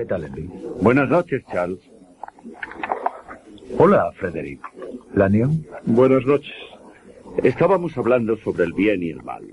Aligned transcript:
¿Qué 0.00 0.06
tal, 0.06 0.24
Henry? 0.24 0.48
Buenas 0.80 1.10
noches, 1.10 1.42
Charles. 1.52 1.78
Hola, 3.76 4.10
Frederick. 4.16 4.62
¿Lanyon? 5.12 5.66
Buenas 5.84 6.24
noches. 6.24 6.54
Estábamos 7.42 7.98
hablando 7.98 8.38
sobre 8.38 8.64
el 8.64 8.72
bien 8.72 9.02
y 9.02 9.10
el 9.10 9.22
mal. 9.22 9.44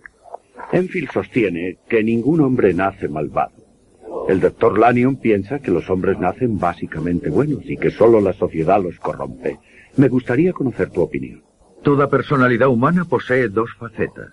Enfield 0.71 1.11
sostiene 1.11 1.79
que 1.89 2.01
ningún 2.01 2.39
hombre 2.39 2.73
nace 2.73 3.09
malvado. 3.09 3.57
El 4.29 4.39
doctor 4.39 4.79
Lanyon 4.79 5.17
piensa 5.17 5.59
que 5.59 5.69
los 5.69 5.89
hombres 5.89 6.17
nacen 6.17 6.57
básicamente 6.57 7.29
buenos 7.29 7.65
y 7.65 7.75
que 7.75 7.91
solo 7.91 8.21
la 8.21 8.31
sociedad 8.31 8.81
los 8.81 8.97
corrompe. 8.99 9.59
Me 9.97 10.07
gustaría 10.07 10.53
conocer 10.53 10.91
tu 10.91 11.01
opinión. 11.01 11.43
Toda 11.83 12.09
personalidad 12.09 12.69
humana 12.69 13.03
posee 13.03 13.49
dos 13.49 13.69
facetas. 13.77 14.31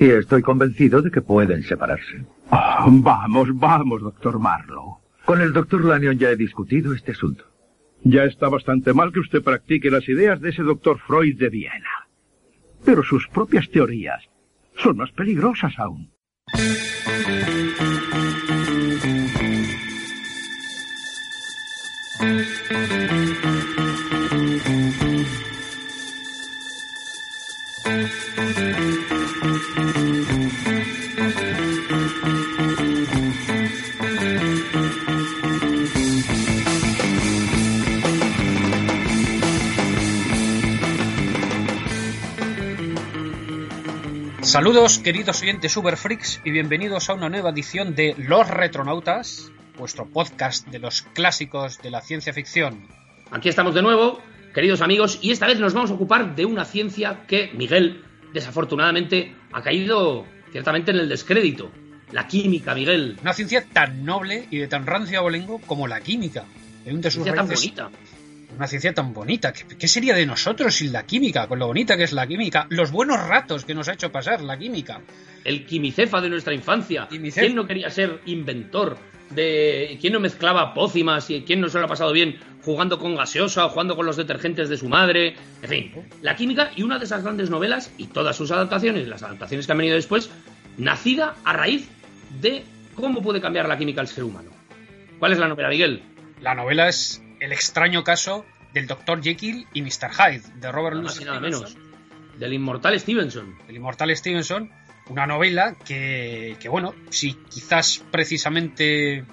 Y 0.00 0.10
estoy 0.10 0.42
convencido 0.42 1.00
de 1.00 1.12
que 1.12 1.22
pueden 1.22 1.62
separarse. 1.62 2.24
Oh, 2.50 2.88
vamos, 2.88 3.48
vamos, 3.52 4.02
doctor 4.02 4.38
Marlowe. 4.38 4.98
Con 5.24 5.40
el 5.40 5.52
doctor 5.52 5.84
Lanyon 5.84 6.18
ya 6.18 6.30
he 6.30 6.36
discutido 6.36 6.94
este 6.94 7.12
asunto. 7.12 7.44
Ya 8.04 8.24
está 8.24 8.48
bastante 8.48 8.92
mal 8.92 9.12
que 9.12 9.20
usted 9.20 9.42
practique 9.42 9.90
las 9.90 10.08
ideas 10.08 10.40
de 10.40 10.50
ese 10.50 10.62
doctor 10.62 10.98
Freud 11.00 11.36
de 11.36 11.48
Viena. 11.48 12.08
Pero 12.84 13.02
sus 13.02 13.26
propias 13.28 13.68
teorías 13.70 14.22
son 14.76 14.98
más 14.98 15.10
peligrosas 15.12 15.76
aún. 15.78 16.12
Saludos 44.56 44.98
queridos 45.00 45.42
oyentes 45.42 45.78
Freaks 45.96 46.40
y 46.42 46.50
bienvenidos 46.50 47.10
a 47.10 47.12
una 47.12 47.28
nueva 47.28 47.50
edición 47.50 47.94
de 47.94 48.14
Los 48.16 48.48
Retronautas, 48.48 49.52
vuestro 49.76 50.06
podcast 50.06 50.66
de 50.68 50.78
los 50.78 51.02
clásicos 51.02 51.76
de 51.82 51.90
la 51.90 52.00
ciencia 52.00 52.32
ficción. 52.32 52.88
Aquí 53.30 53.50
estamos 53.50 53.74
de 53.74 53.82
nuevo, 53.82 54.18
queridos 54.54 54.80
amigos, 54.80 55.18
y 55.20 55.30
esta 55.30 55.46
vez 55.46 55.60
nos 55.60 55.74
vamos 55.74 55.90
a 55.90 55.94
ocupar 55.94 56.34
de 56.34 56.46
una 56.46 56.64
ciencia 56.64 57.26
que 57.28 57.50
Miguel, 57.52 58.02
desafortunadamente, 58.32 59.36
ha 59.52 59.60
caído 59.60 60.24
ciertamente 60.50 60.90
en 60.90 61.00
el 61.00 61.10
descrédito. 61.10 61.70
La 62.12 62.26
química, 62.26 62.74
Miguel. 62.74 63.18
Una 63.20 63.34
ciencia 63.34 63.62
tan 63.70 64.06
noble 64.06 64.48
y 64.50 64.56
de 64.56 64.68
tan 64.68 64.86
rancio 64.86 65.18
abolengo 65.18 65.60
como 65.66 65.86
la 65.86 66.00
química. 66.00 66.46
una 66.86 67.10
ciencia 67.10 67.34
tan 67.34 67.46
bonita 67.46 67.90
una 68.56 68.66
ciencia 68.66 68.94
tan 68.94 69.12
bonita. 69.12 69.52
¿Qué, 69.52 69.88
sería 69.88 70.14
de 70.14 70.26
nosotros 70.26 70.74
sin 70.74 70.92
la 70.92 71.04
química? 71.04 71.46
Con 71.46 71.58
lo 71.58 71.66
bonita 71.66 71.96
que 71.96 72.04
es 72.04 72.12
la 72.12 72.26
química. 72.26 72.66
Los 72.70 72.90
buenos 72.90 73.26
ratos 73.28 73.64
que 73.64 73.74
nos 73.74 73.88
ha 73.88 73.92
hecho 73.92 74.10
pasar 74.10 74.40
la 74.40 74.58
química. 74.58 75.00
El 75.44 75.66
quimicefa 75.66 76.20
de 76.20 76.30
nuestra 76.30 76.54
infancia. 76.54 77.06
¿Quién 77.08 77.54
no 77.54 77.66
quería 77.66 77.90
ser 77.90 78.20
inventor? 78.26 78.98
de 79.30 79.98
quién 80.00 80.12
no 80.12 80.20
mezclaba 80.20 80.72
pócimas 80.72 81.30
y 81.30 81.42
quién 81.42 81.60
no 81.60 81.68
se 81.68 81.78
lo 81.78 81.86
ha 81.86 81.88
pasado 81.88 82.12
bien 82.12 82.38
jugando 82.64 82.98
con 82.98 83.16
gaseosa 83.16 83.66
o 83.66 83.68
jugando 83.70 83.96
con 83.96 84.06
los 84.06 84.16
detergentes 84.16 84.68
de 84.68 84.76
su 84.76 84.88
madre. 84.88 85.34
En 85.62 85.68
fin, 85.68 85.92
la 86.22 86.36
química 86.36 86.70
y 86.76 86.82
una 86.82 86.98
de 86.98 87.04
esas 87.04 87.22
grandes 87.22 87.50
novelas 87.50 87.92
y 87.98 88.06
todas 88.06 88.36
sus 88.36 88.50
adaptaciones, 88.50 89.08
las 89.08 89.22
adaptaciones 89.22 89.66
que 89.66 89.72
han 89.72 89.78
venido 89.78 89.96
después, 89.96 90.30
nacida 90.76 91.34
a 91.44 91.52
raíz 91.52 91.88
de 92.40 92.64
cómo 92.94 93.22
puede 93.22 93.40
cambiar 93.40 93.68
la 93.68 93.78
química 93.78 94.00
al 94.00 94.08
ser 94.08 94.24
humano. 94.24 94.50
¿Cuál 95.18 95.32
es 95.32 95.38
la 95.38 95.48
novela, 95.48 95.68
Miguel? 95.68 96.02
La 96.40 96.54
novela 96.54 96.88
es 96.88 97.22
el 97.40 97.52
extraño 97.52 98.04
caso 98.04 98.44
del 98.72 98.86
Dr. 98.86 99.22
Jekyll 99.22 99.66
y 99.72 99.82
Mr. 99.82 100.10
Hyde, 100.12 100.42
de 100.56 100.72
Robert 100.72 100.96
Louis 100.96 101.12
Stevenson. 101.12 101.42
menos. 101.42 101.76
Del 102.38 102.52
inmortal 102.52 102.98
Stevenson. 103.00 103.56
El 103.68 103.76
inmortal 103.76 104.14
Stevenson, 104.14 104.70
una 105.08 105.26
novela 105.26 105.74
que, 105.84 106.56
bueno, 106.70 106.94
si 107.08 107.34
quizás 107.34 108.02
precisamente 108.10 109.24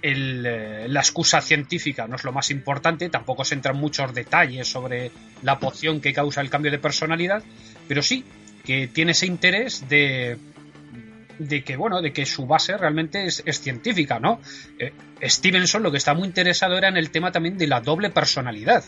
eh, 0.00 0.86
la 0.88 1.00
excusa 1.00 1.40
científica 1.40 2.06
no 2.06 2.16
es 2.16 2.24
lo 2.24 2.32
más 2.32 2.50
importante, 2.50 3.10
tampoco 3.10 3.44
se 3.44 3.54
entran 3.54 3.76
muchos 3.76 4.14
detalles 4.14 4.66
sobre 4.66 5.10
la 5.42 5.58
poción 5.58 6.00
que 6.00 6.12
causa 6.12 6.40
el 6.40 6.48
cambio 6.48 6.70
de 6.70 6.78
personalidad, 6.78 7.42
pero 7.86 8.02
sí 8.02 8.24
que 8.64 8.86
tiene 8.88 9.12
ese 9.12 9.26
interés 9.26 9.86
de, 9.88 10.38
de 11.38 11.62
que, 11.62 11.76
bueno, 11.76 12.00
de 12.02 12.12
que 12.12 12.26
su 12.26 12.46
base 12.46 12.76
realmente 12.76 13.26
es, 13.26 13.42
científica, 13.60 14.18
¿no? 14.18 14.40
Eh, 14.78 14.92
Stevenson 15.22 15.82
lo 15.82 15.90
que 15.90 15.98
está 15.98 16.14
muy 16.14 16.26
interesado 16.26 16.76
era 16.76 16.88
en 16.88 16.96
el 16.96 17.10
tema 17.10 17.32
también 17.32 17.58
de 17.58 17.66
la 17.66 17.80
doble 17.80 18.10
personalidad. 18.10 18.84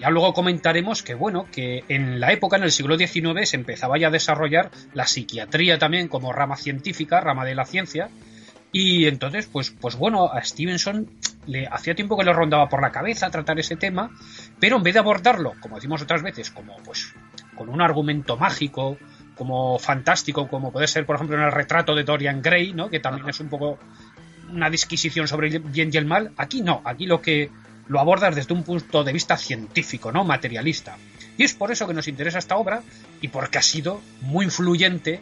Ya 0.00 0.10
luego 0.10 0.34
comentaremos 0.34 1.02
que, 1.02 1.14
bueno, 1.14 1.48
que 1.50 1.82
en 1.88 2.20
la 2.20 2.32
época, 2.32 2.58
en 2.58 2.62
el 2.62 2.70
siglo 2.70 2.96
XIX, 2.96 3.48
se 3.48 3.56
empezaba 3.56 3.98
ya 3.98 4.06
a 4.06 4.10
desarrollar 4.12 4.70
la 4.94 5.04
psiquiatría 5.04 5.80
también 5.80 6.06
como 6.06 6.32
rama 6.32 6.54
científica, 6.54 7.20
rama 7.20 7.44
de 7.44 7.56
la 7.56 7.64
ciencia, 7.64 8.08
y 8.70 9.06
entonces, 9.06 9.48
pues, 9.50 9.70
pues 9.70 9.96
bueno, 9.96 10.30
a 10.30 10.42
Stevenson 10.44 11.08
le 11.46 11.66
hacía 11.66 11.94
tiempo 11.94 12.16
que 12.16 12.24
le 12.24 12.32
rondaba 12.32 12.68
por 12.68 12.82
la 12.82 12.92
cabeza 12.92 13.30
tratar 13.30 13.58
ese 13.58 13.76
tema, 13.76 14.10
pero 14.60 14.76
en 14.76 14.82
vez 14.82 14.94
de 14.94 15.00
abordarlo, 15.00 15.54
como 15.60 15.76
decimos 15.76 16.02
otras 16.02 16.22
veces, 16.22 16.50
como 16.50 16.76
pues 16.84 17.14
con 17.56 17.70
un 17.70 17.80
argumento 17.80 18.36
mágico, 18.36 18.98
como 19.38 19.78
fantástico, 19.78 20.48
como 20.48 20.72
puede 20.72 20.88
ser, 20.88 21.06
por 21.06 21.14
ejemplo, 21.14 21.36
en 21.36 21.44
el 21.44 21.52
retrato 21.52 21.94
de 21.94 22.02
Dorian 22.02 22.42
Gray, 22.42 22.74
¿no? 22.74 22.90
que 22.90 22.98
también 22.98 23.28
es 23.28 23.38
un 23.38 23.48
poco 23.48 23.78
una 24.52 24.68
disquisición 24.68 25.28
sobre 25.28 25.48
el 25.48 25.60
bien 25.60 25.90
y 25.92 25.96
el 25.96 26.04
mal. 26.04 26.32
Aquí 26.36 26.60
no, 26.60 26.82
aquí 26.84 27.06
lo 27.06 27.22
que 27.22 27.48
lo 27.86 28.00
abordas 28.00 28.34
desde 28.34 28.52
un 28.52 28.64
punto 28.64 29.04
de 29.04 29.12
vista 29.12 29.36
científico, 29.36 30.10
¿no? 30.10 30.24
materialista. 30.24 30.96
Y 31.36 31.44
es 31.44 31.54
por 31.54 31.70
eso 31.70 31.86
que 31.86 31.94
nos 31.94 32.08
interesa 32.08 32.38
esta 32.38 32.56
obra 32.56 32.82
y 33.20 33.28
porque 33.28 33.58
ha 33.58 33.62
sido 33.62 34.02
muy 34.22 34.44
influyente 34.44 35.20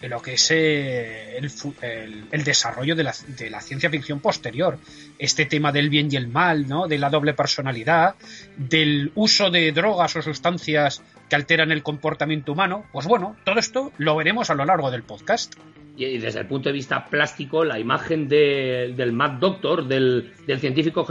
en 0.00 0.10
lo 0.10 0.22
que 0.22 0.34
es 0.34 0.50
eh, 0.50 1.36
el, 1.36 2.44
desarrollo 2.44 2.96
de 2.96 3.02
la, 3.02 3.14
de 3.36 3.50
la, 3.50 3.60
ciencia 3.60 3.90
ficción 3.90 4.20
posterior. 4.20 4.78
Este 5.18 5.44
tema 5.44 5.72
del 5.72 5.90
bien 5.90 6.08
y 6.10 6.16
el 6.16 6.28
mal, 6.28 6.66
¿no? 6.66 6.88
de 6.88 6.98
la 6.98 7.10
doble 7.10 7.34
personalidad, 7.34 8.14
del 8.56 9.12
uso 9.14 9.50
de 9.50 9.72
drogas 9.72 10.16
o 10.16 10.22
sustancias 10.22 11.02
que 11.28 11.36
alteran 11.36 11.72
el 11.72 11.82
comportamiento 11.82 12.52
humano. 12.52 12.84
Pues 12.92 13.06
bueno, 13.06 13.36
todo 13.44 13.58
esto 13.58 13.92
lo 13.98 14.16
veremos 14.16 14.50
a 14.50 14.54
lo 14.54 14.64
largo 14.64 14.90
del 14.90 15.02
podcast. 15.02 15.54
Y 15.96 16.18
desde 16.18 16.40
el 16.40 16.46
punto 16.46 16.68
de 16.68 16.74
vista 16.74 17.06
plástico, 17.06 17.64
la 17.64 17.78
imagen 17.78 18.28
del 18.28 19.12
Mad 19.12 19.32
Doctor, 19.32 19.86
del, 19.86 20.32
científico 20.60 21.04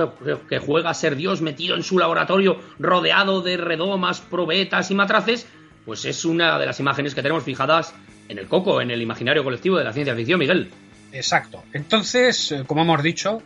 que, 0.47 0.59
juega 0.59 0.89
a 0.91 0.93
ser 0.93 1.17
Dios 1.17 1.41
metido 1.41 1.75
en 1.75 1.83
su 1.83 1.99
laboratorio, 1.99 2.57
rodeado 2.79 3.41
de 3.41 3.57
redomas, 3.57 4.21
probetas 4.21 4.89
y 4.89 4.95
matraces, 4.95 5.45
pues 5.85 6.05
es 6.05 6.23
una 6.23 6.57
de 6.57 6.65
las 6.65 6.79
imágenes 6.79 7.13
que 7.13 7.21
tenemos 7.21 7.43
fijadas 7.43 7.93
en 8.29 8.37
el 8.39 8.47
coco, 8.47 8.81
en 8.81 8.91
el 8.91 9.01
imaginario 9.01 9.43
colectivo 9.43 9.77
de 9.77 9.83
la 9.83 9.91
ciencia 9.91 10.15
ficción, 10.15 10.39
Miguel. 10.39 10.69
Exacto. 11.11 11.63
Entonces, 11.73 12.51
eh, 12.51 12.63
como 12.65 12.81
hemos 12.81 13.03
dicho, 13.03 13.41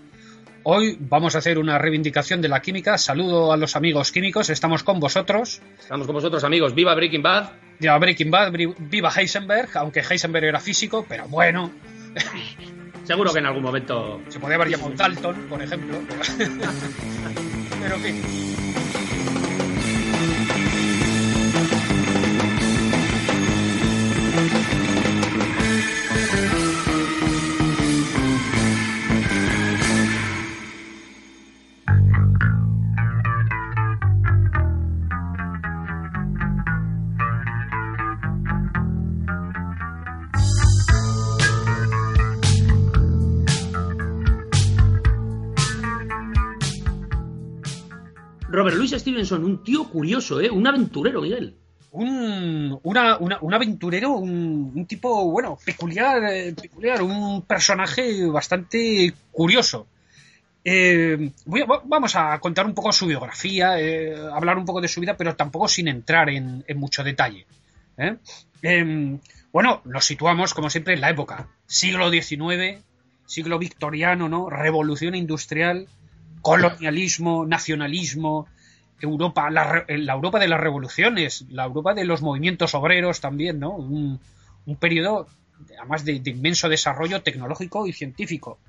Hoy 0.64 0.96
vamos 1.00 1.34
a 1.36 1.40
hacer 1.40 1.58
una 1.58 1.80
reivindicación 1.80 2.42
de 2.42 2.48
la 2.48 2.62
química. 2.62 2.98
Saludo 2.98 3.52
a 3.52 3.58
los 3.58 3.76
amigos 3.76 4.12
químicos, 4.12 4.50
estamos 4.50 4.84
con 4.84 5.00
vosotros. 5.00 5.60
Estamos 5.80 6.06
con 6.06 6.16
vosotros, 6.16 6.44
amigos. 6.44 6.76
¡Viva 6.76 6.94
Breaking 6.94 7.24
Bad! 7.24 7.50
Viva 7.80 7.98
Breaking 7.98 8.30
Bad, 8.30 8.54
viva 8.78 9.12
Heisenberg, 9.16 9.70
aunque 9.76 10.02
Heisenberg 10.02 10.46
era 10.46 10.60
físico, 10.60 11.04
pero 11.10 11.28
bueno. 11.28 11.72
Seguro 13.06 13.34
que 13.34 13.40
en 13.40 13.48
algún 13.48 13.64
momento. 13.64 14.22
Se 14.30 14.40
podría 14.40 14.58
haber 14.58 14.70
llamado 14.70 14.92
Dalton, 14.96 15.48
por 15.50 15.62
ejemplo. 15.64 15.98
pero 17.82 17.96
en 17.96 18.02
fin. 18.02 19.01
Louis 48.82 49.00
Stevenson, 49.00 49.46
un 49.46 49.64
tío 49.64 49.84
curioso, 49.84 50.42
¿eh? 50.42 50.50
Un 50.50 50.66
aventurero, 50.66 51.22
Miguel. 51.22 51.56
Un, 51.92 52.80
un 52.82 53.54
aventurero, 53.54 54.14
un, 54.14 54.88
tipo, 54.88 55.30
bueno, 55.30 55.56
peculiar, 55.64 56.24
eh, 56.24 56.56
peculiar, 56.60 57.04
un 57.04 57.44
personaje 57.44 58.26
bastante 58.26 59.14
curioso. 59.32 59.86
Eh, 60.66 61.32
vamos 61.46 62.16
a 62.16 62.40
contar 62.40 62.66
un 62.66 62.74
poco 62.74 62.92
su 62.92 63.06
biografía, 63.06 63.80
eh, 63.80 64.16
hablar 64.34 64.58
un 64.58 64.66
poco 64.66 64.82
de 64.82 64.88
su 64.88 65.00
vida, 65.00 65.16
pero 65.16 65.36
tampoco 65.36 65.68
sin 65.68 65.88
entrar 65.88 66.32
en, 66.32 66.64
mucho 66.74 67.04
detalle. 67.04 67.46
Em, 68.64 69.20
bueno, 69.54 69.82
nos 69.86 70.06
situamos, 70.06 70.56
como 70.56 70.72
siempre, 70.72 70.96
en 70.96 71.02
la 71.02 71.12
época, 71.12 71.50
siglo 71.68 72.10
XIX, 72.10 72.84
siglo 73.28 73.60
victoriano, 73.60 74.28
¿no? 74.28 74.50
Revolución 74.50 75.14
industrial, 75.14 75.88
colonialismo, 76.42 77.46
nacionalismo, 77.46 78.48
Europa, 79.02 79.50
la, 79.50 79.86
la, 79.88 80.14
Europa 80.14 80.40
de 80.40 80.48
las 80.48 80.59
revoluciones, 80.59 81.46
la 81.50 81.66
Europa 81.66 81.94
de 81.94 82.06
los 82.06 82.22
movimientos 82.22 82.74
obreros 82.76 83.22
también, 83.22 83.59
¿no? 83.59 83.72
Un, 83.72 84.20
un 84.66 84.76
periodo, 84.76 85.28
además 85.80 86.06
de, 86.06 86.20
de, 86.20 86.32
inmenso 86.32 86.70
desarrollo 86.70 87.22
tecnológico 87.22 87.88
y 87.88 87.94
científico. 87.94 88.59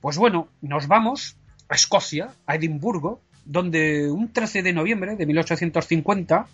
Pues 0.00 0.18
bueno, 0.18 0.48
nos 0.60 0.86
vamos 0.86 1.36
a 1.68 1.74
Escocia, 1.74 2.30
a 2.46 2.56
Edimburgo, 2.56 3.20
donde 3.44 4.10
un 4.10 4.32
13 4.32 4.62
de 4.62 4.72
noviembre 4.72 5.16
de 5.16 5.26
1850 5.26 6.46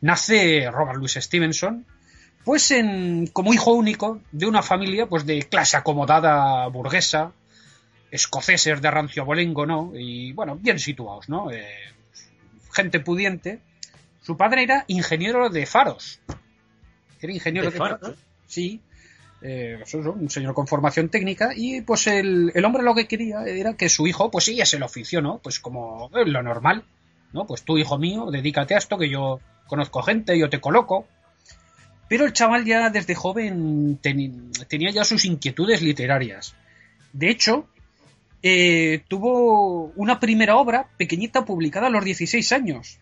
nace 0.00 0.70
Robert 0.70 0.98
Louis 0.98 1.14
Stevenson, 1.14 1.84
pues 2.44 2.70
en, 2.70 3.26
como 3.28 3.52
hijo 3.52 3.72
único 3.72 4.20
de 4.30 4.46
una 4.46 4.62
familia 4.62 5.06
pues 5.06 5.26
de 5.26 5.42
clase 5.42 5.76
acomodada 5.76 6.66
burguesa, 6.68 7.32
escoceses 8.10 8.80
de 8.80 8.90
rancio 8.90 9.22
abolengo, 9.22 9.66
¿no? 9.66 9.92
Y 9.94 10.32
bueno, 10.32 10.56
bien 10.56 10.78
situados, 10.78 11.28
¿no? 11.28 11.50
Eh, 11.50 11.66
gente 12.76 13.00
pudiente. 13.00 13.60
Su 14.22 14.36
padre 14.36 14.62
era 14.62 14.84
ingeniero 14.86 15.48
de 15.48 15.66
faros. 15.66 16.20
Era 17.20 17.32
ingeniero 17.32 17.66
de, 17.68 17.72
de 17.72 17.78
faros? 17.78 18.00
faros. 18.00 18.18
Sí. 18.46 18.80
Eh, 19.42 19.80
eso, 19.82 19.98
un 19.98 20.30
señor 20.30 20.54
con 20.54 20.66
formación 20.66 21.08
técnica 21.08 21.50
y 21.54 21.82
pues 21.82 22.06
el, 22.06 22.52
el, 22.54 22.64
hombre 22.64 22.82
lo 22.82 22.94
que 22.94 23.06
quería 23.06 23.44
era 23.44 23.74
que 23.74 23.88
su 23.88 24.06
hijo 24.06 24.30
pues 24.30 24.46
siguiese 24.46 24.76
el 24.76 24.82
oficio, 24.82 25.20
¿no? 25.20 25.38
Pues 25.38 25.60
como 25.60 26.10
eh, 26.14 26.24
lo 26.24 26.42
normal, 26.42 26.84
¿no? 27.32 27.46
Pues 27.46 27.62
tú, 27.62 27.76
hijo 27.76 27.98
mío, 27.98 28.30
dedícate 28.30 28.74
a 28.74 28.78
esto 28.78 28.96
que 28.96 29.10
yo 29.10 29.40
conozco 29.66 30.02
gente, 30.02 30.38
yo 30.38 30.48
te 30.48 30.60
coloco. 30.60 31.06
Pero 32.08 32.24
el 32.24 32.32
chaval 32.32 32.64
ya 32.64 32.88
desde 32.90 33.14
joven 33.14 33.98
ten, 34.00 34.50
tenía 34.68 34.90
ya 34.90 35.04
sus 35.04 35.24
inquietudes 35.24 35.82
literarias. 35.82 36.54
De 37.12 37.30
hecho, 37.30 37.68
eh, 38.48 39.02
tuvo 39.08 39.86
una 39.96 40.20
primera 40.20 40.56
obra 40.56 40.86
pequeñita 40.96 41.44
publicada 41.44 41.88
a 41.88 41.90
los 41.90 42.04
16 42.04 42.52
años. 42.52 43.00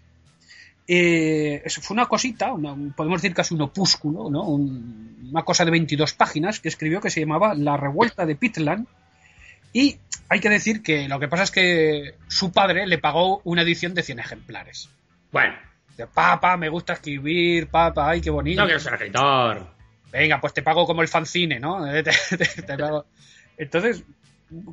Eh, 0.89 1.63
fue 1.83 1.95
una 1.95 2.07
cosita, 2.07 2.55
una, 2.55 2.75
podemos 2.97 3.21
decir 3.21 3.37
casi 3.37 3.55
un 3.55 3.61
opúsculo, 3.61 4.31
¿no? 4.31 4.43
Un, 4.45 5.29
una 5.31 5.43
cosa 5.43 5.67
de 5.67 5.71
22 5.71 6.15
páginas 6.15 6.61
que 6.61 6.69
escribió 6.71 7.03
que 7.03 7.11
se 7.11 7.21
llamaba 7.21 7.55
La 7.55 7.77
revuelta 7.77 8.25
de 8.25 8.37
Pitland. 8.37 8.87
Y 9.75 9.99
hay 10.31 10.41
que 10.41 10.49
decir 10.49 10.83
que 10.83 11.09
lo 11.09 11.21
que 11.21 11.29
pasa 11.29 11.43
es 11.43 11.51
que 11.51 12.15
su 12.27 12.51
padre 12.51 12.87
le 12.87 12.97
pagó 12.97 13.43
una 13.45 13.61
edición 13.61 13.93
de 13.93 14.03
100 14.03 14.21
ejemplares. 14.21 14.89
Bueno. 15.31 15.57
De, 15.99 16.07
papá, 16.07 16.57
me 16.57 16.71
gusta 16.71 16.95
escribir, 16.95 17.69
papá, 17.69 18.09
ay, 18.09 18.23
qué 18.23 18.31
bonito. 18.31 18.63
No 18.63 18.67
quiero 18.67 18.81
ser 18.81 18.95
escritor. 18.95 19.75
Venga, 20.11 20.41
pues 20.41 20.55
te 20.55 20.63
pago 20.63 20.87
como 20.87 21.03
el 21.03 21.09
fanzine, 21.09 21.61
¿no? 21.61 21.85
te, 22.03 22.03
te, 22.03 22.63
te 22.63 22.79
pago. 22.79 23.05
Entonces, 23.59 24.05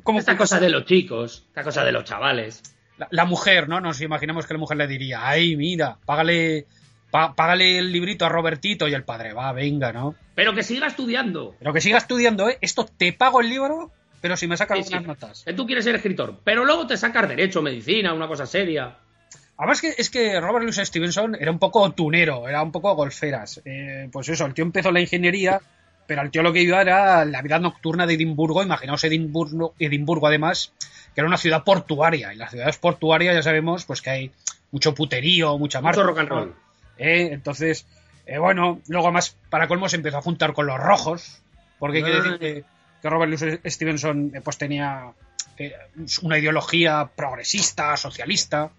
¿cómo 0.02 0.18
esta 0.18 0.36
cosa 0.36 0.60
de 0.60 0.70
los 0.70 0.84
chicos, 0.84 1.44
esta 1.48 1.62
cosa 1.62 1.84
de 1.84 1.92
los 1.92 2.04
chavales. 2.04 2.62
La, 2.98 3.08
la, 3.10 3.24
mujer, 3.24 3.68
¿no? 3.68 3.80
Nos 3.80 4.00
imaginamos 4.00 4.46
que 4.46 4.54
la 4.54 4.60
mujer 4.60 4.76
le 4.76 4.86
diría, 4.86 5.26
ay, 5.26 5.56
mira, 5.56 5.98
págale, 6.04 6.66
pá, 7.10 7.34
págale 7.34 7.78
el 7.78 7.90
librito 7.92 8.24
a 8.24 8.28
Robertito 8.28 8.86
y 8.88 8.94
el 8.94 9.04
padre, 9.04 9.32
va, 9.32 9.52
venga, 9.52 9.92
¿no? 9.92 10.14
Pero 10.34 10.54
que 10.54 10.62
siga 10.62 10.86
estudiando. 10.86 11.54
Pero 11.58 11.72
que 11.72 11.80
siga 11.80 11.98
estudiando, 11.98 12.48
¿eh? 12.48 12.58
Esto 12.60 12.84
te 12.84 13.12
pago 13.12 13.40
el 13.40 13.48
libro, 13.48 13.90
pero 14.20 14.36
si 14.36 14.46
me 14.46 14.56
sacas 14.56 14.86
Sí, 14.86 14.94
notas. 15.00 15.42
Que 15.44 15.52
tú 15.52 15.66
quieres 15.66 15.84
ser 15.84 15.94
escritor, 15.94 16.40
pero 16.44 16.64
luego 16.64 16.86
te 16.86 16.96
sacas 16.96 17.28
derecho, 17.28 17.62
medicina, 17.62 18.14
una 18.14 18.28
cosa 18.28 18.46
seria. 18.46 18.98
Además 19.56 19.80
que 19.80 19.94
es 19.96 20.10
que 20.10 20.40
Robert 20.40 20.64
Louis 20.64 20.76
Stevenson 20.76 21.36
era 21.38 21.50
un 21.50 21.58
poco 21.58 21.90
tunero, 21.92 22.48
era 22.48 22.62
un 22.62 22.72
poco 22.72 22.94
golferas. 22.94 23.60
Eh, 23.64 24.08
pues 24.10 24.28
eso, 24.28 24.46
el 24.46 24.54
tío 24.54 24.64
empezó 24.64 24.90
la 24.90 25.00
ingeniería, 25.00 25.60
pero 26.12 26.20
al 26.20 26.30
tío 26.30 26.42
lo 26.42 26.52
que 26.52 26.60
iba 26.60 26.78
era 26.78 27.24
la 27.24 27.40
vida 27.40 27.58
nocturna 27.58 28.06
de 28.06 28.12
Edimburgo. 28.12 28.62
Imaginaos 28.62 29.02
Edimburgo, 29.04 29.72
Edimburgo 29.78 30.26
además, 30.26 30.74
que 31.14 31.22
era 31.22 31.26
una 31.26 31.38
ciudad 31.38 31.64
portuaria. 31.64 32.34
Y 32.34 32.36
las 32.36 32.50
ciudades 32.50 32.76
portuarias 32.76 33.34
ya 33.34 33.42
sabemos 33.42 33.86
pues 33.86 34.02
que 34.02 34.10
hay 34.10 34.30
mucho 34.72 34.94
puterío, 34.94 35.56
mucha 35.56 35.80
marcha. 35.80 36.02
Mucho 36.02 36.08
rock 36.08 36.18
and 36.18 36.28
roll. 36.28 36.54
Eh, 36.98 37.30
entonces, 37.32 37.86
eh, 38.26 38.36
bueno, 38.36 38.82
luego 38.88 39.06
además, 39.06 39.38
para 39.48 39.68
colmo, 39.68 39.88
se 39.88 39.96
empezó 39.96 40.18
a 40.18 40.20
juntar 40.20 40.52
con 40.52 40.66
los 40.66 40.78
rojos, 40.78 41.40
porque 41.78 41.98
hay 41.98 42.04
que 42.04 42.10
decir 42.10 42.38
que, 42.38 42.64
que 43.00 43.08
Robert 43.08 43.32
Louis 43.32 43.60
Stevenson 43.64 44.32
eh, 44.34 44.42
pues 44.42 44.58
tenía 44.58 45.14
una 46.20 46.38
ideología 46.38 47.08
progresista, 47.16 47.96
socialista. 47.96 48.70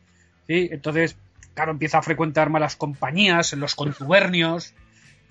¿sí? 0.45 0.69
Entonces, 0.71 1.15
claro, 1.55 1.71
empieza 1.71 1.97
a 1.97 2.03
frecuentar 2.03 2.51
malas 2.51 2.75
compañías, 2.75 3.53
los 3.53 3.73
contubernios. 3.73 4.75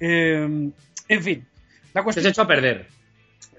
Eh, 0.00 0.72
en 1.08 1.22
fin, 1.22 1.46
la 1.94 2.02
cuestión. 2.02 2.24
Se 2.24 2.30
hecho 2.30 2.42
a 2.42 2.46
perder. 2.46 2.88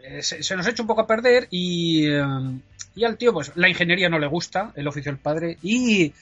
eh, 0.03 0.21
Se, 0.21 0.44
se, 0.44 0.56
nos 0.56 0.68
hecho 0.68 0.83
un 0.83 0.88
poco 0.88 1.01
a 1.01 1.07
perder 1.07 1.47
y, 1.51 2.07
eh, 2.07 2.24
y 2.95 3.03
al 3.03 3.18
tío, 3.18 3.33
pues 3.33 3.51
la 3.56 3.69
ingeniería 3.69 4.09
no 4.09 4.19
le 4.19 4.27
gusta, 4.27 4.71
el 4.75 4.88
oficio 4.88 5.12
del 5.12 5.19
padre, 5.19 5.57
y 5.62 6.13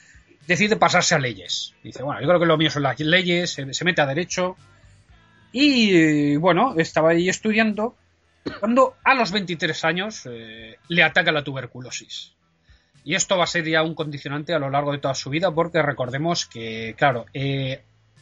decide 0.48 0.76
pasarse 0.76 1.16
a 1.16 1.20
leyes. 1.20 1.74
Dice, 1.84 2.04
bueno, 2.04 2.22
yo 2.22 2.28
creo 2.28 2.40
que 2.40 2.46
lo 2.46 2.58
mío 2.58 2.70
son 2.70 2.84
las 2.84 3.00
leyes, 3.00 3.52
se, 3.52 3.86
mete 3.86 4.02
a 4.02 4.06
derecho. 4.06 4.56
Y 5.52 6.38
bueno, 6.38 6.76
estaba 6.78 7.12
ahí 7.12 7.28
estudiando 7.28 7.96
cuando 8.60 8.96
a 9.04 9.14
los 9.14 9.32
23 9.32 9.84
años 9.84 10.26
eh, 10.26 10.78
le 10.88 11.04
ataca 11.04 11.32
la 11.32 11.44
tuberculosis. 11.44 12.34
Y 13.04 13.16
esto 13.16 13.38
va 13.38 13.44
a 13.44 13.48
ser 13.48 13.68
ya 13.68 13.82
un 13.84 13.96
condicionante 13.96 14.54
a 14.54 14.60
lo 14.60 14.70
largo 14.70 14.92
de 14.92 15.00
toda 15.00 15.16
su 15.16 15.30
vida, 15.30 15.52
porque 15.52 15.82
recordemos 15.82 16.46
que, 16.46 16.96
claro, 16.98 17.26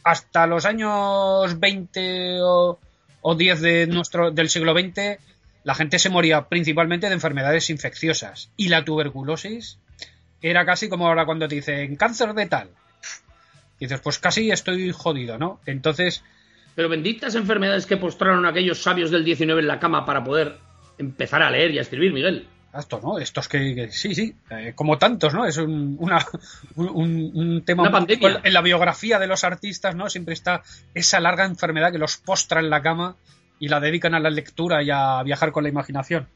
hasta 0.02 0.46
los 0.46 0.64
años 0.64 1.60
20 1.60 2.38
o, 2.42 2.78
o 3.22 3.34
10 3.34 3.60
de 3.60 3.86
nuestro, 3.86 4.30
del 4.30 4.48
siglo 4.48 4.72
XX, 4.72 5.18
la 5.64 5.74
gente 5.74 5.98
se 5.98 6.08
moría 6.08 6.48
principalmente 6.48 7.08
de 7.08 7.14
enfermedades 7.14 7.70
infecciosas. 7.70 8.50
Y 8.56 8.68
la 8.68 8.84
tuberculosis 8.84 9.78
era 10.42 10.64
casi 10.64 10.88
como 10.88 11.06
ahora 11.06 11.26
cuando 11.26 11.48
te 11.48 11.56
dicen 11.56 11.96
cáncer 11.96 12.34
de 12.34 12.46
tal. 12.46 12.70
Y 13.78 13.86
dices, 13.86 14.00
pues 14.00 14.18
casi 14.18 14.50
estoy 14.50 14.92
jodido, 14.92 15.38
¿no? 15.38 15.60
Entonces. 15.66 16.22
Pero 16.74 16.88
benditas 16.88 17.34
enfermedades 17.34 17.86
que 17.86 17.96
postraron 17.96 18.46
aquellos 18.46 18.82
sabios 18.82 19.10
del 19.10 19.24
19 19.24 19.60
en 19.60 19.66
la 19.66 19.80
cama 19.80 20.06
para 20.06 20.22
poder 20.22 20.58
empezar 20.98 21.42
a 21.42 21.50
leer 21.50 21.72
y 21.72 21.78
a 21.78 21.82
escribir, 21.82 22.12
Miguel. 22.12 22.46
Esto, 22.72 23.00
¿no? 23.02 23.18
Estos 23.18 23.48
que, 23.48 23.74
que 23.74 23.90
sí, 23.90 24.14
sí, 24.14 24.34
eh, 24.50 24.72
como 24.76 24.96
tantos, 24.96 25.34
¿no? 25.34 25.44
Es 25.44 25.56
un, 25.56 25.96
una, 25.98 26.24
un, 26.76 27.32
un 27.34 27.64
tema 27.64 27.82
una 27.82 27.90
pandemia. 27.90 28.40
en 28.44 28.52
la 28.52 28.60
biografía 28.60 29.18
de 29.18 29.26
los 29.26 29.42
artistas, 29.42 29.96
¿no? 29.96 30.08
Siempre 30.08 30.34
está 30.34 30.62
esa 30.94 31.18
larga 31.18 31.44
enfermedad 31.44 31.90
que 31.90 31.98
los 31.98 32.16
postra 32.16 32.60
en 32.60 32.70
la 32.70 32.80
cama 32.80 33.16
y 33.58 33.68
la 33.68 33.80
dedican 33.80 34.14
a 34.14 34.20
la 34.20 34.30
lectura 34.30 34.82
y 34.82 34.90
a 34.90 35.22
viajar 35.24 35.50
con 35.50 35.64
la 35.64 35.68
imaginación. 35.68 36.28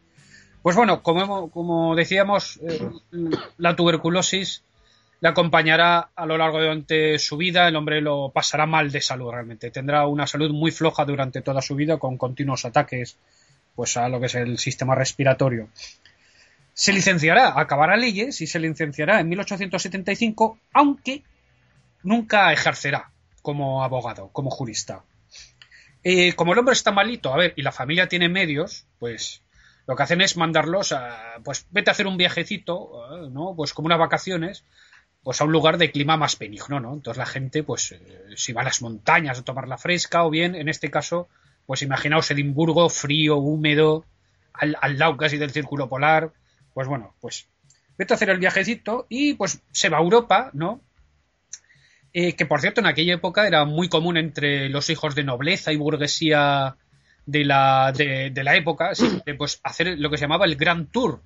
Pues 0.62 0.74
bueno, 0.74 1.02
como, 1.02 1.50
como 1.50 1.94
decíamos, 1.94 2.58
eh, 2.66 2.80
la 3.58 3.76
tuberculosis 3.76 4.64
le 5.20 5.28
acompañará 5.28 6.10
a 6.16 6.26
lo 6.26 6.36
largo 6.36 6.58
de 6.58 7.18
su 7.18 7.36
vida, 7.36 7.68
el 7.68 7.76
hombre 7.76 8.00
lo 8.00 8.30
pasará 8.30 8.66
mal 8.66 8.90
de 8.90 9.00
salud 9.00 9.30
realmente, 9.30 9.70
tendrá 9.70 10.06
una 10.06 10.26
salud 10.26 10.50
muy 10.50 10.70
floja 10.70 11.04
durante 11.04 11.42
toda 11.42 11.62
su 11.62 11.74
vida 11.74 11.98
con 11.98 12.18
continuos 12.18 12.64
ataques 12.64 13.16
pues 13.74 13.96
a 13.96 14.08
lo 14.08 14.20
que 14.20 14.26
es 14.26 14.34
el 14.34 14.58
sistema 14.58 14.94
respiratorio. 14.94 15.68
Se 16.74 16.92
licenciará, 16.92 17.58
acabará 17.58 17.96
leyes 17.96 18.40
y 18.40 18.46
se 18.46 18.58
licenciará 18.58 19.20
en 19.20 19.28
1875, 19.28 20.58
aunque 20.72 21.22
nunca 22.02 22.52
ejercerá 22.52 23.10
como 23.42 23.84
abogado, 23.84 24.28
como 24.32 24.50
jurista. 24.50 25.04
Eh, 26.02 26.34
como 26.34 26.52
el 26.52 26.58
hombre 26.58 26.74
está 26.74 26.92
malito, 26.92 27.32
a 27.32 27.36
ver, 27.36 27.54
y 27.56 27.62
la 27.62 27.72
familia 27.72 28.08
tiene 28.08 28.28
medios, 28.28 28.86
pues 28.98 29.42
lo 29.86 29.96
que 29.96 30.02
hacen 30.02 30.20
es 30.20 30.36
mandarlos 30.36 30.92
a, 30.92 31.40
pues 31.44 31.66
vete 31.70 31.90
a 31.90 31.92
hacer 31.92 32.06
un 32.06 32.16
viajecito, 32.16 33.28
¿no? 33.30 33.54
Pues 33.56 33.72
como 33.72 33.86
unas 33.86 33.98
vacaciones, 33.98 34.64
pues 35.22 35.40
a 35.40 35.44
un 35.44 35.52
lugar 35.52 35.78
de 35.78 35.90
clima 35.90 36.16
más 36.16 36.38
benigno, 36.38 36.80
¿no? 36.80 36.92
Entonces 36.92 37.18
la 37.18 37.26
gente, 37.26 37.62
pues, 37.62 37.92
eh, 37.92 38.00
si 38.36 38.52
va 38.52 38.62
a 38.62 38.64
las 38.64 38.82
montañas 38.82 39.38
a 39.38 39.44
tomar 39.44 39.68
la 39.68 39.78
fresca, 39.78 40.24
o 40.24 40.30
bien, 40.30 40.54
en 40.54 40.68
este 40.68 40.90
caso, 40.90 41.28
pues 41.66 41.82
imaginaos 41.82 42.30
Edimburgo, 42.30 42.88
frío, 42.90 43.36
húmedo, 43.36 44.04
al, 44.52 44.76
al 44.80 44.98
lado 44.98 45.16
casi 45.16 45.38
del 45.38 45.52
círculo 45.52 45.88
polar, 45.88 46.32
pues 46.74 46.88
bueno, 46.88 47.14
pues 47.20 47.48
vete 47.96 48.12
a 48.12 48.16
hacer 48.16 48.30
el 48.30 48.38
viajecito 48.38 49.06
y 49.08 49.34
pues 49.34 49.62
se 49.72 49.88
va 49.88 49.98
a 49.98 50.02
Europa, 50.02 50.50
¿no? 50.52 50.80
Eh, 52.12 52.34
que 52.34 52.46
por 52.46 52.60
cierto 52.60 52.80
en 52.80 52.86
aquella 52.86 53.14
época 53.14 53.46
era 53.46 53.64
muy 53.64 53.88
común 53.88 54.16
entre 54.16 54.68
los 54.68 54.90
hijos 54.90 55.14
de 55.14 55.24
nobleza 55.24 55.72
y 55.72 55.76
burguesía 55.76 56.76
de 57.26 57.44
la, 57.44 57.92
de, 57.92 58.32
la 58.44 58.54
época, 58.54 58.92
pues 59.38 59.60
hacer 59.64 59.98
lo 59.98 60.10
que 60.10 60.18
se 60.18 60.22
llamaba 60.22 60.44
el 60.44 60.56
Grand 60.56 60.90
Tour. 60.90 61.22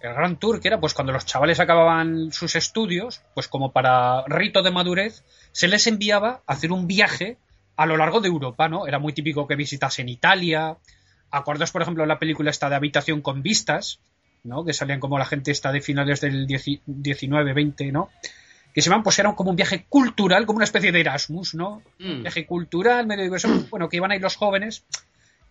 El 0.00 0.14
Grand 0.14 0.38
Tour, 0.38 0.60
que 0.60 0.68
era 0.68 0.80
pues 0.80 0.94
cuando 0.94 1.12
los 1.12 1.26
chavales 1.26 1.60
acababan 1.60 2.32
sus 2.32 2.56
estudios, 2.56 3.22
pues 3.34 3.48
como 3.48 3.72
para 3.72 4.24
rito 4.26 4.62
de 4.62 4.70
madurez, 4.70 5.24
se 5.52 5.68
les 5.68 5.86
enviaba 5.86 6.42
a 6.46 6.52
hacer 6.54 6.72
un 6.72 6.86
viaje 6.86 7.36
a 7.76 7.86
lo 7.86 7.96
largo 7.96 8.20
de 8.20 8.28
Europa, 8.28 8.68
¿no? 8.68 8.86
Era 8.86 8.98
muy 8.98 9.12
típico 9.12 9.46
que 9.46 9.56
visitasen 9.56 10.08
Italia. 10.08 10.78
Acordaos, 11.30 11.72
por 11.72 11.82
ejemplo, 11.82 12.06
la 12.06 12.18
película 12.18 12.50
esta 12.50 12.70
de 12.70 12.76
Habitación 12.76 13.20
con 13.20 13.42
Vistas, 13.42 14.00
¿no? 14.44 14.64
Que 14.64 14.72
salían 14.72 15.00
como 15.00 15.18
la 15.18 15.26
gente 15.26 15.50
esta 15.50 15.72
de 15.72 15.80
finales 15.80 16.20
del 16.20 16.46
19, 16.46 17.52
20, 17.52 17.92
¿no? 17.92 18.10
Que 18.74 18.82
se 18.82 18.88
llaman, 18.88 19.02
pues 19.02 19.18
era 19.18 19.34
como 19.34 19.50
un 19.50 19.56
viaje 19.56 19.86
cultural, 19.88 20.46
como 20.46 20.58
una 20.58 20.64
especie 20.64 20.92
de 20.92 21.00
Erasmus, 21.00 21.54
¿no? 21.54 21.82
Mm. 21.98 22.22
Viaje 22.22 22.46
cultural, 22.46 23.06
medio 23.06 23.24
diverso, 23.24 23.48
bueno, 23.70 23.88
que 23.88 23.96
iban 23.96 24.12
ahí 24.12 24.18
los 24.18 24.36
jóvenes 24.36 24.84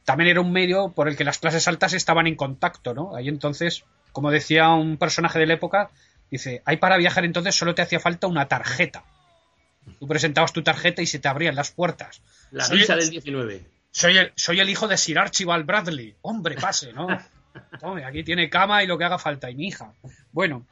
también 0.10 0.32
era 0.32 0.42
un 0.42 0.52
medio 0.52 0.92
por 0.92 1.08
el 1.08 1.16
que 1.16 1.24
las 1.24 1.38
clases 1.38 1.68
altas 1.68 1.94
estaban 1.94 2.26
en 2.26 2.36
contacto, 2.36 2.96
¿no? 2.96 3.16
Ahí 3.16 3.28
entonces, 3.28 3.84
como 4.12 4.32
decía 4.32 4.70
un 4.70 4.98
personaje 4.98 5.38
de 5.38 5.46
la 5.46 5.54
época, 5.54 5.92
dice, 6.32 6.64
ahí 6.66 6.78
para 6.78 6.98
viajar 6.98 7.26
entonces 7.26 7.54
solo 7.54 7.76
te 7.76 7.84
hacía 7.84 8.00
falta 8.00 8.26
una 8.26 8.48
tarjeta. 8.48 9.04
Tú 10.00 10.08
presentabas 10.08 10.52
tu 10.52 10.64
tarjeta 10.64 11.04
y 11.04 11.06
se 11.06 11.20
te 11.20 11.28
abrían 11.28 11.54
las 11.54 11.70
puertas. 11.70 12.24
La 12.50 12.68
visa 12.70 12.96
del 12.96 13.12
19. 13.12 13.68
Soy 13.92 14.18
el, 14.18 14.34
soy 14.36 14.60
el 14.60 14.70
hijo 14.70 14.88
de 14.88 14.98
Sir 14.98 15.20
Archibald 15.20 15.68
Bradley. 15.68 16.16
Hombre, 16.22 16.56
pase, 16.56 16.92
¿no? 16.92 17.08
Aquí 18.06 18.24
tiene 18.24 18.50
cama 18.50 18.84
y 18.84 18.88
lo 18.88 18.98
que 18.98 19.06
haga 19.06 19.18
falta, 19.18 19.50
y 19.50 19.56
mi 19.56 19.68
hija. 19.68 19.94
Bueno, 20.32 20.66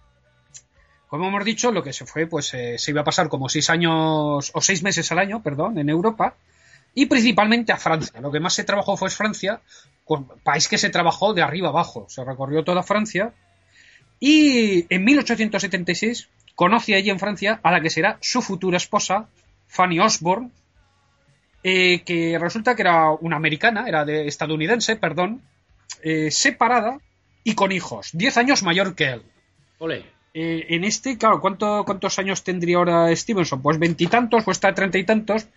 como 1.08 1.28
hemos 1.28 1.46
dicho, 1.46 1.72
lo 1.72 1.84
que 1.84 1.94
se 1.94 2.06
fue, 2.06 2.28
pues 2.28 2.54
eh, 2.54 2.78
se 2.78 2.92
iba 2.92 3.02
a 3.02 3.06
pasar 3.06 3.30
como 3.30 3.50
seis 3.50 3.70
años, 3.70 4.52
o 4.54 4.62
seis 4.62 4.84
meses 4.84 5.12
al 5.12 5.20
año, 5.20 5.42
perdón, 5.42 5.78
en 5.78 5.90
Europa, 5.90 6.36
y 6.94 7.06
principalmente 7.06 7.72
a 7.72 7.78
Francia. 7.78 8.20
Lo 8.20 8.32
que 8.32 8.40
más 8.40 8.54
se 8.54 8.64
trabajó 8.64 8.98
fue 8.98 9.10
Francia, 9.10 9.62
país 10.44 10.68
que 10.68 10.78
se 10.78 10.90
trabajó 10.90 11.34
de 11.34 11.42
arriba 11.42 11.70
abajo. 11.70 12.08
Se 12.10 12.24
recorrió 12.24 12.64
toda 12.64 12.84
Francia, 12.84 13.34
y 14.20 14.86
en 14.94 15.06
1876 15.06 16.30
conoce 16.56 16.96
allí 16.96 17.10
en 17.10 17.20
Francia 17.20 17.60
a 17.64 17.72
la 17.72 17.82
que 17.82 17.90
será 17.90 18.18
su 18.20 18.42
futura 18.42 18.78
esposa, 18.78 19.30
Fanny 19.68 20.00
Osborne, 20.00 20.50
eh, 21.64 22.02
que 22.04 22.38
resulta 22.40 22.76
que 22.76 22.82
era 22.82 23.12
una 23.12 23.36
americana, 23.36 23.88
era 23.88 24.06
de 24.06 24.28
estadounidense, 24.28 24.96
perdón, 24.96 25.42
eh, 26.04 26.32
separada 26.32 27.00
y 27.44 27.56
con 27.56 27.72
hijos, 27.72 28.10
10 28.14 28.38
años 28.38 28.64
mayor 28.64 28.96
que 28.96 29.12
él. 29.12 29.22
Ole. 29.80 30.06
Eh, 30.34 30.76
en 30.76 30.84
este, 30.84 31.18
claro, 31.18 31.42
¿cuántos 31.42 32.20
años 32.20 32.44
tendría 32.44 32.78
ahora 32.78 33.16
Stevenson? 33.16 33.62
Pues 33.62 33.80
veintitantos, 33.80 34.48
o 34.48 34.52
está 34.52 34.74
treinta 34.74 34.98
y 34.98 35.04
tantos. 35.04 35.48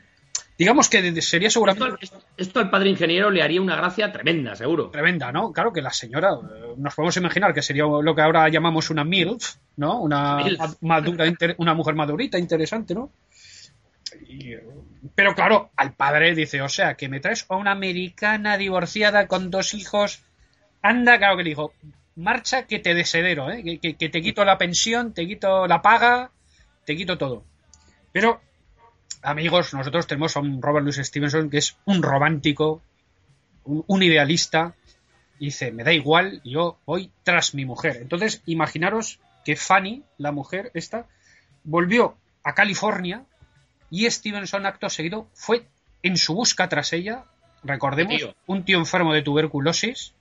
Digamos 0.56 0.88
que 0.88 1.22
sería 1.22 1.50
seguramente. 1.50 2.06
Esto, 2.36 2.60
al 2.60 2.70
padre 2.70 2.90
ingeniero 2.90 3.30
le 3.30 3.42
haría 3.42 3.60
una 3.60 3.76
gracia 3.76 4.12
tremenda, 4.12 4.54
seguro. 4.54 4.90
Tremenda, 4.90 5.32
¿no? 5.32 5.52
Claro 5.52 5.72
que 5.72 5.80
la 5.80 5.90
señora, 5.90 6.30
eh, 6.32 6.74
nos 6.76 6.94
podemos 6.94 7.16
imaginar 7.16 7.52
que 7.54 7.62
sería 7.62 7.84
lo 7.84 8.14
que 8.14 8.22
ahora 8.22 8.48
llamamos 8.48 8.90
una 8.90 9.04
MILF, 9.04 9.56
¿no? 9.76 10.00
Una, 10.00 10.44
Madura, 10.82 11.24
una 11.58 11.74
mujer 11.74 11.94
madurita, 11.94 12.38
interesante, 12.38 12.94
¿no? 12.94 13.10
Pero 15.14 15.34
claro, 15.34 15.70
al 15.76 15.94
padre 15.94 16.34
dice, 16.34 16.60
o 16.62 16.68
sea, 16.68 16.94
que 16.94 17.08
me 17.08 17.20
traes 17.20 17.46
a 17.48 17.56
una 17.56 17.72
americana 17.72 18.56
divorciada 18.56 19.26
con 19.26 19.50
dos 19.50 19.74
hijos. 19.74 20.22
Anda, 20.82 21.18
claro 21.18 21.36
que 21.36 21.44
le 21.44 21.50
dijo, 21.50 21.72
marcha 22.16 22.66
que 22.66 22.78
te 22.78 22.94
desedero, 22.94 23.50
¿eh? 23.50 23.78
que, 23.80 23.94
te 23.94 24.22
quito 24.22 24.44
la 24.44 24.58
pensión, 24.58 25.14
te 25.14 25.26
quito 25.26 25.66
la 25.66 25.80
paga, 25.82 26.30
te 26.84 26.96
quito 26.96 27.16
todo. 27.16 27.44
Pero, 28.12 28.40
amigos, 29.22 29.72
nosotros 29.72 30.06
tenemos 30.06 30.36
a 30.36 30.40
un 30.40 30.60
Robert 30.60 30.84
Louis 30.84 30.96
Stevenson 30.96 31.50
que 31.50 31.58
es 31.58 31.76
un 31.86 32.02
romántico, 32.02 32.82
un, 33.64 34.02
idealista, 34.02 34.74
y 35.38 35.46
dice, 35.46 35.72
me 35.72 35.84
da 35.84 35.92
igual, 35.92 36.42
yo 36.44 36.78
voy 36.84 37.10
tras 37.22 37.54
mi 37.54 37.64
mujer. 37.64 37.98
Entonces, 38.02 38.42
imaginaros 38.44 39.20
que 39.44 39.56
Fanny, 39.56 40.02
la 40.18 40.32
mujer 40.32 40.70
esta, 40.74 41.06
volvió 41.64 42.16
a 42.42 42.54
California 42.54 43.24
y 43.90 44.08
Stevenson, 44.10 44.66
acto 44.66 44.88
seguido, 44.88 45.28
fue 45.34 45.66
en 46.02 46.16
su 46.16 46.34
busca 46.34 46.68
tras 46.68 46.92
ella, 46.92 47.24
recordemos, 47.62 48.30
un 48.46 48.64
tío 48.64 48.78
enfermo 48.78 49.12
de 49.12 49.22
tuberculosis, 49.22 50.14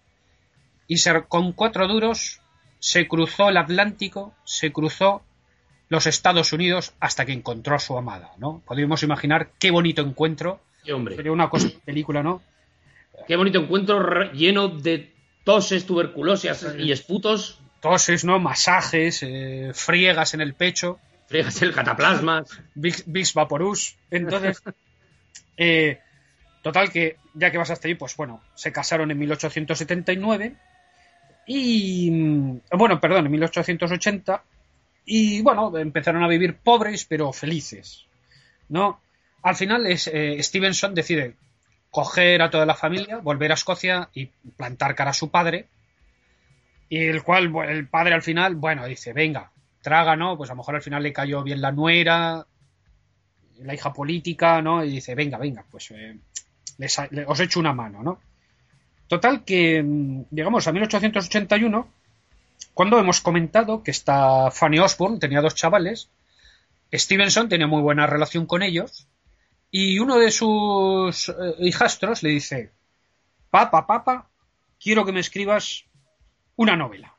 y 0.88 0.98
con 1.28 1.54
cuatro 1.54 1.88
duros 1.88 2.42
se 2.80 3.08
cruzó 3.08 3.50
el 3.50 3.58
Atlántico, 3.58 4.34
se 4.44 4.72
cruzó 4.72 5.22
los 5.90 6.08
Estados 6.08 6.54
Unidos 6.54 6.94
hasta 7.00 7.26
que 7.26 7.34
encontró 7.34 7.76
a 7.76 7.80
su 7.80 7.98
amada, 7.98 8.32
¿no? 8.38 8.62
Podríamos 8.66 9.04
imaginar 9.04 9.52
qué 9.60 9.72
bonito 9.72 10.02
encuentro. 10.02 10.62
hombre. 10.92 11.16
Sería 11.16 11.32
una 11.32 11.50
cosa 11.50 11.70
película, 11.86 12.24
¿no? 12.24 12.42
Qué 13.28 13.36
bonito 13.36 13.60
encuentro 13.60 14.32
lleno 14.32 14.70
de 14.70 15.14
toses, 15.44 15.86
tuberculosis 15.86 16.66
y 16.78 16.92
esputos. 16.92 17.60
Toses, 17.82 18.24
¿no? 18.24 18.40
Masajes, 18.40 19.24
eh, 19.24 19.72
friegas 19.74 20.34
en 20.34 20.42
el 20.42 20.54
pecho. 20.54 21.00
En 21.30 21.48
el 21.62 21.74
cataplasma. 21.74 22.44
Big, 22.76 23.34
Vaporus. 23.34 23.96
Entonces, 24.10 24.62
eh, 25.58 26.00
total 26.62 26.92
que 26.92 27.18
ya 27.34 27.52
que 27.52 27.58
vas 27.58 27.70
hasta 27.70 27.88
ahí, 27.88 27.96
pues 27.96 28.16
bueno, 28.16 28.42
se 28.56 28.72
casaron 28.72 29.12
en 29.12 29.20
1879 29.20 30.56
y 31.48 32.12
mm, 32.12 32.62
bueno, 32.78 33.00
perdón, 33.00 33.26
en 33.26 33.32
1880 33.32 34.44
y 35.06 35.42
bueno, 35.42 35.76
empezaron 35.78 36.24
a 36.24 36.28
vivir 36.28 36.56
pobres 36.56 37.06
pero 37.06 37.32
felices. 37.34 38.06
¿No? 38.70 39.02
Al 39.42 39.56
final 39.56 39.88
es, 39.88 40.08
eh, 40.08 40.38
Stevenson 40.42 40.94
decide 40.94 41.36
coger 41.90 42.42
a 42.42 42.50
toda 42.50 42.66
la 42.66 42.76
familia, 42.76 43.18
volver 43.18 43.52
a 43.52 43.56
Escocia 43.56 44.10
y 44.14 44.28
plantar 44.58 44.96
cara 44.96 45.12
a 45.12 45.16
su 45.16 45.32
padre. 45.32 45.68
Y 46.90 47.06
el 47.06 47.24
cual 47.24 47.52
el 47.68 47.88
padre 47.88 48.14
al 48.14 48.22
final, 48.22 48.56
bueno, 48.56 48.86
dice, 48.86 49.14
venga, 49.14 49.52
traga, 49.82 50.16
¿no? 50.16 50.38
Pues 50.38 50.50
a 50.50 50.54
lo 50.54 50.58
mejor 50.58 50.76
al 50.76 50.82
final 50.82 51.04
le 51.04 51.14
cayó 51.14 51.44
bien 51.44 51.62
la 51.62 51.72
nuera, 51.72 52.46
la 53.58 53.74
hija 53.74 53.94
política, 53.94 54.62
¿no? 54.62 54.84
Y 54.84 54.92
dice, 54.92 55.16
venga, 55.16 55.38
venga, 55.38 55.66
pues 55.70 55.92
eh, 55.92 56.18
os 57.28 57.40
echo 57.40 57.60
una 57.60 57.74
mano, 57.74 58.04
¿no? 58.04 58.20
Total 59.08 59.44
que 59.44 59.84
llegamos 60.32 60.66
mm, 60.66 60.70
a 60.70 60.72
1881, 60.72 61.88
cuando 62.74 63.00
hemos 63.00 63.22
comentado 63.22 63.84
que 63.84 63.92
esta 63.92 64.52
Fanny 64.52 64.80
Osborne 64.80 65.20
tenía 65.20 65.42
dos 65.42 65.56
chavales, 65.56 66.10
Stevenson 66.94 67.50
tenía 67.50 67.68
muy 67.68 67.82
buena 67.82 68.08
relación 68.08 68.46
con 68.46 68.62
ellos, 68.62 69.08
y 69.72 70.00
uno 70.00 70.18
de 70.18 70.32
sus 70.32 71.30
eh, 71.30 71.34
hijastros 71.60 72.24
le 72.24 72.30
dice, 72.30 72.72
papa, 73.50 73.86
papa, 73.86 74.30
quiero 74.80 75.06
que 75.06 75.12
me 75.12 75.20
escribas 75.20 75.86
una 76.56 76.76
novela. 76.76 77.16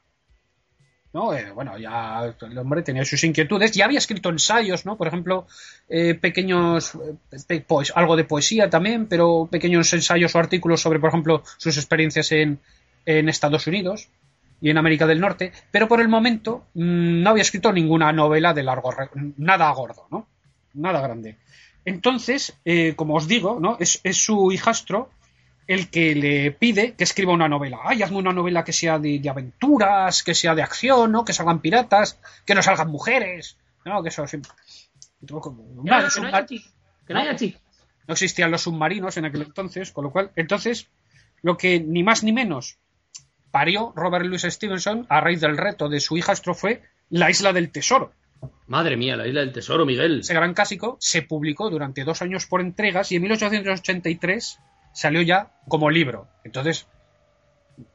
¿No? 1.13 1.35
Eh, 1.35 1.51
bueno, 1.53 1.77
ya 1.79 2.35
el 2.41 2.59
hombre 2.59 2.83
tenía 2.83 3.05
sus 3.05 3.23
inquietudes, 3.25 3.73
ya 3.73 3.85
había 3.85 3.99
escrito 3.99 4.29
ensayos, 4.29 4.87
¿no? 4.87 4.97
Por 4.97 5.09
ejemplo, 5.09 5.47
eh, 5.89 6.15
pequeños, 6.15 6.97
eh, 7.49 7.65
algo 7.95 8.17
de 8.17 8.25
poesía 8.25 8.71
también, 8.71 9.07
pero 9.07 9.49
pequeños 9.51 9.93
ensayos 9.93 10.35
o 10.35 10.39
artículos 10.39 10.81
sobre, 10.81 11.01
por 11.01 11.09
ejemplo, 11.09 11.43
sus 11.57 11.77
experiencias 11.77 12.31
en, 12.33 12.61
en 13.07 13.29
Estados 13.29 13.67
Unidos 13.67 14.09
y 14.61 14.71
en 14.71 14.79
América 14.79 15.07
del 15.07 15.21
Norte, 15.21 15.53
pero 15.71 15.89
por 15.89 16.01
el 16.01 16.09
momento 16.09 16.67
mm, 16.75 17.23
no 17.23 17.31
había 17.31 17.43
escrito 17.43 17.73
ninguna 17.73 18.13
novela 18.13 18.55
de 18.55 18.63
largo, 18.63 18.95
nada 19.37 19.71
gordo, 19.73 20.07
¿no? 20.11 20.29
Nada 20.75 21.01
grande. 21.01 21.37
Entonces, 21.85 22.55
como 22.95 23.17
os 23.17 23.27
digo, 23.27 23.59
¿no? 23.59 23.79
Es, 23.81 24.01
es 24.05 24.23
su 24.23 24.53
hijastro 24.53 25.11
el 25.71 25.89
que 25.89 26.17
le 26.17 26.51
pide 26.51 26.95
que 26.95 27.05
escriba 27.05 27.33
una 27.33 27.49
novela. 27.49 27.79
Ay, 27.85 28.03
hazme 28.03 28.17
una 28.17 28.33
novela 28.33 28.65
que 28.65 28.73
sea 28.73 28.99
de, 28.99 29.23
aventuras, 29.31 30.25
que 30.25 30.35
sea 30.35 30.57
de 30.57 30.63
acción, 30.63 31.13
¿no? 31.13 31.25
Que 31.25 31.33
salgan 31.33 31.61
piratas, 31.61 32.19
que 32.45 32.57
no 32.57 32.63
salgan 32.63 32.91
mujeres, 32.91 33.57
¿no? 33.85 34.03
Que 34.03 34.09
eso 34.09 34.25
no, 38.09 38.13
existían 38.13 38.51
los 38.51 38.63
submarinos 38.63 39.17
en 39.17 39.27
aquel 39.27 39.43
entonces, 39.43 39.93
con 39.93 40.03
lo 40.03 40.11
cual, 40.11 40.33
entonces, 40.35 40.89
lo 41.41 41.57
que 41.57 41.79
ni 41.79 42.03
más 42.03 42.25
ni 42.25 42.33
menos 42.33 42.79
parió 43.53 43.93
Robert 43.95 44.27
Louis 44.27 44.43
Stevenson 44.43 45.07
a 45.09 45.21
raíz 45.21 45.41
del 45.41 45.57
reto 45.57 45.89
de 45.89 46.01
su 46.01 46.17
hijastro 46.17 46.57
fue 46.57 46.83
La 47.11 47.31
Isla 47.31 47.53
del 47.53 47.71
Tesoro. 47.71 48.13
Madre 48.67 48.97
mía, 48.97 49.17
la 49.17 49.29
Isla 49.29 49.43
del 49.43 49.53
Tesoro, 49.53 49.87
Miguel. 49.87 50.21
Ese 50.21 50.35
gran 50.35 50.53
clásico 50.53 50.97
se 50.99 51.23
publicó 51.23 51.71
durante 51.71 52.03
dos 52.03 52.23
años 52.23 52.47
por 52.47 52.61
entregas 52.61 53.13
y 53.13 53.17
en 53.17 53.23
1883 53.23 54.59
salió 54.93 55.23
ya 55.23 55.51
como 55.69 55.91
libro. 55.91 56.29
Entonces, 56.45 56.87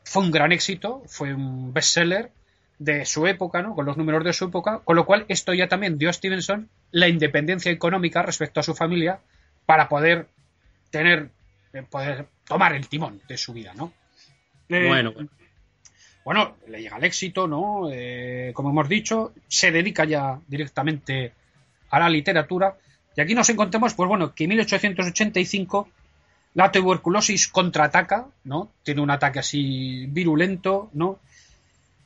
fue 0.04 0.24
un 0.24 0.32
gran 0.32 0.52
éxito, 0.52 1.04
fue 1.08 1.34
un 1.34 1.74
bestseller 1.74 2.32
de 2.80 3.06
su 3.06 3.28
época, 3.28 3.62
¿no? 3.62 3.76
Con 3.76 3.86
los 3.86 3.98
números 3.98 4.24
de 4.24 4.34
su 4.34 4.46
época, 4.46 4.82
con 4.84 4.96
lo 4.96 5.06
cual 5.06 5.26
esto 5.30 5.54
ya 5.54 5.68
también 5.68 5.98
dio 5.98 6.10
a 6.10 6.14
Stevenson 6.14 6.70
la 6.92 7.08
independencia 7.08 7.72
económica 7.72 8.22
respecto 8.22 8.60
a 8.60 8.64
su 8.64 8.76
familia 8.76 9.20
para 9.66 9.88
poder 9.88 10.28
tener, 10.90 11.30
eh, 11.74 11.84
poder 11.84 12.28
tomar 12.46 12.74
el 12.74 12.88
timón 12.88 13.22
de 13.28 13.38
su 13.38 13.54
vida, 13.54 13.74
¿no? 13.74 13.94
Eh, 14.70 14.88
bueno, 14.88 15.14
bueno. 16.24 16.58
le 16.68 16.82
llega 16.82 16.98
el 16.98 17.04
éxito, 17.04 17.48
¿no? 17.48 17.90
Eh, 17.92 18.52
como 18.54 18.72
hemos 18.72 18.90
dicho, 18.90 19.34
se 19.48 19.72
dedica 19.72 20.06
ya 20.06 20.40
directamente 20.48 21.34
a 21.90 22.00
la 22.00 22.10
literatura. 22.10 22.78
Y 23.16 23.22
aquí 23.22 23.36
nos 23.36 23.50
encontramos, 23.50 23.94
pues 23.94 24.10
bueno, 24.10 24.34
que 24.34 24.44
en 24.44 24.50
1885 24.52 25.90
la 26.56 26.72
tuberculosis 26.72 27.50
contraataca, 27.50 28.28
¿no? 28.46 28.72
Tiene 28.84 29.02
un 29.02 29.12
ataque 29.12 29.40
así 29.40 30.08
virulento, 30.08 30.90
¿no? 30.94 31.20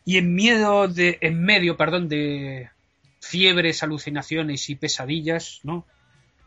Y 0.03 0.17
en 0.17 0.33
miedo 0.33 0.87
de, 0.87 1.19
en 1.21 1.41
medio, 1.41 1.77
perdón, 1.77 2.09
de 2.09 2.69
fiebres, 3.21 3.83
alucinaciones 3.83 4.69
y 4.69 4.75
pesadillas, 4.75 5.59
¿no? 5.63 5.85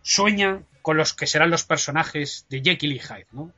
Sueña 0.03 0.63
con 0.83 0.97
los 0.97 1.15
que 1.15 1.29
serán 1.29 1.51
los 1.51 1.63
personajes 1.63 2.45
de 2.51 2.61
Jekyll 2.61 2.93
y 2.93 2.99
Hyde, 2.99 3.27
¿no? 3.31 3.53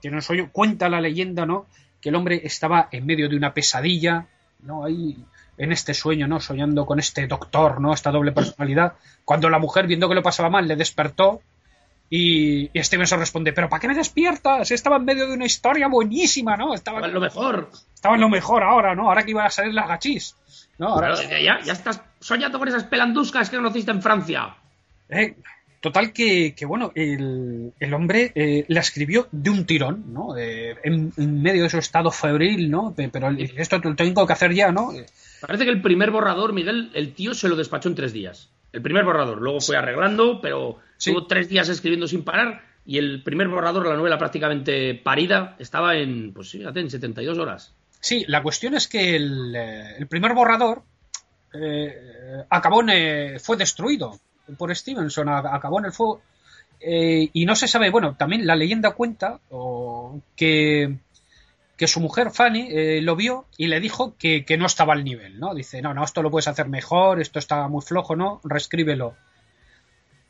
Que 0.00 0.08
nos 0.08 0.28
cuenta 0.52 0.88
la 0.88 1.00
leyenda, 1.00 1.44
¿no? 1.44 1.66
Que 2.00 2.10
el 2.10 2.14
hombre 2.14 2.42
estaba 2.44 2.88
en 2.92 3.04
medio 3.04 3.28
de 3.28 3.36
una 3.36 3.52
pesadilla, 3.52 4.28
¿no? 4.60 4.84
Ahí 4.84 5.16
en 5.58 5.72
este 5.72 5.94
sueño, 5.94 6.28
¿no? 6.28 6.38
Soñando 6.38 6.86
con 6.86 7.00
este 7.00 7.26
doctor, 7.26 7.80
¿no? 7.80 7.92
Esta 7.92 8.12
doble 8.12 8.30
personalidad. 8.30 8.94
Cuando 9.24 9.50
la 9.50 9.58
mujer, 9.58 9.88
viendo 9.88 10.08
que 10.08 10.14
lo 10.14 10.22
pasaba 10.22 10.48
mal, 10.48 10.68
le 10.68 10.76
despertó, 10.76 11.42
Y, 12.12 12.68
Stevenson 12.74 13.20
responde, 13.20 13.52
pero 13.52 13.68
¿para 13.68 13.80
qué 13.80 13.86
me 13.86 13.94
despiertas? 13.94 14.68
Estaba 14.72 14.96
en 14.96 15.04
medio 15.04 15.28
de 15.28 15.34
una 15.34 15.46
historia 15.46 15.86
buenísima, 15.86 16.56
¿no? 16.56 16.74
Estaba 16.74 17.06
en 17.06 17.14
lo 17.14 17.20
mejor. 17.20 17.70
Estaba 17.94 18.16
en 18.16 18.20
lo 18.20 18.28
mejor 18.28 18.64
ahora, 18.64 18.96
¿no? 18.96 19.08
Ahora 19.08 19.22
que 19.22 19.30
iban 19.30 19.46
a 19.46 19.50
salir 19.50 19.72
las 19.72 19.86
gachis. 19.86 20.34
¿no? 20.78 20.88
Ahora... 20.88 21.14
ya, 21.40 21.60
ya 21.62 21.72
estás 21.72 22.02
soñando 22.18 22.58
con 22.58 22.66
esas 22.66 22.84
pelanduscas 22.84 23.48
que 23.48 23.56
conociste 23.56 23.92
en 23.92 24.02
Francia. 24.02 24.56
Eh, 25.08 25.36
total 25.80 26.12
que, 26.12 26.52
bueno, 26.66 26.90
el, 26.96 27.94
hombre 27.94 28.32
eh, 28.34 28.64
la 28.66 28.80
escribió 28.80 29.28
de 29.30 29.50
un 29.50 29.64
tirón, 29.64 30.12
¿no? 30.12 30.36
Eh, 30.36 30.76
en, 30.82 31.12
medio 31.16 31.62
de 31.62 31.70
su 31.70 31.78
estado 31.78 32.10
febril, 32.10 32.72
¿no? 32.72 32.92
Pero 32.96 33.30
esto 33.38 33.78
lo 33.78 33.94
tengo 33.94 34.26
que 34.26 34.32
hacer 34.32 34.52
ya, 34.52 34.72
¿no? 34.72 34.92
Parece 35.40 35.64
que 35.64 35.70
el 35.70 35.80
primer 35.80 36.10
borrador, 36.10 36.52
Miguel, 36.52 36.90
el 36.94 37.14
tío 37.14 37.34
se 37.34 37.48
lo 37.48 37.54
despachó 37.54 37.88
en 37.88 37.94
tres 37.94 38.12
días. 38.12 38.50
El 38.72 38.82
primer 38.82 39.04
borrador. 39.04 39.40
Luego 39.40 39.60
fue 39.60 39.76
arreglando, 39.76 40.40
pero 40.40 40.80
Estuvo 41.00 41.26
tres 41.26 41.48
días 41.48 41.68
escribiendo 41.70 42.06
sin 42.06 42.24
parar 42.24 42.62
y 42.84 42.98
el 42.98 43.22
primer 43.22 43.48
borrador, 43.48 43.86
la 43.86 43.96
novela 43.96 44.18
prácticamente 44.18 44.94
parida, 44.94 45.56
estaba 45.58 45.96
en, 45.96 46.34
pues 46.34 46.50
fíjate, 46.50 46.80
en 46.80 46.90
72 46.90 47.38
horas. 47.38 47.72
Sí, 48.00 48.24
la 48.28 48.42
cuestión 48.42 48.74
es 48.74 48.86
que 48.86 49.16
el, 49.16 49.54
eh, 49.56 50.06
primer 50.08 50.34
borrador 50.34 50.82
eh, 51.54 52.44
acabó 52.50 52.82
en, 52.86 53.40
fue 53.40 53.56
destruido 53.56 54.18
por 54.58 54.74
Stevenson, 54.76 55.28
acabó 55.28 55.78
en 55.78 55.86
el 55.86 55.92
fuego. 55.92 56.20
Eh, 56.80 57.30
y 57.32 57.46
no 57.46 57.54
se 57.54 57.68
sabe, 57.68 57.90
bueno, 57.90 58.16
también 58.16 58.46
la 58.46 58.56
leyenda 58.56 58.90
cuenta 58.90 59.40
que, 60.36 60.98
que 61.80 61.86
su 61.86 61.98
mujer 61.98 62.30
Fanny 62.30 63.00
lo 63.00 63.16
vio 63.16 63.46
y 63.56 63.68
le 63.68 63.80
dijo 63.80 64.14
que, 64.18 64.44
que, 64.44 64.58
no 64.58 64.66
estaba 64.66 64.92
al 64.92 65.02
nivel, 65.02 65.40
¿no? 65.40 65.54
Dice, 65.54 65.80
no, 65.80 65.94
no, 65.94 66.04
esto 66.04 66.22
lo 66.22 66.30
puedes 66.30 66.46
hacer 66.46 66.68
mejor, 66.68 67.22
esto 67.22 67.38
está 67.38 67.66
muy 67.68 67.80
flojo, 67.80 68.14
¿no? 68.14 68.38
Reescríbelo. 68.44 69.16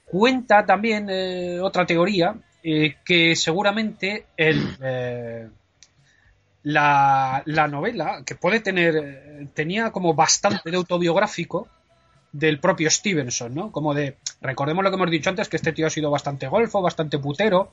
Cuenta 0.05 0.65
también 0.65 1.09
eh, 1.11 1.59
otra 1.61 1.85
teoría 1.87 2.37
eh, 2.63 2.99
que 3.05 3.35
seguramente 3.35 4.27
eh, 4.37 5.49
la, 6.63 7.43
la, 7.47 7.67
novela, 7.67 8.23
que 8.25 8.37
puede 8.37 8.61
tener, 8.61 9.49
tenía 9.53 9.91
como 9.91 10.15
bastante 10.15 10.71
de 10.71 10.77
autobiográfico 10.77 11.67
del 12.33 12.61
propio 12.61 12.91
Stevenson, 12.91 13.55
¿no? 13.55 13.73
Como 13.73 13.95
de, 13.95 14.17
recordemos 14.41 14.85
lo 14.85 14.91
que 14.91 14.97
hemos 14.97 15.11
dicho 15.11 15.31
antes, 15.31 15.49
que 15.49 15.57
este 15.57 15.73
tío 15.73 15.87
ha 15.87 15.91
sido 15.91 16.11
bastante 16.11 16.47
golfo, 16.49 16.81
bastante 16.81 17.19
putero. 17.19 17.71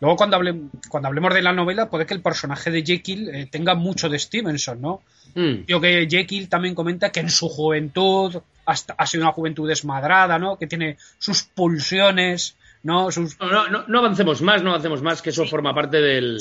Luego 0.00 0.16
cuando, 0.16 0.36
hable, 0.36 0.54
cuando 0.88 1.08
hablemos 1.08 1.34
de 1.34 1.42
la 1.42 1.52
novela, 1.52 1.90
puede 1.90 2.06
que 2.06 2.14
el 2.14 2.22
personaje 2.22 2.70
de 2.70 2.82
Jekyll 2.82 3.48
tenga 3.50 3.74
mucho 3.74 4.08
de 4.08 4.18
Stevenson, 4.18 4.80
¿no? 4.80 5.02
Mm. 5.34 5.64
que 5.66 6.06
Jekyll 6.10 6.48
también 6.48 6.74
comenta 6.74 7.10
que 7.10 7.20
en 7.20 7.30
su 7.30 7.48
juventud 7.48 8.36
ha 8.64 9.06
sido 9.06 9.24
una 9.24 9.32
juventud 9.32 9.68
desmadrada, 9.68 10.38
¿no? 10.38 10.58
Que 10.58 10.66
tiene 10.66 10.98
sus 11.18 11.42
pulsiones, 11.42 12.56
¿no? 12.82 13.08
No, 13.40 13.68
no, 13.68 13.84
no, 13.86 13.98
avancemos 13.98 14.40
más, 14.42 14.62
no 14.62 14.70
avancemos 14.70 15.02
más, 15.02 15.22
que 15.22 15.30
eso 15.30 15.46
forma 15.46 15.74
parte 15.74 16.00
del... 16.00 16.38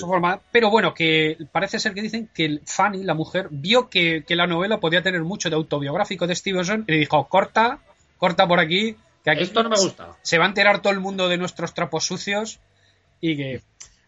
pero 0.51 0.69
bueno, 0.69 0.93
que 0.93 1.37
parece 1.51 1.79
ser 1.79 1.93
que 1.93 2.01
dicen 2.01 2.29
que 2.33 2.61
Fanny, 2.65 3.03
la 3.03 3.13
mujer, 3.13 3.47
vio 3.51 3.89
que, 3.89 4.23
la 4.29 4.47
novela 4.47 4.79
podía 4.79 5.01
tener 5.01 5.21
mucho 5.21 5.49
de 5.49 5.55
autobiográfico 5.55 6.27
de 6.27 6.35
Stevenson 6.35 6.85
y 6.87 6.91
le 6.91 6.97
dijo, 6.99 7.27
corta, 7.27 7.79
corta 8.17 8.47
por 8.47 8.59
aquí, 8.59 8.95
que 9.23 9.31
aquí 9.31 9.43
Esto 9.43 9.63
no 9.63 9.69
me 9.69 9.79
gusta. 9.79 10.15
Se 10.21 10.37
va 10.37 10.45
a 10.45 10.49
enterar 10.49 10.81
todo 10.81 10.93
el 10.93 10.99
mundo 10.99 11.27
de 11.27 11.37
nuestros 11.37 11.73
trapos 11.73 12.05
sucios 12.05 12.59
y 13.21 13.35
que... 13.35 13.61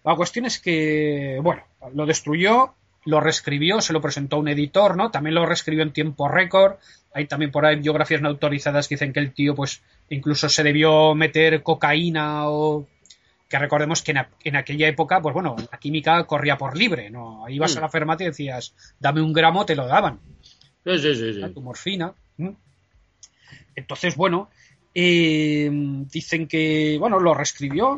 La 0.06 0.16
cuestión 0.16 0.46
es 0.46 0.60
que, 0.60 1.40
bueno, 1.44 1.64
lo 1.94 2.06
destruyó, 2.06 2.74
lo 3.10 3.20
reescribió, 3.20 3.82
se 3.82 3.94
lo 3.94 4.02
presentó 4.02 4.36
a 4.36 4.40
un 4.40 4.48
editor, 4.48 4.96
¿no? 4.96 5.12
También 5.12 5.36
lo 5.36 5.46
reescribió 5.46 5.84
en 5.84 5.92
tiempo 5.92 6.28
récord. 6.28 6.76
Hay 7.14 7.26
también 7.26 7.52
por 7.52 7.66
ahí 7.66 7.78
biografías 7.78 8.22
no 8.22 8.30
autorizadas 8.30 8.88
que 8.88 8.96
dicen 8.96 9.14
que 9.14 9.20
el 9.20 9.34
tío, 9.34 9.56
pues, 9.56 9.82
incluso 10.10 10.48
se 10.48 10.64
debió 10.64 11.16
meter 11.16 11.64
cocaína 11.64 12.48
o 12.50 12.88
que 13.50 13.58
recordemos 13.58 14.04
que 14.04 14.14
en, 14.44 14.56
aquella 14.56 14.88
época, 14.88 15.22
pues 15.22 15.34
bueno, 15.34 15.56
la 15.72 15.80
química 15.80 16.24
corría 16.26 16.56
por 16.56 16.78
libre, 16.78 17.10
¿no? 17.10 17.50
Ibas 17.50 17.76
a 17.78 17.82
la 17.82 17.90
farmacia 17.90 18.26
y 18.26 18.30
decías, 18.30 18.76
dame 19.00 19.22
un 19.22 19.34
gramo, 19.34 19.66
te 19.66 19.76
lo 19.76 19.88
daban. 19.88 20.20
Sí, 20.86 21.00
sí, 21.00 21.16
sí. 21.16 21.34
sí. 21.34 21.54
Tu 21.54 21.62
morfina. 21.62 22.14
Entonces, 23.76 24.16
bueno, 24.16 24.50
eh, 24.94 25.70
dicen 26.12 26.48
que, 26.48 26.98
bueno, 27.00 27.20
lo 27.20 27.34
reescribió, 27.34 27.96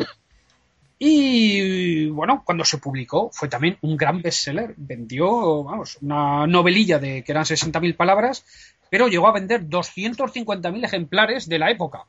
y 1.04 2.06
bueno, 2.10 2.44
cuando 2.46 2.64
se 2.64 2.78
publicó 2.78 3.32
fue 3.34 3.48
también 3.48 3.76
un 3.82 3.98
gran 3.98 4.22
bestseller. 4.22 4.76
Vendió, 4.78 5.64
vamos, 5.64 5.98
una 6.00 6.46
novelilla 6.46 7.00
de 7.00 7.24
que 7.24 7.32
eran 7.32 7.44
60.000 7.44 7.96
palabras, 7.96 8.46
pero 8.88 9.08
llegó 9.08 9.28
a 9.28 9.32
vender 9.32 9.68
250.000 9.68 10.86
ejemplares 10.86 11.50
de 11.50 11.58
la 11.58 11.72
época. 11.72 12.06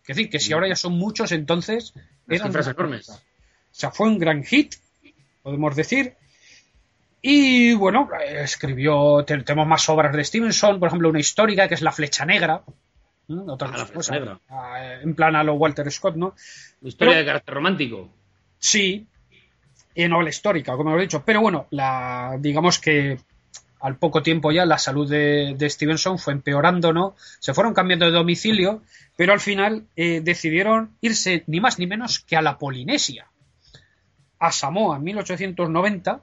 Es 0.00 0.16
decir, 0.16 0.30
que 0.30 0.40
si 0.40 0.54
ahora 0.54 0.66
ya 0.66 0.76
son 0.76 0.94
muchos, 0.94 1.30
entonces 1.30 1.92
eran 2.26 2.46
cifras 2.46 2.68
enormes. 2.68 3.10
O 3.10 3.20
sea, 3.72 3.90
fue 3.90 4.08
un 4.08 4.18
gran 4.18 4.42
hit, 4.44 4.76
podemos 5.42 5.76
decir. 5.76 6.14
Y 7.20 7.74
bueno, 7.74 8.08
escribió, 8.26 9.26
tenemos 9.26 9.66
más 9.66 9.86
obras 9.90 10.16
de 10.16 10.24
Stevenson, 10.24 10.80
por 10.80 10.88
ejemplo, 10.88 11.10
una 11.10 11.20
histórica 11.20 11.68
que 11.68 11.74
es 11.74 11.82
La 11.82 11.92
Flecha 11.92 12.24
Negra, 12.24 12.62
otra 13.28 13.70
ah, 13.74 14.40
ah, 14.50 14.94
en 15.02 15.14
plan 15.14 15.34
a 15.34 15.42
lo 15.42 15.54
Walter 15.54 15.90
Scott, 15.90 16.16
¿no? 16.16 16.34
Historia 16.82 17.16
de 17.16 17.24
carácter 17.24 17.54
romántico. 17.54 18.08
Sí, 18.58 19.06
y 19.94 20.08
novela 20.08 20.30
histórica, 20.30 20.76
como 20.76 20.96
he 20.96 21.00
dicho. 21.00 21.22
Pero 21.24 21.40
bueno, 21.40 21.66
la, 21.70 22.36
digamos 22.38 22.78
que 22.78 23.18
al 23.80 23.96
poco 23.96 24.22
tiempo 24.22 24.52
ya 24.52 24.64
la 24.64 24.78
salud 24.78 25.08
de, 25.08 25.56
Stevenson 25.68 26.18
fue 26.18 26.34
empeorando, 26.34 26.92
¿no? 26.92 27.14
Se 27.40 27.54
fueron 27.54 27.74
cambiando 27.74 28.06
de 28.06 28.12
domicilio, 28.12 28.82
pero 29.16 29.32
al 29.32 29.40
final 29.40 29.86
eh, 29.96 30.20
decidieron 30.22 30.96
irse 31.00 31.44
ni 31.46 31.60
más 31.60 31.78
ni 31.78 31.86
menos 31.86 32.20
que 32.20 32.36
a 32.36 32.42
la 32.42 32.58
Polinesia, 32.58 33.30
a 34.38 34.52
Samoa 34.52 34.96
en 34.96 35.04
1890 35.04 36.20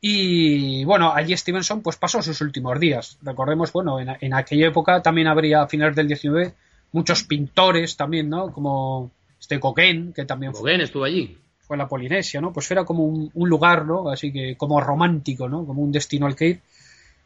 y 0.00 0.84
bueno, 0.84 1.12
allí 1.14 1.36
Stevenson 1.36 1.82
pues 1.82 1.96
pasó 1.96 2.22
sus 2.22 2.40
últimos 2.40 2.80
días. 2.80 3.18
Recordemos, 3.22 3.70
bueno, 3.72 3.98
en, 4.00 4.34
aquella 4.34 4.68
época 4.68 5.02
también 5.02 5.26
habría 5.26 5.62
a 5.62 5.68
finales 5.68 5.94
del 5.94 6.08
19 6.08 6.54
muchos 6.92 7.24
pintores 7.24 7.96
también, 7.96 8.28
¿no? 8.30 8.50
Como 8.50 9.10
este 9.38 9.60
Coquén, 9.60 10.12
que 10.12 10.24
también 10.24 10.54
fue, 10.54 10.82
estuvo 10.82 11.04
allí. 11.04 11.38
Fue 11.60 11.76
la 11.76 11.86
Polinesia, 11.86 12.40
¿no? 12.40 12.52
Pues 12.52 12.70
era 12.70 12.84
como 12.84 13.04
un, 13.04 13.48
lugar, 13.48 13.86
¿no? 13.86 14.10
Así 14.10 14.32
que 14.32 14.56
como 14.56 14.80
romántico, 14.80 15.48
¿no? 15.48 15.64
Como 15.66 15.82
un 15.82 15.92
destino 15.92 16.26
al 16.26 16.34
que 16.34 16.46
ir. 16.48 16.60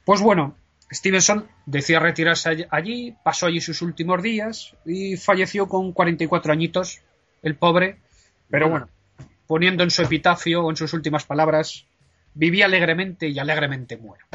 Pues 0.04 0.20
bueno, 0.20 0.56
Stevenson 0.92 1.46
decía 1.64 2.00
retirarse 2.00 2.66
allí, 2.70 3.14
pasó 3.22 3.46
allí 3.46 3.60
sus 3.60 3.80
últimos 3.82 4.22
días 4.22 4.74
y 4.84 5.16
falleció 5.16 5.66
con 5.68 5.92
44 5.92 6.52
añitos, 6.52 7.00
el 7.42 7.54
pobre. 7.54 7.98
Pero 8.50 8.68
bueno, 8.68 8.88
poniendo 9.46 9.82
en 9.82 9.90
su 9.90 10.02
epitafio 10.02 10.64
o 10.64 10.70
en 10.70 10.76
sus 10.76 10.92
últimas 10.92 11.24
palabras, 11.24 11.87
viví 12.34 12.62
alegremente 12.62 13.28
y 13.28 13.38
alegremente 13.38 13.96
muero. 13.96 14.26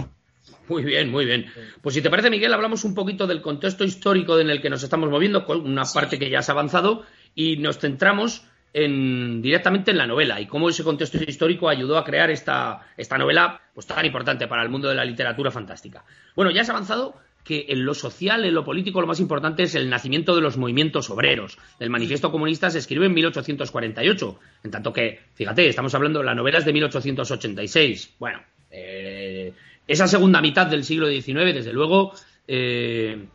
Muy 0.68 0.84
bien, 0.84 1.10
muy 1.10 1.26
bien. 1.26 1.48
Pues 1.82 1.96
si 1.96 2.02
te 2.02 2.10
parece, 2.10 2.30
Miguel, 2.30 2.54
hablamos 2.54 2.84
un 2.84 2.94
poquito 2.94 3.26
del 3.26 3.42
contexto 3.42 3.84
histórico 3.84 4.40
en 4.40 4.50
el 4.50 4.62
que 4.62 4.70
nos 4.70 4.84
estamos 4.84 5.10
moviendo, 5.10 5.46
con 5.46 5.62
una 5.62 5.84
parte 5.84 6.20
que 6.20 6.30
ya 6.30 6.40
has 6.40 6.50
avanzado, 6.50 7.06
y 7.34 7.58
nos 7.58 7.80
centramos 7.80 8.46
en, 8.74 9.42
directamente 9.42 9.92
en 9.92 9.98
la 9.98 10.06
novela 10.06 10.40
y 10.40 10.46
cómo 10.46 10.70
ese 10.70 10.84
contexto 10.84 11.18
histórico 11.24 11.70
ayudó 11.70 11.98
a 11.98 12.04
crear 12.04 12.30
esta, 12.30 12.88
esta 12.98 13.18
novela 13.18 13.62
pues, 13.74 13.88
tan 13.88 14.06
importante 14.06 14.48
para 14.48 14.62
el 14.62 14.70
mundo 14.70 14.90
de 14.90 14.96
la 14.96 15.06
literatura 15.06 15.50
fantástica. 15.50 16.04
Bueno, 16.36 16.52
ya 16.52 16.62
has 16.62 16.70
avanzado 16.70 17.16
que 17.44 17.66
en 17.70 17.86
lo 17.86 17.94
social, 17.94 18.46
en 18.46 18.54
lo 18.54 18.64
político, 18.64 19.02
lo 19.02 19.08
más 19.08 19.20
importante 19.20 19.64
es 19.64 19.76
el 19.76 19.90
nacimiento 19.90 20.36
de 20.36 20.42
los 20.42 20.58
movimientos 20.58 21.10
obreros. 21.10 21.58
El 21.80 21.90
manifiesto 21.90 22.32
comunista 22.32 22.70
se 22.70 22.80
escribe 22.80 23.08
en 23.08 23.14
1848, 23.14 24.40
en 24.64 24.72
tanto 24.72 24.94
que, 24.94 25.20
fíjate, 25.34 25.68
estamos 25.68 25.94
hablando 25.96 26.20
de 26.20 26.26
las 26.26 26.36
novelas 26.36 26.66
de 26.66 26.74
1886. 26.74 28.16
Bueno, 28.20 28.42
eh, 28.72 29.54
esa 29.88 30.08
segunda 30.08 30.42
mitad 30.42 30.68
del 30.68 30.84
siglo 30.84 31.08
XIX, 31.08 31.54
desde 31.54 31.74
luego, 31.74 32.14
eh, 32.48 33.26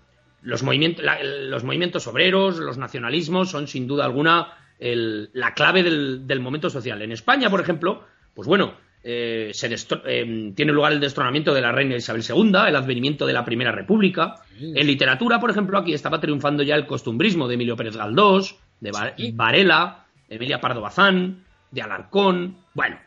los, 0.43 0.63
movimientos, 0.63 1.05
los 1.49 1.65
movimientos 1.65 2.07
obreros, 2.07 2.59
los 2.59 2.79
nacionalismos 2.79 3.51
son 3.51 3.67
sin 3.67 3.87
duda 3.87 4.05
alguna 4.05 4.59
la 4.79 5.55
clave 5.55 5.83
del, 5.83 6.27
del 6.27 6.41
momento 6.41 6.69
social. 6.69 7.01
En 7.01 7.13
España, 7.13 7.49
por 7.49 7.61
ejemplo, 7.61 8.05
pues 8.35 8.47
bueno, 8.47 8.75
eh, 9.07 9.51
se 9.53 9.69
eh, 10.07 10.53
tiene 10.57 10.73
lugar 10.73 10.93
el 10.93 11.01
destronamiento 11.01 11.53
de 11.53 11.61
la 11.61 11.73
reina 11.73 11.95
Isabel 11.95 12.25
II, 12.27 12.53
el 12.67 12.75
advenimiento 12.75 13.27
de 13.27 13.35
la 13.35 13.45
Primera 13.45 13.71
República. 13.71 14.37
En 14.59 14.87
literatura, 14.87 15.39
por 15.39 15.51
ejemplo, 15.51 15.77
aquí 15.77 15.93
estaba 15.93 16.21
triunfando 16.21 16.63
ya 16.63 16.75
el 16.75 16.87
costumbrismo 16.87 17.47
de 17.47 17.55
Emilio 17.55 17.77
Pérez 17.77 17.99
Galdós, 17.99 18.57
de 18.81 18.93
Varela, 19.35 20.07
Emilia 20.31 20.59
Pardo 20.59 20.81
Bazán, 20.81 21.45
de 21.71 21.83
Alarcón. 21.83 22.57
Bueno, 22.73 22.99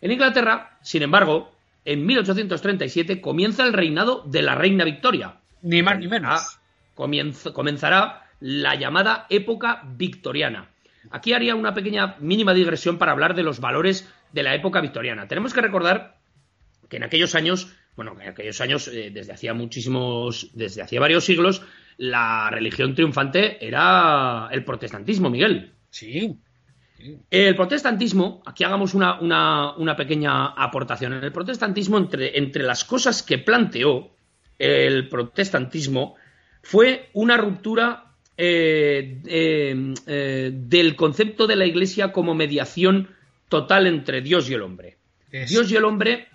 en 0.00 0.10
Inglaterra, 0.10 0.76
sin 0.82 1.02
embargo, 1.02 1.52
en 1.84 2.04
1837 2.04 3.20
comienza 3.20 3.64
el 3.64 3.74
reinado 3.74 4.24
de 4.26 4.42
la 4.42 4.56
reina 4.56 4.84
Victoria. 4.84 5.36
Ni 5.62 5.82
más 5.82 6.00
ni 6.00 6.08
menos. 6.08 6.58
comenzará 6.94 8.26
la 8.40 8.74
llamada 8.74 9.26
época 9.30 9.82
victoriana. 9.84 10.73
Aquí 11.10 11.32
haría 11.32 11.54
una 11.54 11.74
pequeña 11.74 12.16
mínima 12.20 12.54
digresión 12.54 12.98
para 12.98 13.12
hablar 13.12 13.34
de 13.34 13.42
los 13.42 13.60
valores 13.60 14.08
de 14.32 14.42
la 14.42 14.54
época 14.54 14.80
victoriana. 14.80 15.28
Tenemos 15.28 15.52
que 15.52 15.60
recordar 15.60 16.18
que 16.88 16.96
en 16.96 17.04
aquellos 17.04 17.34
años, 17.34 17.74
bueno, 17.96 18.16
en 18.20 18.28
aquellos 18.28 18.60
años, 18.60 18.88
eh, 18.88 19.10
desde 19.12 19.32
hacía 19.32 19.54
muchísimos, 19.54 20.50
desde 20.54 20.82
hacía 20.82 21.00
varios 21.00 21.24
siglos, 21.24 21.62
la 21.96 22.50
religión 22.50 22.94
triunfante 22.94 23.64
era 23.64 24.48
el 24.50 24.64
protestantismo, 24.64 25.30
Miguel. 25.30 25.72
Sí. 25.90 26.36
El 27.30 27.54
protestantismo, 27.54 28.42
aquí 28.46 28.64
hagamos 28.64 28.94
una, 28.94 29.20
una, 29.20 29.96
pequeña 29.96 30.46
aportación. 30.46 31.12
En 31.12 31.24
el 31.24 31.32
protestantismo, 31.32 31.98
entre, 31.98 32.38
entre 32.38 32.62
las 32.62 32.84
cosas 32.84 33.22
que 33.22 33.38
planteó 33.38 34.10
el 34.58 35.08
protestantismo, 35.08 36.16
fue 36.62 37.10
una 37.12 37.36
ruptura 37.36 38.03
eh, 38.36 39.20
eh, 39.26 39.94
eh, 40.08 40.50
del 40.52 40.96
concepto 40.96 41.46
de 41.46 41.54
la 41.54 41.66
Iglesia 41.66 42.10
como 42.10 42.34
mediación 42.34 43.10
total 43.48 43.86
entre 43.86 44.22
Dios 44.22 44.50
y 44.50 44.54
el 44.54 44.62
hombre. 44.62 44.96
Dios 45.30 45.70
y 45.70 45.76
el 45.76 45.84
hombre 45.84 46.28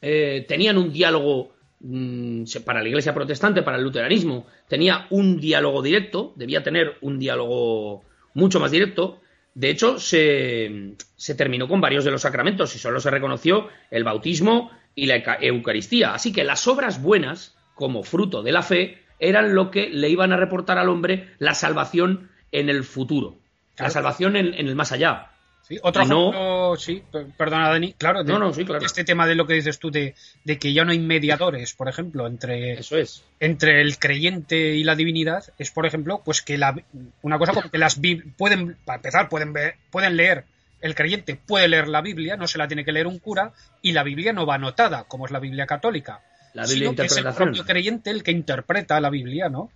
tenían 0.00 0.78
un 0.78 0.92
diálogo 0.92 1.54
mm, 1.80 2.44
para 2.64 2.82
la 2.82 2.88
Iglesia 2.88 3.14
protestante, 3.14 3.62
para 3.62 3.76
el 3.76 3.84
luteranismo, 3.84 4.46
tenía 4.68 5.06
un 5.10 5.38
diálogo 5.38 5.82
directo, 5.82 6.32
debía 6.36 6.62
tener 6.62 6.96
un 7.02 7.18
diálogo 7.18 8.02
mucho 8.34 8.58
más 8.58 8.70
directo. 8.70 9.20
De 9.54 9.70
hecho, 9.70 9.98
se, 9.98 10.94
se 11.16 11.34
terminó 11.34 11.68
con 11.68 11.80
varios 11.80 12.04
de 12.04 12.10
los 12.10 12.22
sacramentos 12.22 12.74
y 12.74 12.78
solo 12.78 13.00
se 13.00 13.10
reconoció 13.10 13.68
el 13.90 14.02
bautismo 14.02 14.70
y 14.94 15.06
la 15.06 15.16
Eucaristía. 15.40 16.14
Así 16.14 16.32
que 16.32 16.44
las 16.44 16.66
obras 16.66 17.02
buenas, 17.02 17.54
como 17.74 18.02
fruto 18.02 18.42
de 18.42 18.52
la 18.52 18.62
fe, 18.62 19.01
eran 19.22 19.54
lo 19.54 19.70
que 19.70 19.88
le 19.88 20.10
iban 20.10 20.32
a 20.32 20.36
reportar 20.36 20.78
al 20.78 20.88
hombre 20.88 21.28
la 21.38 21.54
salvación 21.54 22.30
en 22.50 22.68
el 22.68 22.84
futuro, 22.84 23.38
la 23.78 23.88
salvación 23.88 24.36
en, 24.36 24.54
el 24.54 24.74
más 24.74 24.92
allá. 24.92 25.28
Sí, 25.62 25.78
otro 25.80 26.02
ejemplo, 26.02 26.74
sí, 26.76 27.04
perdona 27.38 27.68
Dani, 27.68 27.92
claro, 27.92 28.24
no, 28.24 28.40
no, 28.40 28.52
sí, 28.52 28.64
claro. 28.64 28.84
este 28.84 29.04
tema 29.04 29.28
de 29.28 29.36
lo 29.36 29.46
que 29.46 29.54
dices 29.54 29.78
tú 29.78 29.92
de, 29.92 30.14
que 30.44 30.72
ya 30.72 30.84
no 30.84 30.90
hay 30.90 30.98
mediadores, 30.98 31.72
por 31.72 31.88
ejemplo, 31.88 32.26
entre, 32.26 32.72
Eso 32.72 32.98
es. 32.98 33.24
entre 33.38 33.80
el 33.80 33.96
creyente 33.98 34.74
y 34.74 34.82
la 34.82 34.96
divinidad, 34.96 35.44
es 35.58 35.70
por 35.70 35.86
ejemplo, 35.86 36.20
pues 36.24 36.42
que 36.42 36.58
la, 36.58 36.74
una 37.22 37.38
cosa 37.38 37.52
como 37.52 37.70
que 37.70 37.78
las 37.78 38.00
pueden, 38.36 38.76
para 38.84 38.96
empezar, 38.96 39.28
pueden 39.28 39.52
ver, 39.52 39.76
pueden 39.90 40.16
leer 40.16 40.46
el 40.82 40.96
creyente 40.96 41.36
puede 41.36 41.68
leer 41.68 41.86
la 41.86 42.02
Biblia, 42.02 42.36
no 42.36 42.48
se 42.48 42.58
la 42.58 42.66
tiene 42.66 42.84
que 42.84 42.90
leer 42.90 43.06
un 43.06 43.20
cura, 43.20 43.52
y 43.80 43.92
la 43.92 44.02
Biblia 44.02 44.32
no 44.32 44.46
va 44.46 44.56
anotada, 44.56 45.04
como 45.04 45.26
es 45.26 45.30
la 45.30 45.38
Biblia 45.38 45.64
católica. 45.64 46.22
La 46.54 46.64
Biblia 46.64 46.90
sino 46.90 46.96
que 46.96 47.06
es 47.06 47.16
el 47.16 47.32
propio 47.32 47.64
creyente 47.64 48.10
el 48.10 48.22
que 48.22 48.30
interpreta 48.30 49.00
la 49.00 49.10
Biblia, 49.10 49.48
¿no? 49.48 49.70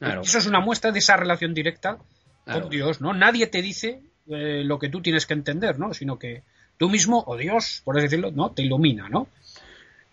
Eso 0.00 0.38
es 0.38 0.46
una 0.46 0.60
muestra 0.60 0.92
de 0.92 0.98
esa 0.98 1.16
relación 1.16 1.54
directa 1.54 1.98
con 2.44 2.68
Dios, 2.68 3.00
¿no? 3.00 3.12
Nadie 3.12 3.46
te 3.46 3.62
dice 3.62 4.00
eh, 4.28 4.62
lo 4.64 4.78
que 4.78 4.88
tú 4.88 5.00
tienes 5.00 5.26
que 5.26 5.34
entender, 5.34 5.78
¿no? 5.78 5.94
Sino 5.94 6.18
que 6.18 6.42
tú 6.76 6.88
mismo, 6.88 7.24
o 7.26 7.36
Dios, 7.36 7.82
por 7.84 7.96
así 7.96 8.04
decirlo, 8.04 8.30
¿no? 8.30 8.50
Te 8.50 8.62
ilumina, 8.62 9.08
¿no? 9.08 9.28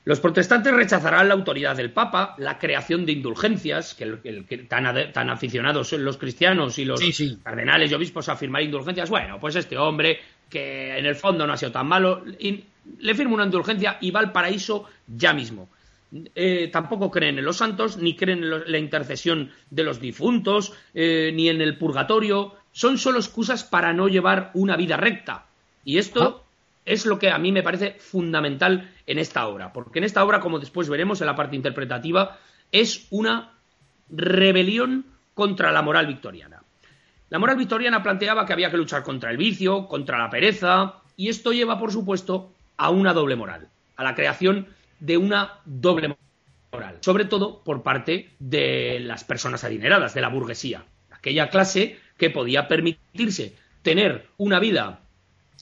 Los 0.06 0.20
protestantes 0.20 0.74
rechazarán 0.74 1.30
la 1.30 1.34
autoridad 1.34 1.78
del 1.78 1.92
Papa, 1.92 2.36
la 2.38 2.60
creación 2.60 3.06
de 3.06 3.14
indulgencias, 3.14 3.96
que, 3.96 4.06
tan, 4.68 5.14
tan, 5.14 5.30
aficionados 5.30 5.88
son 5.88 6.04
los 6.04 6.18
cristianos 6.18 6.78
y 6.78 6.84
los 6.84 7.02
cardenales 7.42 7.90
y 7.90 7.94
obispos 7.94 8.28
a 8.28 8.36
firmar 8.36 8.64
indulgencias. 8.64 9.10
Bueno, 9.10 9.40
pues 9.40 9.56
este 9.56 9.78
hombre, 9.78 10.20
que 10.50 10.98
en 10.98 11.06
el 11.06 11.16
fondo 11.16 11.48
no 11.48 11.54
ha 11.54 11.58
sido 11.58 11.72
tan 11.72 11.88
malo, 11.88 12.22
le 12.26 13.16
firma 13.16 13.36
una 13.36 13.46
indulgencia 13.46 13.98
y 14.02 14.12
va 14.12 14.20
al 14.20 14.34
paraíso 14.34 14.90
ya 15.08 15.34
mismo. 15.34 15.70
Eh, 16.36 16.70
tampoco 16.72 17.10
creen 17.10 17.40
en 17.40 17.46
los 17.46 17.58
santos, 17.58 17.98
ni 17.98 18.16
creen 18.16 18.44
en 18.44 18.72
la 18.72 18.78
intercesión 18.78 19.52
de 19.72 19.84
los 19.84 20.00
difuntos, 20.00 20.74
eh, 20.94 21.32
ni 21.34 21.50
en 21.50 21.62
el 21.62 21.78
purgatorio. 21.78 22.56
Son 22.72 22.98
solo 22.98 23.18
excusas 23.18 23.64
para 23.64 23.94
no 23.94 24.08
llevar 24.08 24.52
una 24.54 24.76
vida 24.76 24.98
recta. 24.98 25.46
Y 25.84 25.98
esto 25.98 26.44
es 26.86 27.06
lo 27.06 27.18
que 27.18 27.32
a 27.32 27.38
mí 27.38 27.52
me 27.52 27.64
parece 27.64 27.96
fundamental 28.00 28.92
en 29.08 29.18
esta 29.18 29.48
obra. 29.48 29.74
Porque 29.74 30.00
en 30.00 30.06
esta 30.06 30.24
obra, 30.24 30.40
como 30.40 30.60
después 30.60 30.90
veremos 30.90 31.22
en 31.22 31.28
la 31.28 31.36
parte 31.36 31.56
interpretativa, 31.56 32.38
es 32.72 33.08
una 33.10 33.52
rebelión 34.10 35.06
contra 35.34 35.72
la 35.72 35.82
moral 35.82 36.08
victoriana. 36.08 36.62
La 37.30 37.40
moral 37.40 37.58
victoriana 37.58 38.04
planteaba 38.04 38.46
que 38.46 38.54
había 38.54 38.70
que 38.70 38.78
luchar 38.78 39.02
contra 39.02 39.32
el 39.32 39.38
vicio, 39.38 39.88
contra 39.88 40.20
la 40.20 40.30
pereza, 40.30 40.96
y 41.18 41.30
esto 41.30 41.52
lleva, 41.52 41.80
por 41.80 41.92
supuesto, 41.92 42.52
a 42.78 42.92
una 42.92 43.14
doble 43.14 43.36
moral, 43.36 43.70
a 43.96 44.04
la 44.04 44.14
creación 44.14 44.68
de 45.04 45.18
una 45.18 45.60
doble 45.66 46.16
moral, 46.72 46.98
sobre 47.02 47.26
todo 47.26 47.62
por 47.62 47.84
parte 47.84 48.30
de 48.40 49.02
las 49.02 49.26
personas 49.26 49.66
adineradas, 49.66 50.14
de 50.14 50.22
la 50.22 50.30
burguesía, 50.30 50.86
aquella 51.12 51.50
clase 51.50 52.00
que 52.18 52.30
podía 52.30 52.70
permitirse 52.70 53.54
tener 53.82 54.28
una 54.38 54.60
vida 54.60 55.02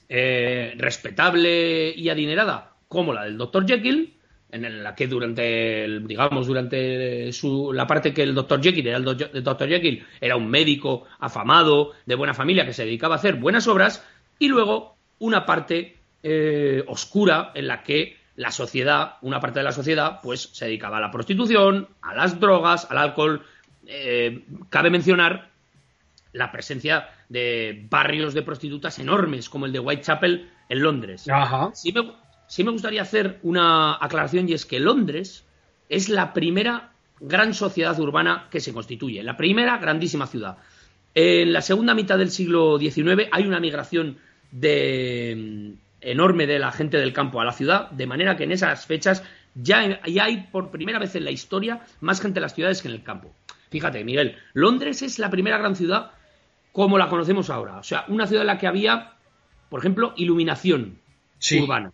eh, 0.10 0.76
respetable 0.78 1.90
y 1.90 2.10
adinerada 2.10 2.74
como 2.88 3.14
la 3.14 3.24
del 3.24 3.40
Dr. 3.40 3.66
Jekyll, 3.66 4.14
en 4.52 4.84
la 4.84 4.94
que 4.94 5.08
durante, 5.08 5.88
digamos, 6.02 6.46
durante 6.46 7.34
su, 7.34 7.74
la 7.74 7.88
parte 7.88 8.14
que 8.14 8.22
el 8.22 8.36
Dr. 8.36 8.62
Jekyll 8.62 8.88
era 8.88 8.98
el 8.98 9.04
Dr. 9.44 9.68
Jekyll, 9.68 10.06
era 10.20 10.36
un 10.36 10.48
médico 10.50 11.06
afamado, 11.18 11.94
de 12.06 12.14
buena 12.14 12.36
familia, 12.36 12.66
que 12.66 12.74
se 12.74 12.86
dedicaba 12.86 13.16
a 13.16 13.18
hacer 13.18 13.38
buenas 13.38 13.68
obras, 13.68 14.06
y 14.38 14.50
luego 14.50 14.98
una 15.18 15.48
parte 15.48 15.96
eh, 16.22 16.84
oscura 16.86 17.52
en 17.56 17.68
la 17.68 17.82
que 17.82 18.21
la 18.36 18.52
sociedad, 18.52 19.16
una 19.22 19.40
parte 19.40 19.60
de 19.60 19.64
la 19.64 19.72
sociedad, 19.72 20.20
pues 20.22 20.50
se 20.54 20.66
dedicaba 20.66 20.98
a 20.98 21.02
la 21.02 21.12
prostitución, 21.12 21.88
a 22.02 22.16
las 22.16 22.40
drogas, 22.40 22.88
al 22.90 22.98
alcohol. 22.98 23.46
Eh, 23.86 24.46
cabe 24.70 24.90
mencionar 24.90 25.50
la 26.34 26.52
presencia 26.52 27.10
de 27.30 27.86
barrios 27.90 28.34
de 28.34 28.42
prostitutas 28.42 29.00
enormes, 29.00 29.50
como 29.50 29.66
el 29.66 29.74
de 29.74 29.80
Whitechapel 29.80 30.50
en 30.70 30.82
Londres. 30.82 31.28
Sí, 31.74 32.64
me, 32.64 32.72
gustaría 32.72 33.02
hacer 33.02 33.40
una 33.44 33.96
aclaración 33.96 34.48
y 34.50 34.54
es 34.54 34.66
que 34.66 34.80
Londres 34.80 35.46
es 35.90 36.10
la 36.10 36.34
primera 36.34 36.92
gran 37.20 37.54
sociedad 37.54 37.98
urbana 38.00 38.48
que 38.50 38.60
se 38.60 38.74
constituye, 38.74 39.24
la 39.24 39.38
primera 39.38 39.78
grandísima 39.78 40.28
ciudad. 40.28 40.58
En 41.14 41.52
la 41.52 41.62
segunda 41.62 41.94
mitad 41.94 42.18
del 42.18 42.32
siglo 42.32 42.80
XIX 42.80 43.28
hay 43.32 43.46
una 43.46 43.60
migración 43.60 44.18
de, 44.52 45.76
enorme 46.02 46.48
de 46.48 46.60
la 46.60 46.72
gente 46.72 46.98
del 46.98 47.14
campo 47.14 47.40
a 47.40 47.46
la 47.46 47.54
ciudad, 47.54 47.90
de 47.92 48.08
manera 48.08 48.36
que 48.36 48.44
en 48.44 48.52
esas 48.52 48.86
fechas 48.86 49.24
ya, 49.56 50.00
hay 50.04 50.48
por 50.52 50.72
primera 50.72 51.00
vez 51.00 51.16
en 51.16 51.26
la 51.26 51.32
historia 51.32 51.82
más 52.00 52.22
gente 52.22 52.40
en 52.40 52.44
las 52.44 52.56
ciudades 52.56 52.82
que 52.82 52.88
en 52.88 52.96
el 52.96 53.04
campo. 53.04 53.34
Fíjate, 53.70 54.04
Miguel, 54.04 54.38
Londres 54.54 55.02
es 55.02 55.20
la 55.20 55.30
primera 55.30 55.58
gran 55.58 55.76
ciudad 55.76 56.12
como 56.72 56.98
la 56.98 57.10
conocemos 57.10 57.50
ahora. 57.50 57.78
O 57.78 57.84
sea, 57.84 58.06
una 58.08 58.28
ciudad 58.28 58.44
en 58.44 58.48
la 58.48 58.58
que 58.58 58.68
había, 58.68 59.14
por 59.70 59.80
ejemplo, 59.80 60.14
iluminación 60.16 61.00
urbana. 61.60 61.92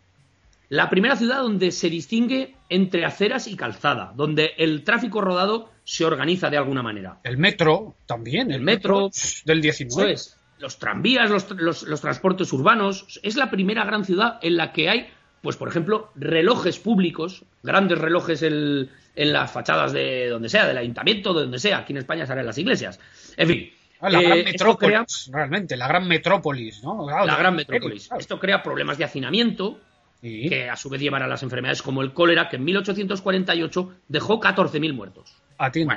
La 0.70 0.90
primera 0.90 1.16
ciudad 1.16 1.42
donde 1.42 1.72
se 1.72 1.90
distingue 1.90 2.56
entre 2.70 3.06
aceras 3.06 3.48
y 3.48 3.56
calzada, 3.56 4.12
donde 4.16 4.52
el 4.58 4.84
tráfico 4.84 5.22
rodado 5.22 5.72
se 5.86 6.04
organiza 6.04 6.50
de 6.50 6.58
alguna 6.58 6.84
manera. 6.84 7.20
El 7.24 7.38
metro 7.38 7.96
también. 8.06 8.52
El, 8.52 8.62
metro, 8.62 9.10
del 9.46 9.62
19 9.62 10.16
los 10.60 10.80
tranvías, 10.80 11.30
los, 11.30 12.02
transportes 12.02 12.52
urbanos. 12.54 13.20
Es 13.24 13.36
la 13.36 13.50
primera 13.50 13.86
gran 13.86 14.06
ciudad 14.06 14.40
en 14.42 14.58
la 14.58 14.72
que 14.72 14.90
hay, 14.90 15.10
pues 15.42 15.56
por 15.56 15.68
ejemplo, 15.68 16.12
relojes 16.16 16.80
públicos, 16.80 17.44
grandes 17.64 17.98
relojes 17.98 18.42
en, 18.44 18.90
las 19.16 19.52
fachadas 19.52 19.94
de 19.94 20.30
donde 20.30 20.50
sea, 20.50 20.68
del 20.68 20.78
ayuntamiento, 20.78 21.34
de 21.34 21.42
donde 21.42 21.60
sea. 21.60 21.80
Aquí 21.80 21.94
en 21.94 21.98
España 21.98 22.26
salen 22.26 22.46
las 22.46 22.58
iglesias. 22.58 23.00
En 23.36 23.48
fin. 23.48 23.72
Ah, 24.00 24.12
la 24.12 24.22
gran 24.22 24.38
eh, 24.38 24.44
metrópolis, 24.44 25.30
realmente, 25.34 25.76
la 25.76 25.88
gran 25.88 26.08
metrópolis, 26.08 26.84
¿no? 26.84 27.08
la 27.10 27.36
gran 27.36 27.56
metrópolis. 27.56 28.10
Esto 28.20 28.40
crea 28.40 28.62
problemas 28.62 29.00
de 29.00 29.06
hacinamiento, 29.06 29.80
que 30.22 30.70
a 30.70 30.76
su 30.76 30.90
vez 30.90 31.02
llevan 31.02 31.24
a 31.24 31.28
las 31.28 31.42
enfermedades 31.42 31.82
como 31.82 32.04
el 32.04 32.14
cólera, 32.14 32.48
que 32.48 32.58
en 32.58 32.64
1848 32.66 33.92
dejó 34.08 34.40
14.000 34.40 34.94
muertos. 34.94 35.36
A 35.58 35.72
ti. 35.72 35.88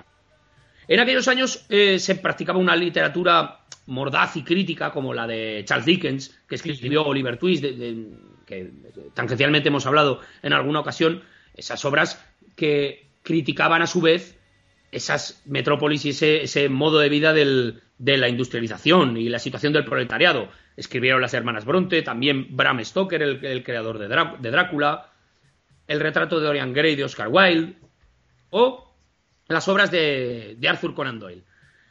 En 0.91 1.01
aquellos 1.01 1.29
años 1.29 1.65
eh, 1.69 2.01
se 2.01 2.17
practicaba 2.17 2.59
una 2.59 2.75
literatura 2.75 3.61
mordaz 3.87 4.37
y 4.37 4.43
crítica 4.43 4.91
como 4.91 5.15
la 5.15 5.25
de 5.25 5.63
Charles 5.65 5.87
Dickens, 5.87 6.37
que 6.49 6.57
escribió 6.57 7.05
Oliver 7.05 7.39
Twist, 7.39 7.63
que 7.63 8.71
tangencialmente 9.15 9.69
hemos 9.69 9.87
hablado 9.87 10.21
en 10.43 10.53
alguna 10.53 10.81
ocasión, 10.81 11.23
esas 11.55 11.85
obras 11.85 12.21
que 12.57 13.07
criticaban 13.23 13.83
a 13.83 13.87
su 13.87 14.01
vez 14.01 14.37
esas 14.91 15.43
metrópolis 15.47 16.05
y 16.05 16.09
ese, 16.11 16.69
modo 16.69 16.99
de 16.99 17.09
vida 17.09 17.33
de 17.33 18.17
la 18.17 18.29
industrialización 18.29 19.17
y 19.17 19.29
la 19.29 19.39
situación 19.39 19.73
del 19.73 19.85
proletariado. 19.85 20.49
Escribieron 20.77 21.21
las 21.21 21.35
hermanas 21.35 21.65
Bronte, 21.65 22.03
también 22.03 22.57
Bram 22.57 22.85
Stoker, 22.85 23.23
el, 23.23 23.63
creador 23.63 23.99
de, 23.99 24.51
Drácula, 24.51 25.13
el 25.87 26.01
retrato 26.01 26.41
de 26.41 26.47
Dorian 26.47 26.73
Gray 26.73 26.97
de 26.97 27.05
Oscar 27.05 27.29
Wilde, 27.29 27.77
o 28.51 28.90
las 29.55 29.69
obras 29.69 29.91
de 29.91 30.57
Arthur 30.69 30.95
Conan 30.95 31.19
Doyle. 31.19 31.45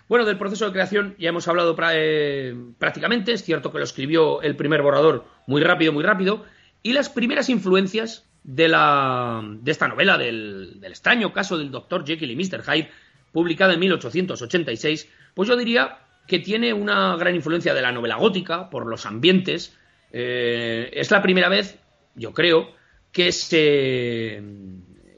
Bueno, 0.09 0.25
del 0.25 0.39
proceso 0.39 0.65
de 0.65 0.71
creación 0.71 1.15
ya 1.19 1.29
hemos 1.29 1.47
hablado 1.47 1.77
eh, 1.93 2.55
prácticamente, 2.79 3.31
es 3.31 3.43
cierto 3.43 3.71
que 3.71 3.77
lo 3.77 3.83
escribió 3.83 4.41
el 4.41 4.55
primer 4.55 4.81
borrador 4.81 5.25
muy 5.45 5.61
rápido, 5.61 5.93
muy 5.93 6.03
rápido, 6.03 6.45
y 6.81 6.93
las 6.93 7.09
primeras 7.09 7.47
influencias 7.47 8.27
de, 8.43 8.69
la, 8.69 9.43
de 9.61 9.71
esta 9.71 9.87
novela, 9.87 10.17
del, 10.17 10.79
extraño 10.81 11.31
caso 11.31 11.59
del 11.59 11.69
Dr. 11.69 12.07
Jekyll 12.07 12.31
y 12.31 12.35
Mr. 12.35 12.63
Hyde, 12.63 12.89
publicada 13.31 13.75
en 13.75 13.81
1886, 13.81 15.07
pues 15.35 15.47
yo 15.47 15.55
diría 15.55 15.99
que 16.25 16.39
tiene 16.39 16.73
una 16.73 17.15
gran 17.15 17.35
influencia 17.35 17.75
de 17.75 17.81
la 17.83 17.91
novela 17.91 18.15
gótica 18.15 18.71
por 18.71 18.87
los 18.87 19.05
ambientes. 19.05 19.77
Eh, 20.11 20.89
es 20.91 21.11
la 21.11 21.21
primera 21.21 21.49
vez, 21.49 21.77
yo 22.15 22.33
creo, 22.33 22.71
que 23.11 23.31
se. 23.31 24.41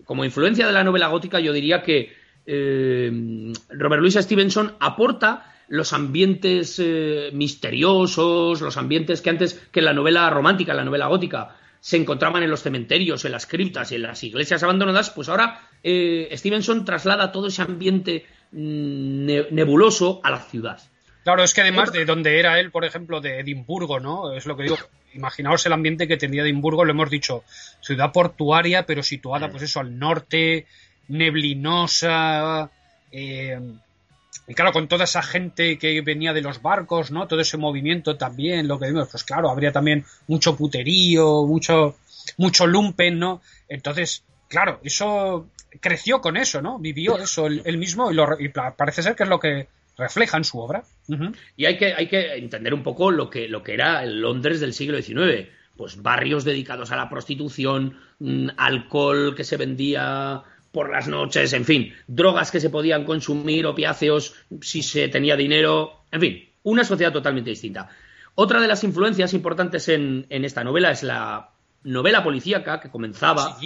Como 0.03 0.25
influencia 0.25 0.67
de 0.67 0.73
la 0.73 0.83
novela 0.83 1.07
gótica, 1.07 1.39
yo 1.39 1.53
diría 1.53 1.81
que 1.81 2.13
eh, 2.53 3.53
Robert 3.69 4.01
Louis 4.01 4.13
Stevenson 4.13 4.75
aporta 4.81 5.53
los 5.69 5.93
ambientes 5.93 6.81
eh, 6.83 7.29
misteriosos, 7.31 8.59
los 8.59 8.75
ambientes 8.75 9.21
que 9.21 9.29
antes, 9.29 9.53
que 9.71 9.79
en 9.79 9.85
la 9.85 9.93
novela 9.93 10.29
romántica, 10.29 10.73
en 10.73 10.79
la 10.79 10.83
novela 10.83 11.07
gótica, 11.07 11.55
se 11.79 11.95
encontraban 11.95 12.43
en 12.43 12.49
los 12.49 12.61
cementerios, 12.61 13.23
en 13.23 13.31
las 13.31 13.45
criptas 13.45 13.93
y 13.93 13.95
en 13.95 14.01
las 14.01 14.21
iglesias 14.25 14.61
abandonadas, 14.63 15.11
pues 15.11 15.29
ahora 15.29 15.61
eh, 15.81 16.29
Stevenson 16.33 16.83
traslada 16.83 17.31
todo 17.31 17.47
ese 17.47 17.61
ambiente 17.61 18.25
mm, 18.51 19.51
nebuloso 19.51 20.19
a 20.21 20.29
la 20.29 20.41
ciudad. 20.41 20.81
Claro, 21.23 21.43
es 21.43 21.53
que 21.53 21.61
además 21.61 21.93
de 21.93 22.03
donde 22.03 22.37
era 22.37 22.59
él, 22.59 22.69
por 22.71 22.83
ejemplo, 22.83 23.21
de 23.21 23.39
Edimburgo, 23.39 24.01
¿no? 24.01 24.33
Es 24.33 24.45
lo 24.45 24.57
que 24.57 24.63
digo. 24.63 24.77
Imaginaos 25.13 25.65
el 25.65 25.73
ambiente 25.73 26.07
que 26.07 26.17
tenía 26.17 26.43
Edimburgo, 26.43 26.85
lo 26.85 26.91
hemos 26.91 27.09
dicho, 27.09 27.43
ciudad 27.81 28.11
portuaria, 28.11 28.85
pero 28.85 29.03
situada, 29.03 29.49
pues 29.49 29.63
eso, 29.63 29.81
al 29.81 29.99
norte, 29.99 30.67
neblinosa, 31.11 32.69
eh, 33.11 33.59
y 34.47 34.53
claro, 34.53 34.71
con 34.71 34.87
toda 34.87 35.03
esa 35.03 35.21
gente 35.21 35.77
que 35.77 36.01
venía 36.01 36.33
de 36.33 36.41
los 36.41 36.61
barcos, 36.61 37.11
¿no? 37.11 37.27
Todo 37.27 37.41
ese 37.41 37.57
movimiento 37.57 38.17
también, 38.17 38.67
lo 38.67 38.79
que 38.79 38.87
vimos, 38.87 39.07
pues 39.09 39.23
claro, 39.23 39.49
habría 39.49 39.71
también 39.71 40.03
mucho 40.27 40.55
puterío, 40.55 41.45
mucho, 41.45 41.95
mucho 42.37 42.67
lumpen, 42.67 43.19
¿no? 43.19 43.41
Entonces, 43.69 44.23
claro, 44.47 44.79
eso 44.83 45.47
creció 45.79 46.21
con 46.21 46.37
eso, 46.37 46.61
¿no? 46.61 46.79
Vivió 46.79 47.17
eso 47.17 47.47
él, 47.47 47.77
mismo 47.77 48.11
y, 48.11 48.49
parece 48.49 49.03
ser 49.03 49.15
que 49.15 49.23
es 49.23 49.29
lo 49.29 49.39
que 49.39 49.67
refleja 49.97 50.37
en 50.37 50.43
su 50.43 50.59
obra. 50.59 50.83
Y 51.55 51.65
hay 51.65 51.77
que, 51.77 51.93
hay 51.93 52.07
que 52.07 52.33
entender 52.35 52.73
un 52.73 52.83
poco 52.83 53.11
lo 53.11 53.29
que, 53.29 53.47
lo 53.47 53.63
que 53.63 53.73
era 53.73 54.03
el 54.03 54.21
Londres 54.21 54.59
del 54.59 54.73
siglo 54.73 55.01
XIX. 55.01 55.49
Pues 55.77 56.01
barrios 56.01 56.43
dedicados 56.43 56.91
a 56.91 56.95
la 56.95 57.09
prostitución, 57.09 57.97
mm, 58.19 58.49
alcohol 58.57 59.35
que 59.35 59.43
se 59.43 59.57
vendía 59.57 60.43
por 60.71 60.89
las 60.89 61.07
noches, 61.07 61.53
en 61.53 61.65
fin, 61.65 61.93
drogas 62.07 62.51
que 62.51 62.59
se 62.59 62.69
podían 62.69 63.03
consumir, 63.03 63.65
opiáceos 63.65 64.35
si 64.61 64.83
se 64.83 65.07
tenía 65.09 65.35
dinero, 65.35 66.03
en 66.11 66.21
fin, 66.21 66.49
una 66.63 66.83
sociedad 66.83 67.11
totalmente 67.11 67.49
distinta. 67.49 67.89
Otra 68.35 68.61
de 68.61 68.67
las 68.67 68.83
influencias 68.83 69.33
importantes 69.33 69.89
en, 69.89 70.25
esta 70.29 70.63
novela 70.63 70.91
es 70.91 71.03
la 71.03 71.51
novela 71.83 72.23
policíaca 72.23 72.79
que 72.79 72.89
comenzaba 72.89 73.57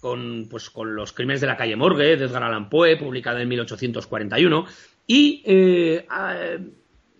con, 0.00 0.46
pues, 0.48 0.70
con 0.70 0.94
los 0.94 1.12
crímenes 1.12 1.40
de 1.40 1.46
la 1.48 1.56
calle 1.56 1.76
Morgue 1.76 2.16
de 2.16 2.24
Edgar 2.24 2.44
Allan 2.44 2.68
Poe, 2.68 2.96
publicada 2.96 3.42
en 3.42 3.48
1841, 3.48 4.66
y 5.06 5.42
eh, 5.44 6.06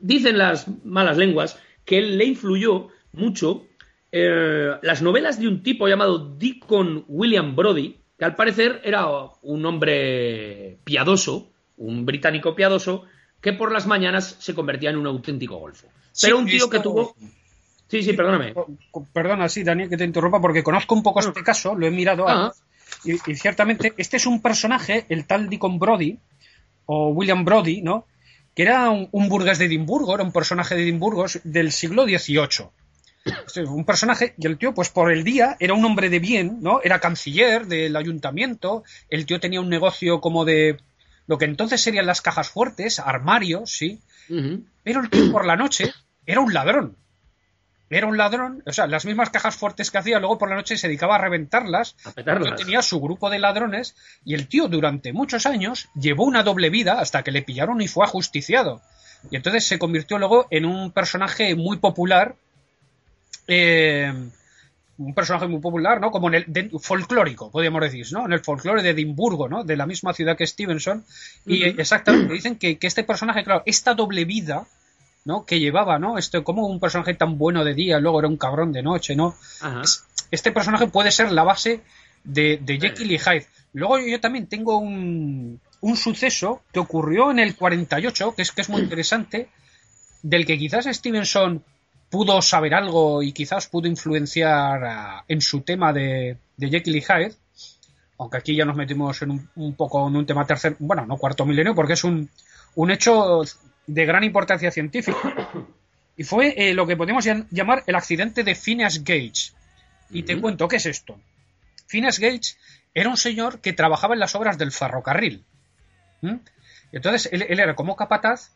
dicen 0.01 0.39
las 0.39 0.67
malas 0.85 1.17
lenguas 1.17 1.59
que 1.85 2.01
le 2.01 2.25
influyó 2.25 2.89
mucho 3.13 3.67
eh, 4.13 4.77
las 4.83 5.03
novelas 5.03 5.41
de 5.41 5.49
un 5.49 5.63
tipo 5.63 5.89
llamado 5.89 6.37
Deacon 6.37 7.05
William 7.09 7.57
Brody, 7.57 7.97
que 8.25 8.29
al 8.29 8.37
parecer 8.37 8.81
era 8.85 9.07
un 9.43 9.67
hombre 9.67 10.79
piadoso, 10.85 11.51
un 11.77 12.07
británico 12.07 12.55
piadoso, 12.55 13.05
que 13.43 13.53
por 13.53 13.71
las 13.71 13.87
mañanas 13.87 14.37
se 14.39 14.55
convertía 14.55 14.89
en 14.89 14.97
un 14.97 15.07
auténtico 15.07 15.57
golfo. 15.57 15.89
Pero 16.23 16.39
un 16.39 16.47
tío 16.47 16.71
que 16.71 16.81
tuvo... 16.81 17.15
Sí, 17.87 18.03
sí, 18.03 18.15
perdóname. 18.15 18.55
Perdona, 19.13 19.51
sí, 19.51 19.63
Daniel, 19.63 19.91
que 19.91 19.99
te 19.99 20.05
interrumpa, 20.05 20.41
porque 20.41 20.63
conozco 20.63 20.95
un 20.95 21.03
poco 21.03 21.21
este 21.21 21.43
caso, 21.43 21.75
lo 21.75 21.87
he 21.87 21.91
mirado, 21.91 22.27
ah. 22.27 22.55
y, 23.05 23.19
ciertamente 23.35 23.93
este 23.99 24.17
es 24.17 24.25
un 24.25 24.41
personaje, 24.41 25.05
el 25.11 25.27
tal 25.27 25.51
Deacon 25.51 25.79
Brody, 25.79 26.19
o 26.87 27.09
William 27.09 27.45
Brody, 27.45 27.83
¿no? 27.83 28.07
Que 28.55 28.63
era 28.63 28.89
un, 28.89 29.11
un 29.13 29.29
burgués 29.29 29.59
de 29.59 29.67
Edimburgo, 29.67 30.15
era 30.15 30.25
un 30.25 30.33
personaje 30.33 30.75
de 30.75 30.83
Edimburgo 30.83 31.27
del 31.45 31.73
siglo 31.73 32.05
XVIII 32.05 32.71
un 33.67 33.85
personaje, 33.85 34.35
y 34.39 34.47
el 34.47 34.59
tío, 34.59 34.75
pues 34.75 34.91
por 34.91 35.13
el 35.13 35.25
día, 35.25 35.57
era 35.61 35.75
un 35.75 35.85
hombre 35.85 36.11
de 36.11 36.19
bien, 36.19 36.59
¿no? 36.61 36.81
Era 36.83 37.01
canciller 37.01 37.67
del 37.67 37.97
ayuntamiento, 37.97 38.85
el 39.09 39.27
tío 39.27 39.41
tenía 39.41 39.61
un 39.61 39.69
negocio 39.69 40.21
como 40.21 40.45
de 40.45 40.79
lo 41.27 41.39
que 41.39 41.47
entonces 41.47 41.81
serían 41.81 42.07
las 42.07 42.21
cajas 42.21 42.51
fuertes, 42.51 42.99
armarios, 42.99 43.71
sí, 43.71 44.01
pero 44.83 45.01
el 45.01 45.11
tío 45.11 45.33
por 45.33 45.47
la 45.47 45.57
noche 45.57 45.93
era 46.27 46.41
un 46.41 46.53
ladrón. 46.53 46.97
Era 47.91 48.07
un 48.07 48.17
ladrón, 48.17 48.63
o 48.67 48.73
sea, 48.73 48.87
las 48.87 49.05
mismas 49.05 49.31
cajas 49.31 49.57
fuertes 49.57 49.91
que 49.91 49.99
hacía, 49.99 50.19
luego 50.19 50.39
por 50.39 50.49
la 50.49 50.57
noche 50.57 50.77
se 50.77 50.89
dedicaba 50.89 51.17
a 51.17 51.19
reventarlas. 51.19 51.97
A 52.05 52.57
tenía 52.57 52.83
su 52.83 53.01
grupo 53.01 53.31
de 53.31 53.39
ladrones 53.39 53.95
y 54.25 54.35
el 54.35 54.49
tío 54.49 54.69
durante 54.69 55.13
muchos 55.13 55.47
años 55.47 55.89
llevó 55.95 56.25
una 56.25 56.43
doble 56.43 56.71
vida 56.71 56.99
hasta 56.99 57.23
que 57.23 57.31
le 57.31 57.43
pillaron 57.43 57.81
y 57.81 57.89
fue 57.89 58.05
ajusticiado. 58.05 58.83
Y 59.31 59.37
entonces 59.37 59.65
se 59.65 59.79
convirtió 59.79 60.19
luego 60.19 60.47
en 60.51 60.65
un 60.65 60.93
personaje 60.93 61.55
muy 61.55 61.77
popular 61.77 62.37
eh, 63.47 64.13
un 64.97 65.15
personaje 65.15 65.49
muy 65.49 65.61
popular, 65.61 66.01
¿no? 66.01 66.11
Como 66.11 66.33
en 66.33 66.45
el 66.55 66.71
folclórico, 66.81 67.51
podríamos 67.51 67.81
decir, 67.83 68.07
¿no? 68.13 68.27
En 68.27 68.33
el 68.33 68.41
folclore 68.41 68.83
de 68.83 68.91
Edimburgo, 68.91 69.49
¿no? 69.49 69.65
De 69.65 69.77
la 69.77 69.87
misma 69.87 70.13
ciudad 70.15 70.37
que 70.37 70.47
Stevenson. 70.47 71.05
Y 71.47 71.65
exactamente, 71.65 72.33
dicen 72.33 72.57
que, 72.57 72.79
este 72.81 73.03
personaje, 73.03 73.43
claro, 73.43 73.63
esta 73.67 73.95
doble 73.95 74.25
vida, 74.25 74.67
¿no? 75.25 75.45
Que 75.45 75.59
llevaba, 75.59 75.99
¿no? 75.99 76.17
Este, 76.17 76.43
como 76.45 76.67
un 76.67 76.79
personaje 76.79 77.15
tan 77.15 77.39
bueno 77.39 77.65
de 77.65 77.75
día, 77.75 77.99
luego 77.99 78.21
era 78.21 78.29
un 78.29 78.37
cabrón 78.37 78.73
de 78.73 78.83
noche, 78.83 79.17
¿no? 79.17 79.35
este 80.31 80.51
personaje 80.51 80.89
puede 80.89 81.13
ser 81.13 81.31
la 81.31 81.45
base 81.45 81.81
de, 82.25 82.59
de 82.61 82.81
Jekyll 82.81 83.13
y 83.13 83.19
Hyde. 83.19 83.47
Luego 83.73 84.01
yo, 84.01 84.19
también 84.19 84.49
tengo 84.49 84.79
un, 84.79 85.61
un 85.81 85.97
suceso 85.97 86.63
que 86.73 86.81
ocurrió 86.81 87.31
en 87.31 87.39
el 87.39 87.55
48, 87.55 88.35
que 88.35 88.43
es, 88.43 88.51
que 88.51 88.63
es 88.63 88.69
muy 88.69 88.83
interesante, 88.83 89.49
del 90.23 90.45
que 90.45 90.59
quizás 90.59 90.87
Stevenson 90.87 91.63
pudo 92.15 92.41
saber 92.41 92.75
algo 92.75 93.25
y 93.25 93.33
quizás 93.33 93.67
pudo 93.67 93.89
influenciar 93.89 95.25
en 95.27 95.41
su 95.41 95.63
tema 95.63 95.93
de, 95.93 96.37
de 96.57 96.69
Jekyll 96.69 96.95
y 96.95 97.01
Hyde, 97.01 97.35
aunque 98.19 98.37
aquí 98.37 98.55
ya 98.55 98.65
nos 98.65 98.77
metimos 98.77 99.21
en 99.23 99.51
un, 99.57 99.75
poco 99.75 100.07
en 100.07 100.15
un 100.15 100.25
tema 100.25 100.47
tercer, 100.47 100.77
bueno, 100.79 101.05
no 101.07 101.17
cuarto 101.17 101.45
milenio, 101.45 101.75
porque 101.75 101.95
es 101.95 102.05
un, 102.05 102.31
un 102.77 102.91
hecho 102.93 103.43
de 103.89 104.07
gran 104.07 104.23
importancia 104.23 104.71
científica. 104.71 105.19
Y 106.17 106.23
fue 106.23 106.55
eh, 106.57 106.73
lo 106.75 106.87
que 106.87 106.97
podemos 106.97 107.29
llamar 107.51 107.83
el 107.89 107.97
accidente 107.97 108.45
de 108.45 108.55
Phineas 108.55 109.03
Gage. 109.03 109.51
Y 110.11 110.23
te 110.23 110.41
cuento, 110.41 110.69
¿qué 110.69 110.77
es 110.77 110.87
esto? 110.87 111.19
Phineas 111.89 112.21
Gage 112.21 112.55
era 112.95 113.09
un 113.09 113.17
señor 113.17 113.59
que 113.59 113.73
trabajaba 113.73 114.15
en 114.15 114.21
las 114.21 114.37
obras 114.37 114.57
del 114.57 114.71
ferrocarril. 114.71 115.45
Entonces, 116.93 117.29
él, 117.33 117.43
era 117.49 117.75
como 117.75 117.97
capataz 117.97 118.53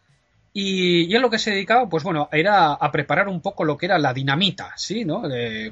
y, 0.52 1.14
él 1.14 1.22
lo 1.22 1.30
que 1.30 1.38
se 1.38 1.50
dedicaba, 1.50 1.88
pues 1.88 2.02
bueno, 2.02 2.28
era 2.32 2.72
a 2.72 2.92
preparar 2.92 3.28
un 3.28 3.40
poco 3.40 3.64
lo 3.64 3.76
que 3.76 3.86
era 3.86 3.98
la 3.98 4.14
dinamita, 4.14 4.72
¿sí? 4.76 5.04
¿no? 5.04 5.22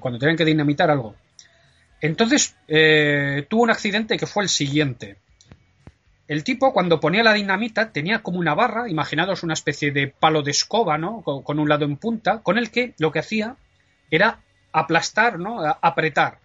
cuando 0.01 0.19
tenían 0.19 0.37
que 0.37 0.45
dinamitar 0.45 0.91
algo. 0.91 1.15
Entonces, 2.01 2.57
eh, 2.69 3.47
tuvo 3.49 3.63
un 3.63 3.71
accidente 3.71 4.17
que 4.17 4.27
fue 4.27 4.43
el 4.43 4.49
siguiente. 4.49 5.17
El 6.29 6.45
tipo, 6.45 6.73
cuando 6.73 7.01
ponía 7.01 7.23
la 7.23 7.33
dinamita, 7.33 7.93
tenía 7.93 8.23
como 8.23 8.39
una 8.39 8.55
barra, 8.55 8.89
imaginados 8.89 9.43
una 9.43 9.55
especie 9.55 9.93
de 9.93 10.09
palo 10.09 10.43
de 10.43 10.51
escoba, 10.51 10.99
¿no? 10.99 11.23
Con, 11.23 11.59
un 11.59 11.69
lado 11.69 11.85
en 11.85 11.97
punta, 11.97 12.41
con 12.43 12.59
el 12.59 12.71
que 12.71 12.95
lo 12.99 13.13
que 13.13 13.21
hacía 13.21 13.57
era 14.11 14.41
aplastar, 14.73 15.39
¿no? 15.39 15.61
apretar 15.81 16.39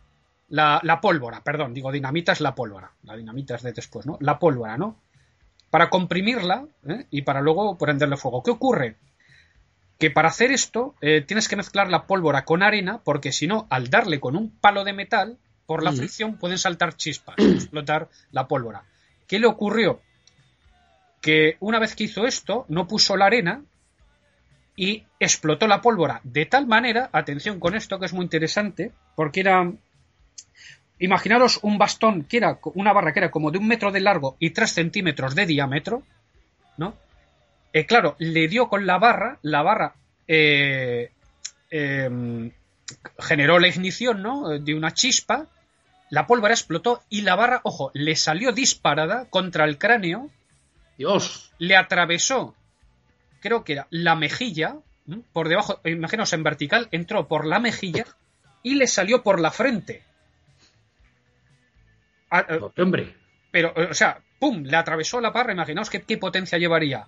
la, 0.50 0.80
la, 0.84 1.02
pólvora, 1.02 1.42
perdón, 1.44 1.74
digo, 1.74 1.92
dinamita 1.92 2.32
es 2.32 2.42
la 2.42 2.56
pólvora, 2.56 2.92
la 3.04 3.16
dinamita 3.16 3.56
es 3.56 3.64
de 3.64 3.74
después, 3.74 4.06
¿no? 4.06 4.18
La 4.22 4.38
pólvora, 4.38 4.78
¿no? 4.78 4.98
Para 5.72 5.90
comprimirla 5.90 6.68
¿eh? 6.88 7.08
y 7.10 7.24
para 7.24 7.42
luego 7.42 7.78
prenderle 7.78 8.18
fuego. 8.18 8.44
¿Qué 8.44 8.52
ocurre? 8.52 8.98
Que 9.98 10.12
para 10.12 10.28
hacer 10.28 10.52
esto 10.52 10.96
eh, 11.02 11.22
tienes 11.22 11.48
que 11.48 11.56
mezclar 11.56 11.90
la 11.90 12.06
pólvora 12.06 12.44
con 12.46 12.62
arena 12.62 13.02
porque 13.04 13.32
si 13.32 13.48
no, 13.48 13.66
al 13.70 13.90
darle 13.90 14.20
con 14.20 14.36
un 14.36 14.52
palo 14.52 14.84
de 14.84 14.94
metal, 14.94 15.38
por 15.66 15.84
la 15.84 15.94
fricción 15.94 16.38
pueden 16.38 16.58
saltar 16.58 16.98
chispas, 16.98 17.36
explotar 17.40 18.10
la 18.32 18.48
pólvora. 18.48 18.84
¿Qué 19.28 19.40
le 19.40 19.48
ocurrió? 19.48 20.02
Que 21.22 21.56
una 21.62 21.80
vez 21.80 21.96
que 21.96 22.04
hizo 22.04 22.26
esto, 22.26 22.66
no 22.68 22.88
puso 22.88 23.16
la 23.16 23.28
arena 23.28 23.64
y 24.76 25.06
explotó 25.20 25.68
la 25.68 25.82
pólvora 25.82 26.20
de 26.24 26.46
tal 26.46 26.68
manera, 26.68 27.10
atención 27.14 27.60
con 27.60 27.76
esto 27.76 27.98
que 28.00 28.08
es 28.08 28.14
muy 28.14 28.24
interesante, 28.24 28.92
porque 29.16 29.40
era 29.40 29.72
Imaginaros 31.02 31.60
un 31.64 31.80
bastón 31.80 32.26
que 32.26 32.38
era 32.38 32.60
una 32.76 32.94
barra 32.94 33.12
que 33.12 33.20
era 33.20 33.32
como 33.32 33.50
de 33.50 33.58
un 33.58 33.68
metro 33.68 33.92
de 33.92 34.02
largo 34.02 34.38
y 34.38 34.52
tres 34.52 34.72
centímetros 34.72 35.34
de 35.34 35.48
diámetro, 35.48 36.04
¿no? 36.78 36.94
Eh, 37.74 37.88
claro, 37.88 38.16
le 38.20 38.48
dio 38.48 38.70
con 38.70 38.86
la 38.86 39.00
barra, 39.00 39.40
la 39.42 39.64
barra 39.64 39.96
eh, 40.28 41.10
em, 41.72 42.52
generó 43.18 43.58
la 43.58 43.68
ignición, 43.68 44.22
¿no? 44.22 44.60
De 44.60 44.76
una 44.76 44.94
chispa, 44.94 45.48
la 46.12 46.28
pólvora 46.28 46.54
explotó 46.54 47.02
y 47.10 47.22
la 47.22 47.36
barra, 47.36 47.62
ojo, 47.64 47.90
le 47.96 48.16
salió 48.16 48.52
disparada 48.52 49.26
contra 49.26 49.66
el 49.66 49.80
cráneo. 49.80 50.30
Dios. 51.00 51.52
Le 51.58 51.78
atravesó, 51.78 52.54
creo 53.40 53.64
que 53.64 53.74
era 53.74 53.88
la 53.90 54.16
mejilla, 54.16 54.76
por 55.34 55.50
debajo, 55.50 55.80
imaginaos 55.84 56.34
en 56.34 56.44
vertical, 56.44 56.90
entró 56.92 57.28
por 57.28 57.48
la 57.48 57.60
mejilla 57.60 58.06
y 58.62 58.76
le 58.76 58.86
salió 58.86 59.24
por 59.24 59.40
la 59.40 59.50
frente. 59.50 60.04
Ah, 62.32 62.46
eh, 62.48 62.60
hombre. 62.82 63.14
Pero, 63.52 63.74
eh, 63.76 63.90
o 63.92 63.94
sea, 63.94 64.20
¡pum! 64.40 64.64
Le 64.64 64.78
atravesó 64.78 65.20
la 65.20 65.32
barra, 65.32 65.52
imaginaos 65.52 65.90
qué, 65.90 66.18
potencia 66.18 66.58
llevaría. 66.58 67.06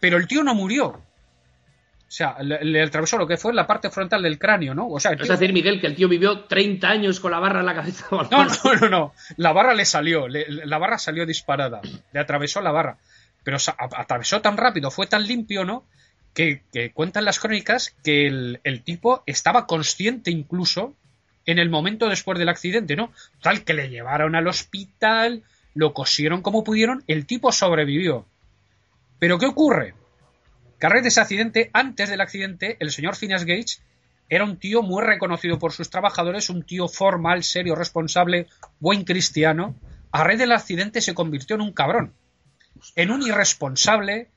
Pero 0.00 0.16
el 0.16 0.26
tío 0.26 0.42
no 0.42 0.54
murió. 0.54 0.86
O 0.86 2.14
sea, 2.14 2.42
le, 2.42 2.82
atravesó 2.82 3.16
lo 3.16 3.26
que 3.26 3.36
fue 3.36 3.54
la 3.54 3.66
parte 3.66 3.90
frontal 3.90 4.22
del 4.22 4.38
cráneo, 4.38 4.74
¿no? 4.74 4.88
O 4.88 5.00
sea, 5.00 5.12
Es 5.12 5.28
decir, 5.28 5.52
Miguel, 5.52 5.80
que 5.80 5.86
el 5.86 5.94
tío 5.94 6.08
vivió 6.08 6.44
30 6.44 6.88
años 6.88 7.20
con 7.20 7.30
la 7.30 7.38
barra 7.38 7.60
en 7.60 7.66
la 7.66 7.74
cabeza. 7.74 8.06
No, 8.10 8.22
no, 8.44 8.74
no, 8.80 8.88
no. 8.88 9.14
La 9.36 9.52
barra 9.52 9.74
le 9.74 9.84
salió. 9.84 10.26
la 10.28 10.78
barra 10.78 10.98
salió 10.98 11.24
disparada. 11.24 11.80
Le 12.12 12.20
atravesó 12.20 12.60
la 12.60 12.72
barra. 12.72 12.98
pero 13.44 13.58
atravesó 13.76 14.40
tan 14.42 14.56
rápido, 14.56 14.90
fue 14.90 15.06
tan 15.06 15.26
limpio, 15.26 15.64
¿no? 15.64 15.86
Que, 16.34 16.62
cuentan 16.94 17.26
las 17.26 17.38
crónicas 17.38 17.94
que 18.02 18.26
el, 18.26 18.60
el, 18.64 18.82
tipo 18.82 19.22
estaba 19.26 19.66
consciente 19.66 20.30
incluso 20.30 20.96
en 21.46 21.58
el 21.58 21.70
momento 21.70 22.08
después 22.08 22.38
del 22.38 22.48
accidente, 22.48 22.96
¿no? 22.96 23.12
Tal 23.40 23.64
que 23.64 23.74
le 23.74 23.88
llevaron 23.88 24.34
al 24.34 24.46
hospital, 24.46 25.42
lo 25.74 25.92
cosieron 25.94 26.42
como 26.42 26.64
pudieron, 26.64 27.02
el 27.06 27.26
tipo 27.26 27.52
sobrevivió. 27.52 28.26
Pero 29.18 29.38
¿qué 29.38 29.46
ocurre? 29.46 29.94
Que 30.78 30.86
a 30.86 30.88
raíz 30.88 31.02
de 31.02 31.08
ese 31.08 31.20
accidente, 31.20 31.70
antes 31.72 32.10
del 32.10 32.20
accidente, 32.20 32.76
el 32.80 32.90
señor 32.90 33.16
Phineas 33.16 33.44
Gates 33.44 33.82
era 34.28 34.44
un 34.44 34.56
tío 34.56 34.82
muy 34.82 35.02
reconocido 35.02 35.58
por 35.58 35.72
sus 35.72 35.90
trabajadores, 35.90 36.50
un 36.50 36.62
tío 36.62 36.88
formal, 36.88 37.42
serio, 37.42 37.74
responsable, 37.74 38.46
buen 38.80 39.04
cristiano. 39.04 39.76
A 40.10 40.24
raíz 40.24 40.38
del 40.38 40.52
accidente 40.52 41.00
se 41.00 41.14
convirtió 41.14 41.56
en 41.56 41.62
un 41.62 41.72
cabrón, 41.72 42.14
en 42.96 43.10
un 43.10 43.22
irresponsable, 43.22 44.30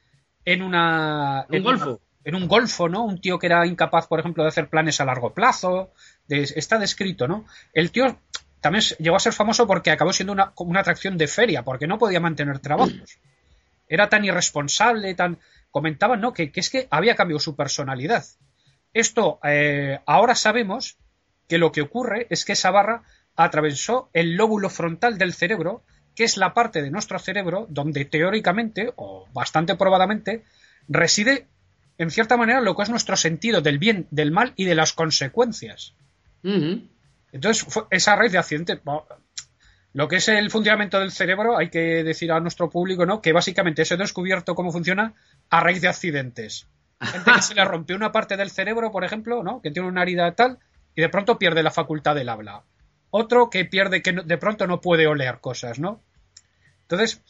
en 0.44 0.62
una... 0.62 1.46
En, 1.50 1.64
golfo. 1.64 2.00
en 2.24 2.36
un 2.36 2.48
golfo, 2.48 2.90
¿no? 2.90 3.04
Un 3.06 3.20
tío 3.20 3.40
que 3.40 3.48
era 3.48 3.66
incapaz, 3.66 4.08
por 4.08 4.20
ejemplo, 4.20 4.44
de 4.44 4.50
hacer 4.50 4.70
planes 4.70 5.02
a 5.02 5.06
largo 5.06 5.34
plazo. 5.34 5.92
Está 6.28 6.78
descrito, 6.80 7.28
¿no? 7.28 7.46
El 7.74 7.92
tío 7.92 8.20
también 8.62 8.84
llegó 9.00 9.16
a 9.16 9.20
ser 9.20 9.34
famoso 9.34 9.68
porque 9.68 9.92
acabó 9.92 10.12
siendo 10.12 10.34
una, 10.34 10.80
atracción 10.80 11.18
de 11.18 11.28
feria, 11.28 11.64
porque 11.64 11.88
no 11.88 12.00
podía 12.00 12.20
mantener 12.20 12.60
trabajos. 12.60 13.20
Era 13.88 14.10
tan 14.10 14.26
irresponsable, 14.26 15.14
tan... 15.14 15.40
Comentaban, 15.70 16.22
¿no? 16.22 16.34
Que, 16.34 16.52
que 16.52 16.62
es 16.62 16.70
que 16.70 16.88
había 16.90 17.16
cambiado 17.16 17.40
su 17.40 17.56
personalidad. 17.56 18.26
Esto, 18.94 19.40
eh, 19.44 20.00
ahora 20.06 20.36
sabemos 20.36 20.98
que 21.50 21.58
lo 21.58 21.74
que 21.74 21.82
ocurre 21.82 22.28
es 22.30 22.46
que 22.46 22.54
esa 22.54 22.72
barra 22.72 23.04
atravesó 23.36 24.10
el 24.14 24.36
lóbulo 24.36 24.70
frontal 24.70 25.18
del 25.18 25.34
cerebro, 25.34 25.84
que 26.16 26.24
es 26.24 26.38
la 26.38 26.54
parte 26.54 26.82
de 26.82 26.92
nuestro 26.92 27.20
cerebro 27.20 27.68
donde 27.70 28.06
teóricamente, 28.06 28.94
o 28.96 29.28
bastante 29.34 29.76
probadamente, 29.76 30.46
reside 30.88 31.48
en 31.98 32.10
cierta 32.10 32.38
manera 32.38 32.62
lo 32.62 32.76
que 32.76 32.84
es 32.84 32.90
nuestro 32.90 33.18
sentido 33.18 33.62
del 33.62 33.80
bien, 33.80 34.08
del 34.12 34.32
mal 34.32 34.54
y 34.56 34.66
de 34.66 34.76
las 34.76 34.94
consecuencias. 34.94 35.94
Entonces, 37.32 37.66
esa 37.90 38.16
raíz 38.16 38.32
de 38.32 38.38
accidente, 38.38 38.80
lo 39.94 40.08
que 40.08 40.18
es 40.18 40.28
el 40.28 40.52
funcionamiento 40.52 41.00
del 41.00 41.12
cerebro, 41.12 41.58
hay 41.58 41.70
que 41.70 42.04
decir 42.04 42.32
a 42.32 42.40
nuestro 42.40 42.70
público, 42.70 43.06
¿no? 43.06 43.22
Que 43.22 43.34
básicamente 43.34 43.86
se 43.86 43.96
ha 43.96 43.98
descubierto 43.98 44.56
cómo 44.56 44.72
funciona 44.72 45.14
a 45.50 45.60
raíz 45.62 45.82
de 45.82 45.88
accidentes. 45.88 46.68
Gente 47.02 47.32
que 47.32 47.42
se 47.42 47.56
le 47.56 47.66
rompió 47.66 47.96
una 47.96 48.12
parte 48.12 48.38
del 48.38 48.52
cerebro, 48.52 48.92
por 48.92 49.04
ejemplo, 49.04 49.44
¿no? 49.44 49.62
Que 49.62 49.72
tiene 49.72 49.88
una 49.88 50.04
herida 50.04 50.34
tal 50.34 50.60
y 50.96 51.02
de 51.02 51.10
pronto 51.10 51.38
pierde 51.38 51.64
la 51.64 51.72
facultad 51.72 52.16
del 52.16 52.30
habla. 52.30 52.64
Otro 53.10 53.50
que 53.50 53.66
pierde, 53.66 54.02
que 54.02 54.14
de 54.14 54.38
pronto 54.38 54.68
no 54.68 54.82
puede 54.82 55.08
oler 55.08 55.40
cosas, 55.40 55.80
¿no? 55.80 56.02
Entonces, 56.82 57.22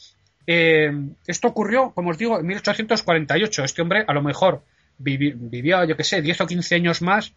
eh, 0.48 0.92
esto 1.28 1.48
ocurrió, 1.48 1.92
como 1.94 2.12
os 2.12 2.18
digo, 2.18 2.40
en 2.40 2.46
1848. 2.46 3.64
Este 3.64 3.82
hombre 3.82 4.06
a 4.08 4.14
lo 4.14 4.22
mejor 4.22 4.64
vivió, 4.98 5.84
yo 5.86 5.98
qué 5.98 6.04
sé, 6.04 6.22
10 6.22 6.42
o 6.42 6.48
15 6.48 6.76
años 6.76 7.02
más 7.02 7.34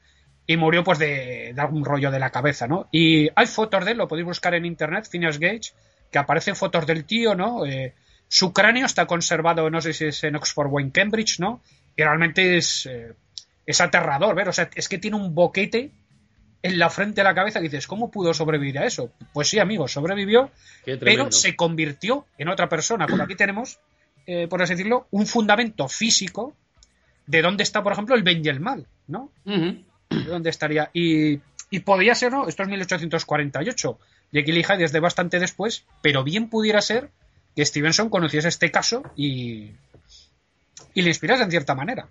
y 0.49 0.57
murió 0.57 0.83
pues 0.83 0.99
de, 0.99 1.53
de, 1.55 1.61
algún 1.61 1.85
rollo 1.85 2.11
de 2.11 2.19
la 2.19 2.31
cabeza, 2.31 2.67
¿no? 2.67 2.89
Y 2.91 3.29
hay 3.37 3.47
fotos 3.47 3.85
de 3.85 3.93
él, 3.93 3.99
lo 3.99 4.09
podéis 4.09 4.27
buscar 4.27 4.55
en 4.55 4.65
internet, 4.65 5.07
Phineas 5.09 5.39
Gage, 5.39 5.73
que 6.11 6.19
aparecen 6.19 6.57
fotos 6.57 6.87
del 6.87 7.05
tío, 7.05 7.35
¿no? 7.35 7.67
Eh, 7.67 7.95
su 8.29 8.55
cráneo 8.55 8.87
está 8.87 9.07
conservado, 9.07 9.69
no 9.69 9.83
sé 9.83 9.93
si 9.93 10.07
es 10.07 10.25
en 10.25 10.37
Oxford 10.37 10.71
o 10.73 10.81
en 10.81 10.91
Cambridge, 10.91 11.39
¿no? 11.39 11.61
Y 11.95 12.03
realmente 12.03 12.57
es, 12.57 12.87
eh, 12.87 13.13
es 13.67 13.81
aterrador 13.83 14.35
ver, 14.35 14.49
o 14.49 14.53
sea, 14.53 14.71
es 14.75 14.89
que 14.89 14.97
tiene 14.97 15.19
un 15.19 15.35
boquete 15.35 15.91
en 16.63 16.79
la 16.79 16.89
frente 16.89 17.21
de 17.21 17.25
la 17.25 17.35
cabeza 17.35 17.61
dices, 17.61 17.87
¿cómo 17.87 18.11
pudo 18.11 18.33
sobrevivir 18.33 18.79
a 18.79 18.87
eso? 18.87 19.13
Pues 19.35 19.49
sí, 19.49 19.59
amigo, 19.59 19.87
sobrevivió, 19.87 20.51
pero 20.85 21.31
se 21.31 21.55
convirtió 21.57 22.27
en 22.39 22.49
otra 22.49 22.71
persona. 22.71 23.07
Por 23.07 23.21
aquí 23.21 23.37
tenemos, 23.37 23.79
eh, 24.27 24.49
por 24.49 24.63
así 24.63 24.73
decirlo, 24.73 25.07
un 25.11 25.27
fundamento 25.27 25.89
físico 25.89 26.57
de 27.27 27.43
dónde 27.43 27.63
está, 27.63 27.83
por 27.83 27.93
ejemplo, 27.93 28.17
el 28.17 28.23
bien 28.23 28.45
y 28.45 28.49
el 28.49 28.61
mal, 28.61 28.87
¿no? 29.07 29.31
Dónde 30.09 30.51
estaría. 30.51 30.91
Y, 30.93 31.41
podría 31.85 32.15
ser, 32.15 32.33
¿no? 32.33 32.49
Esto 32.49 32.63
es 32.63 32.69
1848. 32.69 33.99
Jekyll 34.33 34.59
y 34.59 34.65
Hyde 34.65 34.79
desde 34.79 35.01
bastante 35.01 35.39
después, 35.39 35.85
pero 36.03 36.23
bien 36.25 36.51
pudiera 36.51 36.81
ser 36.81 37.11
que 37.57 37.65
Stevenson 37.65 38.11
conociese 38.11 38.49
este 38.49 38.71
caso 38.71 39.03
y, 39.17 39.71
y 40.95 41.03
le 41.03 41.09
inspiras 41.09 41.41
en 41.41 41.51
cierta 41.51 41.75
manera. 41.75 42.09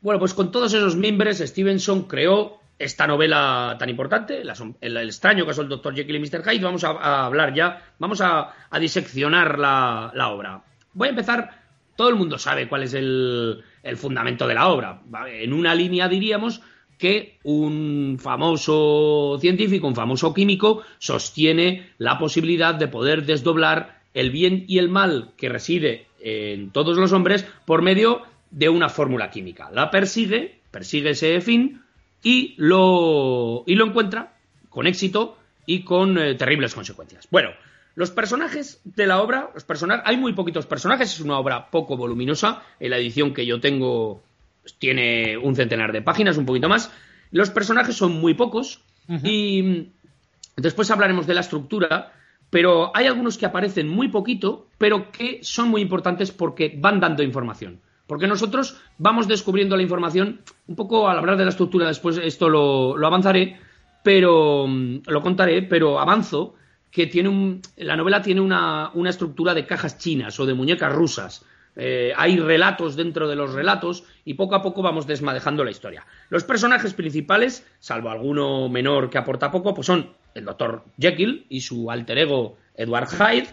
Bueno, 0.00 0.20
pues 0.20 0.34
con 0.34 0.50
todos 0.50 0.72
esos 0.72 0.96
miembros, 0.96 1.38
Stevenson 1.38 2.04
creó 2.04 2.60
esta 2.78 3.06
novela 3.06 3.76
tan 3.78 3.88
importante, 3.88 4.42
el, 4.80 4.96
extraño 4.98 5.46
caso 5.46 5.62
del 5.62 5.70
Dr. 5.70 5.94
Jekyll 5.94 6.16
y 6.16 6.20
Mr. 6.20 6.42
Hyde. 6.42 6.64
Vamos 6.64 6.84
a, 6.84 7.24
hablar 7.24 7.54
ya, 7.54 7.94
vamos 7.98 8.20
a, 8.20 8.52
diseccionar 8.78 9.58
la, 9.58 10.28
obra. 10.28 10.62
Voy 10.92 11.08
a 11.08 11.10
empezar, 11.10 11.62
todo 11.96 12.10
el 12.10 12.16
mundo 12.16 12.38
sabe 12.38 12.68
cuál 12.68 12.82
es 12.82 12.94
el, 12.94 13.64
fundamento 13.96 14.46
de 14.46 14.54
la 14.54 14.68
obra. 14.68 15.00
En 15.28 15.52
una 15.52 15.74
línea 15.74 16.08
diríamos 16.08 16.60
que 16.98 17.38
un 17.44 18.18
famoso 18.20 19.38
científico, 19.40 19.86
un 19.86 19.94
famoso 19.94 20.32
químico, 20.32 20.82
sostiene 20.98 21.90
la 21.98 22.18
posibilidad 22.18 22.74
de 22.74 22.88
poder 22.88 23.24
desdoblar 23.24 24.00
el 24.14 24.30
bien 24.30 24.64
y 24.66 24.78
el 24.78 24.88
mal 24.88 25.32
que 25.36 25.48
reside 25.48 26.06
en 26.20 26.70
todos 26.70 26.96
los 26.96 27.12
hombres 27.12 27.46
por 27.64 27.82
medio 27.82 28.22
de 28.50 28.68
una 28.68 28.88
fórmula 28.88 29.30
química. 29.30 29.70
La 29.72 29.90
persigue, 29.90 30.60
persigue 30.70 31.10
ese 31.10 31.40
fin 31.40 31.82
y 32.22 32.54
lo, 32.56 33.64
y 33.66 33.74
lo 33.74 33.86
encuentra 33.86 34.34
con 34.70 34.86
éxito 34.86 35.36
y 35.66 35.82
con 35.82 36.18
eh, 36.18 36.34
terribles 36.34 36.74
consecuencias. 36.74 37.28
Bueno, 37.30 37.50
los 37.94 38.10
personajes 38.10 38.80
de 38.84 39.06
la 39.06 39.22
obra, 39.22 39.50
los 39.54 39.64
personajes, 39.64 40.04
hay 40.06 40.16
muy 40.16 40.32
poquitos 40.32 40.66
personajes, 40.66 41.12
es 41.12 41.20
una 41.20 41.38
obra 41.38 41.70
poco 41.70 41.96
voluminosa, 41.96 42.62
en 42.78 42.90
la 42.90 42.98
edición 42.98 43.32
que 43.32 43.46
yo 43.46 43.60
tengo 43.60 44.22
tiene 44.78 45.36
un 45.36 45.54
centenar 45.54 45.92
de 45.92 46.02
páginas, 46.02 46.36
un 46.36 46.46
poquito 46.46 46.68
más. 46.68 46.92
Los 47.30 47.50
personajes 47.50 47.96
son 47.96 48.20
muy 48.20 48.34
pocos 48.34 48.82
y 49.22 49.62
mm, 49.62 49.86
después 50.56 50.90
hablaremos 50.90 51.26
de 51.26 51.34
la 51.34 51.40
estructura, 51.40 52.12
pero 52.50 52.96
hay 52.96 53.06
algunos 53.06 53.38
que 53.38 53.46
aparecen 53.46 53.88
muy 53.88 54.08
poquito, 54.08 54.68
pero 54.78 55.10
que 55.10 55.40
son 55.42 55.68
muy 55.68 55.82
importantes 55.82 56.30
porque 56.30 56.74
van 56.78 57.00
dando 57.00 57.22
información. 57.22 57.80
Porque 58.06 58.28
nosotros 58.28 58.80
vamos 58.98 59.26
descubriendo 59.26 59.76
la 59.76 59.82
información, 59.82 60.40
un 60.68 60.76
poco 60.76 61.08
al 61.08 61.18
hablar 61.18 61.36
de 61.36 61.44
la 61.44 61.50
estructura, 61.50 61.88
después 61.88 62.18
esto 62.18 62.48
lo, 62.48 63.04
avanzaré, 63.04 63.58
pero 64.02 64.66
mm, 64.68 65.02
lo 65.06 65.22
contaré, 65.22 65.62
pero 65.62 65.98
avanzo 65.98 66.54
que 66.90 67.06
tiene 67.06 67.28
un, 67.28 67.60
la 67.76 67.96
novela 67.96 68.22
tiene 68.22 68.40
una, 68.40 68.90
estructura 69.06 69.52
de 69.52 69.66
cajas 69.66 69.98
chinas 69.98 70.40
o 70.40 70.46
de 70.46 70.54
muñecas 70.54 70.94
rusas. 70.94 71.44
Eh, 71.76 72.12
hay 72.16 72.38
relatos 72.40 72.96
dentro 72.96 73.28
de 73.28 73.36
los 73.36 73.52
relatos 73.52 74.04
y 74.24 74.34
poco 74.34 74.54
a 74.54 74.62
poco 74.62 74.82
vamos 74.82 75.06
desmadejando 75.06 75.62
la 75.62 75.70
historia. 75.70 76.06
Los 76.30 76.44
personajes 76.44 76.94
principales, 76.94 77.66
salvo 77.78 78.10
alguno 78.10 78.68
menor 78.70 79.10
que 79.10 79.18
aporta 79.18 79.50
poco, 79.50 79.74
pues 79.74 79.86
son 79.86 80.10
el 80.34 80.46
doctor 80.46 80.84
Jekyll 80.98 81.46
y 81.50 81.60
su 81.60 81.90
alter 81.90 82.18
ego 82.18 82.56
Edward 82.74 83.08
Hyde. 83.08 83.48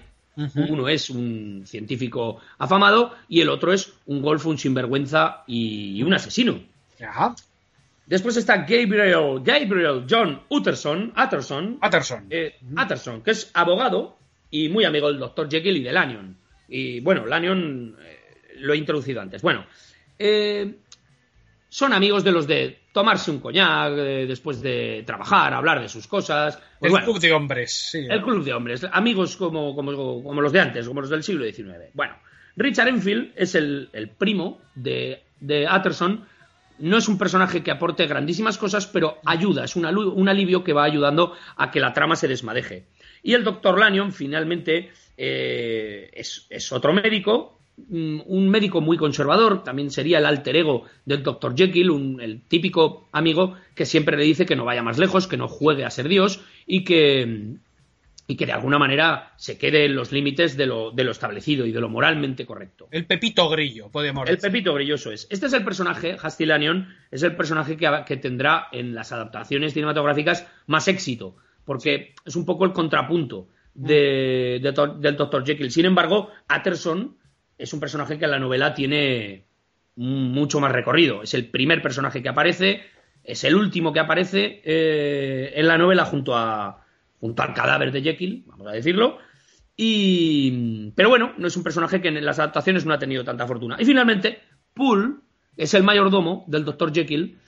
Uno 0.69 0.87
es 0.87 1.11
un 1.11 1.63
científico 1.65 2.39
afamado 2.57 3.13
y 3.27 3.41
el 3.41 3.49
otro 3.49 3.71
es 3.71 3.93
un 4.07 4.21
golfo, 4.21 4.49
un 4.49 4.57
sinvergüenza 4.57 5.43
y 5.45 6.01
un 6.01 6.13
asesino. 6.13 6.59
Después 8.05 8.35
está 8.35 8.57
Gabriel, 8.57 9.41
Gabriel 9.43 10.05
John 10.09 10.41
Utterson, 10.49 11.13
Utterson, 11.15 11.79
Utterson. 11.85 12.27
Eh, 12.29 12.55
Utterson, 12.71 13.21
que 13.21 13.31
es 13.31 13.51
abogado 13.53 14.17
y 14.49 14.69
muy 14.69 14.85
amigo 14.85 15.07
del 15.07 15.19
doctor 15.19 15.49
Jekyll 15.49 15.77
y 15.77 15.83
de 15.83 15.93
Lanyon. 15.93 16.37
Y 16.67 16.99
bueno, 16.99 17.25
Lanyon 17.25 17.95
lo 18.63 18.73
he 18.73 18.77
introducido 18.77 19.21
antes. 19.21 19.41
Bueno, 19.41 19.65
eh, 20.17 20.75
son 21.69 21.91
amigos 21.93 22.23
de 22.23 22.31
los 22.31 22.47
de 22.47 22.79
tomarse 22.91 23.31
un 23.31 23.39
coñac 23.39 23.93
eh, 23.97 24.25
después 24.27 24.61
de 24.61 25.03
trabajar, 25.05 25.53
hablar 25.53 25.81
de 25.81 25.89
sus 25.89 26.07
cosas. 26.07 26.59
Pues 26.79 26.93
el 26.93 27.01
club 27.01 27.19
de 27.19 27.33
hombres, 27.33 27.89
sí. 27.91 28.05
El 28.09 28.21
club 28.21 28.43
de 28.43 28.53
hombres, 28.53 28.85
amigos 28.91 29.35
como, 29.35 29.75
como, 29.75 30.41
los 30.41 30.51
de 30.51 30.59
antes, 30.59 30.87
como 30.87 31.01
los 31.01 31.09
del 31.09 31.23
siglo 31.23 31.45
XIX. 31.45 31.89
Bueno, 31.93 32.15
Richard 32.55 32.89
Enfield 32.89 33.31
es 33.35 33.55
el, 33.55 33.89
primo 34.17 34.61
de, 34.75 35.23
de 35.39 35.67
Utterson. 35.67 36.25
No 36.79 36.97
es 36.97 37.07
un 37.07 37.17
personaje 37.17 37.63
que 37.63 37.71
aporte 37.71 38.07
grandísimas 38.07 38.57
cosas, 38.57 38.87
pero 38.87 39.19
ayuda, 39.25 39.63
es 39.65 39.75
un, 39.75 39.85
alivio 39.85 40.63
que 40.63 40.73
va 40.73 40.83
ayudando 40.83 41.35
a 41.55 41.71
que 41.71 41.79
la 41.79 41.93
trama 41.93 42.15
se 42.15 42.27
desmadeje. 42.27 42.85
Y 43.23 43.33
el 43.33 43.43
doctor 43.43 43.79
Lanyon, 43.79 44.11
finalmente, 44.11 44.91
eh, 45.17 46.09
es, 46.13 46.45
es 46.49 46.71
otro 46.71 46.93
médico 46.93 47.59
un 47.89 48.49
médico 48.49 48.81
muy 48.81 48.97
conservador, 48.97 49.63
también 49.63 49.89
sería 49.89 50.19
el 50.19 50.25
alter 50.25 50.55
ego 50.55 50.83
del 51.05 51.23
Dr. 51.23 51.55
Jekyll, 51.55 52.19
el 52.21 52.41
típico 52.41 53.07
amigo 53.11 53.55
que 53.75 53.85
siempre 53.85 54.15
le 54.15 54.23
dice 54.23 54.45
que 54.45 54.55
no 54.55 54.65
vaya 54.65 54.83
más 54.83 54.99
lejos, 54.99 55.27
que 55.27 55.37
no 55.37 55.47
juegue 55.47 55.83
a 55.83 55.89
ser 55.89 56.07
Dios 56.07 56.41
y 56.67 56.83
que, 56.83 57.55
y 58.27 58.35
que 58.35 58.45
de 58.45 58.51
alguna 58.51 58.77
manera 58.77 59.33
se 59.37 59.57
quede 59.57 59.85
en 59.85 59.95
los 59.95 60.11
límites 60.11 60.55
de 60.55 60.67
lo, 60.67 60.91
de 60.91 61.03
lo 61.03 61.11
establecido 61.11 61.65
y 61.65 61.71
de 61.71 61.81
lo 61.81 61.89
moralmente 61.89 62.45
correcto. 62.45 62.87
El 62.91 63.05
Pepito 63.05 63.49
Grillo, 63.49 63.89
podemos 63.89 64.25
decir. 64.25 64.45
El 64.45 64.51
Pepito 64.51 64.73
Grillo, 64.75 64.95
eso 64.95 65.11
es. 65.11 65.27
Este 65.31 65.47
es 65.47 65.53
el 65.53 65.63
personaje, 65.63 66.15
Hastilianion, 66.21 66.93
es 67.09 67.23
el 67.23 67.35
personaje 67.35 67.75
que, 67.75 67.89
que 68.05 68.17
tendrá 68.17 68.67
en 68.71 68.93
las 68.93 69.11
adaptaciones 69.11 69.73
cinematográficas 69.73 70.47
más 70.67 70.87
éxito, 70.87 71.35
porque 71.65 72.13
es 72.23 72.35
un 72.35 72.45
poco 72.45 72.65
el 72.65 72.71
contrapunto 72.71 73.47
de, 73.73 74.59
del 74.61 75.17
Dr. 75.17 75.43
Jekyll. 75.43 75.71
Sin 75.71 75.85
embargo, 75.85 76.29
Atterson 76.47 77.17
es 77.57 77.73
un 77.73 77.79
personaje 77.79 78.17
que 78.17 78.25
en 78.25 78.31
la 78.31 78.39
novela 78.39 78.73
tiene 78.73 79.45
mucho 79.95 80.59
más 80.59 80.71
recorrido. 80.71 81.23
Es 81.23 81.33
el 81.33 81.49
primer 81.49 81.81
personaje 81.81 82.21
que 82.21 82.29
aparece, 82.29 82.81
es 83.23 83.43
el 83.43 83.55
último 83.55 83.93
que 83.93 83.99
aparece 83.99 84.61
eh, 84.63 85.53
en 85.55 85.67
la 85.67 85.77
novela 85.77 86.05
junto, 86.05 86.35
a, 86.35 86.85
junto 87.19 87.43
al 87.43 87.53
cadáver 87.53 87.91
de 87.91 88.01
Jekyll, 88.01 88.43
vamos 88.47 88.67
a 88.67 88.71
decirlo. 88.71 89.19
Y, 89.75 90.91
pero 90.95 91.09
bueno, 91.09 91.33
no 91.37 91.47
es 91.47 91.57
un 91.57 91.63
personaje 91.63 92.01
que 92.01 92.09
en 92.09 92.23
las 92.23 92.39
adaptaciones 92.39 92.85
no 92.85 92.93
ha 92.93 92.99
tenido 92.99 93.23
tanta 93.23 93.47
fortuna. 93.47 93.77
Y 93.79 93.85
finalmente, 93.85 94.39
Poole 94.73 95.15
es 95.57 95.73
el 95.73 95.83
mayordomo 95.83 96.45
del 96.47 96.65
Dr. 96.65 96.93
Jekyll. 96.93 97.39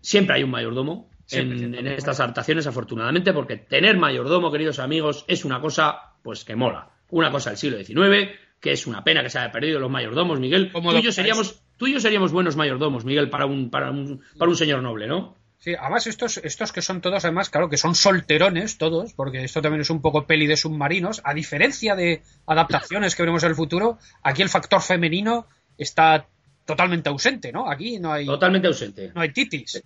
Siempre 0.00 0.36
hay 0.36 0.42
un 0.42 0.50
mayordomo 0.50 1.10
en, 1.30 1.74
en, 1.74 1.86
estas 1.86 2.18
adaptaciones, 2.20 2.66
afortunadamente, 2.66 3.32
porque 3.32 3.56
tener 3.56 3.98
mayordomo, 3.98 4.50
queridos 4.50 4.78
amigos, 4.80 5.24
es 5.28 5.44
una 5.44 5.60
cosa 5.60 6.14
pues 6.22 6.44
que 6.44 6.56
mola. 6.56 6.90
Una 7.10 7.30
cosa 7.30 7.50
del 7.50 7.56
siglo 7.56 7.78
XIX, 7.78 8.30
que 8.60 8.72
es 8.72 8.86
una 8.86 9.02
pena 9.02 9.22
que 9.22 9.30
se 9.30 9.38
haya 9.38 9.50
perdido 9.50 9.80
los 9.80 9.90
mayordomos, 9.90 10.38
Miguel. 10.38 10.70
Tú 10.70 10.92
y, 10.92 11.02
yo 11.02 11.12
seríamos, 11.12 11.62
tú 11.76 11.86
y 11.86 11.94
yo 11.94 12.00
seríamos 12.00 12.30
buenos 12.30 12.56
mayordomos, 12.56 13.04
Miguel, 13.04 13.30
para 13.30 13.46
un, 13.46 13.70
para 13.70 13.90
un, 13.90 14.22
para 14.38 14.50
un 14.50 14.56
señor 14.56 14.82
noble, 14.82 15.06
¿no? 15.06 15.36
Sí, 15.58 15.74
además 15.74 16.06
estos, 16.06 16.38
estos 16.38 16.72
que 16.72 16.80
son 16.80 17.02
todos, 17.02 17.24
además, 17.24 17.50
claro, 17.50 17.68
que 17.68 17.76
son 17.76 17.94
solterones 17.94 18.78
todos, 18.78 19.12
porque 19.12 19.44
esto 19.44 19.60
también 19.60 19.82
es 19.82 19.90
un 19.90 20.00
poco 20.00 20.26
peli 20.26 20.46
de 20.46 20.56
submarinos, 20.56 21.20
a 21.24 21.34
diferencia 21.34 21.94
de 21.94 22.22
adaptaciones 22.46 23.14
que 23.14 23.22
veremos 23.22 23.42
en 23.42 23.50
el 23.50 23.56
futuro, 23.56 23.98
aquí 24.22 24.40
el 24.40 24.48
factor 24.48 24.80
femenino 24.80 25.48
está 25.76 26.26
totalmente 26.64 27.10
ausente, 27.10 27.52
¿no? 27.52 27.70
Aquí 27.70 27.98
no 27.98 28.12
hay... 28.12 28.24
Totalmente 28.24 28.68
ausente. 28.68 29.12
No 29.14 29.20
hay 29.20 29.32
titis. 29.32 29.82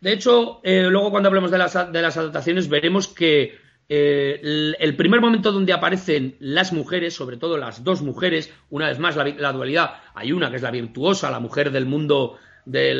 De 0.00 0.12
hecho, 0.12 0.60
eh, 0.62 0.86
luego 0.88 1.10
cuando 1.10 1.28
hablemos 1.28 1.50
de 1.50 1.58
las, 1.58 1.92
de 1.92 2.02
las 2.02 2.16
adaptaciones 2.16 2.68
veremos 2.68 3.08
que 3.08 3.58
eh, 3.88 4.74
el, 4.78 4.96
primer 4.96 5.20
momento 5.20 5.52
donde 5.52 5.72
aparecen 5.72 6.36
las 6.40 6.72
mujeres, 6.72 7.14
sobre 7.14 7.36
todo 7.36 7.56
las 7.56 7.84
dos 7.84 8.02
mujeres, 8.02 8.52
una 8.70 8.88
vez 8.88 8.98
más 8.98 9.14
la, 9.16 9.52
dualidad, 9.52 9.94
hay 10.14 10.32
una 10.32 10.50
que 10.50 10.56
es 10.56 10.62
la 10.62 10.72
virtuosa, 10.72 11.30
la 11.30 11.38
mujer 11.38 11.70
del 11.70 11.86
mundo 11.86 12.36
de 12.64 12.94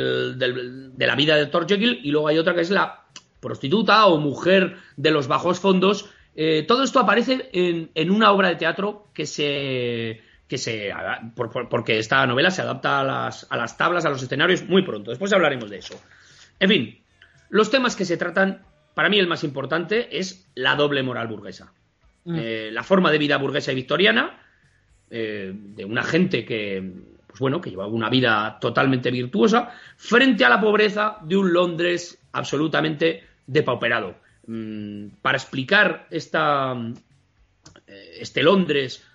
la 0.97 1.15
vida 1.15 1.35
de 1.35 1.47
Thor 1.47 1.67
Jekyll, 1.67 1.99
y 2.03 2.11
luego 2.11 2.29
hay 2.29 2.37
otra 2.37 2.55
que 2.55 2.61
es 2.61 2.69
la 2.69 3.03
prostituta 3.41 4.05
o 4.05 4.17
mujer 4.17 4.77
de 4.95 5.11
los 5.11 5.27
bajos 5.27 5.59
fondos. 5.59 6.09
Eh, 6.35 6.63
todo 6.67 6.83
esto 6.83 6.99
aparece 6.99 7.49
en, 7.51 8.11
una 8.11 8.31
obra 8.31 8.49
de 8.49 8.55
teatro 8.55 9.07
que 9.13 9.25
se 9.25 10.21
que 10.47 10.57
se 10.57 10.93
porque 11.69 11.99
esta 11.99 12.25
novela 12.25 12.51
se 12.51 12.61
adapta 12.61 13.01
a 13.01 13.03
las, 13.03 13.47
a 13.49 13.57
las 13.57 13.75
tablas, 13.75 14.05
a 14.05 14.09
los 14.09 14.23
escenarios 14.23 14.63
muy 14.63 14.83
pronto. 14.83 15.09
Después 15.09 15.33
hablaremos 15.33 15.69
de 15.69 15.79
eso. 15.79 15.99
En 16.61 16.69
fin, 16.69 16.99
los 17.49 17.69
temas 17.69 17.97
que 17.97 18.05
se 18.05 18.15
tratan 18.15 18.61
para 18.97 19.09
mí 19.09 19.19
el 19.19 19.27
más 19.27 19.43
importante 19.43 20.17
es 20.17 20.49
la 20.55 20.75
doble 20.75 21.03
moral 21.03 21.27
burguesa. 21.27 21.71
Mm. 22.25 22.35
Eh, 22.35 22.69
la 22.71 22.81
forma 22.81 23.11
de 23.11 23.19
vida 23.19 23.37
burguesa 23.37 23.71
y 23.71 23.75
victoriana 23.75 24.41
eh, 25.11 25.53
de 25.53 25.85
una 25.85 26.01
gente 26.01 26.43
que, 26.43 26.93
pues 27.27 27.39
bueno, 27.39 27.61
que 27.61 27.69
llevaba 27.69 27.91
una 27.91 28.09
vida 28.09 28.57
totalmente 28.59 29.11
virtuosa 29.11 29.69
frente 29.97 30.45
a 30.45 30.49
la 30.49 30.59
pobreza 30.59 31.19
de 31.21 31.37
un 31.37 31.53
Londres 31.53 32.19
absolutamente 32.31 33.23
depauperado. 33.45 34.15
Mm, 34.47 35.09
para 35.21 35.37
explicar 35.37 36.07
esta, 36.09 36.75
eh, 37.85 38.17
este 38.19 38.41
Londres 38.41 39.05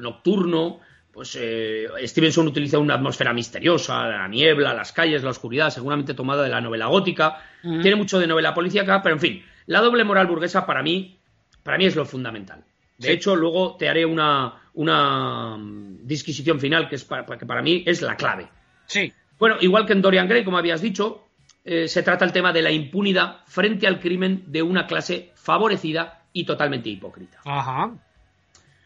nocturno, 0.00 0.80
pues 1.16 1.34
eh, 1.40 1.88
Stevenson 2.04 2.46
utiliza 2.46 2.78
una 2.78 2.92
atmósfera 2.92 3.32
misteriosa, 3.32 4.06
la 4.06 4.28
niebla, 4.28 4.74
las 4.74 4.92
calles, 4.92 5.24
la 5.24 5.30
oscuridad, 5.30 5.70
seguramente 5.70 6.12
tomada 6.12 6.42
de 6.42 6.50
la 6.50 6.60
novela 6.60 6.88
gótica. 6.88 7.42
Tiene 7.62 7.94
mucho 7.94 8.18
de 8.18 8.26
novela 8.26 8.52
policíaca, 8.52 9.00
pero 9.02 9.14
en 9.14 9.20
fin, 9.22 9.44
la 9.64 9.80
doble 9.80 10.04
moral 10.04 10.26
burguesa 10.26 10.66
para 10.66 10.82
mí, 10.82 11.18
para 11.62 11.78
mí 11.78 11.86
es 11.86 11.96
lo 11.96 12.04
fundamental. 12.04 12.62
De 12.98 13.12
hecho, 13.12 13.34
luego 13.34 13.76
te 13.78 13.88
haré 13.88 14.04
una, 14.04 14.60
una 14.74 15.56
mm, 15.56 16.06
disquisición 16.06 16.60
final 16.60 16.86
que, 16.86 16.96
es 16.96 17.04
para, 17.04 17.24
que 17.24 17.46
para 17.46 17.62
mí 17.62 17.82
es 17.86 18.02
la 18.02 18.14
clave. 18.14 18.48
Sí. 18.84 19.10
Bueno, 19.38 19.56
igual 19.60 19.86
que 19.86 19.94
en 19.94 20.02
Dorian 20.02 20.28
Gray, 20.28 20.44
como 20.44 20.58
habías 20.58 20.82
dicho, 20.82 21.28
eh, 21.64 21.88
se 21.88 22.02
trata 22.02 22.26
el 22.26 22.32
tema 22.32 22.52
de 22.52 22.60
la 22.60 22.72
impunidad 22.72 23.38
frente 23.46 23.86
al 23.86 24.00
crimen 24.00 24.44
de 24.48 24.60
una 24.60 24.86
clase 24.86 25.32
favorecida 25.34 26.24
y 26.34 26.44
totalmente 26.44 26.90
hipócrita. 26.90 27.38
Ajá. 27.46 27.94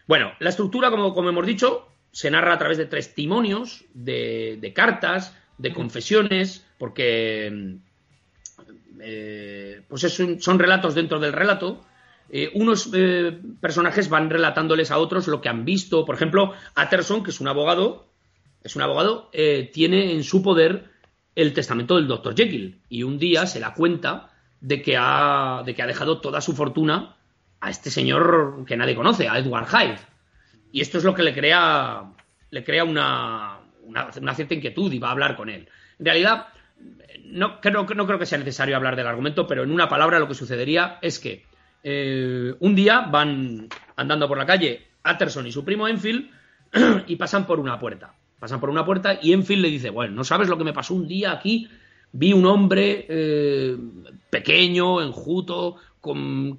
Bueno, 0.06 0.30
la 0.38 0.50
estructura, 0.50 0.90
como, 0.90 1.12
como 1.12 1.28
hemos 1.28 1.44
dicho, 1.44 1.89
se 2.12 2.30
narra 2.30 2.54
a 2.54 2.58
través 2.58 2.78
de 2.78 2.86
testimonios, 2.86 3.84
de, 3.94 4.72
cartas, 4.74 5.36
de 5.58 5.72
confesiones, 5.72 6.66
porque 6.78 7.78
eh, 9.00 9.82
pues 9.88 10.20
son 10.40 10.58
relatos 10.58 10.94
dentro 10.94 11.20
del 11.20 11.32
relato. 11.32 11.84
Eh, 12.28 12.50
unos 12.54 12.90
eh, 12.94 13.38
personajes 13.60 14.08
van 14.08 14.30
relatándoles 14.30 14.90
a 14.90 14.98
otros 14.98 15.28
lo 15.28 15.40
que 15.40 15.48
han 15.48 15.64
visto. 15.64 16.04
Por 16.04 16.14
ejemplo, 16.14 16.52
Atterson, 16.74 17.22
que 17.22 17.30
es 17.30 17.40
un 17.40 17.48
abogado, 17.48 18.08
es 18.62 18.76
un 18.76 18.82
abogado, 18.82 19.30
tiene 19.72 20.12
en 20.12 20.22
su 20.24 20.42
poder 20.42 20.90
el 21.34 21.54
testamento 21.54 21.96
del 21.96 22.08
Dr. 22.08 22.34
Jekyll. 22.36 22.80
Y 22.88 23.02
un 23.04 23.18
día 23.18 23.46
se 23.46 23.60
da 23.60 23.74
cuenta 23.74 24.30
de 24.60 24.82
que 24.82 24.96
ha, 24.98 25.62
de 25.64 25.74
que 25.74 25.82
ha 25.82 25.86
dejado 25.86 26.20
toda 26.20 26.40
su 26.40 26.54
fortuna 26.54 27.16
a 27.60 27.70
este 27.70 27.90
señor 27.90 28.64
que 28.66 28.76
nadie 28.76 28.94
conoce, 28.94 29.28
a 29.28 29.38
Edward 29.38 29.66
Hyde. 29.68 30.09
Y 30.72 30.80
esto 30.80 30.98
es 30.98 31.04
lo 31.04 31.14
que 31.14 31.22
le 31.22 31.34
crea, 31.34 32.04
le 32.50 32.64
crea 32.64 32.84
una, 32.84 33.58
una, 33.84 34.34
cierta 34.34 34.54
inquietud 34.54 34.92
y 34.92 34.98
va 34.98 35.08
a 35.08 35.12
hablar 35.12 35.36
con 35.36 35.48
él. 35.48 35.68
En 35.98 36.04
realidad, 36.04 36.46
no 37.24 37.60
creo, 37.60 37.86
que 37.86 38.26
sea 38.26 38.38
necesario 38.38 38.76
hablar 38.76 38.96
del 38.96 39.06
argumento, 39.06 39.46
pero 39.46 39.62
en 39.62 39.72
una 39.72 39.88
palabra 39.88 40.18
lo 40.18 40.28
que 40.28 40.34
sucedería 40.34 40.98
es 41.02 41.18
que 41.18 41.44
eh, 41.82 42.54
un 42.60 42.74
día 42.74 43.00
van 43.00 43.68
andando 43.96 44.28
por 44.28 44.38
la 44.38 44.46
calle 44.46 44.86
Atterson 45.02 45.46
y 45.46 45.52
su 45.52 45.64
primo 45.64 45.88
Enfield 45.88 46.30
y 47.06 47.16
pasan 47.16 47.46
por 47.46 47.58
una 47.58 47.78
puerta. 47.78 48.14
Pasan 48.38 48.60
por 48.60 48.70
una 48.70 48.84
puerta 48.84 49.18
y 49.20 49.32
Enfield 49.32 49.62
le 49.62 49.68
dice, 49.68 49.90
bueno, 49.90 50.14
no 50.14 50.24
sabes 50.24 50.48
lo 50.48 50.56
que 50.56 50.64
me 50.64 50.72
pasó 50.72 50.94
un 50.94 51.06
día 51.06 51.32
aquí. 51.32 51.68
Vi 52.12 52.32
un 52.32 52.46
hombre 52.46 53.06
eh, 53.08 53.76
pequeño, 54.30 55.00
enjuto, 55.02 55.76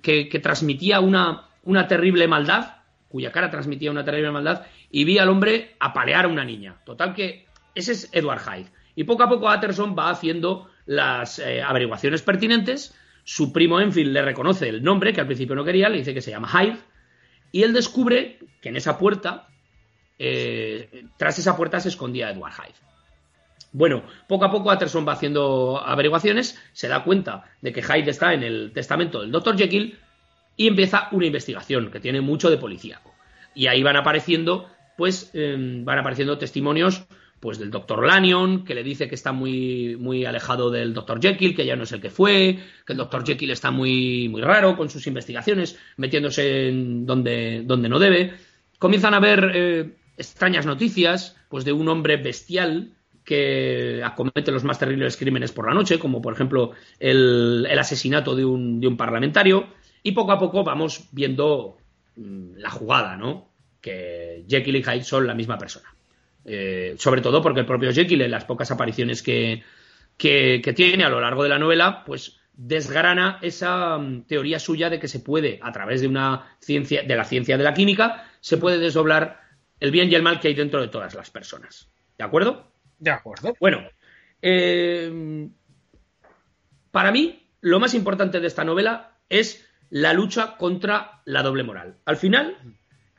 que, 0.02 0.30
que 0.30 0.40
transmitía 0.40 1.00
una, 1.00 1.48
una 1.64 1.88
terrible 1.88 2.28
maldad 2.28 2.81
cuya 3.12 3.32
cara 3.32 3.52
transmitía 3.52 3.92
una 3.92 4.06
terrible 4.06 4.32
maldad, 4.32 4.66
y 4.90 5.04
vi 5.04 5.18
al 5.18 5.30
hombre 5.30 5.76
apalear 5.80 6.26
a 6.26 6.30
una 6.30 6.46
niña. 6.46 6.78
Total 6.86 7.14
que 7.14 7.46
ese 7.76 7.92
es 7.92 8.10
Edward 8.12 8.42
Hyde. 8.42 8.72
Y 8.96 9.04
poco 9.04 9.24
a 9.24 9.30
poco 9.30 9.50
Atterson 9.50 9.96
va 9.98 10.10
haciendo 10.10 10.70
las 10.86 11.40
eh, 11.40 11.62
averiguaciones 11.62 12.22
pertinentes. 12.22 12.96
Su 13.24 13.54
primo 13.54 13.80
Enfield 13.80 14.14
le 14.14 14.22
reconoce 14.22 14.68
el 14.70 14.84
nombre, 14.84 15.14
que 15.14 15.22
al 15.22 15.28
principio 15.28 15.56
no 15.56 15.64
quería, 15.64 15.90
le 15.90 15.98
dice 15.98 16.14
que 16.14 16.22
se 16.22 16.32
llama 16.32 16.50
Hyde, 16.50 16.78
y 17.52 17.64
él 17.64 17.74
descubre 17.74 18.40
que 18.62 18.70
en 18.70 18.78
esa 18.78 18.98
puerta, 18.98 19.48
eh, 20.18 21.06
tras 21.18 21.38
esa 21.40 21.56
puerta 21.56 21.80
se 21.80 21.90
escondía 21.90 22.32
Edward 22.32 22.54
Hyde. 22.54 22.92
Bueno, 23.74 24.04
poco 24.28 24.46
a 24.46 24.52
poco 24.52 24.70
Atterson 24.70 25.08
va 25.08 25.14
haciendo 25.14 25.82
averiguaciones, 25.84 26.60
se 26.74 26.90
da 26.90 27.04
cuenta 27.04 27.46
de 27.62 27.72
que 27.72 27.82
Hyde 27.82 28.10
está 28.10 28.34
en 28.34 28.44
el 28.44 28.72
testamento 28.74 29.22
del 29.22 29.32
Dr. 29.32 29.58
Jekyll 29.58 29.98
y 30.62 30.68
empieza 30.68 31.08
una 31.12 31.26
investigación 31.26 31.90
que 31.90 32.00
tiene 32.00 32.22
mucho 32.22 32.52
de 32.52 32.58
policíaco. 32.58 33.16
Y 33.56 33.66
ahí 33.66 33.82
van 33.82 33.96
apareciendo, 33.96 34.70
pues, 34.96 35.32
em, 35.34 35.84
van 35.84 35.98
apareciendo 35.98 36.38
testimonios 36.38 37.08
pues 37.40 37.58
del 37.58 37.72
doctor 37.72 38.06
Lanyon, 38.06 38.64
que 38.64 38.76
le 38.76 38.84
dice 38.84 39.08
que 39.08 39.16
está 39.16 39.32
muy, 39.32 39.96
muy 40.00 40.26
alejado 40.26 40.70
del 40.70 40.94
doctor 40.94 41.20
Jekyll, 41.20 41.56
que 41.56 41.66
ya 41.66 41.76
no 41.76 41.86
es 41.86 41.92
el 41.94 42.00
que 42.00 42.12
fue, 42.12 42.60
que 42.86 42.94
el 42.94 42.98
doctor 42.98 43.26
Jekyll 43.26 43.50
está 43.50 43.72
muy, 43.72 44.30
muy 44.30 44.44
raro 44.44 44.78
con 44.78 44.92
sus 44.92 45.08
investigaciones, 45.08 45.80
metiéndose 45.98 46.68
en 46.68 47.08
donde, 47.08 47.64
donde 47.66 47.90
no 47.90 47.98
debe. 47.98 48.36
Comienzan 48.78 49.16
a 49.16 49.20
ver 49.20 49.52
eh, 49.56 49.96
extrañas 50.16 50.68
noticias, 50.68 51.36
pues 51.50 51.66
de 51.66 51.74
un 51.74 51.90
hombre 51.90 52.18
bestial 52.18 52.92
que 53.26 54.04
acomete 54.04 54.52
los 54.52 54.64
más 54.64 54.78
terribles 54.78 55.18
crímenes 55.18 55.52
por 55.52 55.68
la 55.68 55.74
noche, 55.74 55.98
como 55.98 56.22
por 56.22 56.34
ejemplo 56.34 56.74
el, 57.00 57.66
el 57.68 57.80
asesinato 57.80 58.36
de 58.36 58.46
un, 58.46 58.80
de 58.80 58.88
un 58.88 58.98
parlamentario. 58.98 59.81
Y 60.04 60.12
poco 60.14 60.32
a 60.32 60.40
poco 60.40 60.64
vamos 60.64 61.08
viendo 61.12 61.78
mm, 62.16 62.56
la 62.58 62.70
jugada, 62.70 63.16
¿no? 63.18 63.50
Que 63.80 64.46
Jekyll 64.48 64.78
y 64.78 64.84
Hyde 64.84 65.04
son 65.04 65.28
la 65.28 65.34
misma 65.34 65.58
persona. 65.58 65.94
Eh, 66.44 66.96
sobre 66.98 67.22
todo 67.22 67.42
porque 67.42 67.60
el 67.60 67.66
propio 67.66 67.94
Jekyll, 67.94 68.22
en 68.22 68.32
las 68.32 68.46
pocas 68.46 68.72
apariciones 68.72 69.22
que, 69.22 69.64
que, 70.18 70.74
tiene 70.76 71.04
a 71.04 71.10
lo 71.10 71.22
largo 71.22 71.44
de 71.44 71.50
la 71.50 71.60
novela, 71.60 72.04
pues 72.04 72.40
desgrana 72.54 73.40
esa 73.42 73.98
mm, 73.98 74.24
teoría 74.24 74.60
suya 74.60 74.90
de 74.90 75.00
que 75.00 75.08
se 75.08 75.20
puede, 75.20 75.60
a 75.62 75.72
través 75.72 76.02
de 76.02 76.08
una 76.08 76.56
ciencia, 76.60 77.04
de 77.04 77.16
la 77.16 77.26
ciencia 77.26 77.58
de 77.58 77.64
la 77.64 77.74
química, 77.74 78.28
se 78.40 78.58
puede 78.58 78.80
desdoblar 78.80 79.42
el 79.80 79.92
bien 79.92 80.12
y 80.12 80.16
el 80.16 80.24
mal 80.24 80.40
que 80.40 80.48
hay 80.48 80.54
dentro 80.54 80.82
de 80.82 80.88
todas 80.88 81.14
las 81.14 81.30
personas. 81.30 81.90
¿De 82.18 82.24
acuerdo? 82.24 82.72
De 82.98 83.12
acuerdo. 83.12 83.56
Bueno, 83.60 83.88
eh, 84.42 85.50
para 86.92 87.12
mí, 87.12 87.48
lo 87.62 87.80
más 87.80 87.94
importante 87.94 88.40
de 88.40 88.48
esta 88.48 88.64
novela 88.64 89.18
es 89.30 89.68
la 89.92 90.14
lucha 90.14 90.58
contra 90.58 91.22
la 91.26 91.44
doble 91.44 91.64
moral. 91.64 91.98
Al 92.06 92.18
final, 92.18 92.58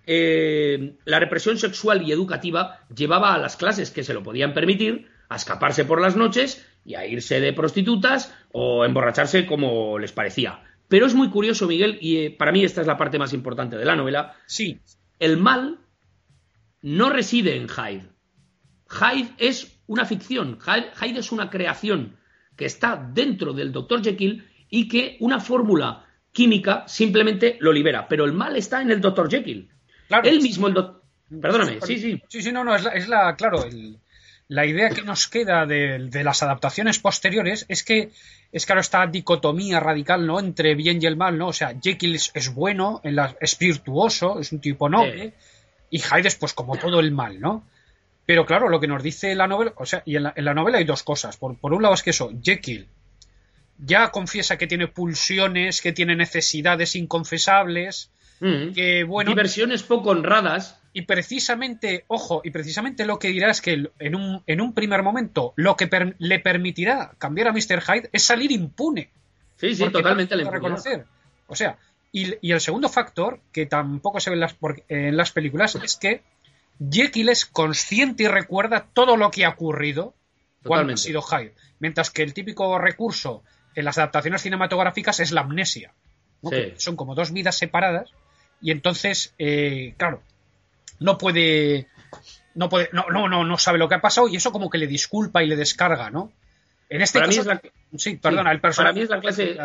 eh, 0.06 0.96
la 1.04 1.20
represión 1.20 1.58
sexual 1.58 2.02
y 2.02 2.10
educativa 2.10 2.80
llevaba 2.94 3.34
a 3.34 3.38
las 3.38 3.56
clases 3.56 3.90
que 3.90 4.02
se 4.02 4.14
lo 4.14 4.22
podían 4.22 4.54
permitir 4.54 5.06
a 5.28 5.36
escaparse 5.36 5.84
por 5.84 6.00
las 6.00 6.16
noches 6.16 6.66
y 6.84 6.94
a 6.94 7.06
irse 7.06 7.40
de 7.40 7.52
prostitutas 7.52 8.34
o 8.52 8.84
emborracharse 8.84 9.46
como 9.46 9.98
les 9.98 10.12
parecía. 10.12 10.62
Pero 10.88 11.06
es 11.06 11.14
muy 11.14 11.30
curioso, 11.30 11.68
Miguel, 11.68 11.98
y 12.00 12.16
eh, 12.18 12.30
para 12.30 12.52
mí 12.52 12.64
esta 12.64 12.80
es 12.80 12.86
la 12.86 12.96
parte 12.96 13.18
más 13.18 13.32
importante 13.32 13.76
de 13.76 13.84
la 13.84 13.96
novela. 13.96 14.34
Sí. 14.46 14.80
El 15.18 15.36
mal 15.36 15.78
no 16.80 17.10
reside 17.10 17.56
en 17.56 17.68
Hyde. 17.68 18.08
Hyde 18.88 19.30
es 19.38 19.78
una 19.86 20.04
ficción, 20.04 20.58
Hyde 20.58 21.18
es 21.18 21.32
una 21.32 21.50
creación 21.50 22.16
que 22.56 22.64
está 22.64 22.96
dentro 22.96 23.52
del 23.52 23.72
Dr. 23.72 24.02
Jekyll 24.02 24.46
y 24.68 24.88
que 24.88 25.16
una 25.20 25.38
fórmula 25.38 26.06
química 26.32 26.84
simplemente 26.86 27.56
lo 27.60 27.72
libera. 27.72 28.08
Pero 28.08 28.24
el 28.24 28.32
mal 28.32 28.56
está 28.56 28.82
en 28.82 28.90
el 28.90 29.00
Dr. 29.00 29.30
Jekyll. 29.30 29.68
Claro, 30.08 30.28
Él 30.28 30.40
mismo, 30.40 30.66
el 30.66 30.74
doctor. 30.74 31.02
Perdóname, 31.40 31.78
sí, 31.82 31.98
sí. 31.98 32.22
Sí, 32.28 32.42
sí, 32.42 32.52
no, 32.52 32.62
no, 32.62 32.74
es 32.74 33.08
la, 33.08 33.34
claro, 33.36 33.64
la 34.48 34.66
idea 34.66 34.90
que 34.90 35.00
nos 35.00 35.28
queda 35.28 35.64
de, 35.64 36.10
las 36.22 36.42
adaptaciones 36.42 36.98
posteriores 36.98 37.64
es 37.68 37.82
que 37.82 38.10
es 38.50 38.66
claro 38.66 38.82
esta 38.82 39.06
dicotomía 39.06 39.80
radical, 39.80 40.26
¿no? 40.26 40.38
Entre 40.38 40.74
bien 40.74 40.98
y 41.02 41.06
el 41.06 41.16
mal, 41.16 41.38
¿no? 41.38 41.48
O 41.48 41.52
sea, 41.54 41.74
Jekyll 41.80 42.16
es, 42.16 42.52
bueno, 42.54 43.00
es 43.40 43.58
virtuoso, 43.58 44.40
es 44.40 44.52
un 44.52 44.60
tipo 44.60 44.90
noble, 44.90 45.32
y 45.88 46.00
Hyde 46.00 46.28
es 46.28 46.36
pues 46.36 46.52
como 46.52 46.76
todo 46.76 47.00
el 47.00 47.12
mal, 47.12 47.40
¿no? 47.40 47.64
Pero 48.26 48.44
claro, 48.44 48.68
lo 48.68 48.78
que 48.78 48.86
nos 48.86 49.02
dice 49.02 49.34
la 49.34 49.46
novela, 49.46 49.72
o 49.76 49.86
sea, 49.86 50.02
y 50.04 50.16
en 50.16 50.24
la, 50.24 50.54
novela 50.54 50.78
hay 50.78 50.84
dos 50.84 51.02
cosas. 51.02 51.38
Por, 51.38 51.58
por, 51.58 51.72
un 51.72 51.82
lado 51.82 51.94
es 51.94 52.02
que 52.02 52.10
eso, 52.10 52.30
Jekyll 52.42 52.88
ya 53.78 54.10
confiesa 54.10 54.58
que 54.58 54.66
tiene 54.66 54.88
pulsiones, 54.88 55.80
que 55.80 55.92
tiene 55.92 56.16
necesidades 56.16 56.96
inconfesables, 56.96 58.10
mm. 58.40 58.72
que 58.72 59.04
bueno... 59.04 59.30
Diversiones 59.30 59.82
poco 59.82 60.10
honradas. 60.10 60.78
Y 60.94 61.02
precisamente, 61.02 62.04
ojo, 62.08 62.42
y 62.44 62.50
precisamente 62.50 63.06
lo 63.06 63.18
que 63.18 63.28
dirá 63.28 63.50
es 63.50 63.62
que 63.62 63.90
en 63.98 64.14
un, 64.14 64.42
en 64.46 64.60
un 64.60 64.74
primer 64.74 65.02
momento 65.02 65.54
lo 65.56 65.74
que 65.74 65.88
le 66.18 66.38
permitirá 66.38 67.14
cambiar 67.16 67.48
a 67.48 67.52
Mr. 67.52 67.80
Hyde 67.80 68.10
es 68.12 68.22
salir 68.24 68.52
impune. 68.52 69.08
Sí, 69.56 69.74
sí, 69.74 69.88
totalmente 69.88 70.36
le 70.36 70.44
reconocer. 70.50 71.06
O 71.46 71.56
sea, 71.56 71.78
y, 72.12 72.34
y, 72.46 72.52
el 72.52 72.60
segundo 72.60 72.90
factor, 72.90 73.40
que 73.52 73.64
tampoco 73.64 74.20
se 74.20 74.28
ve 74.28 74.34
en 74.34 74.40
las, 74.40 74.56
en 74.88 75.16
las 75.16 75.32
películas, 75.32 75.76
es 75.76 75.96
que 75.96 76.20
Jekyll 76.90 77.30
es 77.30 77.46
consciente 77.46 78.24
y 78.24 78.28
recuerda 78.28 78.86
todo 78.92 79.16
lo 79.16 79.30
que 79.30 79.44
ha 79.44 79.50
ocurrido 79.50 80.14
cuando 80.64 80.94
ha 80.94 80.96
sido 80.96 81.22
Hyde. 81.22 81.54
Mientras 81.78 82.10
que 82.10 82.22
el 82.22 82.34
típico 82.34 82.78
recurso 82.78 83.42
en 83.74 83.84
las 83.84 83.98
adaptaciones 83.98 84.42
cinematográficas 84.42 85.20
es 85.20 85.32
la 85.32 85.42
amnesia. 85.42 85.92
son 86.76 86.96
como 86.96 87.14
dos 87.14 87.32
vidas 87.32 87.56
separadas 87.56 88.10
y 88.60 88.70
entonces, 88.70 89.34
eh, 89.38 89.94
claro, 89.96 90.22
no 91.00 91.18
puede, 91.18 91.88
no 92.54 92.68
puede, 92.68 92.88
no, 92.92 93.06
no, 93.10 93.28
no, 93.28 93.44
no 93.44 93.58
sabe 93.58 93.78
lo 93.78 93.88
que 93.88 93.96
ha 93.96 94.00
pasado 94.00 94.28
y 94.28 94.36
eso 94.36 94.52
como 94.52 94.70
que 94.70 94.78
le 94.78 94.86
disculpa 94.86 95.42
y 95.42 95.48
le 95.48 95.56
descarga, 95.56 96.10
¿no? 96.10 96.32
En 96.88 97.00
este 97.00 97.18
para 97.18 97.26
caso, 97.26 97.36
mí 97.36 97.40
es 97.40 97.46
la... 97.46 97.98
sí, 97.98 98.16
perdona, 98.16 98.52
el 98.52 98.60
personaje. 98.60 98.92
Para 98.92 98.94
mí 98.94 99.02
es 99.02 99.10
la 99.10 99.20
clase. 99.20 99.56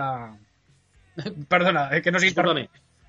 Perdona, 1.50 1.90
es 1.90 2.04
que 2.04 2.12
no 2.12 2.20
sé. 2.20 2.34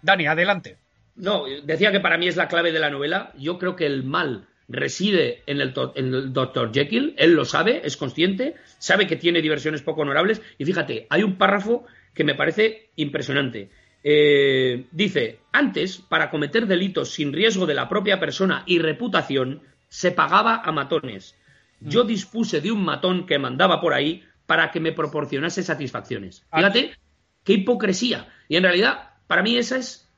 Dani, 0.03 0.27
adelante. 0.27 0.79
No, 1.15 1.45
decía 1.65 1.93
que 1.93 2.01
para 2.01 2.17
mí 2.17 2.27
es 2.27 2.37
la 2.37 2.49
clave 2.49 2.73
de 2.73 2.79
la 2.79 2.91
novela. 2.91 3.33
Yo 3.37 3.59
creo 3.59 3.77
que 3.77 3.87
el 3.87 4.05
mal 4.05 4.48
reside 4.69 5.43
en 5.47 5.61
el, 5.61 5.75
en 5.95 6.33
Dr. 6.33 6.73
Jekyll, 6.73 7.15
él 7.17 7.33
lo 7.33 7.45
sabe, 7.45 7.81
es 7.85 7.97
consciente, 7.97 8.55
sabe 8.79 9.07
que 9.07 9.17
tiene 9.17 9.43
diversiones 9.43 9.83
poco 9.83 10.03
honorables. 10.03 10.43
Y 10.59 10.65
fíjate, 10.65 11.07
hay 11.09 11.23
un 11.23 11.37
párrafo 11.37 11.87
que 12.15 12.25
me 12.25 12.35
parece 12.35 12.91
impresionante. 12.97 13.71
Eh, 14.05 14.87
dice, 14.93 15.41
antes, 15.53 15.99
para 15.99 16.31
cometer 16.31 16.67
delitos 16.67 17.11
sin 17.11 17.33
riesgo 17.33 17.67
de 17.67 17.75
la 17.75 17.89
propia 17.89 18.21
persona 18.21 18.63
y 18.67 18.79
reputación, 18.79 19.63
se 19.89 20.13
pagaba 20.13 20.63
a 20.65 20.73
matones. 20.73 21.35
Mm. 21.81 21.89
Yo 21.89 22.05
dispuse 22.05 22.61
de 22.61 22.71
un 22.71 22.85
matón 22.85 23.27
que 23.27 23.39
mandaba 23.39 23.81
por 23.81 23.95
ahí 23.95 24.23
para 24.47 24.71
que 24.71 24.81
me 24.81 24.93
proporcionase 24.93 25.63
satisfacciones. 25.63 26.45
Ah. 26.51 26.59
Fíjate, 26.59 26.97
qué 27.45 27.55
hipocresía. 27.55 28.29
Y 28.49 28.57
en 28.57 28.63
realidad, 28.63 29.11
para 29.27 29.43
mí 29.43 29.57
esa 29.57 29.79
es 29.79 30.09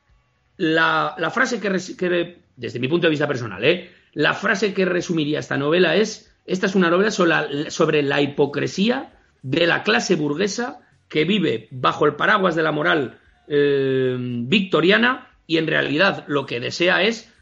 la, 0.57 1.31
frase 1.33 1.61
que, 1.61 1.71
que, 1.97 2.39
desde 2.57 2.79
mi 2.79 2.89
punto 2.89 3.07
de 3.07 3.11
vista 3.11 3.27
personal, 3.27 3.65
¿eh? 3.65 3.91
La 4.13 4.35
frase 4.35 4.75
que 4.75 4.85
resumiría 4.85 5.39
esta 5.39 5.57
novela 5.57 5.97
es, 5.97 6.35
esta 6.47 6.67
es 6.67 6.75
una 6.75 6.91
novela 6.91 7.11
sobre 7.11 8.03
la, 8.03 8.21
hipocresía 8.21 9.13
de 9.43 9.67
la 9.67 9.83
clase 9.83 10.17
burguesa 10.17 10.81
que 11.09 11.25
vive 11.25 11.69
bajo 11.71 12.07
el 12.07 12.17
paraguas 12.17 12.55
de 12.55 12.63
la 12.63 12.73
moral 12.73 13.19
eh, 13.49 14.17
victoriana 14.19 15.29
y 15.47 15.59
en 15.59 15.67
realidad 15.67 16.25
lo 16.29 16.47
que 16.47 16.61
desea 16.61 17.03
es 17.03 17.33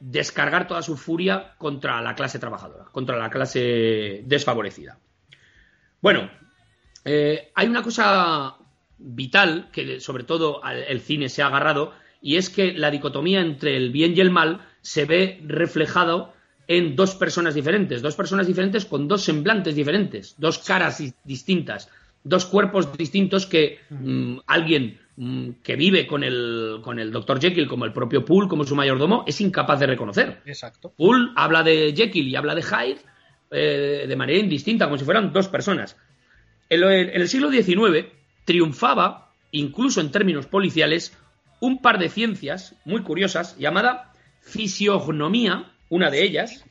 descargar 0.00 0.66
toda 0.66 0.82
su 0.82 0.96
furia 0.96 1.54
contra 1.58 2.00
la 2.02 2.14
clase 2.14 2.38
trabajadora, 2.38 2.84
contra 2.92 3.16
la 3.16 3.30
clase 3.30 4.22
desfavorecida. 4.24 4.98
Bueno, 6.00 6.30
eh, 7.04 7.50
hay 7.54 7.66
una 7.66 7.82
cosa 7.82 8.56
vital 8.98 9.70
que 9.72 10.00
sobre 10.00 10.24
todo 10.24 10.60
el 10.64 11.00
cine 11.00 11.28
se 11.28 11.42
ha 11.42 11.46
agarrado 11.46 11.92
y 12.20 12.36
es 12.36 12.50
que 12.50 12.72
la 12.72 12.90
dicotomía 12.90 13.40
entre 13.40 13.76
el 13.76 13.90
bien 13.90 14.16
y 14.16 14.20
el 14.20 14.30
mal 14.30 14.67
se 14.82 15.04
ve 15.04 15.40
reflejado 15.46 16.32
en 16.66 16.96
dos 16.96 17.14
personas 17.14 17.54
diferentes, 17.54 18.02
dos 18.02 18.14
personas 18.14 18.46
diferentes 18.46 18.84
con 18.84 19.08
dos 19.08 19.24
semblantes 19.24 19.74
diferentes, 19.74 20.34
dos 20.38 20.58
caras 20.58 21.02
distintas, 21.24 21.88
dos 22.22 22.44
cuerpos 22.44 22.96
distintos 22.96 23.46
que 23.46 23.80
mm, 23.88 24.40
alguien 24.46 24.98
mm, 25.16 25.50
que 25.62 25.76
vive 25.76 26.06
con 26.06 26.22
el, 26.22 26.80
con 26.82 26.98
el 26.98 27.10
Dr. 27.10 27.40
Jekyll, 27.40 27.66
como 27.66 27.86
el 27.86 27.92
propio 27.92 28.24
Poole, 28.24 28.48
como 28.48 28.64
su 28.64 28.76
mayordomo, 28.76 29.24
es 29.26 29.40
incapaz 29.40 29.80
de 29.80 29.86
reconocer. 29.86 30.42
Exacto. 30.44 30.92
Poole 30.94 31.30
habla 31.36 31.62
de 31.62 31.94
Jekyll 31.96 32.28
y 32.28 32.36
habla 32.36 32.54
de 32.54 32.62
Hyde 32.62 33.00
eh, 33.50 34.04
de 34.06 34.16
manera 34.16 34.38
indistinta, 34.38 34.84
como 34.84 34.98
si 34.98 35.06
fueran 35.06 35.32
dos 35.32 35.48
personas. 35.48 35.96
en 36.68 37.10
el 37.20 37.28
siglo 37.28 37.50
XIX 37.50 38.08
triunfaba, 38.44 39.32
incluso 39.52 40.02
en 40.02 40.10
términos 40.10 40.46
policiales, 40.46 41.16
un 41.60 41.80
par 41.80 41.98
de 41.98 42.10
ciencias 42.10 42.74
muy 42.84 43.02
curiosas 43.02 43.56
llamada 43.58 44.12
fisiognomía, 44.40 45.72
una 45.88 46.10
de 46.10 46.22
ellas, 46.22 46.64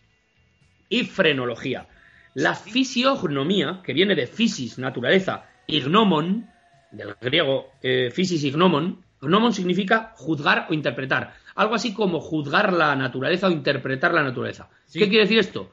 y 0.90 1.04
frenología. 1.04 1.88
La 2.34 2.56
fisiognomía, 2.56 3.82
que 3.84 3.94
viene 3.94 4.16
de 4.16 4.28
physis, 4.28 4.78
naturaleza, 4.78 5.46
y 5.66 5.82
gnomon, 5.82 6.50
del 6.92 7.16
griego 7.20 7.72
eh, 7.82 8.10
physis 8.12 8.44
y 8.44 8.52
gnomon, 8.52 9.04
gnomon 9.22 9.54
significa 9.54 10.14
juzgar 10.16 10.68
o 10.70 10.74
interpretar. 10.74 11.34
Algo 11.56 11.76
así 11.76 11.94
como 11.94 12.20
juzgar 12.20 12.72
la 12.72 12.96
naturaleza 12.96 13.48
o 13.48 13.52
interpretar 13.52 14.14
la 14.14 14.24
naturaleza. 14.24 14.70
¿Qué 14.92 15.10
quiere 15.10 15.24
decir 15.24 15.40
esto? 15.40 15.72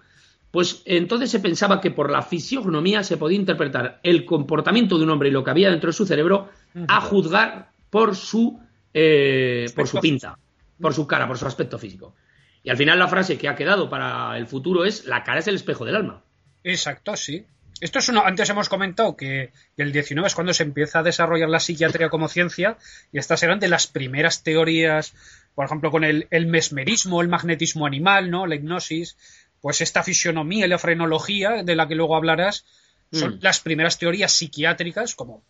Pues 0.51 0.82
entonces 0.84 1.30
se 1.30 1.40
pensaba 1.40 1.80
que 1.80 1.90
por 1.90 2.11
la 2.11 2.22
fisiognomía 2.22 3.03
se 3.03 3.16
podía 3.16 3.38
interpretar 3.38 4.01
el 4.03 4.24
comportamiento 4.24 4.97
de 4.97 5.05
un 5.05 5.11
hombre 5.11 5.28
y 5.28 5.32
lo 5.32 5.42
que 5.42 5.51
había 5.51 5.70
dentro 5.70 5.88
de 5.88 5.95
su 5.95 6.07
cerebro 6.07 6.49
a 6.86 7.01
juzgar 7.01 7.70
por 7.90 8.14
su 8.14 8.61
eh, 8.92 9.66
por 9.74 9.88
su 9.88 9.99
pinta, 9.99 10.38
por 10.81 10.95
su 10.95 11.07
cara, 11.07 11.27
por 11.27 11.39
su 11.39 11.47
aspecto 11.47 11.79
físico. 11.79 12.14
Y 12.62 12.70
al 12.70 12.77
final 12.77 12.99
la 12.99 13.09
frase 13.09 13.39
que 13.39 13.49
ha 13.49 13.57
quedado 13.57 13.89
para 13.91 14.37
el 14.39 14.47
futuro 14.47 14.85
es 14.85 15.05
la 15.05 15.22
cara 15.22 15.41
es 15.41 15.47
el 15.47 15.57
espejo 15.57 15.85
del 15.85 15.97
alma. 15.97 16.25
Exacto, 16.62 17.16
sí. 17.16 17.47
Esto 17.81 17.99
es 17.99 18.09
uno, 18.09 18.25
antes 18.25 18.49
hemos 18.49 18.68
comentado 18.68 19.16
que 19.16 19.53
el 19.77 19.93
19 19.93 20.27
es 20.27 20.35
cuando 20.35 20.55
se 20.55 20.62
empieza 20.62 21.01
a 21.01 21.03
desarrollar 21.03 21.49
la 21.49 21.61
psiquiatría 21.61 22.09
como 22.09 22.29
ciencia 22.29 22.79
y 23.12 23.18
estas 23.18 23.43
eran 23.43 23.61
de 23.61 23.68
las 23.68 23.87
primeras 23.87 24.43
teorías, 24.43 25.12
por 25.55 25.66
ejemplo, 25.66 25.91
con 25.91 26.05
el, 26.05 26.27
mesmerismo, 26.47 27.20
el 27.20 27.29
magnetismo 27.29 27.85
animal, 27.87 28.31
¿no? 28.31 28.47
La 28.47 28.55
hipnosis, 28.55 29.18
pues 29.61 29.81
esta 29.81 30.03
fisionomía 30.03 30.66
y 30.66 30.68
la 30.68 30.79
frenología 30.79 31.62
de 31.62 31.77
la 31.77 31.89
que 31.89 31.97
luego 31.97 32.16
hablarás 32.16 32.64
son 33.12 33.37
mm. 33.37 33.39
las 33.43 33.61
primeras 33.61 33.99
teorías 33.99 34.33
psiquiátricas 34.33 35.14
como 35.14 35.45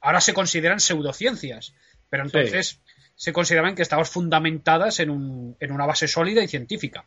ahora 0.00 0.20
se 0.20 0.34
consideran 0.34 0.80
pseudociencias. 0.80 1.74
Pero 2.08 2.24
entonces 2.24 2.80
se 3.16 3.32
consideraban 3.32 3.74
que 3.74 3.82
estaban 3.82 4.04
fundamentadas 4.04 5.00
en, 5.00 5.10
un, 5.10 5.56
en, 5.58 5.72
una 5.72 5.86
base 5.86 6.06
sólida 6.06 6.44
y 6.44 6.48
científica. 6.48 7.04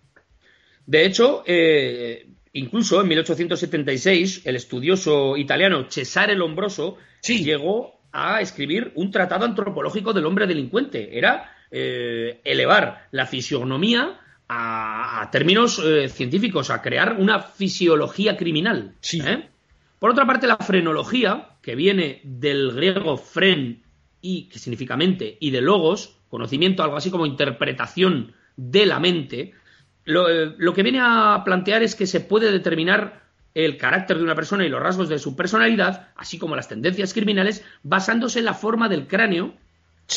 De 0.86 1.05
hecho, 1.05 1.43
eh, 1.45 2.28
incluso 2.53 2.99
en 2.99 3.07
1876, 3.07 4.41
el 4.45 4.55
estudioso 4.55 5.38
italiano 5.38 5.86
Cesare 5.89 6.36
Lombroso 6.36 6.97
llegó 7.24 8.01
a 8.12 8.41
escribir 8.41 8.91
un 8.95 9.12
tratado 9.12 9.45
antropológico 9.45 10.14
del 10.14 10.26
hombre 10.26 10.47
delincuente. 10.47 11.16
Era 11.16 11.55
eh, 11.70 12.41
elevar 12.43 13.07
la 13.12 13.28
fisionomía 13.28 14.20
a, 14.47 15.30
términos 15.32 15.80
eh, 15.86 16.10
científicos, 16.10 16.72
a 16.72 16.82
crear 16.82 17.18
una 17.20 17.39
fisiología 17.39 18.36
criminal. 18.36 18.95
Por 19.99 20.10
otra 20.10 20.26
parte, 20.26 20.47
la 20.47 20.57
frenología, 20.57 21.49
que 21.62 21.76
viene 21.76 22.22
del 22.24 22.72
griego 22.72 23.18
fren 23.18 23.84
y 24.22 24.49
que 24.49 24.59
significa 24.59 24.97
mente, 24.97 25.38
y 25.39 25.51
de 25.51 25.61
logos, 25.61 26.17
conocimiento, 26.30 26.84
algo 26.84 26.97
así 26.97 27.09
como 27.09 27.26
interpretación 27.26 28.34
de 28.55 28.86
la 28.86 28.99
mente, 28.99 29.53
eh, 30.05 30.55
lo, 30.57 30.74
que 30.74 30.84
viene 30.84 30.99
a 31.01 31.41
plantear 31.45 31.84
es 31.84 31.95
que 31.95 32.07
se 32.07 32.20
puede 32.20 32.51
determinar 32.51 33.24
el 33.53 33.78
carácter 33.78 34.17
de 34.17 34.24
una 34.24 34.36
persona 34.36 34.65
y 34.65 34.70
los 34.70 34.82
rasgos 34.82 35.09
de 35.09 35.20
su 35.20 35.36
personalidad, 35.36 36.09
así 36.15 36.38
como 36.38 36.55
las 36.55 36.67
tendencias 36.67 37.13
criminales, 37.13 37.63
basándose 37.84 38.39
en 38.39 38.45
la 38.45 38.53
forma 38.53 38.89
del 38.89 39.07
cráneo, 39.07 39.53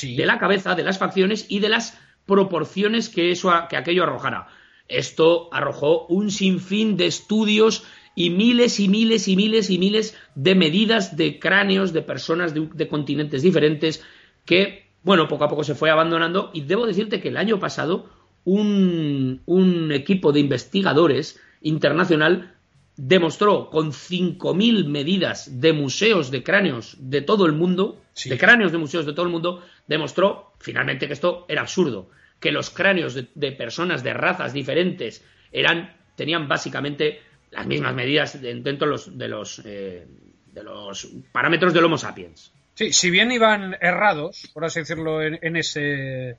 de 0.02 0.26
la 0.26 0.38
cabeza, 0.38 0.74
de 0.74 0.84
las 0.84 0.98
facciones 0.98 1.46
y 1.48 1.60
de 1.60 1.68
las 1.68 1.98
proporciones 2.26 3.08
que, 3.08 3.30
eso, 3.30 3.52
que 3.68 3.76
aquello 3.76 4.04
arrojara. 4.04 4.48
Esto 4.88 5.48
arrojó 5.52 6.06
un 6.06 6.30
sinfín 6.30 6.96
de 6.96 7.06
estudios 7.06 7.84
y 8.14 8.30
miles 8.30 8.78
y 8.80 8.88
miles 8.88 9.28
y 9.28 9.36
miles 9.36 9.70
y 9.70 9.78
miles 9.78 10.16
de 10.34 10.54
medidas 10.54 11.16
de 11.16 11.38
cráneos 11.38 11.92
de 11.92 12.02
personas 12.02 12.54
de, 12.54 12.88
continentes 12.88 13.42
diferentes 13.42 14.04
que, 14.44 14.86
bueno, 15.02 15.28
poco 15.28 15.44
a 15.44 15.48
poco 15.48 15.64
se 15.64 15.74
fue 15.74 15.90
abandonando. 15.90 16.50
Y 16.52 16.62
debo 16.62 16.86
decirte 16.86 17.20
que 17.20 17.28
el 17.28 17.36
año 17.36 17.58
pasado 17.58 18.10
un, 18.44 19.40
un 19.46 19.92
equipo 19.92 20.32
de 20.32 20.40
investigadores 20.40 21.40
internacional 21.62 22.54
demostró 22.96 23.70
con 23.70 23.92
5.000 23.92 24.86
medidas 24.86 25.60
de 25.60 25.72
museos 25.72 26.30
de 26.30 26.42
cráneos 26.42 26.96
de 26.98 27.22
todo 27.22 27.46
el 27.46 27.52
mundo, 27.52 28.02
de 28.24 28.38
cráneos 28.38 28.72
de 28.72 28.78
museos 28.78 29.06
de 29.06 29.12
todo 29.12 29.24
el 29.24 29.32
mundo, 29.32 29.62
demostró 29.86 30.52
finalmente 30.58 31.06
que 31.06 31.14
esto 31.14 31.46
era 31.48 31.62
absurdo, 31.62 32.10
que 32.38 32.52
los 32.52 32.70
cráneos 32.70 33.14
de, 33.14 33.52
personas 33.52 34.02
de 34.02 34.12
razas 34.12 34.52
diferentes 34.52 35.24
eran, 35.52 35.96
tenían 36.16 36.48
básicamente 36.48 37.20
las 37.52 37.66
mismas 37.66 37.94
medidas 37.94 38.40
dentro 38.40 38.86
de 38.86 38.90
los, 38.90 39.18
de 39.18 39.28
los, 39.28 39.62
eh, 39.64 40.06
de 40.52 40.62
los 40.62 41.08
parámetros 41.30 41.72
del 41.72 41.84
Homo 41.84 41.98
sapiens. 41.98 42.52
Sí, 42.74 42.92
si 42.92 43.10
bien 43.10 43.30
iban 43.30 43.76
errados, 43.80 44.50
por 44.54 44.64
así 44.64 44.80
decirlo, 44.80 45.22
en, 45.22 45.56
ese 45.56 46.38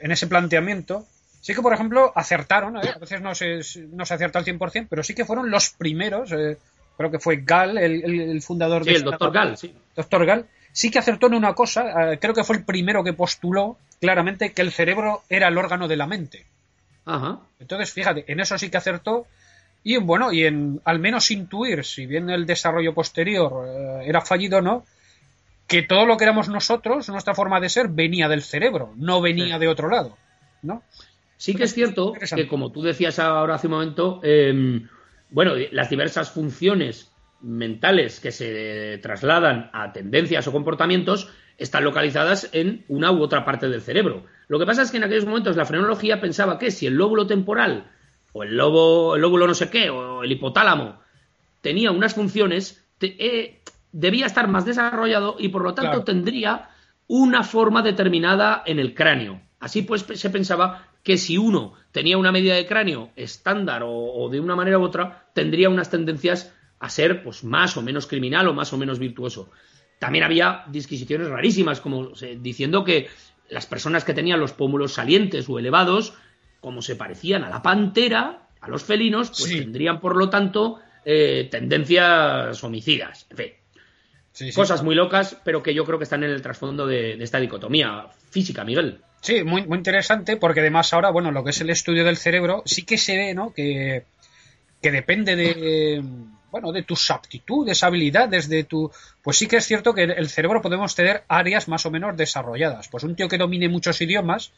en 0.00 0.10
ese 0.10 0.26
planteamiento, 0.26 1.06
sí 1.40 1.54
que, 1.54 1.62
por 1.62 1.72
ejemplo, 1.72 2.12
acertaron, 2.14 2.76
¿eh? 2.76 2.92
a 2.94 2.98
veces 2.98 3.20
no 3.20 3.34
se, 3.34 3.60
no 3.92 4.04
se 4.04 4.14
acierta 4.14 4.40
al 4.40 4.44
100%, 4.44 4.88
pero 4.90 5.04
sí 5.04 5.14
que 5.14 5.24
fueron 5.24 5.50
los 5.50 5.70
primeros, 5.70 6.32
eh, 6.32 6.58
creo 6.96 7.10
que 7.10 7.20
fue 7.20 7.36
Gall, 7.36 7.78
el, 7.78 8.42
fundador 8.42 8.84
de... 8.84 8.90
Sí, 8.90 8.96
el 8.96 9.04
doctor 9.04 9.32
Gall, 9.32 9.56
sí. 9.56 9.72
Doctor 9.94 10.26
Gall, 10.26 10.46
sí 10.72 10.90
que 10.90 10.98
acertó 10.98 11.28
en 11.28 11.34
una 11.34 11.54
cosa, 11.54 12.12
eh, 12.12 12.18
creo 12.18 12.34
que 12.34 12.42
fue 12.42 12.56
el 12.56 12.64
primero 12.64 13.04
que 13.04 13.12
postuló 13.12 13.78
claramente 14.00 14.52
que 14.52 14.62
el 14.62 14.72
cerebro 14.72 15.22
era 15.28 15.46
el 15.46 15.58
órgano 15.58 15.86
de 15.86 15.96
la 15.96 16.06
mente. 16.06 16.46
Ajá. 17.04 17.38
Entonces, 17.60 17.92
fíjate, 17.92 18.24
en 18.26 18.40
eso 18.40 18.58
sí 18.58 18.70
que 18.70 18.76
acertó. 18.76 19.26
Y 19.82 19.96
bueno, 19.96 20.32
y 20.32 20.44
en 20.44 20.80
al 20.84 20.98
menos 20.98 21.30
intuir, 21.30 21.84
si 21.84 22.06
bien 22.06 22.28
el 22.28 22.46
desarrollo 22.46 22.92
posterior 22.92 24.02
era 24.04 24.20
fallido 24.20 24.60
no, 24.60 24.84
que 25.66 25.82
todo 25.82 26.04
lo 26.04 26.16
que 26.16 26.24
éramos 26.24 26.48
nosotros, 26.48 27.08
nuestra 27.08 27.34
forma 27.34 27.60
de 27.60 27.68
ser, 27.68 27.88
venía 27.88 28.28
del 28.28 28.42
cerebro, 28.42 28.92
no 28.96 29.20
venía 29.20 29.58
de 29.58 29.68
otro 29.68 29.88
lado, 29.88 30.16
¿no? 30.62 30.82
Sí 31.36 31.54
que 31.54 31.64
es 31.64 31.72
cierto 31.72 32.12
que, 32.12 32.48
como 32.48 32.70
tú 32.72 32.82
decías 32.82 33.18
ahora 33.18 33.54
hace 33.54 33.68
un 33.68 33.72
momento, 33.72 34.20
em, 34.22 34.88
bueno, 35.30 35.54
las 35.70 35.88
diversas 35.88 36.30
funciones 36.30 37.10
mentales 37.40 38.20
que 38.20 38.32
se 38.32 38.98
trasladan 38.98 39.70
a 39.72 39.92
tendencias 39.92 40.46
o 40.46 40.52
comportamientos 40.52 41.30
están 41.56 41.84
localizadas 41.84 42.50
en 42.52 42.84
una 42.88 43.12
u 43.12 43.22
otra 43.22 43.44
parte 43.44 43.68
del 43.68 43.80
cerebro. 43.80 44.26
Lo 44.48 44.58
que 44.58 44.66
pasa 44.66 44.82
es 44.82 44.90
que 44.90 44.96
en 44.96 45.04
aquellos 45.04 45.24
momentos 45.24 45.56
la 45.56 45.64
frenología 45.64 46.20
pensaba 46.20 46.58
que 46.58 46.70
si 46.70 46.86
el 46.86 46.94
lóbulo 46.94 47.26
temporal 47.26 47.90
o 48.32 48.42
el, 48.42 48.56
lobo, 48.56 49.16
el 49.16 49.22
lóbulo 49.22 49.46
no 49.46 49.54
sé 49.54 49.70
qué 49.70 49.90
o 49.90 50.22
el 50.22 50.32
hipotálamo 50.32 51.00
tenía 51.60 51.90
unas 51.90 52.14
funciones, 52.14 52.84
eh, 53.00 53.60
debía 53.92 54.26
estar 54.26 54.48
más 54.48 54.64
desarrollado 54.64 55.36
y 55.38 55.48
por 55.48 55.62
lo 55.62 55.74
tanto 55.74 56.04
tendría 56.04 56.70
una 57.06 57.42
forma 57.42 57.82
determinada 57.82 58.62
en 58.66 58.78
el 58.78 58.94
cráneo. 58.94 59.40
Así 59.58 59.82
pues 59.82 60.06
se 60.14 60.30
pensaba 60.30 60.88
que 61.02 61.18
si 61.18 61.38
uno 61.38 61.74
tenía 61.92 62.18
una 62.18 62.32
medida 62.32 62.54
de 62.54 62.66
cráneo 62.66 63.10
estándar 63.16 63.82
o, 63.84 64.28
de 64.30 64.40
una 64.40 64.56
manera 64.56 64.78
u 64.78 64.82
otra, 64.82 65.30
tendría 65.34 65.68
unas 65.68 65.90
tendencias 65.90 66.54
a 66.78 66.88
ser 66.88 67.22
pues 67.22 67.44
más 67.44 67.76
o 67.76 67.82
menos 67.82 68.06
criminal 68.06 68.48
o 68.48 68.54
más 68.54 68.72
o 68.72 68.78
menos 68.78 68.98
virtuoso. 68.98 69.50
También 69.98 70.24
había 70.24 70.64
disquisiciones 70.68 71.28
rarísimas, 71.28 71.80
como 71.80 72.12
diciendo 72.38 72.84
que 72.84 73.08
las 73.50 73.66
personas 73.66 74.04
que 74.04 74.14
tenían 74.14 74.40
los 74.40 74.52
pómulos 74.52 74.94
salientes 74.94 75.48
o 75.48 75.58
elevados, 75.58 76.14
como 76.60 76.82
se 76.82 76.96
parecían 76.96 77.44
a 77.44 77.48
la 77.48 77.62
pantera, 77.62 78.48
a 78.60 78.68
los 78.68 78.84
felinos, 78.84 79.28
pues 79.28 79.50
tendrían, 79.50 80.00
por 80.00 80.16
lo 80.16 80.28
tanto, 80.28 80.78
eh, 81.04 81.48
tendencias 81.50 82.62
homicidas. 82.62 83.26
En 83.30 83.36
fin, 83.36 83.52
Cosas 84.54 84.82
muy 84.82 84.94
locas, 84.94 85.36
pero 85.44 85.62
que 85.62 85.74
yo 85.74 85.84
creo 85.84 85.98
que 85.98 86.04
están 86.04 86.22
en 86.24 86.30
el 86.30 86.40
trasfondo 86.40 86.86
de, 86.86 87.22
esta 87.22 87.40
dicotomía 87.40 88.06
física, 88.30 88.64
Miguel. 88.64 89.00
Sí, 89.20 89.44
muy, 89.44 89.66
muy 89.66 89.76
interesante, 89.76 90.36
porque 90.36 90.60
además 90.60 90.92
ahora, 90.94 91.10
bueno, 91.10 91.30
lo 91.30 91.44
que 91.44 91.50
es 91.50 91.60
el 91.60 91.68
estudio 91.68 92.04
del 92.04 92.16
cerebro, 92.16 92.62
sí 92.64 92.84
que 92.84 92.96
se 92.96 93.16
ve, 93.16 93.34
¿no? 93.34 93.52
Que, 93.52 94.04
que 94.80 94.90
depende 94.90 95.36
de, 95.36 96.02
bueno, 96.50 96.72
de 96.72 96.84
tus 96.84 97.10
aptitudes, 97.10 97.82
habilidades, 97.82 98.48
de 98.48 98.64
tu... 98.64 98.90
Pues 99.22 99.36
sí 99.36 99.46
que 99.46 99.56
es 99.56 99.66
cierto 99.66 99.92
que 99.92 100.04
el 100.04 100.28
cerebro 100.30 100.62
podemos 100.62 100.94
tener 100.94 101.24
áreas 101.28 101.68
más 101.68 101.84
o 101.84 101.90
menos 101.90 102.16
desarrolladas. 102.16 102.88
Pues 102.88 103.04
un 103.04 103.14
tío 103.16 103.28
que 103.28 103.36
domine 103.36 103.68
muchos 103.68 104.00
idiomas, 104.00 104.52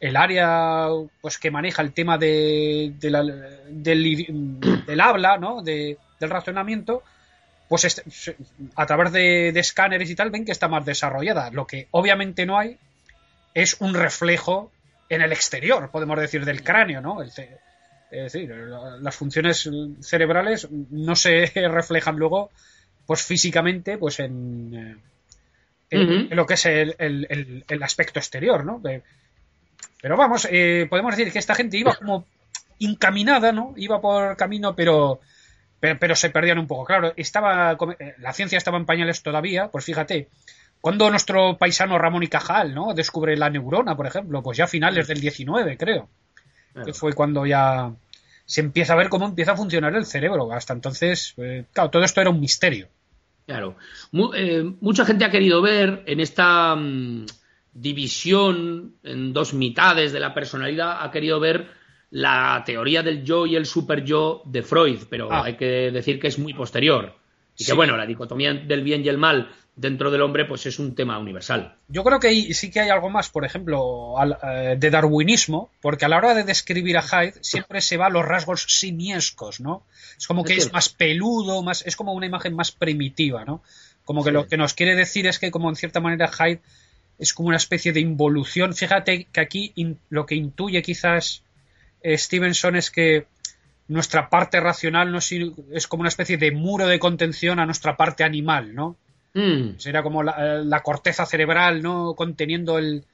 el 0.00 0.16
área 0.16 0.88
pues 1.20 1.38
que 1.38 1.50
maneja 1.50 1.82
el 1.82 1.92
tema 1.92 2.18
de, 2.18 2.92
del, 2.98 4.84
del, 4.86 5.00
habla, 5.00 5.38
¿no? 5.38 5.62
De, 5.62 5.98
del 6.20 6.30
razonamiento, 6.30 7.02
pues 7.68 8.02
a 8.76 8.86
través 8.86 9.12
de, 9.12 9.48
escáneres 9.48 10.08
y 10.10 10.14
tal 10.14 10.30
ven 10.30 10.44
que 10.44 10.52
está 10.52 10.68
más 10.68 10.84
desarrollada. 10.84 11.50
Lo 11.50 11.66
que 11.66 11.88
obviamente 11.90 12.46
no 12.46 12.58
hay 12.58 12.78
es 13.54 13.76
un 13.80 13.94
reflejo 13.94 14.70
en 15.08 15.22
el 15.22 15.32
exterior, 15.32 15.90
podemos 15.90 16.18
decir, 16.20 16.44
del 16.44 16.62
cráneo, 16.62 17.00
¿no? 17.00 17.22
es 17.22 17.34
decir, 18.10 18.50
las 18.50 19.16
funciones 19.16 19.68
cerebrales 20.00 20.68
no 20.70 21.16
se 21.16 21.46
reflejan 21.68 22.16
luego, 22.16 22.50
pues 23.06 23.22
físicamente, 23.22 23.98
pues 23.98 24.20
en, 24.20 25.00
eh, 25.90 26.28
lo 26.30 26.46
que 26.46 26.54
es 26.54 26.66
el, 26.66 27.82
aspecto 27.82 28.18
exterior, 28.18 28.64
¿no? 28.64 28.80
Pero 30.00 30.16
vamos, 30.16 30.46
eh, 30.50 30.86
podemos 30.88 31.16
decir 31.16 31.32
que 31.32 31.38
esta 31.38 31.54
gente 31.54 31.76
iba 31.76 31.94
como 31.94 32.26
encaminada, 32.78 33.52
¿no? 33.52 33.74
Iba 33.76 34.00
por 34.00 34.36
camino, 34.36 34.74
pero 34.74 35.20
pero, 35.80 36.16
se 36.16 36.30
perdían 36.30 36.58
un 36.58 36.66
poco. 36.66 36.84
Claro, 36.84 37.12
estaba 37.16 37.76
eh, 37.98 38.14
la 38.18 38.32
ciencia 38.32 38.58
estaba 38.58 38.78
en 38.78 38.86
pañales 38.86 39.22
todavía, 39.22 39.68
pues 39.68 39.84
fíjate, 39.84 40.28
cuando 40.80 41.10
nuestro 41.10 41.56
paisano 41.56 41.98
Ramón 41.98 42.22
y 42.22 42.28
Cajal, 42.28 42.74
¿no? 42.74 42.94
Descubre 42.94 43.36
la 43.36 43.50
neurona, 43.50 43.96
por 43.96 44.06
ejemplo, 44.06 44.42
pues 44.42 44.58
ya 44.58 44.64
a 44.64 44.68
finales 44.68 45.06
del 45.06 45.20
19, 45.20 45.76
creo. 45.76 46.08
Que 46.84 46.92
fue 46.92 47.12
cuando 47.12 47.44
ya 47.44 47.92
se 48.44 48.60
empieza 48.60 48.92
a 48.92 48.96
ver 48.96 49.08
cómo 49.08 49.26
empieza 49.26 49.52
a 49.52 49.56
funcionar 49.56 49.94
el 49.96 50.06
cerebro. 50.06 50.52
Hasta 50.52 50.72
entonces, 50.72 51.34
eh, 51.38 51.64
claro, 51.72 51.90
todo 51.90 52.04
esto 52.04 52.20
era 52.20 52.30
un 52.30 52.40
misterio. 52.40 52.88
Claro. 53.46 53.76
Eh, 54.36 54.72
mucha 54.80 55.04
gente 55.04 55.24
ha 55.24 55.30
querido 55.30 55.60
ver 55.60 56.04
en 56.06 56.20
esta 56.20 56.76
mm, 56.76 57.26
división 57.80 58.96
en 59.02 59.32
dos 59.32 59.54
mitades 59.54 60.12
de 60.12 60.20
la 60.20 60.34
personalidad, 60.34 61.02
ha 61.02 61.10
querido 61.10 61.40
ver 61.40 61.68
la 62.10 62.62
teoría 62.64 63.02
del 63.02 63.24
yo 63.24 63.46
y 63.46 63.56
el 63.56 63.66
super 63.66 64.04
yo 64.04 64.42
de 64.46 64.62
Freud, 64.62 65.00
pero 65.10 65.30
ah. 65.30 65.44
hay 65.44 65.56
que 65.56 65.90
decir 65.90 66.18
que 66.18 66.28
es 66.28 66.38
muy 66.38 66.54
posterior. 66.54 67.14
Y 67.56 67.64
que 67.64 67.72
bueno, 67.72 67.96
la 67.96 68.06
dicotomía 68.06 68.54
del 68.54 68.82
bien 68.82 69.04
y 69.04 69.08
el 69.08 69.18
mal 69.18 69.50
dentro 69.74 70.10
del 70.10 70.22
hombre, 70.22 70.44
pues 70.44 70.66
es 70.66 70.78
un 70.78 70.94
tema 70.94 71.18
universal. 71.18 71.76
Yo 71.88 72.04
creo 72.04 72.20
que 72.20 72.54
sí 72.54 72.70
que 72.70 72.80
hay 72.80 72.88
algo 72.88 73.10
más, 73.10 73.30
por 73.30 73.44
ejemplo, 73.44 74.14
eh, 74.44 74.76
de 74.78 74.90
darwinismo, 74.90 75.70
porque 75.80 76.04
a 76.04 76.08
la 76.08 76.18
hora 76.18 76.34
de 76.34 76.44
describir 76.44 76.98
a 76.98 77.02
Hyde 77.02 77.34
siempre 77.40 77.80
se 77.80 77.96
va 77.96 78.06
a 78.06 78.10
los 78.10 78.24
rasgos 78.24 78.64
simiescos, 78.68 79.60
¿no? 79.60 79.84
Es 80.16 80.26
como 80.26 80.44
que 80.44 80.54
es, 80.54 80.72
más 80.72 80.88
peludo, 80.88 81.62
más, 81.62 81.84
es 81.86 81.96
como 81.96 82.12
una 82.12 82.26
imagen 82.26 82.54
más 82.54 82.72
primitiva, 82.72 83.44
¿no? 83.44 83.62
Como 84.04 84.24
que 84.24 84.32
lo 84.32 84.48
que 84.48 84.56
nos 84.56 84.74
quiere 84.74 84.96
decir 84.96 85.26
es 85.26 85.38
que, 85.38 85.50
como 85.50 85.68
en 85.68 85.76
cierta 85.76 86.00
manera, 86.00 86.28
Hyde 86.28 86.60
es 87.18 87.34
como 87.34 87.48
una 87.48 87.56
especie 87.56 87.92
de 87.92 88.00
involución. 88.00 88.74
Fíjate 88.74 89.26
que 89.32 89.40
aquí 89.40 89.72
lo 90.08 90.26
que 90.26 90.34
intuye 90.34 90.82
quizás 90.82 91.42
Stevenson 92.04 92.76
es 92.76 92.90
que 92.90 93.26
nuestra 93.88 94.28
parte 94.28 94.60
racional 94.60 95.10
no 95.10 95.18
es, 95.18 95.86
como 95.86 96.02
una 96.02 96.10
especie 96.10 96.36
de 96.36 96.52
muro 96.52 96.86
de 96.86 96.98
contención 96.98 97.58
a 97.58 97.66
nuestra 97.66 97.96
parte 97.96 98.22
animal, 98.22 98.74
¿no? 98.74 98.96
Mm. 99.34 99.78
Sería 99.78 100.02
como 100.02 100.22
la, 100.22 100.80
corteza 100.82 101.26
cerebral, 101.26 101.82
¿no? 101.82 102.14
Conteniendo 102.14 102.78
el, 102.78 103.04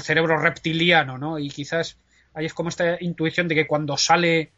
cerebro 0.00 0.38
reptiliano, 0.38 1.18
¿no? 1.18 1.38
Y 1.38 1.50
quizás 1.50 1.98
ahí 2.32 2.46
es 2.46 2.54
como 2.54 2.70
esta 2.70 2.96
intuición 3.00 3.48
de 3.48 3.54
que 3.54 3.66
cuando 3.66 3.96
sale 3.98 4.50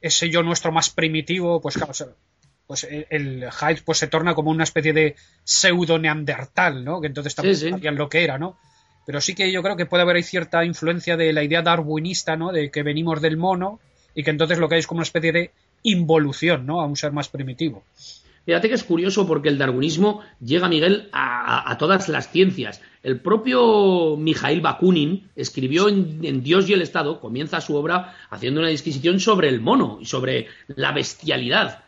ese 0.00 0.30
yo 0.30 0.42
nuestro 0.42 0.72
más 0.72 0.90
primitivo, 0.90 1.60
pues 1.60 1.76
claro, 1.76 1.92
pues 2.70 2.86
el, 2.88 3.48
Hyde 3.50 3.82
pues 3.84 3.98
se 3.98 4.06
torna 4.06 4.36
como 4.36 4.52
una 4.52 4.62
especie 4.62 4.92
de 4.92 5.16
pseudo 5.42 5.98
neandertal, 5.98 6.84
¿no? 6.84 7.00
Que 7.00 7.08
entonces 7.08 7.34
también 7.34 7.56
sabían 7.56 7.96
lo 7.96 8.08
que 8.08 8.22
era, 8.22 8.38
¿no? 8.38 8.56
Pero 9.04 9.20
sí 9.20 9.34
que 9.34 9.50
yo 9.50 9.60
creo 9.60 9.74
que 9.74 9.86
puede 9.86 10.04
haber 10.04 10.14
ahí 10.14 10.22
cierta 10.22 10.64
influencia 10.64 11.16
de 11.16 11.32
la 11.32 11.42
idea 11.42 11.62
darwinista, 11.62 12.36
¿no? 12.36 12.52
De 12.52 12.70
que 12.70 12.84
venimos 12.84 13.20
del 13.20 13.36
mono 13.36 13.80
y 14.14 14.22
que 14.22 14.30
entonces 14.30 14.60
lo 14.60 14.68
que 14.68 14.76
hay 14.76 14.78
es 14.78 14.86
como 14.86 14.98
una 14.98 15.02
especie 15.02 15.32
de 15.32 15.50
involución, 15.82 16.64
¿no? 16.64 16.80
A 16.80 16.86
un 16.86 16.94
ser 16.94 17.10
más 17.10 17.28
primitivo. 17.28 17.82
Fíjate 18.46 18.68
que 18.68 18.76
es 18.76 18.84
curioso 18.84 19.26
porque 19.26 19.48
el 19.48 19.58
darwinismo 19.58 20.20
llega, 20.38 20.68
Miguel, 20.68 21.08
a, 21.10 21.76
todas 21.76 22.08
las 22.08 22.30
ciencias. 22.30 22.80
El 23.02 23.18
propio 23.18 24.16
Mijail 24.16 24.60
Bakunin 24.60 25.28
escribió 25.34 25.88
en, 25.88 26.44
Dios 26.44 26.68
y 26.68 26.74
el 26.74 26.82
Estado, 26.82 27.18
comienza 27.18 27.60
su 27.60 27.74
obra 27.74 28.14
haciendo 28.30 28.60
una 28.60 28.68
disquisición 28.68 29.18
sobre 29.18 29.48
el 29.48 29.60
mono 29.60 29.98
y 30.00 30.04
sobre 30.04 30.46
la 30.68 30.92
bestialidad. 30.92 31.82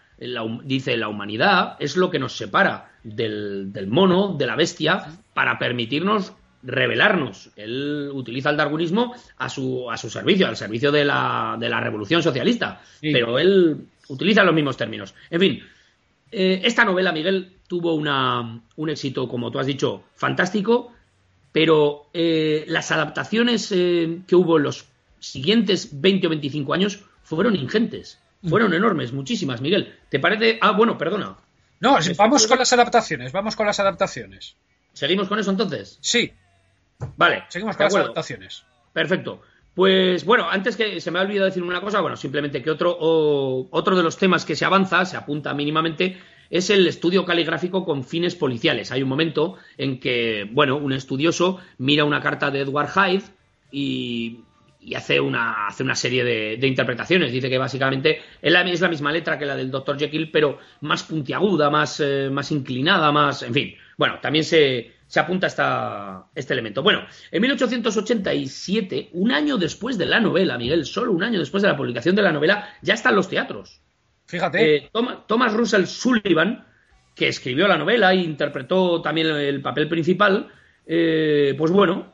Dice, 0.65 0.97
la 0.97 1.09
humanidad 1.09 1.77
es 1.79 1.97
lo 1.97 2.11
que 2.11 2.19
nos 2.19 2.37
separa 2.37 2.93
del, 3.03 3.73
del 3.73 3.87
mono, 3.87 4.35
de 4.35 4.47
la 4.47 4.57
bestia, 4.57 5.07
para 5.35 5.59
permitirnos 5.59 6.33
revelarnos. 6.63 7.51
Él 7.57 8.11
utiliza 8.13 8.51
el 8.51 8.57
darwinismo 8.57 9.15
a 9.39 9.49
su, 9.49 9.91
a 9.91 9.97
su 9.97 10.11
servicio, 10.11 10.47
al 10.47 10.57
servicio 10.57 10.93
de 10.93 11.05
la, 11.05 11.57
de 11.59 11.69
la 11.69 11.81
revolución 11.81 12.23
socialista, 12.23 12.81
pero 13.01 13.39
él 13.39 13.87
utiliza 14.09 14.45
los 14.45 14.55
mismos 14.55 14.77
términos. 14.77 15.15
En 15.31 15.41
fin, 15.41 15.63
eh, 16.31 16.61
esta 16.65 16.85
novela, 16.85 17.13
Miguel, 17.13 17.53
tuvo 17.67 17.95
una, 17.95 18.63
un 18.77 18.91
éxito, 18.91 19.29
como 19.29 19.51
tú 19.51 19.59
has 19.59 19.67
dicho, 19.67 20.05
fantástico, 20.15 20.93
pero 21.53 22.07
eh, 22.15 22.65
las 22.69 22.91
adaptaciones 22.91 23.71
eh, 23.73 24.21
que 24.27 24.37
hubo 24.37 24.57
en 24.57 24.65
los 24.65 24.87
siguientes 25.19 26.01
20 26.01 26.27
o 26.27 26.31
25 26.31 26.75
años 26.75 27.05
fueron 27.23 27.57
ingentes. 27.57 28.19
Fueron 28.49 28.75
enormes, 28.75 29.13
muchísimas, 29.13 29.61
Miguel. 29.61 29.95
¿Te 30.09 30.19
parece? 30.19 30.59
Ah, 30.61 30.73
bueno, 30.73 30.99
perdona. 30.99 31.37
No, 31.81 31.99
vamos 32.17 32.47
con 32.47 32.59
las 32.59 32.73
adaptaciones, 32.73 33.33
vamos 33.33 33.57
con 33.57 33.67
las 33.67 33.81
adaptaciones. 33.81 34.57
¿Seguimos 34.93 35.29
con 35.29 35.39
eso 35.39 35.51
entonces? 35.51 35.99
Sí. 36.01 36.33
Vale. 37.17 37.45
Seguimos 37.49 37.77
con 37.77 37.85
las 37.85 37.95
adaptaciones. 37.95 38.65
Perfecto. 38.93 39.43
Pues 39.75 40.25
bueno, 40.25 40.51
antes 40.51 40.77
que 40.77 41.01
se 41.01 41.11
me 41.11 41.19
ha 41.19 41.23
olvidado 41.23 41.47
decir 41.47 41.63
una 41.63 41.81
cosa, 41.81 42.01
bueno, 42.01 42.17
simplemente 42.17 42.63
que 42.63 42.71
otro, 42.71 42.97
otro 43.01 43.97
de 43.97 44.03
los 44.03 44.19
temas 44.19 44.45
que 44.45 44.55
se 44.55 44.65
avanza, 44.65 45.05
se 45.07 45.17
apunta 45.17 45.55
mínimamente, 45.55 46.19
es 46.51 46.69
el 46.69 46.87
estudio 46.87 47.25
caligráfico 47.25 47.85
con 47.85 48.05
fines 48.05 48.35
policiales. 48.35 48.93
Hay 48.93 49.03
un 49.03 49.09
momento 49.09 49.57
en 49.79 49.99
que, 49.99 50.47
bueno, 50.53 50.77
un 50.77 50.93
estudioso 50.93 51.59
mira 51.79 52.05
una 52.05 52.21
carta 52.21 52.51
de 52.51 52.61
Edward 52.61 52.91
Hyde 52.91 53.25
y, 53.71 54.41
hace, 54.95 55.21
una, 55.21 55.67
hace 55.67 55.83
una 55.83 55.95
serie 55.95 56.25
de, 56.25 56.67
interpretaciones. 56.67 57.33
Dice 57.33 57.49
que 57.49 57.59
básicamente 57.59 58.21
es 58.41 58.53
la, 58.53 58.89
misma 58.89 59.13
letra 59.13 59.39
que 59.39 59.47
la 59.47 59.57
del 59.57 59.71
Dr. 59.71 59.99
Jekyll, 59.99 60.31
pero 60.31 60.59
más 60.81 61.03
puntiaguda, 61.05 61.71
más, 61.71 62.01
eh, 62.01 62.29
más 62.31 62.51
inclinada, 62.51 63.13
más. 63.13 63.43
En 63.43 63.55
fin. 63.55 63.75
Bueno, 63.97 64.19
también 64.21 64.45
se, 64.45 64.93
se 65.07 65.21
apunta 65.21 65.47
esta, 65.47 66.27
este 66.35 66.55
elemento. 66.55 66.83
Bueno, 66.83 67.05
en 67.31 67.43
1887, 67.43 69.11
un 69.13 69.31
año 69.33 69.59
después 69.59 69.99
de 69.99 70.07
la 70.07 70.21
novela, 70.21 70.59
Miguel, 70.59 70.87
solo 70.87 71.13
un 71.13 71.23
año 71.23 71.39
después 71.39 71.63
de 71.63 71.69
la 71.69 71.77
publicación 71.77 72.17
de 72.17 72.23
la 72.23 72.33
novela, 72.33 72.69
ya 72.83 72.95
están 72.95 73.15
los 73.15 73.29
teatros. 73.29 73.81
Fíjate. 74.27 74.77
Eh, 74.77 74.91
Thomas 75.27 75.53
Russell 75.53 75.85
Sullivan, 75.85 76.67
que 77.15 77.29
escribió 77.29 77.69
la 77.69 77.77
novela 77.77 78.13
e 78.13 78.17
interpretó 78.17 79.03
también 79.03 79.27
el 79.29 79.61
papel 79.61 79.89
principal, 79.89 80.51
eh, 80.87 81.55
pues 81.57 81.71
bueno, 81.71 82.12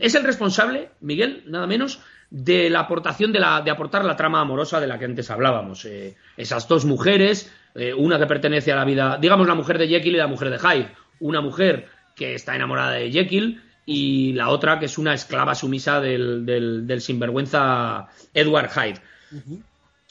es 0.00 0.14
el 0.14 0.24
responsable, 0.24 0.90
Miguel, 1.00 1.44
nada 1.46 1.66
menos, 1.66 2.00
de 2.30 2.70
la 2.70 2.80
aportación 2.80 3.32
de, 3.32 3.40
la, 3.40 3.60
de 3.62 3.70
aportar 3.70 4.04
la 4.04 4.16
trama 4.16 4.40
amorosa 4.40 4.80
de 4.80 4.86
la 4.86 4.98
que 4.98 5.04
antes 5.04 5.30
hablábamos. 5.30 5.84
Eh, 5.84 6.16
esas 6.36 6.68
dos 6.68 6.84
mujeres, 6.84 7.52
una 7.96 8.18
que 8.18 8.26
pertenece 8.26 8.70
a 8.70 8.76
la 8.76 8.84
vida, 8.84 9.18
digamos 9.20 9.46
la 9.46 9.54
mujer 9.54 9.78
de 9.78 9.88
Jekyll 9.88 10.14
y 10.14 10.18
la 10.18 10.26
mujer 10.26 10.50
de 10.50 10.58
Hyde, 10.58 10.92
una 11.20 11.40
mujer 11.40 11.88
que 12.14 12.34
está 12.34 12.54
enamorada 12.54 12.92
de 12.92 13.10
Jekyll, 13.10 13.62
y 13.84 14.32
la 14.34 14.50
otra 14.50 14.78
que 14.78 14.86
es 14.86 14.98
una 14.98 15.14
esclava 15.14 15.54
sumisa 15.54 16.00
del, 16.00 16.46
del, 16.46 17.00
sinvergüenza 17.00 18.08
Edward 18.32 18.70
Hyde. 18.70 19.00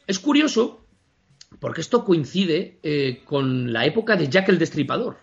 Es 0.07 0.19
curioso 0.19 0.85
porque 1.59 1.81
esto 1.81 2.03
coincide 2.03 2.79
eh, 2.83 3.21
con 3.23 3.71
la 3.71 3.85
época 3.85 4.15
de 4.15 4.27
Jack 4.27 4.49
el 4.49 4.59
Destripador. 4.59 5.19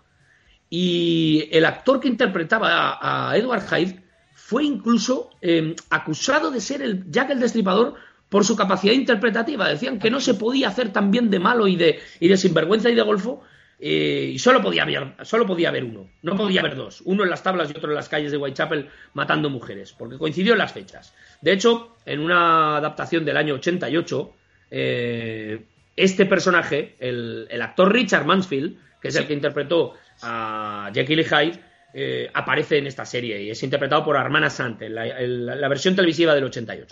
Y 0.71 1.49
el 1.51 1.65
actor 1.65 2.01
que 2.01 2.09
interpretaba 2.09 2.99
a, 3.01 3.37
Edward 3.37 3.67
Hyde 3.69 4.03
fue 4.49 4.65
incluso 4.65 5.29
em, 5.43 5.75
acusado 5.91 6.51
de 6.51 6.63
ser 6.63 6.81
el 6.81 7.11
Jack 7.11 7.29
el 7.29 7.39
Destripador 7.39 7.97
por 8.31 8.47
su 8.47 8.57
capacidad 8.57 8.95
interpretativa. 8.95 9.69
Decían 9.69 9.99
que 9.99 10.11
no 10.11 10.21
se 10.21 10.33
podía 10.33 10.69
hacer 10.69 10.91
tan 10.91 11.11
bien 11.11 11.29
de 11.29 11.39
malo 11.39 11.69
y 11.69 11.77
de, 11.77 12.01
y 12.19 12.29
de 12.29 12.39
sinvergüenza 12.39 12.89
y 12.89 12.95
de 12.95 13.03
golfo 13.03 13.43
eh, 13.79 14.31
y 14.33 14.39
solo 14.39 14.63
podía, 14.63 14.85
haber, 14.85 15.17
solo 15.21 15.47
podía 15.47 15.69
haber 15.69 15.85
uno, 15.85 16.09
no 16.23 16.35
podía 16.35 16.61
haber 16.61 16.77
dos, 16.77 17.03
uno 17.05 17.25
en 17.25 17.29
las 17.29 17.43
tablas 17.43 17.69
y 17.69 17.77
otro 17.77 17.91
en 17.91 17.97
las 17.97 18.09
calles 18.09 18.33
de 18.33 18.39
Whitechapel 18.39 18.89
matando 19.13 19.51
mujeres, 19.51 19.93
porque 19.93 20.17
coincidió 20.17 20.55
en 20.55 20.61
las 20.61 20.73
fechas. 20.73 21.15
De 21.43 21.53
hecho, 21.53 21.95
en 22.07 22.21
una 22.21 22.79
adaptación 22.79 23.27
del 23.27 23.37
año 23.37 23.53
88, 23.53 24.35
eh, 24.71 25.63
este 25.95 26.25
personaje, 26.25 26.97
el, 27.01 27.61
actor 27.61 27.93
Richard 27.93 28.25
Mansfield, 28.25 28.79
que 29.03 29.09
es 29.09 29.17
el 29.17 29.27
que 29.27 29.35
interpretó 29.35 29.93
a 30.23 30.91
Jekyll 30.95 31.21
y 31.21 31.25
Hyde, 31.25 31.68
eh, 31.95 32.31
aparece 32.35 32.79
en 32.79 32.87
esta 32.87 33.07
serie 33.07 33.43
y 33.43 33.51
es 33.51 33.63
interpretado 33.63 34.05
por 34.05 34.17
Armana 34.17 34.51
Sant, 34.51 34.83
en 34.83 34.95
la, 34.95 35.69
versión 35.69 35.97
televisiva 35.97 36.35
del 36.35 36.45
88. 36.45 36.89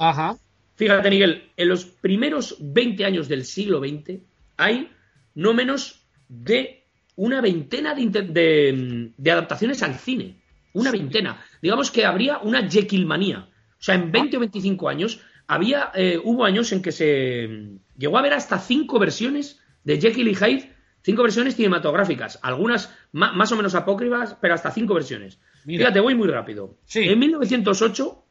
Fíjate, 0.75 1.11
Miguel, 1.11 1.51
en 1.57 1.69
los 1.69 1.85
primeros 1.85 2.57
20 2.61 3.05
años 3.05 3.29
del 3.29 3.45
siglo 3.45 3.81
XX 3.81 4.21
hay 4.57 4.91
no 5.35 5.55
menos 5.55 6.03
de 6.29 6.85
una 7.17 7.41
veintena 7.41 7.95
de, 7.95 9.13
adaptaciones 9.27 9.83
al 9.83 9.95
cine. 9.95 10.37
Una 10.75 10.91
veintena. 10.91 11.43
Digamos 11.63 11.91
que 11.91 12.05
habría 12.05 12.39
una 12.39 12.69
Jekyllmanía. 12.69 13.49
O 13.79 13.83
sea, 13.83 13.95
en 13.95 14.13
20 14.13 14.37
o 14.37 14.41
25 14.41 14.89
años 14.89 15.21
había, 15.47 15.91
eh, 15.95 16.21
hubo 16.23 16.45
años 16.45 16.73
en 16.73 16.83
que 16.83 16.93
se 16.93 17.79
llegó 17.97 18.19
a 18.19 18.23
ver 18.23 18.35
hasta 18.35 18.59
cinco 18.59 18.99
versiones 18.99 19.61
de 19.85 20.01
Jekyll 20.01 20.29
y 20.29 20.35
Hyde, 20.35 20.76
cinco 21.07 21.23
versiones 21.23 21.55
cinematográficas, 21.55 22.41
algunas 22.43 22.93
más 23.13 23.53
o 23.53 23.57
menos 23.57 23.77
apócrifas, 23.77 24.37
pero 24.41 24.55
hasta 24.55 24.73
cinco 24.73 24.93
versiones. 24.93 25.39
Fíjate, 25.65 26.01
voy 26.01 26.17
muy 26.17 26.27
rápido. 26.27 26.79
En 26.95 27.19
1908 27.21 28.25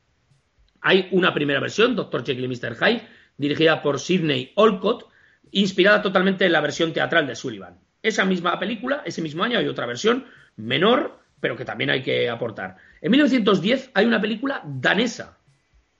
hay 0.81 1.07
una 1.11 1.33
primera 1.33 1.61
versión, 1.61 1.95
Dr. 1.95 2.25
Jekyll 2.25 2.43
y 2.43 2.47
Mr. 2.49 2.75
Hyde, 2.75 3.07
dirigida 3.37 3.81
por 3.81 3.97
Sidney 3.97 4.51
Olcott, 4.55 5.05
inspirada 5.51 6.01
totalmente 6.01 6.45
en 6.45 6.51
la 6.51 6.59
versión 6.59 6.91
teatral 6.91 7.25
de 7.27 7.35
Sullivan. 7.35 7.79
Esa 8.03 8.25
misma 8.25 8.59
película, 8.59 9.03
ese 9.05 9.21
mismo 9.21 9.45
año, 9.45 9.57
hay 9.57 9.69
otra 9.69 9.85
versión 9.85 10.25
menor, 10.57 11.17
pero 11.39 11.55
que 11.55 11.63
también 11.63 11.91
hay 11.91 12.03
que 12.03 12.29
aportar. 12.29 12.75
En 12.99 13.09
1910 13.09 13.91
hay 13.93 14.05
una 14.05 14.19
película 14.19 14.61
danesa, 14.65 15.37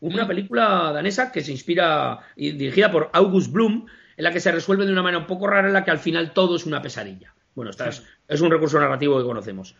una 0.01 0.25
mm. 0.25 0.27
película 0.27 0.91
danesa 0.93 1.31
que 1.31 1.39
se 1.39 1.53
inspira, 1.53 2.19
y 2.35 2.51
dirigida 2.51 2.91
por 2.91 3.11
August 3.13 3.49
Blum, 3.53 3.85
en 4.17 4.23
la 4.23 4.31
que 4.31 4.39
se 4.39 4.51
resuelve 4.51 4.85
de 4.85 4.91
una 4.91 5.03
manera 5.03 5.19
un 5.19 5.27
poco 5.27 5.47
rara, 5.47 5.67
en 5.67 5.73
la 5.73 5.83
que 5.83 5.91
al 5.91 5.99
final 5.99 6.33
todo 6.33 6.55
es 6.55 6.65
una 6.65 6.81
pesadilla. 6.81 7.33
Bueno, 7.53 7.71
esta 7.71 7.89
es, 7.89 8.03
es 8.27 8.41
un 8.41 8.51
recurso 8.51 8.79
narrativo 8.79 9.17
que 9.17 9.23
conocemos. 9.23 9.75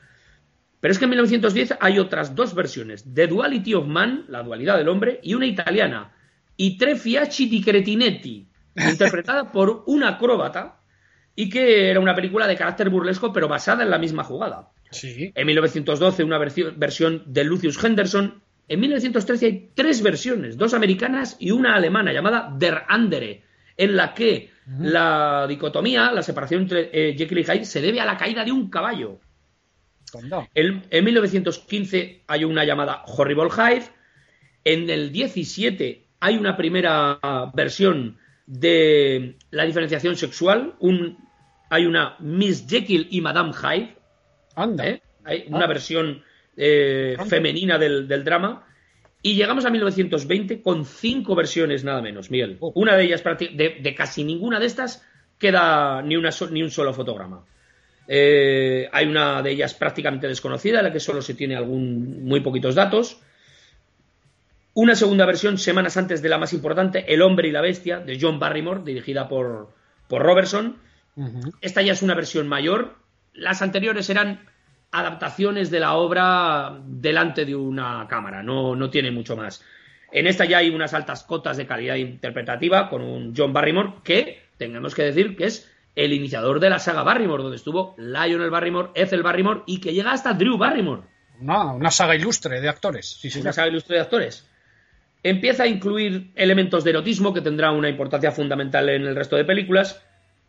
Pero 0.80 0.92
es 0.92 1.00
que 1.00 1.06
en 1.06 1.10
1910 1.12 1.78
hay 1.80 2.00
otras 2.00 2.36
dos 2.36 2.54
versiones, 2.54 3.06
The 3.12 3.28
Duality 3.28 3.74
of 3.74 3.88
Man, 3.88 4.26
la 4.28 4.44
dualidad 4.44 4.78
del 4.78 4.90
hombre, 4.90 5.20
y 5.24 5.34
una 5.34 5.48
italiana, 5.48 6.14
I 6.58 6.78
tre 6.78 6.96
fiaci 6.96 7.48
di 7.48 7.62
cretinetti, 7.62 8.48
interpretada 8.76 9.52
por 9.52 9.84
un 9.88 10.04
acróbata 10.04 10.80
y 11.36 11.50
que 11.50 11.90
era 11.90 12.00
una 12.00 12.16
película 12.16 12.48
de 12.48 12.56
carácter 12.56 12.90
burlesco, 12.90 13.34
pero 13.34 13.48
basada 13.48 13.84
en 13.84 13.90
la 13.90 13.98
misma 13.98 14.24
jugada. 14.24 14.70
Sí. 14.92 15.32
En 15.36 15.48
1912, 15.48 16.24
una 16.24 16.38
versión 16.38 17.24
de 17.26 17.44
Lucius 17.44 17.84
Henderson. 17.84 18.42
En 18.68 18.80
1913 18.80 19.46
hay 19.46 19.70
tres 19.76 20.02
versiones, 20.02 20.58
dos 20.58 20.74
americanas 20.74 21.36
y 21.40 21.52
una 21.52 21.76
alemana, 21.76 22.14
llamada 22.14 22.54
Der 22.58 22.84
Andere, 22.88 23.44
en 23.78 23.96
la 23.96 24.14
que 24.14 24.52
la 24.80 25.46
dicotomía, 25.48 26.12
la 26.12 26.24
separación 26.24 26.64
entre 26.64 26.90
eh, 26.92 27.16
Jekyll 27.18 27.40
y 27.40 27.44
Hyde, 27.44 27.66
se 27.66 27.82
debe 27.82 28.02
a 28.02 28.06
la 28.06 28.18
caída 28.18 28.44
de 28.44 28.52
un 28.52 28.70
caballo. 28.70 29.20
En, 30.54 30.84
en, 30.90 31.04
1915 31.04 32.24
hay 32.28 32.44
una 32.46 32.64
llamada 32.64 33.04
Horrible 33.06 33.50
Hyde. 33.50 33.86
En 34.64 34.90
el 34.90 35.12
17 35.12 36.08
hay 36.20 36.38
una 36.38 36.56
primera 36.56 37.20
versión 37.54 38.18
de 38.48 39.38
la 39.52 39.66
diferenciación 39.66 40.16
sexual, 40.16 40.76
un 40.80 41.18
hay 41.70 41.86
una 41.86 42.16
Miss 42.20 42.66
Jekyll 42.68 43.08
y 43.10 43.22
Madame 43.22 43.54
Hyde. 43.54 43.96
Anda. 44.56 44.88
¿eh? 44.88 45.02
Hay 45.24 45.46
una 45.50 45.68
versión 45.68 46.24
eh, 46.56 47.18
femenina 47.28 47.78
del, 47.78 48.24
drama. 48.24 48.66
Y 49.26 49.34
llegamos 49.34 49.66
a 49.66 49.72
1920 49.72 50.62
con 50.62 50.86
cinco 50.86 51.34
versiones 51.34 51.84
nada 51.84 52.00
menos, 52.00 52.30
Miguel. 52.30 52.58
Oh. 52.60 52.72
Una 52.76 52.96
de 52.96 53.06
ellas, 53.06 53.24
de, 53.24 53.96
casi 53.98 54.24
ninguna 54.24 54.60
de 54.60 54.68
estas, 54.68 55.04
queda 55.40 56.04
ni, 56.04 56.16
una 56.16 56.30
ni 56.52 56.62
un 56.62 56.70
solo 56.70 56.94
fotograma. 56.94 57.44
Eh, 58.08 58.88
hay 58.92 59.08
una 59.08 59.42
de 59.42 59.50
ellas 59.50 59.74
prácticamente 59.74 60.28
desconocida, 60.28 60.78
en 60.78 60.86
la 60.86 60.94
que 60.94 61.00
solo 61.00 61.24
se 61.24 61.34
tiene 61.34 61.56
algún, 61.56 62.24
muy 62.24 62.42
poquitos 62.42 62.76
datos. 62.76 63.20
Una 64.76 64.94
segunda 64.94 65.26
versión, 65.26 65.58
semanas 65.58 65.98
antes 65.98 66.22
de 66.22 66.30
la 66.30 66.38
más 66.38 66.54
importante, 66.54 67.12
El 67.12 67.24
hombre 67.24 67.48
y 67.48 67.52
la 67.52 67.62
bestia, 67.62 68.02
de 68.02 68.20
John 68.22 68.38
Barrymore, 68.38 68.84
dirigida 68.86 69.28
por, 69.28 69.74
por 70.08 70.22
Robertson. 70.22 70.78
Esta 71.62 71.82
ya 71.82 71.94
es 71.94 72.04
una 72.04 72.14
versión 72.14 72.48
mayor. 72.48 72.94
Las 73.34 73.64
anteriores 73.64 74.08
eran 74.12 74.42
adaptaciones 75.00 75.70
de 75.70 75.80
la 75.80 75.94
obra 75.94 76.80
delante 76.86 77.46
de 77.46 77.56
una 77.56 78.08
cámara, 78.08 78.42
no, 78.42 78.76
no 78.76 78.90
tiene 78.90 79.12
mucho 79.12 79.36
más. 79.36 79.64
En 80.12 80.28
esta 80.28 80.46
ya 80.46 80.60
hay 80.60 80.70
unas 80.70 80.94
altas 80.94 81.24
cotas 81.24 81.58
de 81.58 81.68
calidad 81.68 81.96
interpretativa 81.96 82.90
con 82.90 83.02
un 83.02 83.34
John 83.36 83.52
Barrymore 83.52 83.96
que, 84.04 84.44
tenemos 84.58 84.96
que 84.96 85.04
decir, 85.04 85.36
que 85.36 85.46
es 85.46 85.70
el 85.96 86.14
iniciador 86.14 86.60
de 86.60 86.70
la 86.70 86.80
saga 86.80 87.04
Barrymore, 87.04 87.44
donde 87.44 87.58
estuvo 87.58 87.96
Lionel 87.98 88.50
Barrymore, 88.50 88.90
Ethel 88.96 89.24
Barrymore 89.24 89.64
y 89.66 89.80
que 89.80 89.94
llega 89.94 90.12
hasta 90.12 90.34
Drew 90.34 90.58
Barrymore. 90.58 91.04
Una, 91.42 91.92
saga 91.92 92.16
ilustre 92.16 92.62
de 92.62 92.70
actores. 92.70 93.18
Sí, 93.20 93.30
una 93.40 93.52
saga 93.52 93.68
ilustre 93.68 93.98
de 93.98 94.02
actores. 94.02 94.48
Empieza 95.22 95.64
a 95.64 95.68
incluir 95.68 96.32
elementos 96.36 96.84
de 96.84 96.92
erotismo 96.92 97.34
que 97.34 97.42
tendrá 97.42 97.72
una 97.72 97.90
importancia 97.90 98.32
fundamental 98.32 98.88
en 98.90 99.06
el 99.06 99.16
resto 99.16 99.36
de 99.36 99.44
películas 99.44 100.02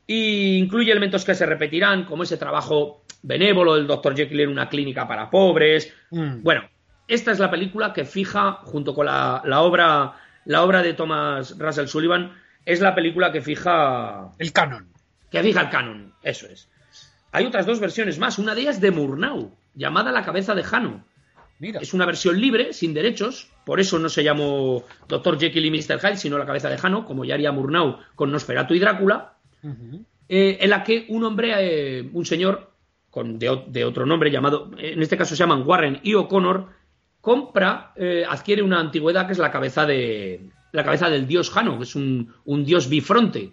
y 0.06 0.58
incluye 0.58 0.92
elementos 0.92 1.24
que 1.24 1.34
se 1.34 1.46
repetirán, 1.46 2.04
como 2.04 2.22
ese 2.22 2.36
trabajo 2.36 3.04
benévolo 3.22 3.74
del 3.74 3.86
Dr. 3.86 4.16
Jekyll 4.16 4.40
en 4.40 4.50
una 4.50 4.68
clínica 4.68 5.08
para 5.08 5.30
pobres. 5.30 5.92
Mm. 6.10 6.42
Bueno, 6.42 6.68
esta 7.08 7.32
es 7.32 7.38
la 7.38 7.50
película 7.50 7.92
que 7.92 8.04
fija, 8.04 8.52
junto 8.64 8.94
con 8.94 9.06
la, 9.06 9.42
obra, 9.60 10.14
la 10.44 10.62
obra 10.62 10.82
de 10.82 10.94
Thomas 10.94 11.58
Russell 11.58 11.86
Sullivan, 11.86 12.32
es 12.64 12.80
la 12.80 12.94
película 12.94 13.32
que 13.32 13.40
fija. 13.40 14.30
El 14.38 14.52
canon. 14.52 14.88
Que 15.30 15.42
fija 15.42 15.62
el 15.62 15.70
canon, 15.70 16.14
eso 16.22 16.46
es. 16.46 16.68
Hay 17.32 17.44
otras 17.44 17.66
dos 17.66 17.80
versiones 17.80 18.18
más, 18.18 18.38
una 18.38 18.54
de 18.54 18.62
ellas 18.62 18.80
de 18.80 18.90
Murnau, 18.90 19.52
llamada 19.74 20.12
La 20.12 20.24
cabeza 20.24 20.54
de 20.54 20.62
Jano, 20.62 21.04
Es 21.60 21.92
una 21.92 22.06
versión 22.06 22.40
libre, 22.40 22.72
sin 22.72 22.94
derechos, 22.94 23.50
por 23.64 23.80
eso 23.80 23.98
no 23.98 24.08
se 24.08 24.24
llamó 24.24 24.84
Dr. 25.08 25.38
Jekyll 25.38 25.66
y 25.66 25.70
Mr. 25.70 26.00
Hyde, 26.00 26.16
sino 26.16 26.38
La 26.38 26.46
cabeza 26.46 26.70
de 26.70 26.78
Jano, 26.78 27.04
como 27.04 27.24
ya 27.24 27.34
haría 27.34 27.52
Murnau 27.52 27.98
con 28.14 28.32
Nosferatu 28.32 28.72
y 28.74 28.78
Drácula, 28.78 29.35
eh, 30.28 30.58
en 30.60 30.70
la 30.70 30.82
que 30.82 31.06
un 31.08 31.24
hombre, 31.24 31.52
eh, 31.58 32.10
un 32.12 32.26
señor 32.26 32.72
con, 33.10 33.38
de, 33.38 33.84
otro 33.84 34.06
nombre 34.06 34.30
llamado, 34.30 34.70
en 34.76 35.00
este 35.02 35.16
caso 35.16 35.34
se 35.34 35.40
llaman 35.40 35.62
Warren 35.66 36.00
y 36.02 36.14
O'Connor, 36.14 36.68
compra, 37.20 37.92
eh, 37.96 38.24
adquiere 38.28 38.62
una 38.62 38.78
antigüedad 38.78 39.26
que 39.26 39.32
es 39.32 39.38
la 39.38 39.50
cabeza 39.50 39.86
de 39.86 40.50
la 40.72 40.84
cabeza 40.84 41.08
del 41.08 41.26
dios 41.26 41.50
Jano, 41.50 41.78
que 41.78 41.84
es 41.84 41.96
un, 41.96 42.34
dios 42.44 42.88
bifronte, 42.90 43.52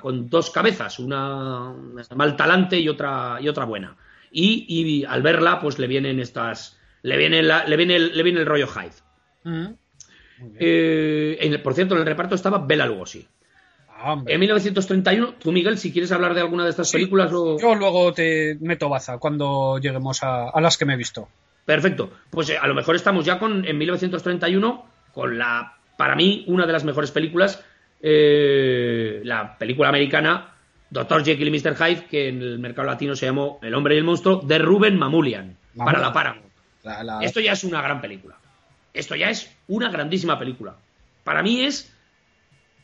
con, 0.00 0.30
dos 0.30 0.50
cabezas, 0.50 1.00
una, 1.00 1.74
mal 2.14 2.36
talante 2.36 2.78
y 2.78 2.88
otra, 2.88 3.38
y 3.40 3.48
otra 3.48 3.64
buena. 3.64 3.96
Y, 4.30 5.04
al 5.04 5.22
verla, 5.22 5.58
pues 5.60 5.80
le 5.80 5.88
vienen 5.88 6.20
estas, 6.20 6.78
le 7.02 7.16
viene, 7.16 7.42
le 7.42 7.76
viene, 7.76 7.96
el, 7.96 8.16
le 8.16 8.22
viene 8.22 8.40
el 8.40 8.46
rollo 8.46 8.68
Hyde. 8.68 9.74
Por 11.58 11.74
cierto, 11.74 11.94
en 11.94 12.00
el 12.00 12.06
reparto 12.06 12.36
estaba 12.36 12.64
Bela 12.64 12.86
Lugosi. 12.86 13.26
En 14.26 14.40
1931, 14.40 15.34
tú 15.38 15.52
Miguel, 15.52 15.78
si 15.78 15.92
quieres 15.92 16.12
hablar 16.12 16.34
de 16.34 16.40
alguna 16.40 16.64
de 16.64 16.70
estas 16.70 16.92
películas 16.92 17.30
Yo 17.30 17.74
luego 17.74 18.12
te 18.12 18.56
meto 18.60 18.88
baza 18.88 19.18
cuando 19.18 19.78
lleguemos 19.78 20.22
a, 20.22 20.60
las 20.60 20.76
que 20.76 20.84
me 20.84 20.94
he 20.94 20.96
visto. 20.96 21.28
Perfecto. 21.64 22.10
Pues 22.30 22.50
eh, 22.50 22.58
a 22.58 22.66
lo 22.66 22.74
mejor 22.74 22.94
estamos 22.94 23.24
ya 23.24 23.38
con, 23.38 23.64
en 23.64 23.76
1931, 23.78 24.84
con 25.12 25.38
la, 25.38 25.76
para 25.96 26.14
mí, 26.14 26.44
una 26.46 26.66
de 26.66 26.72
las 26.72 26.84
mejores 26.84 27.10
películas, 27.10 27.62
eh, 28.00 29.20
la 29.24 29.56
película 29.58 29.88
americana 29.88 30.56
Dr. 30.90 31.24
Jekyll 31.24 31.48
y 31.48 31.60
Mr. 31.60 31.74
Hyde, 31.74 32.06
que 32.06 32.28
en 32.28 32.40
el 32.40 32.58
mercado 32.58 32.86
latino 32.86 33.16
se 33.16 33.26
llamó 33.26 33.58
El 33.62 33.74
hombre 33.74 33.94
y 33.94 33.98
el 33.98 34.04
monstruo, 34.04 34.40
de 34.44 34.58
Ruben 34.58 34.98
Mamulian, 34.98 35.56
para 35.76 35.98
la 35.98 36.12
Paramount. 36.12 36.46
Esto 37.22 37.40
ya 37.40 37.52
es 37.52 37.64
una 37.64 37.82
gran 37.82 38.00
película. 38.00 38.36
Esto 38.94 39.16
ya 39.16 39.30
es 39.30 39.52
una 39.68 39.90
grandísima 39.90 40.38
película. 40.38 40.76
Para 41.24 41.42
mí 41.42 41.62
es 41.62 41.92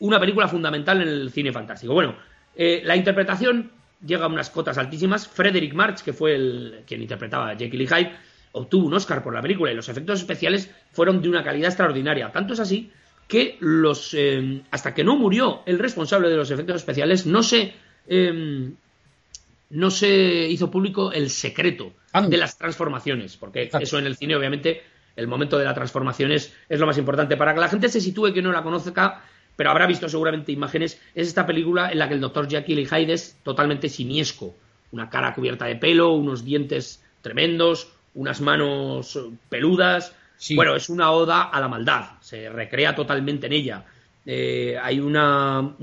una 0.03 0.19
película 0.19 0.49
fundamental 0.49 1.01
en 1.01 1.07
el 1.07 1.31
cine 1.31 1.53
fantástico. 1.53 1.93
Bueno, 1.93 2.15
eh, 2.55 2.81
la 2.83 2.97
interpretación 2.97 3.71
llega 4.05 4.25
a 4.25 4.27
unas 4.27 4.49
cotas 4.49 4.77
altísimas. 4.77 5.29
Frederick 5.29 5.73
March, 5.73 6.01
que 6.03 6.11
fue 6.11 6.35
el 6.35 6.81
quien 6.85 7.01
interpretaba 7.01 7.51
a 7.51 7.55
Jekyll 7.55 7.81
y 7.81 7.87
Hyde, 7.87 8.11
obtuvo 8.51 8.87
un 8.87 8.93
Oscar 8.93 9.23
por 9.23 9.33
la 9.33 9.41
película 9.41 9.71
y 9.71 9.75
los 9.75 9.87
efectos 9.87 10.19
especiales 10.19 10.69
fueron 10.91 11.21
de 11.21 11.29
una 11.29 11.41
calidad 11.41 11.69
extraordinaria. 11.69 12.29
Tanto 12.33 12.53
es 12.53 12.59
así 12.59 12.91
que 13.29 13.55
los 13.61 14.13
eh, 14.13 14.63
hasta 14.71 14.93
que 14.93 15.05
no 15.05 15.15
murió 15.15 15.61
el 15.65 15.79
responsable 15.79 16.29
de 16.29 16.35
los 16.35 16.51
efectos 16.51 16.75
especiales 16.75 17.25
no 17.25 17.41
se 17.41 17.73
em, 18.05 18.75
no 19.69 19.89
se 19.89 20.49
hizo 20.49 20.69
público 20.69 21.13
el 21.13 21.29
secreto 21.29 21.93
de 22.27 22.37
las 22.37 22.57
transformaciones, 22.57 23.37
porque 23.37 23.69
eso 23.79 23.99
en 23.99 24.05
el 24.05 24.17
cine 24.17 24.35
obviamente 24.35 24.83
el 25.15 25.27
momento 25.27 25.57
de 25.57 25.63
la 25.63 25.73
transformación 25.73 26.33
es, 26.33 26.53
es, 26.67 26.79
lo 26.79 26.87
más 26.87 26.97
importante. 26.97 27.37
Para 27.37 27.53
que 27.53 27.61
la 27.61 27.69
gente 27.69 27.87
se 27.87 28.01
sitúe 28.01 28.33
que 28.33 28.41
no 28.41 28.51
la 28.51 28.63
conozca, 28.63 29.23
pero 29.55 29.69
habrá 29.69 29.85
visto 29.85 30.09
seguramente 30.09 30.51
imágenes, 30.51 30.99
es 31.13 31.27
esta 31.27 31.45
película 31.45 31.91
en 31.91 31.99
la 31.99 32.07
que 32.07 32.15
el 32.15 32.21
doctor 32.21 32.49
Jekyll 32.49 32.79
y 32.79 32.85
Hyde 32.85 33.13
es 33.13 33.37
totalmente 33.43 33.89
simiesco. 33.89 34.55
Una 34.91 35.09
cara 35.09 35.33
cubierta 35.33 35.65
de 35.65 35.75
pelo, 35.75 36.13
unos 36.13 36.43
dientes 36.43 37.03
tremendos, 37.21 37.91
unas 38.15 38.41
manos 38.41 39.19
peludas. 39.49 40.15
Bueno, 40.55 40.75
es 40.75 40.89
una 40.89 41.11
oda 41.11 41.43
a 41.43 41.59
la 41.59 41.67
maldad, 41.67 42.19
se 42.21 42.49
recrea 42.49 42.95
totalmente 42.95 43.47
en 43.47 43.53
ella. 43.53 43.85
Eh, 44.25 44.77
hay 44.81 44.99
una, 44.99 45.75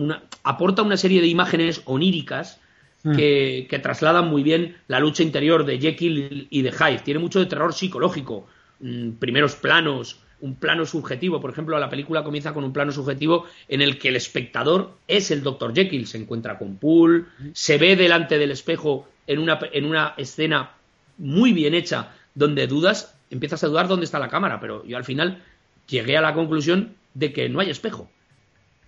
aporta 0.42 0.82
una 0.82 0.96
serie 0.96 1.20
de 1.20 1.26
imágenes 1.26 1.82
oníricas 1.84 2.60
mm. 3.02 3.16
que, 3.16 3.66
que, 3.68 3.78
trasladan 3.78 4.28
muy 4.28 4.42
bien 4.42 4.76
la 4.88 4.98
lucha 4.98 5.22
interior 5.22 5.64
de 5.64 5.78
Jekyll 5.78 6.48
y 6.50 6.62
de 6.62 6.72
Hyde. 6.72 7.02
Tiene 7.04 7.20
mucho 7.20 7.38
de 7.38 7.46
terror 7.46 7.72
psicológico, 7.72 8.46
mm, 8.80 9.12
primeros 9.12 9.56
planos, 9.56 10.20
un 10.40 10.54
plano 10.54 10.86
subjetivo. 10.86 11.40
Por 11.40 11.50
ejemplo, 11.50 11.78
la 11.78 11.90
película 11.90 12.24
comienza 12.24 12.52
con 12.52 12.64
un 12.64 12.72
plano 12.72 12.92
subjetivo 12.92 13.46
en 13.68 13.82
el 13.82 13.98
que 13.98 14.08
el 14.08 14.16
espectador 14.16 14.96
es 15.08 15.30
el 15.30 15.42
Dr. 15.42 15.74
Jekyll, 15.74 16.06
se 16.06 16.18
encuentra 16.18 16.58
con 16.58 16.76
Poole, 16.76 17.24
se 17.52 17.78
ve 17.78 17.96
delante 17.96 18.38
del 18.38 18.50
espejo 18.50 19.08
en 19.26 19.38
una, 19.38 19.58
en 19.72 19.84
una 19.84 20.14
escena 20.16 20.72
muy 21.18 21.52
bien 21.52 21.74
hecha 21.74 22.12
donde 22.34 22.66
dudas, 22.66 23.14
empiezas 23.30 23.62
a 23.64 23.68
dudar 23.68 23.88
dónde 23.88 24.04
está 24.04 24.18
la 24.18 24.28
cámara, 24.28 24.60
pero 24.60 24.84
yo 24.84 24.96
al 24.96 25.04
final 25.04 25.42
llegué 25.88 26.16
a 26.16 26.22
la 26.22 26.34
conclusión 26.34 26.94
de 27.14 27.32
que 27.32 27.48
no 27.48 27.60
hay 27.60 27.70
espejo. 27.70 28.08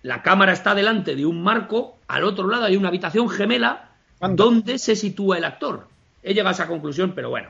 La 0.01 0.21
cámara 0.21 0.53
está 0.53 0.75
delante 0.75 1.15
de 1.15 1.25
un 1.25 1.43
marco, 1.43 1.97
al 2.07 2.23
otro 2.23 2.47
lado 2.47 2.65
hay 2.65 2.75
una 2.75 2.89
habitación 2.89 3.29
gemela 3.29 3.91
donde 4.19 4.77
se 4.77 4.95
sitúa 4.95 5.37
el 5.37 5.45
actor. 5.45 5.87
He 6.23 6.33
llegado 6.33 6.49
a 6.49 6.53
esa 6.53 6.67
conclusión, 6.67 7.13
pero 7.15 7.29
bueno. 7.29 7.49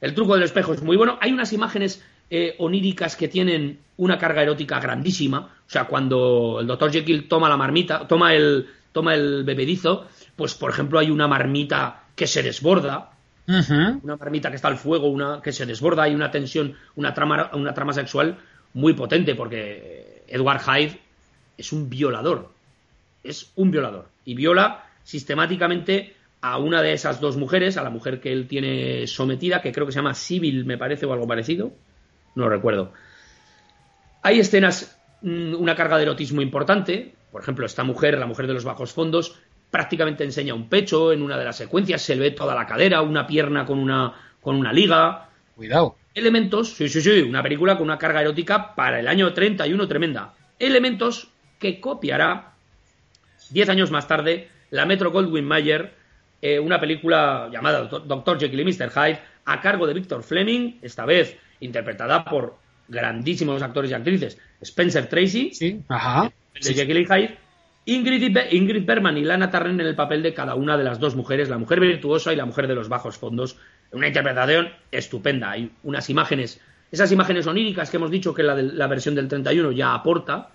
El 0.00 0.14
truco 0.14 0.34
del 0.34 0.42
espejo 0.42 0.74
es 0.74 0.82
muy 0.82 0.96
bueno. 0.96 1.18
Hay 1.20 1.32
unas 1.32 1.52
imágenes 1.52 2.04
eh, 2.30 2.56
oníricas 2.58 3.16
que 3.16 3.28
tienen 3.28 3.78
una 3.98 4.18
carga 4.18 4.42
erótica 4.42 4.80
grandísima. 4.80 5.38
O 5.38 5.70
sea, 5.70 5.84
cuando 5.84 6.58
el 6.60 6.66
doctor 6.66 6.92
Jekyll 6.92 7.28
toma 7.28 7.48
la 7.48 7.56
marmita, 7.56 8.06
toma 8.06 8.34
el, 8.34 8.66
toma 8.92 9.14
el 9.14 9.44
bebedizo, 9.44 10.06
pues 10.34 10.54
por 10.54 10.70
ejemplo 10.70 10.98
hay 10.98 11.10
una 11.10 11.28
marmita 11.28 12.04
que 12.14 12.26
se 12.26 12.42
desborda, 12.42 13.10
una 13.46 14.16
marmita 14.16 14.50
que 14.50 14.56
está 14.56 14.68
al 14.68 14.76
fuego, 14.76 15.08
una 15.08 15.40
que 15.40 15.52
se 15.52 15.66
desborda, 15.66 16.02
hay 16.02 16.14
una 16.14 16.30
tensión, 16.30 16.74
una 16.96 17.14
trama, 17.14 17.50
una 17.54 17.74
trama 17.74 17.92
sexual 17.92 18.38
muy 18.74 18.94
potente, 18.94 19.34
porque 19.34 20.24
Edward 20.26 20.62
Hyde 20.62 21.00
es 21.56 21.72
un 21.72 21.88
violador, 21.88 22.50
es 23.22 23.52
un 23.54 23.70
violador, 23.70 24.08
y 24.24 24.34
viola 24.34 24.84
sistemáticamente 25.04 26.14
a 26.40 26.58
una 26.58 26.82
de 26.82 26.92
esas 26.92 27.20
dos 27.20 27.36
mujeres, 27.36 27.76
a 27.76 27.82
la 27.82 27.90
mujer 27.90 28.20
que 28.20 28.32
él 28.32 28.48
tiene 28.48 29.06
sometida, 29.06 29.62
que 29.62 29.72
creo 29.72 29.86
que 29.86 29.92
se 29.92 29.98
llama 29.98 30.14
Sibyl, 30.14 30.64
me 30.64 30.78
parece, 30.78 31.06
o 31.06 31.12
algo 31.12 31.26
parecido, 31.26 31.72
no 32.36 32.48
recuerdo. 32.48 32.92
Hay 34.22 34.38
escenas, 34.38 34.96
mm, 35.22 35.54
una 35.54 35.74
carga 35.74 35.96
de 35.96 36.04
erotismo 36.04 36.42
importante, 36.42 37.14
por 37.32 37.42
ejemplo, 37.42 37.66
esta 37.66 37.82
mujer, 37.82 38.16
la 38.16 38.26
mujer 38.26 38.46
de 38.46 38.54
los 38.54 38.64
bajos 38.64 38.92
fondos, 38.92 39.36
prácticamente 39.70 40.22
enseña 40.22 40.54
un 40.54 40.68
pecho 40.68 41.12
en 41.12 41.22
una 41.22 41.36
de 41.36 41.44
las 41.44 41.56
secuencias, 41.56 42.00
se 42.02 42.14
ve 42.14 42.30
toda 42.30 42.54
la 42.54 42.66
cadera, 42.66 43.02
una 43.02 43.26
pierna 43.26 43.66
con 43.66 43.78
una, 43.78 44.14
con 44.40 44.56
una 44.56 44.72
liga. 44.72 45.28
Cuidado. 45.56 45.96
Elementos, 46.14 46.74
sí, 46.74 46.88
sí, 46.88 47.02
sí, 47.02 47.22
una 47.22 47.42
película 47.42 47.76
con 47.76 47.84
una 47.84 47.98
carga 47.98 48.22
erótica 48.22 48.74
para 48.74 49.00
el 49.00 49.08
año 49.08 49.34
31 49.34 49.88
tremenda. 49.88 50.34
Elementos 50.58 51.28
que 51.58 51.80
copiará 51.80 52.54
diez 53.50 53.68
años 53.68 53.90
más 53.90 54.08
tarde 54.08 54.50
la 54.70 54.86
Metro 54.86 55.10
Goldwyn 55.10 55.44
Mayer, 55.44 55.94
eh, 56.42 56.58
una 56.58 56.80
película 56.80 57.48
llamada 57.52 57.84
Doctor 57.84 58.38
Jekyll 58.38 58.60
y 58.60 58.64
Mr. 58.64 58.90
Hyde, 58.90 59.20
a 59.46 59.60
cargo 59.60 59.86
de 59.86 59.94
Victor 59.94 60.22
Fleming, 60.22 60.78
esta 60.82 61.06
vez 61.06 61.38
interpretada 61.60 62.24
por 62.24 62.58
grandísimos 62.88 63.62
actores 63.62 63.90
y 63.90 63.94
actrices. 63.94 64.38
Spencer 64.60 65.08
Tracy, 65.08 65.52
sí, 65.54 65.82
ajá, 65.88 66.30
de 66.60 66.74
Jekyll 66.74 66.98
y 66.98 67.06
Hyde, 67.06 67.38
Ingrid, 67.86 68.36
Ingrid 68.50 68.84
Bergman 68.84 69.16
y 69.16 69.24
Lana 69.24 69.50
Turner 69.50 69.72
en 69.72 69.80
el 69.80 69.94
papel 69.94 70.22
de 70.22 70.34
cada 70.34 70.56
una 70.56 70.76
de 70.76 70.82
las 70.82 70.98
dos 70.98 71.14
mujeres, 71.14 71.48
la 71.48 71.58
mujer 71.58 71.78
virtuosa 71.78 72.32
y 72.32 72.36
la 72.36 72.44
mujer 72.44 72.66
de 72.66 72.74
los 72.74 72.88
bajos 72.88 73.16
fondos. 73.16 73.56
Una 73.92 74.08
interpretación 74.08 74.70
estupenda. 74.90 75.52
Hay 75.52 75.70
unas 75.84 76.10
imágenes, 76.10 76.60
esas 76.90 77.12
imágenes 77.12 77.46
oníricas 77.46 77.88
que 77.88 77.96
hemos 77.98 78.10
dicho 78.10 78.34
que 78.34 78.42
la, 78.42 78.56
de, 78.56 78.64
la 78.64 78.88
versión 78.88 79.14
del 79.14 79.28
31 79.28 79.70
ya 79.70 79.94
aporta. 79.94 80.50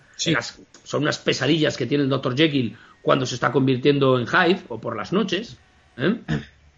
son 0.84 1.04
unas 1.04 1.20
pesadillas 1.20 1.78
que 1.78 1.86
tiene 1.86 2.04
el 2.04 2.10
Dr. 2.10 2.36
Jekyll 2.36 2.76
cuando 3.02 3.26
se 3.26 3.36
está 3.36 3.52
convirtiendo 3.52 4.20
en 4.20 4.28
Hyde 4.28 4.64
o 4.68 4.80
por 4.80 4.98
las 4.98 5.14
noches, 5.14 5.58
¿eh? 5.98 6.18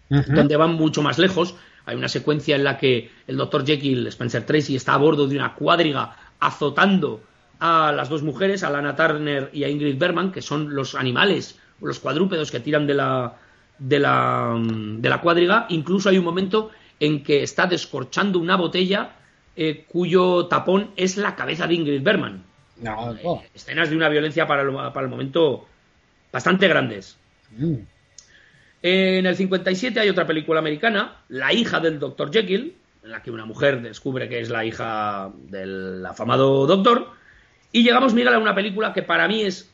donde 0.08 0.56
van 0.56 0.74
mucho 0.74 1.02
más 1.02 1.18
lejos. 1.18 1.56
Hay 1.86 1.96
una 1.96 2.08
secuencia 2.08 2.56
en 2.56 2.64
la 2.64 2.78
que 2.78 3.10
el 3.26 3.36
Dr. 3.36 3.66
Jekyll, 3.66 4.06
Spencer 4.06 4.46
Tracy, 4.46 4.76
está 4.76 4.94
a 4.94 4.98
bordo 4.98 5.26
de 5.26 5.36
una 5.36 5.54
cuadriga 5.54 6.16
azotando 6.40 7.22
a 7.60 7.92
las 7.92 8.08
dos 8.08 8.22
mujeres, 8.22 8.62
a 8.62 8.70
Lana 8.70 8.96
Turner 8.96 9.50
y 9.52 9.64
a 9.64 9.68
Ingrid 9.68 9.98
Bergman, 9.98 10.32
que 10.32 10.42
son 10.42 10.74
los 10.74 10.94
animales, 10.94 11.58
los 11.80 11.98
cuadrúpedos 11.98 12.50
que 12.50 12.60
tiran 12.60 12.86
de 12.86 12.94
la, 12.94 13.34
de 13.78 13.98
la, 13.98 14.56
de 14.58 15.08
la 15.08 15.20
cuadriga. 15.20 15.66
Incluso 15.68 16.08
hay 16.08 16.18
un 16.18 16.24
momento 16.24 16.70
en 17.00 17.22
que 17.22 17.42
está 17.42 17.66
descorchando 17.66 18.38
una 18.38 18.56
botella 18.56 19.16
eh, 19.56 19.84
cuyo 19.88 20.46
tapón 20.46 20.90
es 20.96 21.16
la 21.16 21.36
cabeza 21.36 21.66
de 21.66 21.74
Ingrid 21.74 22.02
Bergman. 22.02 22.42
Eh, 22.82 23.50
escenas 23.54 23.90
de 23.90 23.96
una 23.96 24.08
violencia 24.08 24.46
para 24.46 24.62
el, 24.62 24.72
para 24.72 25.02
el 25.02 25.08
momento 25.08 25.66
bastante 26.32 26.66
grandes. 26.66 27.16
Mm. 27.56 27.74
En 28.86 29.24
el 29.24 29.34
57 29.34 29.98
hay 29.98 30.10
otra 30.10 30.26
película 30.26 30.60
americana, 30.60 31.16
La 31.28 31.54
hija 31.54 31.80
del 31.80 31.98
Dr. 31.98 32.30
Jekyll, 32.30 32.76
en 33.02 33.10
la 33.10 33.22
que 33.22 33.30
una 33.30 33.46
mujer 33.46 33.80
descubre 33.80 34.28
que 34.28 34.40
es 34.40 34.50
la 34.50 34.62
hija 34.66 35.30
del 35.48 36.04
afamado 36.04 36.66
doctor. 36.66 37.08
Y 37.72 37.82
llegamos, 37.82 38.12
Miguel, 38.12 38.34
a 38.34 38.38
una 38.38 38.54
película 38.54 38.92
que 38.92 39.02
para 39.02 39.26
mí 39.26 39.40
es 39.40 39.70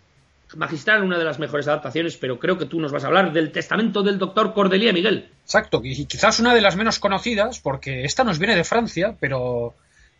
magistral, 0.54 1.02
una 1.02 1.18
de 1.18 1.24
las 1.24 1.40
mejores 1.40 1.66
adaptaciones, 1.66 2.16
pero 2.18 2.38
creo 2.38 2.56
que 2.56 2.66
tú 2.66 2.78
nos 2.78 2.92
vas 2.92 3.02
a 3.02 3.08
hablar 3.08 3.32
del 3.32 3.50
testamento 3.50 4.04
del 4.04 4.16
doctor 4.16 4.54
Cordelia, 4.54 4.92
Miguel. 4.92 5.28
Exacto, 5.42 5.80
y 5.82 6.06
quizás 6.06 6.38
una 6.38 6.54
de 6.54 6.60
las 6.60 6.76
menos 6.76 7.00
conocidas, 7.00 7.58
porque 7.58 8.04
esta 8.04 8.22
nos 8.22 8.38
viene 8.38 8.54
de 8.54 8.62
Francia, 8.62 9.16
pero 9.18 9.74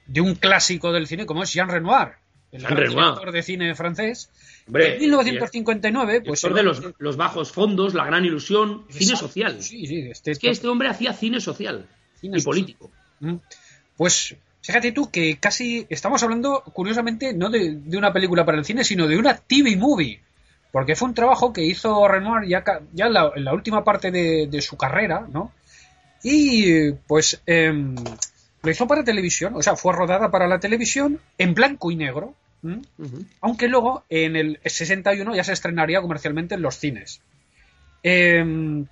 de 0.07 0.20
un 0.20 0.34
clásico 0.34 0.91
del 0.91 1.07
cine 1.07 1.26
como 1.26 1.45
es 1.45 1.53
Jean 1.53 1.68
Renoir 1.68 2.14
el 2.53 2.62
director 2.62 3.32
de 3.32 3.42
cine 3.42 3.74
francés. 3.74 4.30
en 4.66 5.01
1959, 5.01 6.22
pues. 6.22 6.42
de 6.42 6.62
los, 6.98 7.16
bajos 7.16 7.53
fondos, 7.53 7.94
la 7.94 8.05
gran 8.05 8.24
ilusión, 8.24 8.84
cine 8.90 9.16
social. 9.16 9.62
Sí, 9.62 9.86
sí, 9.86 10.09
este, 10.11 10.32
es 10.32 10.38
que 10.38 10.51
este 10.51 10.68
hombre 10.68 10.88
hacía 10.88 11.12
cine 11.12 11.40
social 11.40 11.86
y 12.22 12.42
político. 12.42 12.90
Mm. 13.20 13.36
Pues 13.96 14.34
fíjate 14.62 14.92
tú 14.92 15.11
que 15.11 15.38
casi 15.38 15.86
estamos 15.88 16.22
hablando, 16.22 16.62
curiosamente, 16.72 17.32
no 17.32 17.51
de, 17.51 17.78
una 17.96 18.12
película 18.12 18.44
para 18.44 18.59
el 18.59 18.64
cine, 18.64 18.84
sino 18.84 19.07
de 19.07 19.16
una 19.16 19.36
TV 19.36 19.76
movie. 19.76 20.20
Porque 20.72 20.94
fue 20.94 21.09
un 21.09 21.14
trabajo 21.14 21.53
que 21.53 21.64
hizo 21.64 22.07
Renoir 22.07 22.48
ya, 22.48 22.62
ya 22.92 23.07
en, 23.07 23.12
la, 23.12 23.53
última 23.53 23.82
parte 23.82 24.11
de, 24.11 24.62
su 24.62 24.76
carrera, 24.76 25.26
¿no? 25.32 25.53
Y 26.22 26.92
pues 26.92 27.42
em, 27.46 27.96
lo 28.62 28.70
hizo 28.70 28.86
para 28.86 29.03
televisión, 29.03 29.55
o 29.57 29.62
sea, 29.62 29.74
fue 29.74 29.92
rodada 29.92 30.30
para 30.30 30.46
la 30.46 30.61
televisión 30.61 31.20
en 31.38 31.55
blanco 31.55 31.90
y 31.90 31.96
negro. 31.96 32.34
Aunque 33.40 33.68
luego 33.68 34.04
en 34.08 34.36
el 34.36 34.61
61 34.64 35.34
ya 35.34 35.44
se 35.44 35.52
estrenaría 35.52 36.00
comercialmente 36.00 36.54
en 36.54 36.62
los 36.62 36.78
cines. 36.78 37.22
Em, 38.02 38.86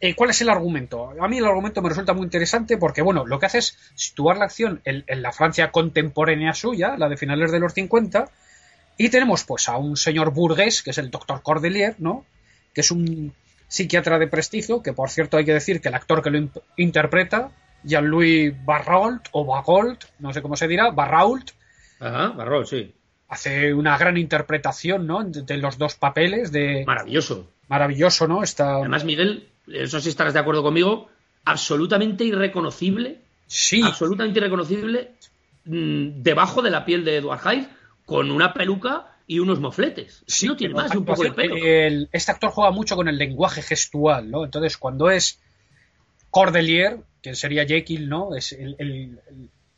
eh, 0.00 0.14
¿Cuál 0.14 0.30
es 0.30 0.40
el 0.42 0.50
argumento? 0.50 1.12
A 1.20 1.28
mí 1.28 1.38
el 1.38 1.46
argumento 1.46 1.80
me 1.82 1.88
resulta 1.88 2.12
muy 2.12 2.24
interesante 2.24 2.76
porque, 2.76 3.02
bueno, 3.02 3.24
lo 3.24 3.38
que 3.38 3.46
hace 3.46 3.58
es 3.58 3.78
situar 3.94 4.36
la 4.36 4.44
acción 4.44 4.80
en, 4.84 5.04
la 5.22 5.32
Francia 5.32 5.70
contemporánea 5.70 6.52
suya, 6.52 6.96
la 6.98 7.08
de 7.08 7.16
finales 7.16 7.50
de 7.50 7.60
los 7.60 7.72
50, 7.72 8.28
y 8.98 9.08
tenemos 9.08 9.44
pues 9.44 9.68
a 9.68 9.76
un 9.76 9.96
señor 9.96 10.32
burgués, 10.32 10.82
que 10.82 10.90
es 10.90 10.98
el 10.98 11.10
doctor 11.10 11.42
Cordelier, 11.42 11.94
¿no? 11.98 12.24
Que 12.74 12.82
es 12.82 12.90
un 12.90 13.32
psiquiatra 13.68 14.18
de 14.18 14.28
prestigio, 14.28 14.82
que 14.82 14.92
por 14.92 15.10
cierto 15.10 15.38
hay 15.38 15.44
que 15.44 15.54
decir 15.54 15.80
que 15.80 15.88
el 15.88 15.94
actor 15.94 16.22
que 16.22 16.30
lo 16.30 16.48
interpreta, 16.76 17.50
Jean-Louis 17.82 18.54
Barrault, 18.64 19.28
o 19.32 19.44
Bagolt, 19.46 20.04
no 20.18 20.32
sé 20.32 20.42
cómo 20.42 20.56
se 20.56 20.68
dirá, 20.68 20.90
Barrault. 20.90 21.50
Ajá, 22.00 22.28
Barrault, 22.28 22.68
sí. 22.68 22.94
Hace 23.28 23.74
una 23.74 23.98
gran 23.98 24.16
interpretación, 24.16 25.06
¿no? 25.06 25.24
De, 25.24 25.56
los 25.56 25.78
dos 25.78 25.94
papeles 25.96 26.52
de... 26.52 26.84
Maravilloso. 26.86 27.50
Maravilloso, 27.68 28.28
¿no? 28.28 28.42
Está... 28.42 28.76
Además, 28.76 29.04
Miguel, 29.04 29.48
eso 29.66 30.00
sí 30.00 30.08
estarás 30.08 30.34
de 30.34 30.40
acuerdo 30.40 30.62
conmigo, 30.62 31.08
absolutamente 31.44 32.24
irreconocible. 32.24 33.20
Sí. 33.46 33.82
Absolutamente 33.82 34.38
irreconocible 34.38 35.12
mm, 35.64 36.22
debajo 36.22 36.62
de 36.62 36.70
la 36.70 36.84
piel 36.84 37.04
de 37.04 37.16
Edward 37.16 37.40
Hyde 37.40 37.68
con 38.04 38.30
una 38.30 38.54
peluca 38.54 39.16
y 39.26 39.40
unos 39.40 39.60
mofletes. 39.60 40.22
Sí, 40.26 40.46
no 40.46 40.56
tiene 40.56 40.74
más 40.74 40.94
un 40.94 41.04
poco 41.04 41.24
de 41.24 41.32
pelo. 41.32 41.56
este 42.12 42.30
actor 42.30 42.50
juega 42.50 42.70
mucho 42.70 42.96
con 42.96 43.08
el 43.08 43.18
lenguaje 43.18 43.60
gestual, 43.60 44.30
¿no? 44.30 44.44
Entonces, 44.44 44.76
cuando 44.76 45.10
es 45.10 45.40
Cordelier, 46.30 46.98
que 47.20 47.34
sería 47.34 47.66
Jekyll, 47.66 48.08
¿no? 48.08 48.36
Es 48.36 48.52
el, 48.52 49.18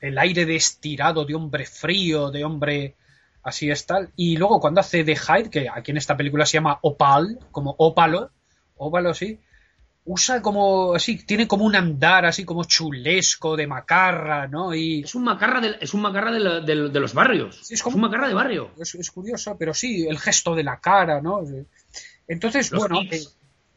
el, 0.00 0.18
aire 0.18 0.44
de 0.44 0.56
estirado, 0.56 1.24
de 1.24 1.34
hombre 1.34 1.64
frío, 1.64 2.30
de 2.30 2.44
hombre 2.44 2.94
así 3.48 3.70
es 3.70 3.86
tal. 3.86 4.10
Y 4.16 4.36
luego 4.36 4.60
cuando 4.60 4.80
hace 4.80 5.04
de 5.04 5.16
Hyde, 5.16 5.50
que 5.50 5.68
aquí 5.68 5.90
en 5.90 5.96
esta 5.96 6.16
película 6.16 6.46
se 6.46 6.54
llama 6.54 6.78
Opal, 6.82 7.38
como 7.50 7.74
ópalo, 7.78 8.30
ópalo, 8.76 9.14
sí, 9.14 9.40
usa 10.04 10.40
como 10.40 10.94
así, 10.94 11.18
tiene 11.24 11.46
como 11.46 11.64
un 11.64 11.76
andar 11.76 12.24
así 12.24 12.44
como 12.44 12.64
chulesco 12.64 13.56
de 13.56 13.66
macarra, 13.66 14.46
¿no? 14.48 14.74
Y 14.74 15.02
es 15.02 15.14
un 15.14 15.24
macarra 15.24 15.60
de, 15.60 15.76
es 15.80 15.92
un 15.92 16.00
macarra 16.00 16.32
de, 16.32 16.74
los 16.74 17.12
barrios. 17.12 17.70
es, 17.70 17.82
como, 17.82 17.96
un 17.96 18.02
macarra 18.02 18.28
de 18.28 18.34
barrio. 18.34 18.70
Es, 18.78 19.10
curioso, 19.10 19.56
pero 19.58 19.74
sí, 19.74 20.06
el 20.08 20.18
gesto 20.18 20.54
de 20.54 20.64
la 20.64 20.80
cara, 20.80 21.20
¿no? 21.20 21.42
Entonces, 22.26 22.70
bueno, 22.70 23.02
eh, 23.10 23.20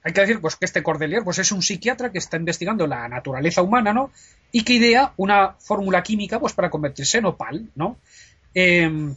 hay 0.04 0.14
que 0.14 0.22
decir 0.22 0.42
pues 0.42 0.56
que 0.56 0.66
este 0.66 0.82
Cordelier 0.82 1.24
pues 1.24 1.40
es 1.40 1.52
un 1.52 1.62
psiquiatra 1.62 2.12
que 2.12 2.18
está 2.18 2.38
investigando 2.38 2.88
la 2.88 3.08
naturaleza 3.10 3.62
humana, 3.62 3.94
¿no? 3.94 4.12
Y 4.52 4.64
que 4.64 4.74
idea 4.74 5.14
una 5.18 5.56
fórmula 5.60 6.02
química 6.02 6.40
pues 6.40 6.54
para 6.54 6.70
convertirse 6.70 7.18
en 7.18 7.26
opal, 7.26 7.70
¿no? 7.76 7.98
Em, 8.54 9.16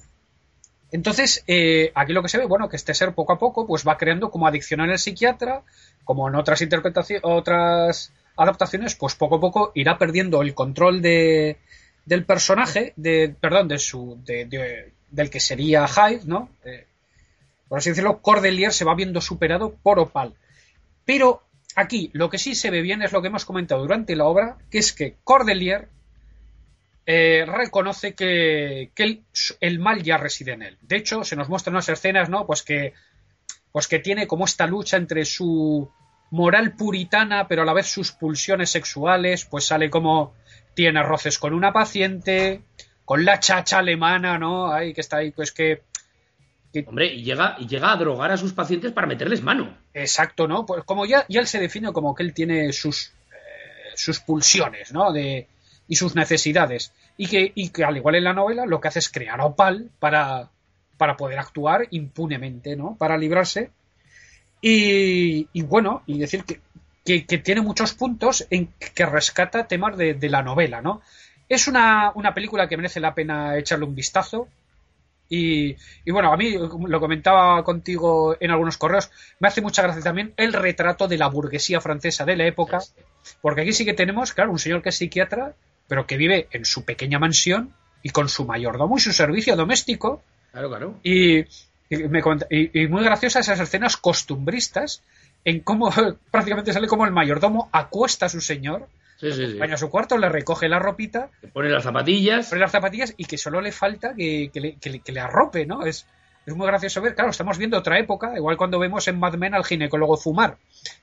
entonces, 0.95 1.43
eh, 1.49 1.91
aquí 1.97 2.13
lo 2.13 2.23
que 2.23 2.29
se 2.29 2.39
ve, 2.39 2.47
bueno, 2.47 2.69
que 2.69 2.77
este 2.77 2.95
ser 2.95 3.17
poco 3.17 3.33
a 3.33 3.39
poco 3.41 3.67
pues 3.67 3.85
va 3.85 3.99
creando 3.99 4.31
como 4.31 4.47
adicción 4.47 4.81
en 4.81 4.91
el 4.91 5.01
psiquiatra, 5.01 5.63
como 6.05 6.29
en 6.29 6.37
otras 6.37 6.63
interpretaciones, 6.63 7.25
otras 7.25 8.13
adaptaciones, 8.37 8.95
pues 8.95 9.17
poco 9.17 9.35
a 9.35 9.41
poco 9.41 9.73
irá 9.75 9.99
perdiendo 9.99 10.41
el 10.41 10.55
control 10.55 11.03
de, 11.03 11.57
del 12.07 12.25
personaje, 12.25 12.93
de, 12.95 13.35
perdón, 13.41 13.67
de 13.67 13.79
su, 13.79 14.21
de, 14.25 14.93
del 15.11 15.31
que 15.31 15.41
sería 15.41 15.89
Hyde, 15.89 16.27
¿no? 16.27 16.49
Por 17.69 17.79
así 17.79 17.91
decirlo, 17.91 18.21
Cordelier 18.23 18.73
se 18.73 18.85
va 18.85 18.95
viendo 18.95 19.21
superado 19.21 19.75
por 19.83 19.99
Opal. 19.99 20.35
Pero 21.05 21.43
aquí 21.75 22.11
lo 22.13 22.31
que 22.31 22.39
sí 22.39 22.55
se 22.55 22.71
ve 22.71 22.83
bien 22.83 23.03
es 23.03 23.11
lo 23.11 23.21
que 23.21 23.27
hemos 23.27 23.45
comentado 23.45 23.81
durante 23.81 24.15
la 24.15 24.27
obra, 24.27 24.59
que 24.71 24.79
es 24.79 24.93
que 24.93 25.17
Cordelier 25.25 25.89
eh, 27.07 27.45
reconoce 27.47 28.15
que, 28.15 28.91
el, 29.61 29.79
mal 29.79 30.03
ya 30.03 30.17
reside 30.17 30.53
en 30.53 30.63
él. 30.63 30.79
De 30.81 30.97
hecho, 30.97 31.25
se 31.25 31.37
nos 31.37 31.49
muestran 31.49 31.75
unas 31.75 31.89
escenas, 31.89 32.31
¿no? 32.31 32.47
Pues 32.47 32.63
que, 32.63 32.95
pues 33.73 33.89
que 33.89 33.99
tiene 33.99 34.27
como 34.27 34.47
esta 34.47 34.67
lucha 34.67 34.97
entre 34.97 35.25
su 35.25 35.91
moral 36.31 36.75
puritana, 36.77 37.47
pero 37.47 37.63
a 37.63 37.65
la 37.65 37.75
vez 37.75 37.87
sus 37.87 38.13
pulsiones 38.13 38.71
sexuales, 38.71 39.45
pues 39.45 39.67
sale 39.67 39.91
como 39.91 40.35
tiene 40.75 41.03
roces 41.03 41.39
con 41.39 41.53
una 41.53 41.73
paciente, 41.73 42.63
con 43.05 43.25
la 43.25 43.39
chacha 43.39 43.79
alemana, 43.79 44.39
¿no? 44.39 44.73
Ahí 44.73 44.95
que 44.95 45.03
está 45.03 45.19
ahí, 45.19 45.31
pues 45.31 45.53
que 45.53 45.83
Hombre, 46.87 47.07
y 47.07 47.23
llega, 47.23 47.55
y 47.61 47.69
llega 47.69 47.93
a 47.93 47.97
drogar 47.97 48.33
a 48.33 48.37
sus 48.37 48.53
pacientes 48.53 48.91
para 48.91 49.07
meterles 49.07 49.43
mano. 49.43 49.79
Exacto, 49.93 50.49
¿no? 50.49 50.67
Pues 50.67 50.83
como 50.83 51.07
ya, 51.07 51.25
ya 51.29 51.41
él 51.41 51.47
se 51.47 51.61
define 51.61 51.93
como 51.93 52.17
que 52.17 52.25
él 52.25 52.35
tiene 52.35 52.73
sus, 52.73 53.13
eh, 53.31 53.93
sus 53.95 54.19
pulsiones, 54.19 54.93
¿no? 54.93 55.13
De, 55.13 55.47
y 55.89 55.97
sus 55.97 56.15
necesidades. 56.15 56.93
Y 57.17 57.27
que, 57.29 57.53
y 57.55 57.69
que 57.71 57.85
al 57.85 57.97
igual 57.97 58.17
en 58.17 58.25
la 58.25 58.33
novela, 58.33 58.67
lo 58.67 58.81
que 58.81 58.89
hace 58.89 58.99
es 58.99 59.09
crear 59.09 59.41
a 59.41 59.47
Opal 59.47 59.91
para, 59.99 60.51
para 60.97 61.17
poder 61.17 61.39
actuar 61.39 61.87
impunemente, 61.91 62.77
¿no? 62.77 62.97
Para 62.97 63.19
librarse. 63.19 63.71
Y, 64.61 65.49
y 65.53 65.63
bueno, 65.63 66.03
y 66.07 66.19
decir 66.19 66.45
que, 66.45 67.27
que, 67.27 67.39
tiene 67.39 67.61
muchos 67.61 67.93
puntos 67.93 68.47
en 68.51 68.73
que 68.95 69.07
rescata 69.07 69.69
temas 69.69 69.97
de, 69.97 70.15
de 70.15 70.29
la 70.31 70.43
novela, 70.43 70.81
¿no? 70.81 71.03
Es 71.49 71.69
una, 71.69 72.13
una 72.15 72.33
película 72.33 72.69
que 72.69 72.77
merece 72.77 73.01
la 73.01 73.15
pena 73.15 73.59
echarle 73.59 73.85
un 73.85 73.95
vistazo. 73.95 74.49
Y, 75.29 75.77
bueno, 76.07 76.33
a 76.33 76.37
mí 76.37 76.55
lo 76.57 77.01
comentaba 77.01 77.63
contigo 77.65 78.37
en 78.39 78.51
algunos 78.51 78.77
correos, 78.77 79.11
me 79.41 79.49
hace 79.49 79.63
mucha 79.63 79.83
gracia 79.83 80.03
también 80.03 80.33
el 80.37 80.53
retrato 80.53 81.09
de 81.09 81.19
la 81.19 81.29
burguesía 81.29 81.81
francesa 81.81 82.25
de 82.25 82.37
la 82.37 82.47
época, 82.47 82.79
porque 83.41 83.63
aquí 83.63 83.73
sí 83.73 83.85
que 83.85 83.95
tenemos, 83.95 84.33
claro, 84.33 84.53
un 84.53 84.59
señor 84.59 84.83
que 84.83 84.91
es 84.91 84.97
psiquiatra, 84.97 85.55
pero 85.89 86.07
que 86.07 86.17
vive 86.17 86.49
en 86.51 86.65
su 86.65 86.85
pequeña 86.85 87.19
mansión 87.19 87.73
y 88.03 88.11
con 88.11 88.29
su 88.29 88.45
mayordomo 88.45 88.97
y 88.97 89.01
su 89.01 89.13
servicio 89.13 89.57
doméstico. 89.57 90.23
Claro, 90.53 90.69
claro. 90.69 91.01
Y, 91.03 91.41
y, 91.89 92.87
muy 92.89 93.05
graciosas 93.05 93.49
esas 93.49 93.61
escenas 93.61 93.97
costumbristas 93.97 95.03
en 95.45 95.61
cómo 95.61 95.91
prácticamente 96.31 96.73
sale 96.73 96.87
como 96.87 97.05
el 97.05 97.13
mayordomo 97.13 97.69
acuesta 97.73 98.27
a 98.27 98.29
su 98.29 98.41
señor 98.41 98.89
Sí, 99.17 99.33
sí, 99.33 99.59
a 99.61 99.77
su 99.77 99.91
cuarto, 99.91 100.19
le 100.19 100.29
recoge 100.29 100.69
la 100.69 100.79
ropita. 100.79 101.31
Le 101.41 101.49
pone 101.49 101.69
las 101.69 101.85
zapatillas. 101.85 102.49
Pone 102.49 102.61
las 102.61 102.73
zapatillas 102.73 103.15
y 103.17 103.25
que 103.25 103.39
solo 103.39 103.61
le 103.61 103.73
falta 103.73 104.15
que, 104.15 104.51
le, 105.07 105.21
arrope, 105.21 105.67
¿no? 105.67 105.87
Es, 105.87 106.07
es 106.45 106.55
muy 106.55 106.67
gracioso 106.67 107.01
ver. 107.01 107.15
Claro, 107.15 107.31
estamos 107.31 107.57
viendo 107.57 107.79
otra 107.79 107.99
época, 107.99 108.37
igual 108.37 108.57
cuando 108.57 108.79
vemos 108.79 109.07
en 109.09 109.19
Mad 109.19 109.35
Men 109.35 109.55
al 109.55 109.65
ginecólogo 109.65 110.17
fumar 110.17 110.57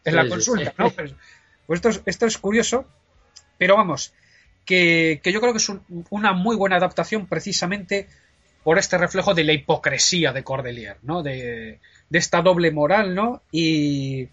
en 0.04 0.16
la 0.16 0.28
consulta, 0.28 0.74
¿no? 0.78 0.90
Pues, 0.92 1.14
pues, 1.66 1.78
esto, 1.78 1.90
es, 1.90 2.02
esto 2.06 2.26
es 2.26 2.38
curioso, 2.38 2.86
pero 3.58 3.78
vamos, 3.78 4.14
que, 4.66 5.22
yo 5.24 5.42
creo 5.42 5.54
que 5.54 5.58
es 5.58 5.72
una 6.10 6.34
muy 6.34 6.56
buena 6.56 6.78
adaptación 6.78 7.28
precisamente 7.28 8.08
por 8.64 8.78
este 8.78 8.98
reflejo 8.98 9.34
de 9.34 9.44
la 9.44 9.54
hipocresía 9.54 10.34
de 10.34 10.44
Cordelier, 10.44 10.98
¿no? 11.02 11.24
De, 11.24 11.80
de 12.10 12.20
esta 12.20 12.42
doble 12.42 12.72
moral, 12.72 13.16
¿no? 13.16 13.42
Y, 13.52 14.30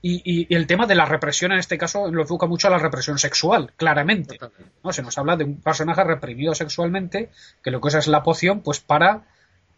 y, 0.00 0.54
el 0.54 0.66
tema 0.66 0.86
de 0.86 0.94
la 0.94 1.06
represión 1.06 1.52
en 1.52 1.58
este 1.58 1.76
caso 1.76 2.10
lo 2.10 2.22
enfoca 2.22 2.46
mucho 2.46 2.68
a 2.68 2.70
la 2.70 2.78
represión 2.78 3.18
sexual, 3.18 3.72
claramente. 3.76 4.38
¿no? 4.84 4.92
Se 4.92 5.02
nos 5.02 5.18
habla 5.18 5.36
de 5.36 5.44
un 5.44 5.60
personaje 5.60 6.04
reprimido 6.04 6.54
sexualmente 6.54 7.30
que 7.62 7.70
lo 7.70 7.80
que 7.80 7.88
usa 7.88 7.98
es 7.98 8.06
la 8.06 8.22
poción 8.22 8.60
pues 8.60 8.80
para 8.80 9.24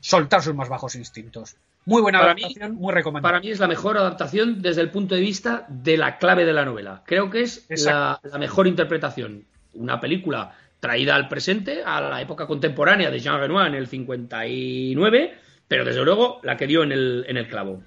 soltar 0.01 0.43
sus 0.43 0.55
más 0.55 0.69
bajos 0.69 0.95
instintos. 0.95 1.57
Muy 1.87 2.03
buena 2.03 2.21
adaptación, 2.21 2.75
muy 2.75 2.93
recomendable. 2.93 3.33
Para 3.33 3.41
mí 3.41 3.51
es 3.51 3.59
la 3.59 3.67
mejor 3.67 3.97
adaptación 3.97 4.61
desde 4.61 4.83
el 4.83 4.91
punto 4.91 5.15
de 5.15 5.23
vista 5.23 5.65
de 5.69 5.97
la 5.97 6.19
clave 6.19 6.45
de 6.45 6.53
la 6.53 6.67
novela. 6.67 7.03
Creo 7.07 7.31
que 7.31 7.43
es 7.43 7.67
la, 7.85 8.21
mejor 8.39 8.67
interpretación. 8.67 9.47
Una 9.75 10.01
película 10.01 10.55
traída 10.81 11.15
al 11.15 11.29
presente, 11.29 11.83
a 11.85 12.01
la 12.01 12.21
época 12.21 12.47
contemporánea 12.47 13.11
de 13.11 13.19
Jean 13.21 13.39
Renoir 13.39 13.67
en 13.69 13.75
el 13.75 13.87
59, 13.87 15.35
pero 15.69 15.85
desde 15.85 16.05
luego 16.05 16.41
la 16.43 16.57
que 16.57 16.67
dio 16.67 16.83
en 16.83 16.93
el, 16.93 17.25
en 17.29 17.37
el 17.37 17.47
clavo. 17.49 17.83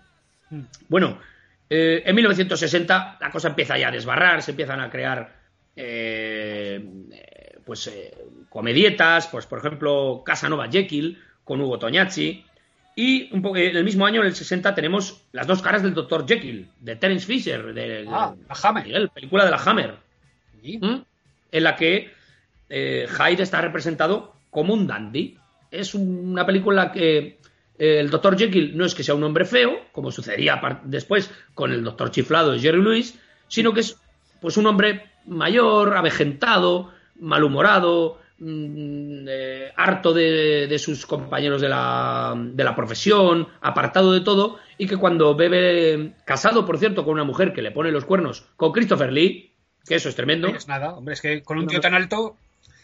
Mm. 0.50 0.62
Bueno, 0.88 1.20
eh, 1.70 2.04
en 2.06 2.16
1960 2.16 3.18
la 3.20 3.32
cosa 3.32 3.50
empieza 3.50 3.78
ya 3.78 3.88
a 3.88 3.92
desbarrar, 3.92 4.42
se 4.44 4.52
empiezan 4.52 4.80
a 4.80 4.90
crear 4.90 5.34
eh, 5.76 6.86
pues 7.66 7.88
eh, 7.88 8.14
comedietas, 8.50 9.28
pues 9.28 9.46
por 9.48 9.60
ejemplo 9.60 10.22
Casanova 10.24 10.70
Jekyll 10.70 11.18
con 11.44 11.60
Hugo 11.62 11.80
Tognazzi 11.80 12.46
y 12.96 13.34
un 13.34 13.58
en 13.58 13.76
el 13.76 13.84
mismo 13.84 14.06
año, 14.06 14.22
en 14.22 14.28
el 14.28 14.36
60, 14.36 14.76
tenemos 14.76 15.24
las 15.32 15.48
dos 15.48 15.62
caras 15.62 15.82
del 15.82 15.96
Dr. 15.96 16.28
Jekyll, 16.28 16.70
de 16.80 16.96
Terence 16.96 17.26
Fisher, 17.26 17.74
de, 17.74 18.06
ah, 18.08 18.36
la 18.48 18.70
Hammer. 18.70 19.10
película 19.10 19.46
de 19.46 19.52
la 19.52 19.58
Hammer, 19.58 19.96
¿Mm? 20.62 20.98
En 21.54 21.64
la 21.64 21.78
que 21.78 22.12
Hyde 22.68 23.44
está 23.44 23.62
representado 23.62 24.34
como 24.50 24.74
un 24.74 24.88
dandy. 24.88 25.38
Es 25.72 25.94
una 25.94 26.46
película 26.46 26.92
que 26.92 27.38
el 27.78 28.10
doctor 28.10 28.38
Jekyll 28.38 28.78
no 28.78 28.86
es 28.86 28.94
que 28.94 29.04
sea 29.04 29.16
un 29.16 29.24
hombre 29.24 29.46
feo, 29.46 29.80
como 29.92 30.12
sucedería 30.12 30.62
después 30.84 31.32
con 31.54 31.72
el 31.72 31.84
doctor 31.84 32.12
chiflado 32.12 32.52
de 32.52 32.60
Jerry 32.60 32.82
Lewis, 32.82 33.20
sino 33.48 33.74
que 33.74 33.82
es 33.82 33.98
pues 34.42 34.58
un 34.58 34.68
hombre 34.68 35.10
mayor, 35.26 35.96
avejentado, 35.96 36.92
malhumorado, 37.20 38.20
mm, 38.40 39.26
eh, 39.28 39.72
harto 39.76 40.14
de, 40.14 40.76
sus 40.78 41.06
compañeros 41.06 41.62
de 41.62 41.70
la, 41.70 42.36
de 42.38 42.64
la 42.64 42.76
profesión, 42.76 43.48
apartado 43.62 44.12
de 44.12 44.22
todo, 44.22 44.58
y 44.78 44.88
que 44.88 44.98
cuando 44.98 45.36
bebe, 45.36 46.16
casado 46.26 46.66
por 46.66 46.78
cierto 46.78 47.04
con 47.04 47.14
una 47.14 47.24
mujer 47.24 47.54
que 47.54 47.62
le 47.62 47.72
pone 47.72 47.92
los 47.92 48.06
cuernos 48.06 48.46
con 48.56 48.72
Christopher 48.72 49.14
Lee, 49.14 49.53
que 49.86 49.96
eso 49.96 50.10
es 50.10 50.16
tremendo. 50.16 50.50
No 50.50 50.58
es 50.58 50.68
nada, 50.68 50.94
hombre, 50.94 51.14
es 51.14 51.22
que 51.22 51.44
con 51.44 51.58
un 51.58 51.68
tío 51.68 51.80
tan 51.80 51.94
alto, 51.94 52.38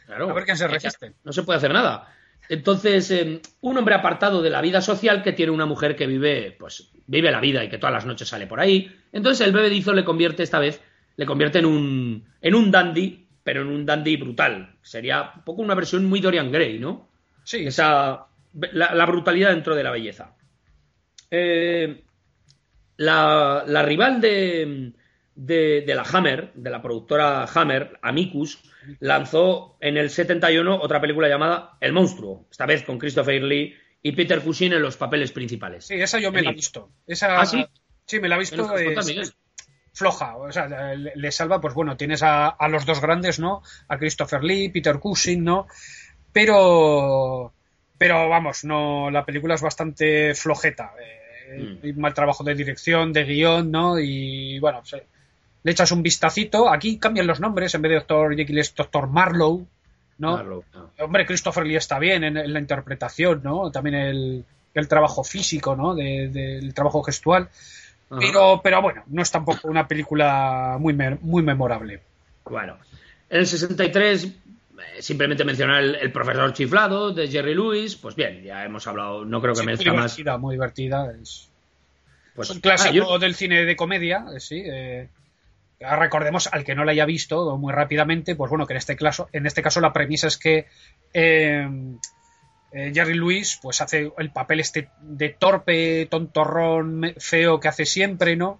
claro, 0.05 0.29
a 0.29 0.33
ver 0.33 0.45
quién 0.45 0.57
se 0.57 0.67
resiste. 0.67 1.13
No 1.23 1.31
se 1.31 1.43
puede 1.43 1.57
hacer 1.57 1.73
nada. 1.73 2.13
Entonces, 2.49 3.11
eh, 3.11 3.41
un 3.61 3.77
hombre 3.77 3.93
apartado 3.93 4.41
de 4.41 4.49
la 4.49 4.61
vida 4.61 4.81
social 4.81 5.21
que 5.21 5.33
tiene 5.33 5.51
una 5.51 5.67
mujer 5.67 5.95
que 5.95 6.07
vive, 6.07 6.55
pues, 6.59 6.89
vive 7.05 7.31
la 7.31 7.39
vida 7.39 7.63
y 7.63 7.69
que 7.69 7.77
todas 7.77 7.93
las 7.93 8.07
noches 8.07 8.27
sale 8.27 8.47
por 8.47 8.59
ahí. 8.59 8.91
Entonces 9.11 9.45
el 9.45 9.53
bebedizo 9.53 9.93
le 9.93 10.03
convierte 10.03 10.41
esta 10.41 10.57
vez, 10.57 10.81
le 11.15 11.25
convierte 11.27 11.59
en 11.59 11.67
un, 11.67 12.25
en 12.41 12.55
un 12.55 12.71
dandy, 12.71 13.27
pero 13.43 13.61
en 13.61 13.67
un 13.67 13.85
dandy 13.85 14.17
brutal. 14.17 14.77
Sería 14.81 15.33
un 15.35 15.43
poco 15.43 15.61
una 15.61 15.75
versión 15.75 16.05
muy 16.05 16.21
Dorian 16.21 16.51
Gray, 16.51 16.79
¿no? 16.79 17.09
Sí. 17.43 17.67
Esa, 17.67 18.25
la, 18.53 19.05
brutalidad 19.05 19.51
dentro 19.51 19.75
de 19.75 19.83
la 19.83 19.91
belleza. 19.91 20.35
Eh, 21.29 22.03
la, 22.97 23.63
la, 23.67 23.83
rival 23.83 24.21
de, 24.21 24.93
de, 25.39 25.81
de, 25.81 25.95
la 25.95 26.03
Hammer, 26.03 26.51
de 26.53 26.69
la 26.69 26.81
productora 26.81 27.45
Hammer, 27.45 27.97
Amicus, 28.01 28.59
lanzó 28.99 29.77
en 29.79 29.95
el 29.95 30.09
71 30.09 30.81
otra 30.81 30.99
película 30.99 31.29
llamada 31.29 31.77
El 31.79 31.93
monstruo, 31.93 32.45
esta 32.51 32.65
vez 32.65 32.83
con 32.83 32.99
Christopher 32.99 33.41
Lee 33.41 33.73
y 34.01 34.11
Peter 34.11 34.41
Cushing 34.41 34.73
en 34.73 34.81
los 34.81 34.97
papeles 34.97 35.31
principales. 35.31 35.85
Sí, 35.85 35.95
esa 35.95 36.19
yo 36.19 36.31
me 36.33 36.41
la 36.41 36.51
he 36.51 36.53
visto. 36.53 36.91
Esa, 37.07 37.39
¿Ah, 37.39 37.45
sí? 37.45 37.65
Sí, 38.05 38.19
me 38.19 38.27
la 38.27 38.35
he 38.35 38.39
visto. 38.39 38.75
Es, 38.75 39.33
floja, 39.93 40.35
o 40.35 40.51
sea, 40.51 40.93
le, 40.95 41.31
salva, 41.31 41.59
pues 41.61 41.73
bueno, 41.73 41.95
tienes 41.95 42.21
a, 42.23 42.55
los 42.69 42.85
dos 42.85 43.01
grandes, 43.01 43.39
¿no? 43.39 43.63
A 43.87 43.97
Christopher 43.97 44.43
Lee, 44.43 44.69
Peter 44.69 44.99
Cushing, 44.99 45.43
¿no? 45.43 45.67
Pero, 46.33 47.53
pero 47.97 48.27
vamos, 48.27 48.65
no, 48.65 49.09
la 49.09 49.25
película 49.25 49.55
es 49.55 49.61
bastante 49.61 50.35
flojeta. 50.35 50.93
Eh, 51.49 51.81
mm. 51.93 51.99
Mal 51.99 52.13
trabajo 52.13 52.43
de 52.43 52.55
dirección, 52.55 53.13
de 53.13 53.23
guion, 53.23 53.71
¿no? 53.71 53.99
Y 53.99 54.59
bueno, 54.59 54.81
pues, 54.81 55.01
le 55.63 55.71
echas 55.71 55.91
un 55.91 56.03
vistacito. 56.03 56.69
Aquí 56.69 56.97
cambian 56.97 57.27
los 57.27 57.39
nombres, 57.39 57.73
en 57.75 57.81
vez 57.81 57.89
de 57.89 57.95
Doctor 57.95 58.35
Jekyll 58.35 58.59
es 58.59 58.75
Doctor 58.75 59.07
Marlowe, 59.07 59.65
¿no? 60.17 60.63
Hombre, 60.99 61.25
Christopher 61.25 61.65
Lee 61.65 61.75
está 61.75 61.99
bien 61.99 62.23
en, 62.23 62.53
la 62.53 62.59
interpretación, 62.59 63.41
¿no? 63.43 63.71
También 63.71 63.95
el, 63.95 64.45
trabajo 64.87 65.23
físico, 65.23 65.75
¿no? 65.75 65.93
del 65.93 66.73
trabajo 66.73 67.03
gestual. 67.03 67.49
Pero, 68.17 68.61
pero 68.63 68.81
bueno, 68.81 69.03
no 69.07 69.21
es 69.21 69.29
tampoco 69.29 69.67
una 69.67 69.87
película 69.87 70.77
muy, 70.79 70.93
muy 71.21 71.43
memorable. 71.43 72.01
Bueno, 72.45 72.77
en 73.29 73.39
el 73.39 73.47
63 73.47 74.23
eh, 74.79 75.01
simplemente 75.01 75.43
mencionar 75.43 75.83
el, 75.83 76.11
profesor 76.11 76.53
chiflado 76.53 77.11
de 77.11 77.27
Jerry 77.27 77.53
Lewis, 77.53 77.95
pues 77.95 78.15
bien, 78.15 78.43
ya 78.43 78.63
hemos 78.65 78.87
hablado, 78.87 79.25
no 79.25 79.41
creo 79.41 79.53
que 79.53 79.61
me 79.61 79.73
merezca 79.73 79.93
más. 79.93 80.17
Muy 80.39 80.55
divertida, 80.55 81.11
es, 81.21 81.49
pues, 82.35 82.49
un 82.49 82.59
clásico 82.59 83.15
ah, 83.15 83.19
del 83.19 83.35
cine 83.35 83.65
de 83.65 83.75
comedia, 83.75 84.25
eh, 84.35 84.39
sí. 84.39 84.63
Eh, 84.65 85.07
recordemos 85.79 86.47
al 86.51 86.63
que 86.63 86.75
no 86.75 86.83
la 86.83 86.91
haya 86.91 87.05
visto 87.05 87.57
muy 87.57 87.73
rápidamente, 87.73 88.35
pues 88.35 88.49
bueno, 88.49 88.65
que 88.65 88.73
en 88.73 88.77
este 88.77 88.95
caso, 88.95 89.29
en 89.31 89.45
este 89.45 89.61
caso 89.61 89.79
la 89.79 89.93
premisa 89.93 90.27
es 90.27 90.37
que 90.37 90.67
eh, 91.13 91.67
eh, 92.71 92.91
Jerry 92.93 93.15
Lewis 93.15 93.59
pues 93.61 93.81
hace 93.81 94.11
el 94.17 94.31
papel 94.31 94.59
este 94.59 94.89
de 95.01 95.29
torpe, 95.29 96.07
tontorrón, 96.09 97.13
feo 97.17 97.59
que 97.59 97.67
hace 97.67 97.85
siempre, 97.85 98.35
¿no? 98.35 98.59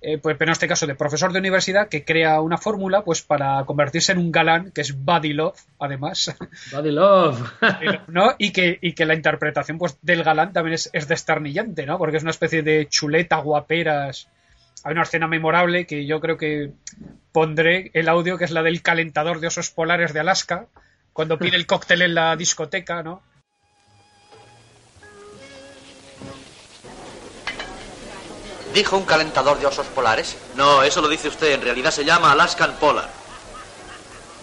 Eh, 0.00 0.18
pues, 0.18 0.36
pero 0.38 0.50
en 0.50 0.52
este 0.52 0.68
caso 0.68 0.86
de 0.86 0.94
profesor 0.94 1.32
de 1.32 1.40
universidad 1.40 1.88
que 1.88 2.04
crea 2.04 2.40
una 2.40 2.56
fórmula 2.56 3.02
pues 3.02 3.22
para 3.22 3.64
convertirse 3.64 4.12
en 4.12 4.18
un 4.18 4.30
galán 4.30 4.70
que 4.70 4.80
es 4.80 4.96
Buddy 4.96 5.32
Love 5.32 5.58
además 5.80 6.36
Buddy 6.70 6.92
Love 6.92 7.40
¿no? 8.06 8.32
y 8.38 8.52
que, 8.52 8.78
y 8.80 8.92
que 8.92 9.06
la 9.06 9.14
interpretación 9.14 9.76
pues 9.76 9.98
del 10.02 10.22
galán 10.22 10.52
también 10.52 10.74
es, 10.74 10.88
es 10.92 11.08
desternillante 11.08 11.84
¿no? 11.84 11.98
porque 11.98 12.18
es 12.18 12.22
una 12.22 12.30
especie 12.30 12.62
de 12.62 12.86
chuleta 12.88 13.38
guaperas 13.38 14.28
hay 14.84 14.92
una 14.92 15.02
escena 15.02 15.26
memorable 15.26 15.86
que 15.86 16.06
yo 16.06 16.20
creo 16.20 16.36
que 16.36 16.72
pondré 17.32 17.90
el 17.94 18.08
audio, 18.08 18.38
que 18.38 18.44
es 18.44 18.50
la 18.50 18.62
del 18.62 18.82
calentador 18.82 19.40
de 19.40 19.48
osos 19.48 19.70
polares 19.70 20.12
de 20.12 20.20
Alaska, 20.20 20.66
cuando 21.12 21.38
pide 21.38 21.56
el 21.56 21.66
cóctel 21.66 22.02
en 22.02 22.14
la 22.14 22.36
discoteca, 22.36 23.02
¿no? 23.02 23.22
¿Dijo 28.74 28.96
un 28.96 29.04
calentador 29.04 29.58
de 29.58 29.66
osos 29.66 29.86
polares? 29.86 30.36
No, 30.54 30.82
eso 30.82 31.00
lo 31.00 31.08
dice 31.08 31.28
usted. 31.28 31.52
En 31.52 31.62
realidad 31.62 31.90
se 31.90 32.04
llama 32.04 32.32
Alaskan 32.32 32.74
Polar. 32.74 33.08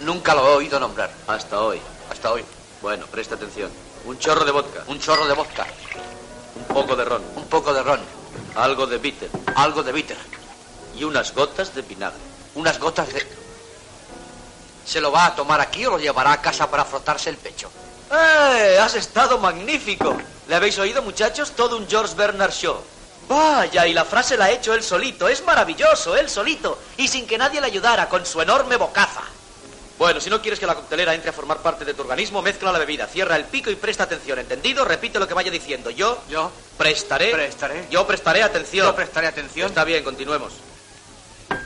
Nunca 0.02 0.36
lo 0.36 0.46
he 0.46 0.56
oído 0.56 0.80
nombrar. 0.80 1.12
Hasta 1.28 1.62
hoy. 1.62 1.80
Hasta 2.12 2.32
hoy. 2.32 2.44
Bueno, 2.82 3.06
presta 3.06 3.36
atención. 3.36 3.72
Un 4.04 4.18
chorro 4.20 4.44
de 4.44 4.52
vodka. 4.52 4.84
Un 4.88 5.00
chorro 5.00 5.26
de 5.26 5.34
vodka. 5.34 5.66
Un 6.56 6.66
poco 6.76 6.96
de 6.96 7.06
ron. 7.06 7.22
Un 7.36 7.46
poco 7.46 7.74
de 7.74 7.84
ron. 7.84 8.00
Algo 8.56 8.88
de 8.88 8.98
bitter. 8.98 9.30
Algo 9.56 9.84
de 9.84 9.92
bitter. 9.92 10.18
Y 10.96 11.04
unas 11.04 11.34
gotas 11.34 11.76
de 11.76 11.82
vinagre. 11.82 12.20
Unas 12.56 12.80
gotas 12.80 13.12
de... 13.14 13.26
¿Se 14.86 15.02
lo 15.02 15.12
va 15.12 15.26
a 15.26 15.36
tomar 15.36 15.60
aquí 15.60 15.86
o 15.86 15.92
lo 15.92 16.00
llevará 16.00 16.32
a 16.32 16.42
casa 16.42 16.70
para 16.70 16.86
frotarse 16.86 17.30
el 17.30 17.38
pecho? 17.38 17.70
¡Eh! 18.12 18.78
Has 18.80 18.96
estado 18.96 19.38
magnífico. 19.40 20.16
¿Le 20.48 20.56
habéis 20.56 20.78
oído, 20.78 21.02
muchachos? 21.02 21.52
Todo 21.52 21.78
un 21.78 21.88
George 21.88 22.16
Bernard 22.16 22.52
Shaw. 22.52 22.78
Vaya, 23.28 23.88
y 23.88 23.94
la 23.94 24.06
frase 24.06 24.38
la 24.38 24.46
ha 24.46 24.52
hecho 24.52 24.74
él 24.74 24.84
solito. 24.84 25.28
Es 25.28 25.44
maravilloso, 25.44 26.16
él 26.16 26.30
solito. 26.30 26.78
Y 26.98 27.08
sin 27.08 27.26
que 27.26 27.38
nadie 27.38 27.60
le 27.60 27.68
ayudara, 27.68 28.08
con 28.08 28.26
su 28.26 28.40
enorme 28.42 28.78
bocaza. 28.78 29.24
Bueno, 29.98 30.20
si 30.20 30.30
no 30.30 30.42
quieres 30.42 30.60
que 30.60 30.68
la 30.68 30.76
coctelera 30.76 31.14
entre 31.14 31.30
a 31.30 31.34
formar 31.34 31.60
parte 31.60 31.86
de 31.86 31.94
tu 31.94 32.02
organismo, 32.02 32.42
mezcla 32.42 32.72
la 32.72 32.80
bebida, 32.80 33.08
cierra 33.08 33.38
el 33.38 33.46
pico 33.46 33.70
y 33.70 33.76
presta 33.76 34.04
atención, 34.04 34.38
¿entendido? 34.40 34.84
Repite 34.84 35.20
lo 35.20 35.28
que 35.28 35.34
vaya 35.34 35.50
diciendo. 35.50 35.90
Yo... 35.90 36.22
Yo... 36.30 36.52
Prestaré... 36.78 37.32
Prestaré... 37.32 37.88
Yo 37.90 38.06
prestaré 38.06 38.44
atención. 38.44 38.88
Yo 38.88 38.96
prestaré 38.96 39.28
atención. 39.28 39.70
Está 39.70 39.86
bien, 39.86 40.04
continuemos. 40.04 40.54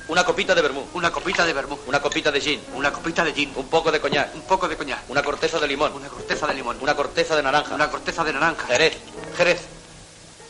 Una 0.10 0.24
copita 0.24 0.54
de 0.54 0.62
vermú. 0.62 0.86
Una 0.94 1.12
copita 1.12 1.46
de 1.46 1.54
vermú. 1.54 1.80
Una 1.88 2.02
copita 2.02 2.32
de 2.32 2.42
gin. 2.42 2.62
Una 2.76 2.92
copita 2.92 3.24
de 3.24 3.34
gin. 3.34 3.52
Un 3.56 3.68
poco 3.68 3.92
de 3.92 4.00
coñac. 4.00 4.36
Un 4.36 4.42
poco 4.42 4.68
de 4.68 4.78
coñac. 4.78 5.10
Una 5.10 5.24
corteza 5.24 5.60
de 5.60 5.68
limón. 5.68 5.94
Una 5.94 6.10
corteza 6.10 6.46
de 6.46 6.54
limón. 6.54 6.78
Una 6.82 6.96
corteza 6.96 7.36
de 7.36 7.42
naranja. 7.42 7.74
Una 7.74 7.90
corteza 7.90 8.24
de 8.24 8.34
naranja. 8.34 8.68
Jerez. 8.68 8.98
Jerez. 9.38 9.62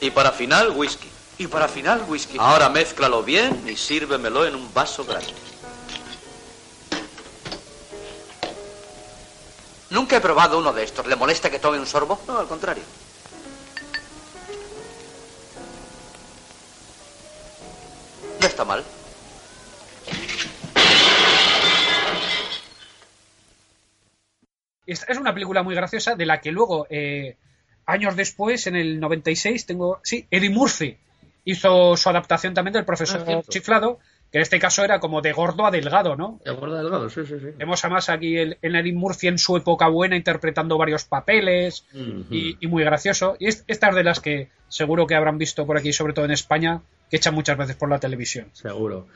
Y 0.02 0.12
para 0.12 0.32
final, 0.32 0.72
whisky. 0.72 1.10
Y 1.38 1.48
para 1.48 1.68
final, 1.68 2.04
whisky. 2.08 2.38
Ahora 2.40 2.70
mézclalo 2.70 3.24
bien 3.24 3.64
y 3.68 3.78
sírvemelo 3.78 4.46
en 4.46 4.56
un 4.56 4.74
vaso 4.74 5.06
grande. 5.06 5.34
Nunca 9.90 10.18
he 10.18 10.22
probado 10.22 10.60
uno 10.60 10.72
de 10.72 10.84
estos. 10.84 11.08
¿Le 11.08 11.16
molesta 11.16 11.50
que 11.50 11.60
tome 11.60 11.80
un 11.80 11.88
sorbo? 11.88 12.20
No, 12.28 12.38
al 12.38 12.48
contrario. 12.48 12.84
No 18.40 18.48
está 18.48 18.64
mal. 18.66 18.84
Esta 24.86 25.12
es 25.12 25.18
una 25.18 25.34
película 25.34 25.64
muy 25.64 25.76
graciosa 25.76 26.16
de 26.16 26.26
la 26.26 26.40
que 26.42 26.52
luego, 26.52 26.88
eh, 26.90 27.38
años 27.86 28.16
después, 28.16 28.66
en 28.68 28.76
el 28.76 29.00
96, 29.00 29.66
tengo. 29.66 30.00
Sí, 30.04 30.28
Eddie 30.30 30.50
Murphy 30.50 30.98
hizo 31.46 31.98
su 31.98 32.10
adaptación 32.10 32.54
también 32.54 32.74
del 32.74 32.86
profesor 32.86 33.24
ah, 33.28 33.42
Chiflado 33.48 34.00
que 34.32 34.38
en 34.38 34.42
este 34.44 34.60
caso 34.60 34.84
era 34.84 35.00
como 35.00 35.22
de 35.22 35.34
gordo 35.34 35.66
a 35.66 35.72
delgado, 35.72 36.16
¿no? 36.16 36.40
De 36.46 36.52
gordo 36.52 36.76
a 36.76 36.84
delgado, 36.84 37.10
sí, 37.10 37.26
sí, 37.26 37.36
sí. 37.40 37.48
Vemos 37.58 37.84
además 37.84 38.10
aquí 38.10 38.38
el, 38.38 38.58
en 38.62 38.76
Eddie 38.76 38.94
Murphy 38.94 39.28
en 39.28 39.38
su 39.38 39.58
época 39.58 39.88
buena 39.88 40.16
interpretando 40.16 40.78
varios 40.78 41.06
papeles 41.06 41.86
y, 42.30 42.56
muy 42.68 42.84
gracioso. 42.84 43.36
Y 43.40 43.48
es, 43.48 43.64
estas 43.68 43.96
de 43.96 44.04
las 44.04 44.20
que 44.20 44.50
seguro 44.68 45.08
que 45.08 45.16
habrán 45.16 45.38
visto 45.38 45.66
por 45.66 45.78
aquí, 45.78 45.94
sobre 45.94 46.14
todo 46.14 46.26
en 46.26 46.32
España, 46.32 46.82
que 47.10 47.18
echan 47.18 47.34
muchas 47.34 47.58
veces 47.58 47.76
por 47.76 47.90
la 47.90 48.00
televisión. 48.00 48.50
Seguro. 48.54 49.08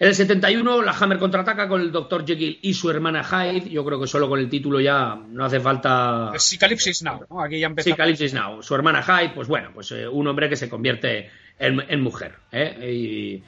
En 0.00 0.08
el 0.08 0.14
71 0.14 0.82
la 0.82 0.92
Hammer 0.92 1.18
contraataca 1.18 1.66
con 1.66 1.80
el 1.80 1.90
Dr. 1.90 2.24
Jekyll 2.24 2.60
y 2.62 2.74
su 2.74 2.88
hermana 2.88 3.24
Hyde. 3.24 3.68
Yo 3.68 3.84
creo 3.84 4.00
que 4.00 4.06
solo 4.06 4.28
con 4.28 4.38
el 4.38 4.48
título 4.48 4.80
ya 4.80 5.16
no 5.16 5.44
hace 5.44 5.58
falta... 5.58 6.32
Psicalipsis 6.36 7.02
Now, 7.02 7.26
¿no? 7.28 7.42
Aquí 7.42 7.58
ya 7.58 7.66
empezó. 7.66 7.90
Psicalipsis 7.90 8.32
Now. 8.32 8.62
Su 8.62 8.76
hermana 8.76 9.02
Hyde, 9.02 9.30
pues 9.34 9.48
bueno, 9.48 9.70
pues 9.74 9.90
eh, 9.90 10.06
un 10.06 10.28
hombre 10.28 10.48
que 10.48 10.54
se 10.54 10.68
convierte 10.68 11.30
en, 11.58 12.00
mujer. 12.00 12.34
¿eh? 12.52 12.92
Y 12.92 13.42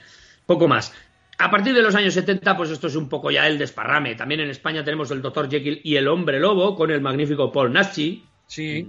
poco 0.45 0.67
más. 0.67 0.93
A 1.41 1.51
partir 1.51 1.73
de 1.73 1.81
los 1.81 1.95
años 1.95 2.13
70, 2.13 2.55
pues 2.55 2.71
esto 2.71 2.89
es 2.89 2.97
un 2.97 3.09
poco 3.09 3.31
ya 3.31 3.47
el 3.47 3.57
desparrame. 3.57 4.15
También 4.15 4.41
en 4.41 4.51
España 4.51 4.85
tenemos 4.85 5.11
el 5.11 5.23
Dr. 5.23 5.49
Jekyll 5.49 5.81
y 5.83 5.97
el 5.97 6.07
Hombre 6.07 6.39
Lobo 6.39 6.77
con 6.77 6.91
el 6.91 7.01
magnífico 7.01 7.51
Paul 7.51 7.73
Naschy. 7.73 8.27
Sí. 8.47 8.87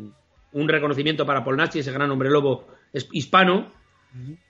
Un 0.51 0.67
reconocimiento 0.67 1.25
para 1.25 1.45
Paul 1.45 1.55
Naschy, 1.55 1.79
ese 1.79 1.93
gran 1.93 2.11
hombre 2.11 2.29
lobo 2.29 2.67
hispano. 3.13 3.71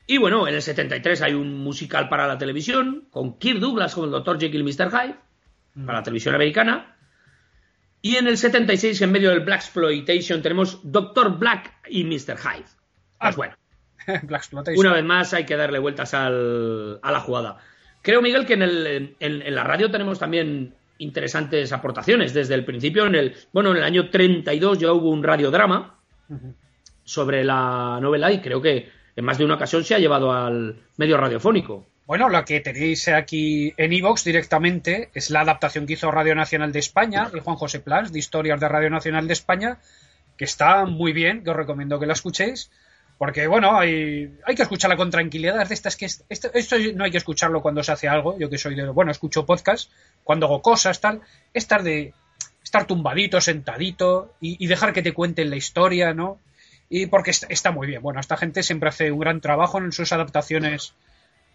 Y 0.07 0.18
bueno, 0.18 0.48
en 0.48 0.56
el 0.56 0.64
73 0.64 1.22
hay 1.22 1.34
un 1.36 1.60
musical 1.60 2.10
para 2.10 2.28
la 2.28 2.40
televisión 2.40 3.07
con 3.11 3.38
Kirk 3.38 3.60
Douglas 3.60 3.94
como 3.94 4.07
el 4.07 4.11
Dr. 4.11 4.40
Jekyll 4.40 4.61
y 4.61 4.64
Mr. 4.64 4.90
Hyde 4.90 5.15
para 5.86 5.99
la 5.99 6.03
televisión 6.03 6.34
americana. 6.34 6.98
Y 8.02 8.15
en 8.15 8.26
el 8.26 8.38
76, 8.40 8.99
en 9.03 9.11
medio 9.11 9.30
del 9.30 9.41
Black 9.41 9.60
Exploitation, 9.60 10.41
tenemos 10.41 10.80
Dr. 10.84 11.38
Black 11.38 11.76
y 11.88 12.03
Mr. 12.03 12.36
Hyde. 12.36 12.65
Pues 13.19 13.36
bueno. 13.36 13.56
Una 14.76 14.94
vez 14.94 15.03
más 15.03 15.36
hay 15.36 15.45
que 15.45 15.56
darle 15.56 15.78
vueltas 15.78 16.15
al, 16.15 16.99
a 17.03 17.11
la 17.11 17.19
jugada. 17.19 17.60
Creo, 18.02 18.22
Miguel, 18.22 18.45
que 18.45 18.53
en, 18.53 18.61
el, 18.64 19.15
en, 19.19 19.56
la 19.56 19.64
radio 19.64 19.91
tenemos 19.91 20.19
también 20.19 20.73
interesantes 20.98 21.72
aportaciones. 21.72 22.34
Desde 22.34 22.56
el 22.56 22.65
principio, 22.65 23.06
en 23.06 23.15
el, 23.15 23.36
bueno, 23.53 23.72
en 23.72 23.78
el 23.78 23.84
año 23.84 24.10
32 24.10 24.80
ya 24.80 24.91
hubo 24.91 25.10
un 25.10 25.23
radiodrama 25.23 25.99
sobre 27.03 27.44
la 27.44 27.99
novela 28.02 28.32
y 28.32 28.40
creo 28.40 28.61
que 28.61 28.90
en 29.15 29.26
más 29.26 29.38
de 29.38 29.45
una 29.45 29.56
ocasión 29.56 29.84
se 29.84 29.95
ha 29.95 29.99
llevado 29.99 30.32
al 30.32 30.78
medio 30.98 31.18
radiofónico. 31.18 31.86
Bueno, 32.07 32.28
la 32.28 32.44
que 32.44 32.60
tenéis 32.60 33.07
aquí 33.07 33.73
en 33.78 33.94
Evox 33.94 34.23
directamente 34.23 35.10
es 35.14 35.30
la 35.30 35.41
adaptación 35.41 35.86
que 35.86 35.94
hizo 35.94 36.11
Radio 36.11 36.36
Nacional 36.36 36.72
de 36.72 36.80
España, 36.80 37.30
de 37.30 37.40
Juan 37.40 37.56
José 37.56 37.80
Plans, 37.80 38.11
de 38.11 38.19
Historias 38.19 38.60
de 38.60 38.68
Radio 38.68 38.90
Nacional 38.90 39.28
de 39.28 39.34
España, 39.34 39.78
que 40.38 40.45
está 40.45 40.86
muy 40.86 41.14
bien, 41.14 41.44
que 41.44 41.52
os 41.52 41.56
recomiendo 41.56 41.99
que 41.99 42.07
la 42.07 42.14
escuchéis, 42.14 42.72
porque 43.22 43.45
bueno, 43.45 43.77
hay, 43.77 44.35
hay 44.48 44.56
que 44.56 44.64
escucharla 44.64 44.98
con 44.98 45.11
tranquilidad. 45.11 45.68
De 45.68 45.76
estas 45.76 45.95
que 45.95 46.06
esto, 46.06 46.26
esto, 46.27 46.76
no 46.95 47.03
hay 47.03 47.11
que 47.11 47.19
escucharlo 47.19 47.61
cuando 47.61 47.84
se 47.84 47.91
hace 47.91 48.07
algo, 48.07 48.35
yo 48.39 48.49
que 48.49 48.57
soy 48.57 48.73
de, 48.73 48.89
bueno, 48.89 49.11
escucho 49.11 49.45
podcast, 49.45 49.91
cuando 50.23 50.48
hago 50.48 50.64
cosas, 50.64 50.99
tal, 50.99 51.22
estar 51.53 51.84
de 51.84 52.15
estar 52.64 52.88
tumbadito, 52.88 53.39
sentadito 53.39 54.34
y, 54.41 54.65
dejar 54.65 54.91
que 54.91 55.03
te 55.03 55.14
cuenten 55.14 55.52
la 55.52 55.56
historia, 55.56 56.15
¿no? 56.15 56.39
Y 56.89 57.06
porque 57.06 57.30
está 57.30 57.69
muy 57.69 57.85
bien. 57.85 58.02
Bueno, 58.02 58.19
esta 58.19 58.38
gente 58.38 58.64
siempre 58.64 58.89
hace 58.89 59.11
un 59.11 59.19
gran 59.19 59.39
trabajo 59.39 59.77
en 59.77 59.91
sus 59.91 60.11
adaptaciones 60.11 60.95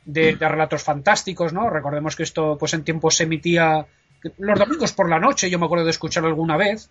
de, 0.05 0.36
relatos 0.38 0.84
fantásticos, 0.84 1.52
¿no? 1.52 1.68
Recordemos 1.68 2.14
que 2.14 2.22
esto, 2.22 2.56
pues 2.60 2.74
en 2.74 2.84
tiempo 2.84 3.10
se 3.10 3.24
emitía 3.24 3.88
los 4.38 4.56
domingos 4.56 4.93
por 4.93 5.10
la 5.10 5.18
noche, 5.18 5.51
yo 5.51 5.59
me 5.59 5.66
acuerdo 5.66 5.84
de 5.84 5.90
escucharlo 5.90 6.28
alguna 6.28 6.56
vez. 6.56 6.90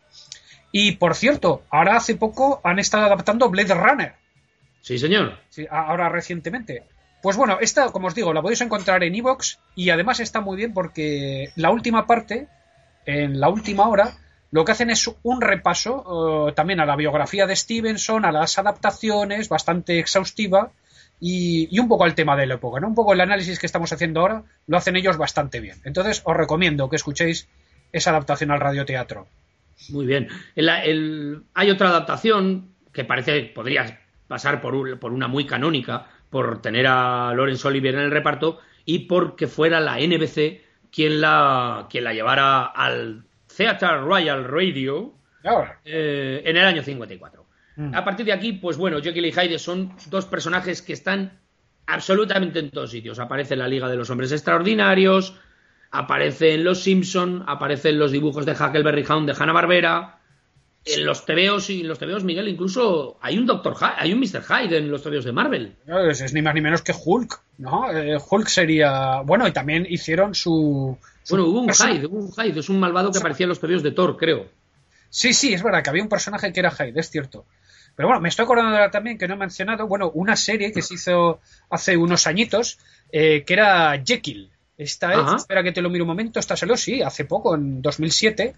Y 0.73 0.97
por 0.97 1.15
cierto, 1.15 1.63
ahora 1.69 1.95
hace 1.95 2.15
poco 2.15 2.59
han 2.61 2.77
estado 2.77 3.05
adaptando 3.05 3.49
Blade 3.49 3.73
Runner. 3.73 4.24
Sí, 4.85 4.99
señor. 4.99 5.39
Sí, 5.49 5.65
ahora 5.67 6.09
recientemente. 6.09 6.83
Pues 7.23 7.35
bueno, 7.37 7.57
esta, 7.59 7.91
como 7.91 8.05
os 8.05 8.13
digo, 8.13 8.31
la 8.33 8.43
podéis 8.43 8.61
encontrar 8.61 9.03
en 9.03 9.15
Evox 9.15 9.57
y 9.73 9.89
además 9.89 10.19
está 10.19 10.41
muy 10.41 10.55
bien 10.57 10.75
porque 10.75 11.49
la 11.55 11.71
última 11.71 12.05
parte, 12.05 12.47
en 13.07 13.39
la 13.39 13.49
última 13.49 13.89
hora, 13.89 14.15
lo 14.51 14.63
que 14.63 14.73
hacen 14.73 14.91
es 14.91 15.09
un 15.23 15.41
repaso 15.41 16.49
eh, 16.49 16.53
también 16.53 16.79
a 16.81 16.85
la 16.85 16.95
biografía 16.95 17.47
de 17.47 17.55
Stevenson, 17.55 18.25
a 18.25 18.31
las 18.31 18.59
adaptaciones, 18.59 19.49
bastante 19.49 19.97
exhaustiva, 19.97 20.71
y, 21.19 21.79
un 21.79 21.87
poco 21.87 22.03
al 22.03 22.13
tema 22.13 22.37
de 22.37 22.45
la 22.45 22.53
época, 22.53 22.79
¿no? 22.79 22.89
Un 22.89 22.95
poco 22.95 23.13
el 23.13 23.21
análisis 23.21 23.57
que 23.57 23.65
estamos 23.65 23.91
haciendo 23.91 24.19
ahora 24.19 24.43
lo 24.67 24.77
hacen 24.77 24.97
ellos 24.97 25.17
bastante 25.17 25.61
bien. 25.61 25.81
Entonces 25.83 26.21
os 26.25 26.37
recomiendo 26.37 26.91
que 26.91 26.97
escuchéis 26.97 27.49
esa 27.91 28.11
adaptación 28.11 28.51
al 28.51 28.59
radioteatro. 28.59 29.27
Muy 29.89 30.05
bien. 30.05 30.27
hay 31.55 31.71
otra 31.71 31.89
adaptación 31.89 32.75
que 32.93 33.03
parece 33.03 33.45
podría 33.45 34.04
pasar 34.27 34.61
por, 34.61 34.99
por, 34.99 35.11
una 35.11 35.27
muy 35.27 35.45
canónica, 35.45 36.07
por 36.29 36.61
tener 36.61 36.87
a 36.87 37.33
Lawrence 37.35 37.67
Olivier 37.67 37.95
en 37.95 38.01
el 38.01 38.11
reparto 38.11 38.59
y 38.85 38.99
porque 38.99 39.47
fuera 39.47 39.79
la 39.79 39.97
NBC 39.99 40.61
quien 40.91 41.21
la, 41.21 41.87
quien 41.89 42.03
la 42.03 42.13
llevara 42.13 42.65
al 42.65 43.25
Theatre 43.55 43.99
Royal 43.99 44.45
Radio 44.45 45.13
eh, 45.83 46.41
en 46.45 46.57
el 46.57 46.65
año 46.65 46.83
54. 46.83 47.45
Mm. 47.75 47.93
A 47.93 48.05
partir 48.05 48.25
de 48.25 48.33
aquí, 48.33 48.53
pues 48.53 48.77
bueno, 48.77 49.01
Jekyll 49.01 49.25
y 49.25 49.31
Hyde 49.31 49.59
son 49.59 49.93
dos 50.09 50.25
personajes 50.25 50.81
que 50.81 50.93
están 50.93 51.39
absolutamente 51.87 52.59
en 52.59 52.71
todos 52.71 52.91
sitios. 52.91 53.19
Aparece 53.19 53.53
en 53.53 53.59
la 53.59 53.67
Liga 53.67 53.89
de 53.89 53.95
los 53.95 54.09
Hombres 54.09 54.31
Extraordinarios, 54.31 55.37
aparece 55.91 56.53
en 56.53 56.63
Los 56.63 56.83
Simpson, 56.83 57.43
aparece 57.47 57.89
en 57.89 57.99
los 57.99 58.11
dibujos 58.11 58.45
de 58.45 58.53
Huckleberry 58.53 59.05
Hound 59.07 59.29
de 59.29 59.35
Hanna 59.37 59.53
Barbera, 59.53 60.14
en 60.85 61.05
los 61.05 61.25
TVOs 61.25 61.71
y 61.71 61.81
en 61.81 61.87
los 61.87 61.97
TVOs, 61.97 62.23
Miguel, 62.23 62.47
incluso 62.47 63.17
hay 63.21 63.37
un 63.37 63.45
Doctor 63.45 63.75
Hyde, 63.75 63.95
hay 63.97 64.13
un 64.13 64.19
Mr. 64.19 64.43
Hyde 64.43 64.77
en 64.77 64.91
los 64.91 65.01
TVOs 65.01 65.25
de 65.25 65.31
Marvel. 65.31 65.75
es, 66.09 66.33
ni 66.33 66.41
más 66.41 66.53
ni 66.53 66.61
menos 66.61 66.83
que 66.83 66.93
Hulk, 66.93 67.41
¿no? 67.57 67.91
Eh, 67.91 68.17
Hulk 68.17 68.47
sería. 68.47 69.21
Bueno, 69.21 69.47
y 69.47 69.51
también 69.51 69.87
hicieron 69.89 70.35
su. 70.35 70.97
bueno, 71.29 71.45
hubo 71.45 71.61
un 71.61 71.73
Hyde, 71.73 72.05
hubo 72.05 72.19
un 72.19 72.31
Hyde, 72.31 72.59
es 72.59 72.69
un 72.69 72.79
malvado 72.79 73.11
que 73.11 73.17
aparecía 73.17 73.45
en 73.45 73.49
los 73.49 73.59
TVOs 73.59 73.83
de 73.83 73.91
Thor, 73.91 74.15
creo. 74.15 74.47
Sí, 75.09 75.33
sí, 75.33 75.53
es 75.53 75.63
verdad 75.63 75.81
que 75.81 75.89
había 75.89 76.03
un 76.03 76.09
personaje 76.09 76.53
que 76.53 76.59
era 76.59 76.71
Hyde, 76.71 76.99
es 76.99 77.09
cierto. 77.09 77.45
Pero 77.95 78.09
bueno, 78.09 78.21
me 78.21 78.29
estoy 78.29 78.43
acordando 78.43 78.71
ahora 78.71 78.91
también 78.91 79.17
que 79.17 79.27
no 79.27 79.35
he 79.35 79.37
mencionado, 79.37 79.87
bueno, 79.87 80.11
una 80.13 80.35
serie 80.35 80.71
que 80.71 80.81
se 80.81 80.95
hizo 80.95 81.39
hace 81.69 81.95
unos 81.95 82.27
añitos, 82.27 82.77
eh, 83.11 83.43
que 83.45 83.53
era 83.53 84.03
Jekyll. 84.05 84.51
Esta 84.77 85.13
es, 85.13 85.41
espera 85.41 85.63
que 85.63 85.71
te 85.71 85.81
lo 85.81 85.89
miro 85.89 86.03
un 86.03 86.09
momento, 86.09 86.37
esta 86.37 86.57
salió, 86.57 86.75
sí, 86.75 87.01
hace 87.01 87.23
poco, 87.23 87.55
en 87.55 87.81
2007. 87.81 88.53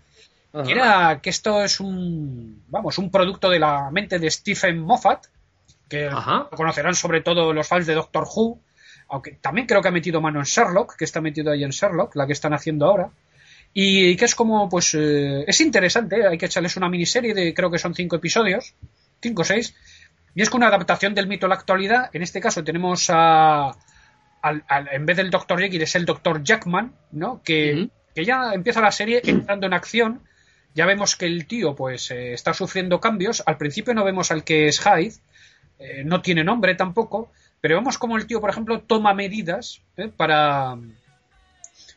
Que 0.52 0.72
era 0.72 1.20
que 1.22 1.30
esto 1.30 1.64
es 1.64 1.80
un, 1.80 2.64
vamos, 2.68 2.98
un 2.98 3.12
producto 3.12 3.50
de 3.50 3.60
la 3.60 3.92
mente 3.92 4.18
de 4.18 4.32
Stephen 4.32 4.80
Moffat, 4.80 5.28
que 5.88 6.10
lo 6.10 6.50
conocerán 6.50 6.96
sobre 6.96 7.22
todo 7.22 7.54
los 7.54 7.68
fans 7.68 7.86
de 7.86 7.94
Doctor 7.94 8.26
Who, 8.34 8.60
aunque 9.10 9.34
también 9.34 9.68
creo 9.68 9.82
que 9.82 9.90
ha 9.90 9.92
metido 9.92 10.20
mano 10.20 10.40
en 10.40 10.46
Sherlock, 10.46 10.96
que 10.96 11.06
está 11.06 11.22
metido 11.22 11.52
ahí 11.52 11.64
en 11.64 11.70
Sherlock, 11.70 12.16
la 12.16 12.26
que 12.26 12.34
están 12.34 12.54
haciendo 12.54 12.88
ahora. 12.88 13.12
Y 13.74 14.16
que 14.16 14.26
es 14.26 14.34
como, 14.34 14.68
pues, 14.68 14.96
eh, 14.96 15.44
es 15.46 15.62
interesante, 15.62 16.26
hay 16.26 16.38
que 16.38 16.48
echarles 16.48 16.76
una 16.78 16.90
miniserie 16.90 17.34
de, 17.34 17.54
creo 17.54 17.70
que 17.70 17.78
son 17.78 17.94
cinco 17.94 18.16
episodios, 18.16 18.74
5 19.22 19.42
o 19.42 19.46
6. 19.46 19.76
Y 20.36 20.42
es 20.42 20.50
que 20.50 20.58
una 20.58 20.68
adaptación 20.68 21.16
del 21.16 21.28
mito 21.28 21.46
a 21.46 21.50
la 21.50 21.56
actualidad. 21.56 22.10
En 22.14 22.22
este 22.22 22.40
caso 22.40 22.64
tenemos 22.64 23.08
a. 23.10 23.76
en 24.44 25.06
vez 25.06 25.18
del 25.18 25.30
Dr. 25.30 25.60
Jekyll 25.60 25.82
es 25.82 25.96
el 25.96 26.06
Dr. 26.06 26.44
Jackman, 26.44 26.94
¿no? 27.12 27.42
Que, 27.44 27.90
ya 28.16 28.54
empieza 28.54 28.82
la 28.82 28.92
serie 28.92 29.22
entrando 29.24 29.68
en 29.68 29.74
acción. 29.74 30.22
Ya 30.74 30.86
vemos 30.86 31.16
que 31.16 31.26
el 31.26 31.48
tío, 31.48 31.76
pues, 31.76 32.12
eh, 32.12 32.34
está 32.34 32.54
sufriendo 32.54 33.00
cambios. 33.00 33.44
Al 33.46 33.58
principio 33.58 33.94
no 33.94 34.04
vemos 34.04 34.32
al 34.32 34.44
que 34.44 34.68
es 34.68 34.80
Hyde. 34.80 35.16
Eh, 35.80 36.04
no 36.06 36.22
tiene 36.22 36.44
nombre 36.44 36.76
tampoco. 36.76 37.32
Pero 37.62 37.76
vemos 37.76 37.98
como 37.98 38.18
el 38.18 38.28
tío, 38.28 38.40
por 38.40 38.50
ejemplo, 38.50 38.82
toma 38.82 39.14
medidas 39.14 39.82
¿eh? 39.98 40.12
para. 40.16 40.78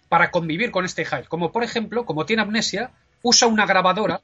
para 0.09 0.31
convivir 0.31 0.71
con 0.71 0.85
este 0.85 1.05
Hyde. 1.05 1.29
Como 1.29 1.53
por 1.53 1.63
ejemplo, 1.63 2.07
como 2.07 2.25
tiene 2.27 2.43
amnesia, 2.43 2.93
usa 3.23 3.49
una 3.49 3.67
grabadora 3.67 4.23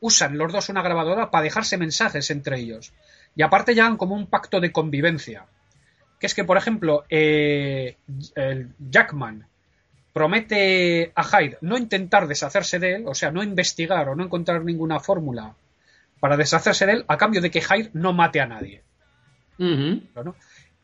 usan 0.00 0.38
los 0.38 0.52
dos 0.52 0.68
una 0.68 0.82
grabadora 0.82 1.30
para 1.30 1.44
dejarse 1.44 1.76
mensajes 1.76 2.30
entre 2.30 2.58
ellos. 2.58 2.92
Y 3.36 3.42
aparte 3.42 3.74
llegan 3.74 3.96
como 3.96 4.14
un 4.14 4.26
pacto 4.26 4.60
de 4.60 4.72
convivencia. 4.72 5.46
Que 6.18 6.26
es 6.26 6.34
que, 6.34 6.44
por 6.44 6.56
ejemplo, 6.56 7.04
el 7.08 7.96
Jackman 8.78 9.46
promete 10.12 11.12
a 11.14 11.22
Hyde 11.22 11.58
no 11.60 11.78
intentar 11.78 12.26
deshacerse 12.26 12.78
de 12.78 12.96
él, 12.96 13.04
o 13.06 13.14
sea, 13.14 13.30
no 13.30 13.42
investigar 13.42 14.08
o 14.08 14.14
no 14.14 14.24
encontrar 14.24 14.64
ninguna 14.64 15.00
fórmula 15.00 15.54
para 16.18 16.36
deshacerse 16.36 16.86
de 16.86 16.92
él, 16.92 17.04
a 17.08 17.16
cambio 17.16 17.40
de 17.40 17.50
que 17.50 17.60
Hyde 17.60 17.90
no 17.94 18.12
mate 18.12 18.40
a 18.40 18.46
nadie. 18.46 18.82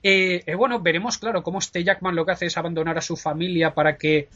Eh, 0.02 0.42
eh, 0.46 0.54
bueno, 0.54 0.80
veremos, 0.80 1.18
claro, 1.18 1.42
cómo 1.42 1.58
este 1.58 1.82
Jackman 1.82 2.14
lo 2.14 2.24
que 2.24 2.32
hace 2.32 2.46
es 2.46 2.56
abandonar 2.56 2.96
a 2.98 3.02
su 3.02 3.16
familia 3.16 3.74
para 3.74 3.96
que 3.96 4.28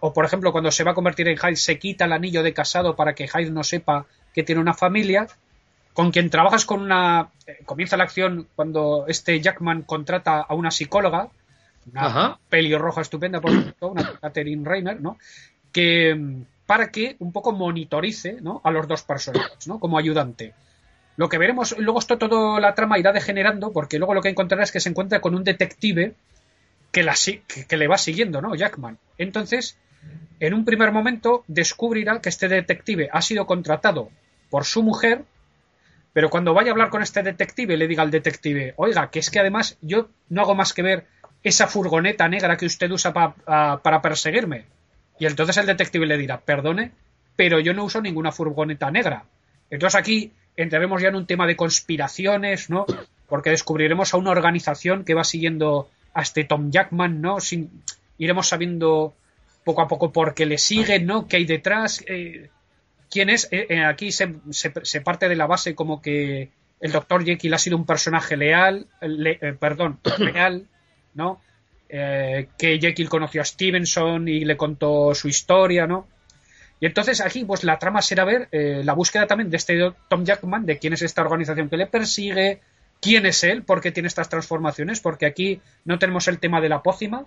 o 0.00 0.12
por 0.12 0.24
ejemplo 0.24 0.52
cuando 0.52 0.70
se 0.70 0.84
va 0.84 0.92
a 0.92 0.94
convertir 0.94 1.28
en 1.28 1.38
Hyde 1.38 1.56
se 1.56 1.78
quita 1.78 2.04
el 2.04 2.12
anillo 2.12 2.42
de 2.42 2.52
casado 2.52 2.96
para 2.96 3.14
que 3.14 3.26
Hyde 3.26 3.50
no 3.50 3.64
sepa 3.64 4.06
que 4.34 4.42
tiene 4.42 4.60
una 4.60 4.74
familia. 4.74 5.26
Con 5.92 6.12
quien 6.12 6.30
trabajas 6.30 6.64
con 6.64 6.82
una 6.82 7.30
eh, 7.46 7.58
comienza 7.64 7.96
la 7.96 8.04
acción 8.04 8.46
cuando 8.54 9.06
este 9.08 9.40
Jackman 9.40 9.82
contrata 9.82 10.40
a 10.40 10.54
una 10.54 10.70
psicóloga 10.70 11.28
una 11.92 12.38
pelirroja 12.48 13.00
estupenda 13.00 13.40
por 13.40 13.50
cierto 13.50 13.88
una 13.88 14.18
Catherine 14.20 14.68
Reiner 14.68 15.00
no 15.00 15.18
que 15.72 16.14
mm, 16.14 16.42
para 16.66 16.90
que 16.90 17.16
un 17.18 17.32
poco 17.32 17.52
monitorice 17.52 18.38
¿no? 18.40 18.60
a 18.64 18.70
los 18.70 18.86
dos 18.86 19.02
personajes 19.02 19.66
¿no? 19.66 19.78
como 19.78 19.98
ayudante 19.98 20.54
lo 21.16 21.28
que 21.28 21.38
veremos 21.38 21.76
luego 21.78 21.98
esto 21.98 22.18
todo 22.18 22.60
la 22.60 22.74
trama 22.74 22.98
irá 22.98 23.12
degenerando 23.12 23.72
porque 23.72 23.98
luego 23.98 24.14
lo 24.14 24.22
que 24.22 24.28
encontrará 24.28 24.62
es 24.62 24.72
que 24.72 24.80
se 24.80 24.88
encuentra 24.88 25.20
con 25.20 25.34
un 25.34 25.44
detective 25.44 26.14
que, 26.90 27.02
la, 27.02 27.14
que, 27.68 27.76
le 27.76 27.88
va 27.88 27.98
siguiendo, 27.98 28.40
¿no? 28.40 28.54
Jackman. 28.54 28.98
Entonces, 29.18 29.76
en 30.40 30.54
un 30.54 30.64
primer 30.64 30.92
momento 30.92 31.44
descubrirá 31.46 32.20
que 32.20 32.28
este 32.28 32.48
detective 32.48 33.08
ha 33.12 33.22
sido 33.22 33.46
contratado 33.46 34.10
por 34.48 34.64
su 34.64 34.82
mujer, 34.82 35.24
pero 36.12 36.30
cuando 36.30 36.54
vaya 36.54 36.70
a 36.70 36.72
hablar 36.72 36.90
con 36.90 37.02
este 37.02 37.22
detective 37.22 37.76
le 37.76 37.86
diga 37.86 38.02
al 38.02 38.10
detective, 38.10 38.74
oiga, 38.76 39.10
que 39.10 39.20
es 39.20 39.30
que 39.30 39.38
además 39.38 39.76
yo 39.80 40.08
no 40.28 40.42
hago 40.42 40.54
más 40.54 40.72
que 40.72 40.82
ver 40.82 41.06
esa 41.42 41.66
furgoneta 41.66 42.28
negra 42.28 42.56
que 42.56 42.66
usted 42.66 42.90
usa 42.90 43.12
para 43.12 44.02
perseguirme. 44.02 44.66
Y 45.18 45.26
entonces 45.26 45.56
el 45.56 45.66
detective 45.66 46.06
le 46.06 46.18
dirá, 46.18 46.40
perdone, 46.40 46.92
pero 47.36 47.60
yo 47.60 47.74
no 47.74 47.84
uso 47.84 48.00
ninguna 48.00 48.32
furgoneta 48.32 48.90
negra. 48.90 49.24
Entonces 49.70 49.98
aquí 49.98 50.32
entraremos 50.56 51.00
ya 51.00 51.08
en 51.08 51.16
un 51.16 51.26
tema 51.26 51.46
de 51.46 51.56
conspiraciones, 51.56 52.70
¿no? 52.70 52.86
Porque 53.28 53.50
descubriremos 53.50 54.12
a 54.12 54.16
una 54.16 54.30
organización 54.30 55.04
que 55.04 55.14
va 55.14 55.24
siguiendo 55.24 55.88
a 56.12 56.22
este 56.22 56.44
Tom 56.44 56.70
Jackman, 56.70 57.20
¿no? 57.20 57.40
Sin, 57.40 57.82
iremos 58.18 58.48
sabiendo 58.48 59.14
poco 59.64 59.82
a 59.82 59.88
poco 59.88 60.12
por 60.12 60.34
qué 60.34 60.46
le 60.46 60.58
sigue, 60.58 61.00
¿no? 61.00 61.26
¿Qué 61.28 61.36
hay 61.36 61.44
detrás? 61.44 62.04
Eh, 62.06 62.50
¿Quién 63.10 63.30
es? 63.30 63.48
Eh, 63.50 63.66
eh, 63.70 63.84
aquí 63.84 64.12
se, 64.12 64.34
se, 64.50 65.00
parte 65.00 65.28
de 65.28 65.36
la 65.36 65.46
base 65.46 65.74
como 65.74 66.00
que 66.00 66.50
el 66.80 66.92
Dr. 66.92 67.24
Jekyll 67.24 67.54
ha 67.54 67.58
sido 67.58 67.76
un 67.76 67.86
personaje 67.86 68.36
leal, 68.36 68.86
perdón, 69.58 69.98
¿no? 71.14 71.40
que 71.88 72.78
Jekyll 72.80 73.08
conoció 73.08 73.42
a 73.42 73.44
Stevenson 73.44 74.28
y 74.28 74.44
le 74.44 74.56
contó 74.56 75.12
su 75.12 75.26
historia, 75.26 75.88
¿no? 75.88 76.06
Y 76.78 76.86
entonces 76.86 77.20
aquí, 77.20 77.44
pues 77.44 77.64
la 77.64 77.80
trama 77.80 78.00
será 78.00 78.24
ver 78.24 78.48
la 78.52 78.92
búsqueda 78.92 79.26
también 79.26 79.50
de 79.50 79.56
este 79.56 79.76
Tom 80.08 80.24
Jackman, 80.24 80.64
de 80.66 80.78
quién 80.78 80.92
es 80.92 81.02
esta 81.02 81.22
organización 81.22 81.68
que 81.68 81.76
le 81.76 81.88
persigue, 81.88 82.60
quién 83.00 83.26
es 83.26 83.42
él, 83.42 83.64
por 83.64 83.80
qué 83.80 83.90
tiene 83.90 84.06
estas 84.06 84.28
transformaciones, 84.28 85.00
porque 85.00 85.26
aquí 85.26 85.60
no 85.84 85.98
tenemos 85.98 86.28
el 86.28 86.38
tema 86.38 86.60
de 86.60 86.68
la 86.68 86.80
pócima. 86.80 87.26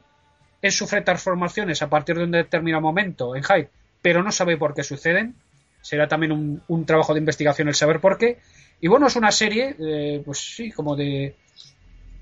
Él 0.61 0.71
sufre 0.71 1.01
transformaciones 1.01 1.81
a 1.81 1.89
partir 1.89 2.15
de 2.15 2.23
un 2.23 2.31
determinado 2.31 2.81
momento 2.81 3.35
en 3.35 3.43
Hyde 3.43 3.69
pero 4.03 4.21
no 4.21 4.31
sabe 4.31 4.57
por 4.57 4.75
qué 4.75 4.83
suceden. 4.83 5.33
Será 5.81 6.07
también 6.07 6.61
un, 6.67 6.85
trabajo 6.85 7.13
de 7.13 7.19
investigación 7.19 7.69
el 7.69 7.73
saber 7.73 7.99
por 7.99 8.19
qué. 8.19 8.37
Y 8.79 8.87
bueno, 8.87 9.07
es 9.07 9.15
una 9.15 9.31
serie, 9.31 9.75
eh, 9.79 10.21
pues 10.23 10.39
sí, 10.39 10.71
como 10.71 10.95
de, 10.95 11.35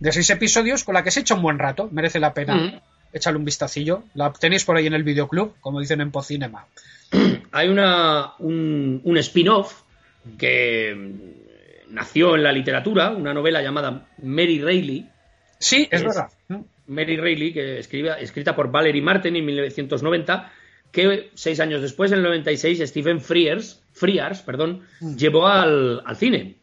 de 0.02 0.12
seis 0.12 0.32
episodios 0.32 0.84
con 0.84 0.96
la 0.96 1.04
que 1.04 1.12
se 1.12 1.20
echa 1.20 1.36
un 1.36 1.44
buen 1.44 1.60
rato. 1.60 1.88
Merece 1.92 2.20
la 2.20 2.34
pena 2.34 2.56
mm. 2.56 2.82
echarle 3.14 3.38
un 3.38 3.46
vistacillo. 3.46 4.04
La 4.16 4.34
tenéis 4.34 4.66
por 4.66 4.76
ahí 4.76 4.88
en 4.88 4.96
el 4.96 5.04
videoclub, 5.04 5.54
como 5.62 5.80
dicen 5.80 6.02
en 6.02 6.12
Pocinema. 6.12 6.66
Hay 7.52 7.70
una, 7.70 8.34
un, 8.40 9.00
un 9.04 9.18
spin-off 9.18 9.84
que 10.40 10.98
nació 11.90 12.36
en 12.36 12.44
la 12.44 12.52
literatura, 12.52 13.12
una 13.12 13.34
novela 13.34 13.62
llamada 13.62 14.08
Mary 14.24 14.60
Reilly. 14.60 15.08
Sí, 15.60 15.88
es, 15.92 16.04
verdad. 16.04 16.30
Mary 16.88 17.18
Reilly, 17.18 17.54
que 17.54 17.78
escribe, 17.78 18.12
escrita 18.20 18.56
por 18.56 18.72
Valerie 18.72 19.04
Martin 19.04 19.36
en 19.36 19.46
1990, 19.46 20.52
que 20.92 21.30
seis 21.34 21.60
años 21.60 21.82
después, 21.82 22.12
en 22.12 22.20
el 22.20 22.24
96, 22.24 22.82
Stephen 22.86 23.22
Frears, 23.22 23.82
Frears 23.94 24.42
perdón, 24.42 24.82
mm. 25.00 25.16
llevó 25.16 25.48
al, 25.48 26.04
cine, 26.16 26.56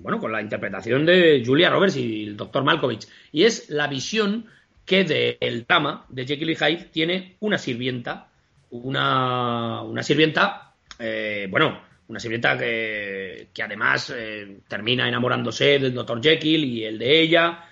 bueno, 0.00 0.18
con 0.18 0.32
la 0.32 0.40
interpretación 0.40 1.04
de 1.06 1.42
Julia 1.44 1.70
Roberts 1.70 1.96
y 1.96 2.24
el 2.24 2.36
doctor 2.36 2.64
Malkovich. 2.64 3.06
Y 3.32 3.44
es 3.44 3.68
la 3.70 3.86
visión 3.86 4.46
que 4.84 5.04
del 5.04 5.66
drama 5.66 6.06
de 6.08 6.26
Jekyll 6.26 6.50
y 6.50 6.56
Hyde 6.56 6.88
tiene 6.92 7.36
una 7.40 7.58
sirvienta, 7.58 8.28
una, 8.70 9.82
una 9.82 10.02
sirvienta, 10.02 10.74
eh, 10.98 11.48
bueno, 11.50 11.80
una 12.08 12.20
sirvienta 12.20 12.56
que, 12.56 13.48
que 13.52 13.62
además 13.62 14.12
eh, 14.16 14.58
termina 14.68 15.08
enamorándose 15.08 15.78
del 15.78 15.92
doctor 15.92 16.22
Jekyll 16.22 16.64
y 16.64 16.84
el 16.84 16.98
de 16.98 17.20
ella. 17.20 17.64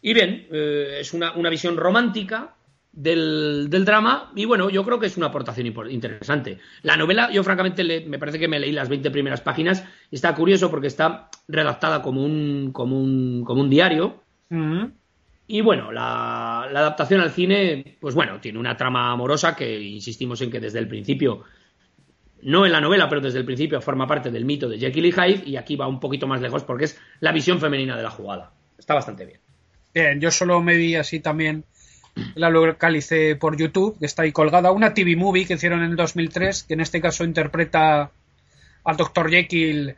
Y 0.00 0.14
bien, 0.14 0.46
eh, 0.50 0.98
es 1.00 1.12
una, 1.12 1.32
una, 1.32 1.50
visión 1.50 1.76
romántica 1.76 2.54
del, 2.92 3.68
del, 3.70 3.84
drama 3.84 4.32
y 4.34 4.44
bueno, 4.44 4.68
yo 4.68 4.84
creo 4.84 4.98
que 4.98 5.06
es 5.06 5.16
una 5.16 5.26
aportación 5.26 5.66
interesante. 5.90 6.58
La 6.82 6.96
novela, 6.96 7.30
yo 7.30 7.42
francamente 7.44 8.04
me 8.06 8.18
parece 8.18 8.38
que 8.38 8.48
me 8.48 8.58
leí 8.58 8.72
las 8.72 8.88
20 8.88 9.10
primeras 9.10 9.40
páginas 9.40 9.84
y 10.10 10.16
está 10.16 10.34
curioso 10.34 10.70
porque 10.70 10.88
está 10.88 11.28
redactada 11.48 12.02
como 12.02 12.24
un, 12.24 12.70
como 12.72 13.00
un, 13.00 13.44
como 13.44 13.60
un 13.60 13.70
diario. 13.70 14.22
Y 15.46 15.60
bueno, 15.60 15.92
la, 15.92 16.68
la, 16.70 16.80
adaptación 16.80 17.20
al 17.20 17.30
cine, 17.30 17.96
pues 18.00 18.14
bueno, 18.14 18.40
tiene 18.40 18.58
una 18.58 18.76
trama 18.76 19.12
amorosa 19.12 19.54
que 19.54 19.80
insistimos 19.80 20.40
en 20.42 20.50
que 20.50 20.60
desde 20.60 20.78
el 20.78 20.88
principio 20.88 21.44
no 22.42 22.66
en 22.66 22.72
la 22.72 22.80
novela, 22.80 23.08
pero 23.08 23.20
desde 23.20 23.38
el 23.38 23.44
principio 23.44 23.80
forma 23.80 24.06
parte 24.06 24.30
del 24.30 24.44
mito 24.44 24.68
de 24.68 24.78
Jekyll 24.78 25.06
y 25.06 25.12
Hyde 25.12 25.42
y 25.46 25.56
aquí 25.56 25.76
va 25.76 25.86
un 25.86 26.00
poquito 26.00 26.26
más 26.26 26.40
lejos 26.40 26.64
porque 26.64 26.84
es 26.84 27.00
la 27.20 27.32
visión 27.32 27.60
femenina 27.60 27.96
de 27.96 28.02
la 28.02 28.10
jugada. 28.10 28.52
Está 28.78 28.94
bastante 28.94 29.26
bien. 29.26 29.40
Bien, 29.94 30.20
yo 30.20 30.30
solo 30.30 30.60
me 30.60 30.76
vi 30.76 30.94
así 30.94 31.20
también, 31.20 31.64
la 32.34 32.50
localicé 32.50 33.36
por 33.36 33.56
YouTube, 33.56 33.98
que 33.98 34.06
está 34.06 34.22
ahí 34.22 34.32
colgada, 34.32 34.72
una 34.72 34.94
TV 34.94 35.16
movie 35.16 35.46
que 35.46 35.54
hicieron 35.54 35.82
en 35.82 35.90
el 35.90 35.96
2003, 35.96 36.64
que 36.64 36.74
en 36.74 36.80
este 36.80 37.00
caso 37.00 37.24
interpreta 37.24 38.10
al 38.84 38.96
Dr. 38.96 39.30
Jekyll 39.30 39.96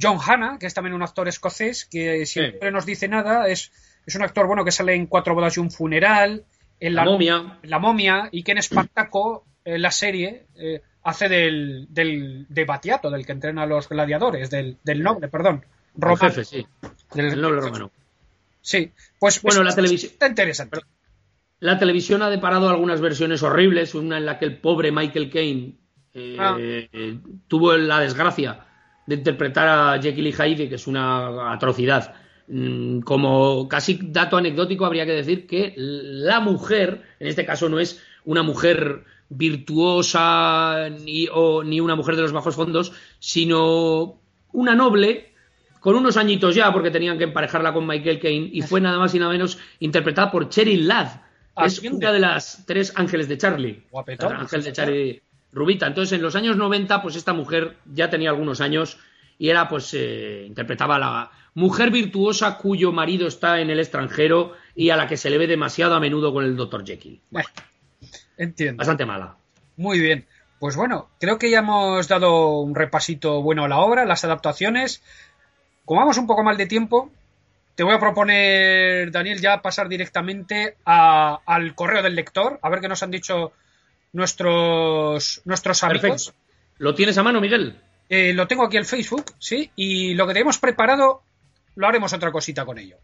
John 0.00 0.18
Hanna, 0.24 0.58
que 0.58 0.66
es 0.66 0.74
también 0.74 0.94
un 0.94 1.02
actor 1.02 1.28
escocés, 1.28 1.84
que 1.84 2.24
siempre 2.26 2.70
nos 2.70 2.86
dice 2.86 3.08
nada, 3.08 3.48
es, 3.48 3.72
es 4.06 4.14
un 4.14 4.22
actor 4.22 4.46
bueno 4.46 4.64
que 4.64 4.72
sale 4.72 4.94
en 4.94 5.06
Cuatro 5.06 5.34
bodas 5.34 5.56
y 5.56 5.60
un 5.60 5.70
funeral, 5.70 6.44
en 6.80 6.94
La, 6.94 7.04
momia. 7.04 7.58
La 7.62 7.78
momia, 7.78 8.28
y 8.32 8.42
que 8.42 8.52
en 8.52 8.58
Espartaco, 8.58 9.44
la 9.64 9.90
serie, 9.90 10.46
eh, 10.56 10.82
hace 11.04 11.28
del, 11.28 11.86
del 11.90 12.46
de 12.48 12.64
Batiato, 12.64 13.10
del 13.10 13.26
que 13.26 13.32
entrena 13.32 13.62
a 13.62 13.66
los 13.66 13.88
gladiadores, 13.88 14.50
del, 14.50 14.78
del 14.82 15.02
noble, 15.02 15.28
perdón. 15.28 15.64
Romano. 15.94 16.20
jefe, 16.20 16.44
sí. 16.44 16.66
Del, 17.14 17.40
noble 17.40 17.60
romano. 17.60 17.90
Sí, 18.60 18.92
pues 19.18 19.42
bueno, 19.42 19.62
la 19.62 19.74
televisión 19.74 20.12
está 20.12 20.28
interesante. 20.28 20.80
La 21.62 21.78
televisión 21.78 22.22
ha 22.22 22.28
deparado 22.28 22.68
algunas 22.68 23.00
versiones 23.00 23.44
horribles, 23.44 23.94
una 23.94 24.18
en 24.18 24.26
la 24.26 24.36
que 24.36 24.46
el 24.46 24.58
pobre 24.58 24.90
Michael 24.90 25.30
Caine 25.30 25.76
eh, 26.12 26.36
ah. 26.36 26.56
eh, 26.58 27.20
tuvo 27.46 27.76
la 27.76 28.00
desgracia 28.00 28.66
de 29.06 29.14
interpretar 29.14 29.68
a 29.68 30.02
Jekyll 30.02 30.26
y 30.26 30.32
Hyde, 30.32 30.68
que 30.68 30.74
es 30.74 30.88
una 30.88 31.52
atrocidad. 31.52 32.16
Mm, 32.48 33.02
como 33.02 33.68
casi 33.68 33.96
dato 34.02 34.36
anecdótico, 34.36 34.84
habría 34.84 35.06
que 35.06 35.12
decir 35.12 35.46
que 35.46 35.72
la 35.76 36.40
mujer, 36.40 37.02
en 37.20 37.28
este 37.28 37.46
caso 37.46 37.68
no 37.68 37.78
es 37.78 38.02
una 38.24 38.42
mujer 38.42 39.04
virtuosa 39.28 40.88
ni, 40.90 41.28
o, 41.32 41.62
ni 41.62 41.78
una 41.78 41.94
mujer 41.94 42.16
de 42.16 42.22
los 42.22 42.32
bajos 42.32 42.56
fondos, 42.56 42.92
sino 43.20 44.20
una 44.50 44.74
noble 44.74 45.32
con 45.78 45.94
unos 45.94 46.16
añitos 46.16 46.56
ya, 46.56 46.72
porque 46.72 46.90
tenían 46.90 47.18
que 47.18 47.24
emparejarla 47.24 47.72
con 47.72 47.86
Michael 47.86 48.18
Caine, 48.18 48.50
y 48.52 48.62
fue 48.62 48.80
nada 48.80 48.98
más 48.98 49.14
y 49.14 49.20
nada 49.20 49.30
menos 49.30 49.60
interpretada 49.78 50.32
por 50.32 50.48
Cheryl 50.48 50.88
Ladd, 50.88 51.30
es 51.56 51.78
una 51.80 52.12
de 52.12 52.18
las 52.18 52.64
tres 52.66 52.92
ángeles 52.96 53.28
de 53.28 53.38
Charlie. 53.38 53.82
ángel 54.20 54.62
de 54.62 54.72
Charlie 54.72 55.22
Rubita. 55.52 55.86
Entonces, 55.86 56.12
en 56.12 56.22
los 56.22 56.34
años 56.36 56.56
90, 56.56 57.02
pues 57.02 57.16
esta 57.16 57.32
mujer 57.32 57.76
ya 57.92 58.10
tenía 58.10 58.30
algunos 58.30 58.60
años 58.60 58.98
y 59.38 59.50
era, 59.50 59.68
pues, 59.68 59.92
eh, 59.94 60.44
interpretaba 60.46 60.96
a 60.96 60.98
la 60.98 61.30
mujer 61.54 61.90
virtuosa 61.90 62.56
cuyo 62.56 62.92
marido 62.92 63.26
está 63.26 63.60
en 63.60 63.70
el 63.70 63.78
extranjero 63.78 64.54
y 64.74 64.90
a 64.90 64.96
la 64.96 65.06
que 65.06 65.16
se 65.16 65.30
le 65.30 65.38
ve 65.38 65.46
demasiado 65.46 65.94
a 65.94 66.00
menudo 66.00 66.32
con 66.32 66.44
el 66.44 66.56
Dr. 66.56 66.84
Jekyll. 66.84 67.20
Bueno. 67.30 67.48
Entiendo. 68.36 68.78
Bastante 68.78 69.04
mala. 69.04 69.36
Muy 69.76 70.00
bien. 70.00 70.26
Pues 70.58 70.76
bueno, 70.76 71.08
creo 71.18 71.38
que 71.38 71.50
ya 71.50 71.58
hemos 71.58 72.06
dado 72.08 72.60
un 72.60 72.74
repasito 72.74 73.42
bueno 73.42 73.64
a 73.64 73.68
la 73.68 73.78
obra, 73.78 74.06
las 74.06 74.24
adaptaciones. 74.24 75.02
Como 75.84 76.00
vamos 76.00 76.18
un 76.18 76.26
poco 76.26 76.44
mal 76.44 76.56
de 76.56 76.66
tiempo, 76.66 77.10
te 77.74 77.82
voy 77.82 77.94
a 77.94 78.00
proponer, 78.00 79.10
Daniel, 79.10 79.40
ya 79.40 79.62
pasar 79.62 79.88
directamente 79.88 80.76
al 80.84 81.74
correo 81.74 82.02
del 82.02 82.14
lector, 82.14 82.58
a 82.62 82.68
ver 82.68 82.80
qué 82.80 82.88
nos 82.88 83.02
han 83.02 83.10
dicho 83.10 83.52
nuestros, 84.12 85.40
nuestros 85.44 85.82
amigos. 85.84 86.34
¿Lo 86.78 86.94
tienes 86.94 87.16
a 87.18 87.22
mano, 87.22 87.40
Miguel? 87.40 87.80
Eh, 88.08 88.34
lo 88.34 88.46
tengo 88.46 88.64
aquí 88.64 88.76
en 88.76 88.84
Facebook, 88.84 89.32
sí, 89.38 89.70
y 89.74 90.14
lo 90.14 90.26
que 90.26 90.34
tenemos 90.34 90.58
preparado 90.58 91.22
lo 91.76 91.86
haremos 91.86 92.12
otra 92.12 92.30
cosita 92.30 92.64
con 92.66 92.78
ello. 92.78 92.96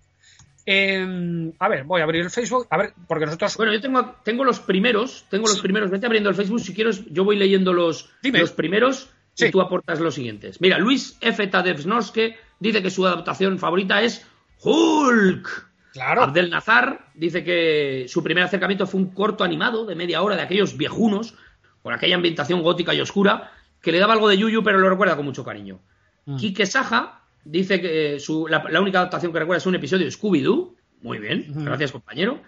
Em, 0.67 1.51
a 1.59 1.69
ver, 1.69 1.85
voy 1.85 2.03
a 2.03 2.05
abrir 2.05 2.23
el 2.23 2.31
Facebook, 2.31 2.67
a 2.69 2.77
ver, 2.77 2.93
porque 3.07 3.25
nosotros... 3.25 3.57
Bueno, 3.57 3.73
yo 3.73 3.81
tengo, 3.81 4.17
tengo 4.23 4.45
los 4.45 4.61
primeros, 4.61 5.25
tengo 5.31 5.49
los 5.49 5.61
primeros, 5.63 5.91
vete 5.91 6.05
abriendo 6.05 6.29
el 6.29 6.37
Facebook 6.37 6.61
si 6.61 6.75
quieres, 6.75 7.07
yo 7.07 7.25
voy 7.25 7.37
leyendo 7.37 7.73
los, 7.73 8.11
los 8.23 8.53
primeros 8.53 9.09
y 9.35 9.51
tú 9.51 9.63
aportas 9.63 10.01
los 10.01 10.15
siguientes. 10.15 10.61
Mira, 10.61 10.79
Luis 10.79 11.17
F. 11.23 11.47
Tadevsnorske 11.47 12.37
dice 12.61 12.83
que 12.83 12.91
su 12.91 13.07
adaptación 13.07 13.59
favorita 13.59 14.03
es 14.03 14.27
Hulk. 14.63 15.69
Claro. 15.93 16.23
Abdel 16.23 16.51
Nazar 16.51 17.11
dice 17.15 17.43
que 17.43 18.07
su 18.09 18.23
primer 18.23 18.45
acercamiento 18.45 18.87
fue 18.87 19.01
un 19.01 19.11
corto 19.11 19.45
animado 19.45 19.85
de 19.87 19.95
media 19.95 20.23
hora 20.23 20.37
de 20.37 20.43
aquellos 20.43 20.77
viejunos, 20.77 21.35
con 21.83 21.93
aquella 21.93 22.17
ambientación 22.17 22.63
gótica 22.63 22.95
y 22.95 23.01
oscura, 23.01 23.53
que 23.81 23.93
le 23.93 23.99
daba 23.99 24.13
algo 24.13 24.29
de 24.29 24.37
yuyu, 24.37 24.63
pero 24.63 24.79
lo 24.79 24.89
recuerda 24.89 25.17
con 25.17 25.25
mucho 25.25 25.45
cariño. 25.45 25.81
Mm. 26.27 26.37
Quique 26.37 26.67
Saja 26.67 27.23
dice 27.45 27.81
que 27.81 28.17
eh, 28.17 28.19
la, 28.49 28.81
única 28.81 28.99
adaptación 28.99 29.33
que 29.33 29.39
recuerda 29.39 29.59
es 29.59 29.67
un 29.67 29.75
episodio 29.75 30.05
de 30.05 30.13
Scooby-Doo. 30.13 30.75
Muy 31.01 31.19
bien, 31.19 31.47
gracias 31.65 31.93
compañero. 31.93 32.43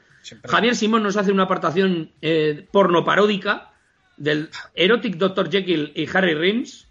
Javier 0.45 0.75
Simón 0.75 1.03
nos 1.03 1.17
hace 1.17 1.33
una 1.33 1.45
apartación 1.45 2.13
eh, 2.21 2.67
porno 2.71 3.05
paródica 3.05 3.73
del 4.17 4.51
Erotic 4.75 5.17
Dr. 5.17 5.51
Jekyll 5.51 5.93
y 5.95 6.09
Harry 6.13 6.35
Rims, 6.35 6.89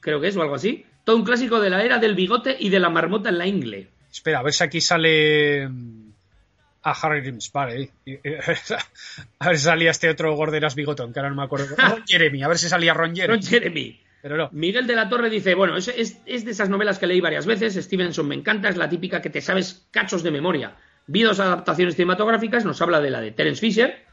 creo 0.00 0.20
que 0.20 0.28
es, 0.28 0.36
o 0.36 0.42
algo 0.42 0.56
así. 0.56 0.84
Todo 1.04 1.16
un 1.16 1.24
clásico 1.24 1.60
de 1.60 1.70
la 1.70 1.84
era 1.84 1.98
del 1.98 2.14
bigote 2.14 2.56
y 2.58 2.70
de 2.70 2.80
la 2.80 2.90
marmota 2.90 3.28
en 3.28 3.38
la 3.38 3.46
ingle. 3.46 3.90
Espera, 4.14 4.38
a 4.38 4.42
ver 4.44 4.52
si 4.52 4.62
aquí 4.62 4.80
sale 4.80 5.68
mm, 5.68 6.12
a 6.84 6.92
Harry 6.92 7.20
Rims, 7.20 7.50
vale. 7.50 7.90
a 9.40 9.48
ver 9.48 9.58
si 9.58 9.64
salía 9.64 9.90
este 9.90 10.08
otro 10.08 10.36
gorderas 10.36 10.76
bigotón, 10.76 11.12
que 11.12 11.18
ahora 11.18 11.30
no 11.30 11.36
me 11.36 11.42
acuerdo. 11.42 11.74
Jeremy, 12.06 12.44
a 12.44 12.48
ver 12.48 12.58
si 12.58 12.68
salía 12.68 12.94
Ron 12.94 13.16
Jeremy. 13.16 13.34
Ron 13.34 13.42
Jeremy. 13.42 14.00
Miguel 14.52 14.86
de 14.86 14.94
la 14.94 15.08
Torre 15.08 15.28
dice, 15.28 15.54
bueno, 15.54 15.76
es, 15.76 15.88
es, 15.88 16.44
de 16.44 16.50
esas 16.50 16.68
novelas 16.68 17.00
que 17.00 17.08
leí 17.08 17.20
varias 17.20 17.44
veces, 17.44 17.74
Stevenson 17.74 18.26
me 18.26 18.36
encanta, 18.36 18.68
es 18.68 18.76
la 18.76 18.88
típica 18.88 19.20
que 19.20 19.30
te 19.30 19.40
sabes 19.40 19.84
cachos 19.90 20.22
de 20.22 20.30
memoria. 20.30 20.76
Vi 21.08 21.22
dos 21.22 21.40
adaptaciones 21.40 21.96
cinematográficas, 21.96 22.64
nos 22.64 22.80
habla 22.80 23.00
de 23.00 23.10
la 23.10 23.20
de 23.20 23.32
Terence 23.32 23.60
Fisher 23.60 24.06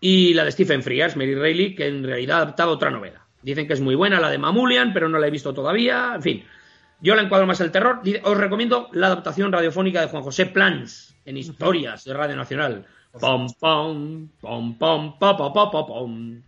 y 0.00 0.32
la 0.32 0.44
de 0.44 0.52
Stephen 0.52 0.82
Frears, 0.82 1.16
Mary 1.16 1.34
Reilly, 1.34 1.74
que 1.74 1.88
en 1.88 2.04
realidad 2.04 2.38
adaptaba 2.38 2.72
otra 2.72 2.90
novela. 2.90 3.26
Dicen 3.42 3.66
que 3.66 3.74
es 3.74 3.80
muy 3.80 3.96
buena 3.96 4.20
la 4.20 4.30
de 4.30 4.38
Mamulian, 4.38 4.94
pero 4.94 5.08
no 5.08 5.18
la 5.18 5.26
he 5.26 5.30
visto 5.30 5.52
todavía, 5.52 6.12
en 6.14 6.22
fin. 6.22 6.44
Yo 7.04 7.14
la 7.14 7.20
encuadro 7.20 7.46
más 7.46 7.60
el 7.60 7.70
terror. 7.70 8.00
Os 8.22 8.38
recomiendo 8.38 8.88
la 8.92 9.08
adaptación 9.08 9.52
radiofónica 9.52 10.00
de 10.00 10.06
Juan 10.06 10.22
José 10.22 10.46
Plans 10.46 11.14
en 11.26 11.36
historias 11.36 12.02
de 12.04 12.14
Radio 12.14 12.34
Nacional. 12.34 12.86
Pom, 13.20 13.46
pom, 13.60 14.28
pom, 14.40 14.78
pom, 14.78 15.18
pom, 15.18 15.52
pom, 15.52 15.86
pom, 15.86 16.42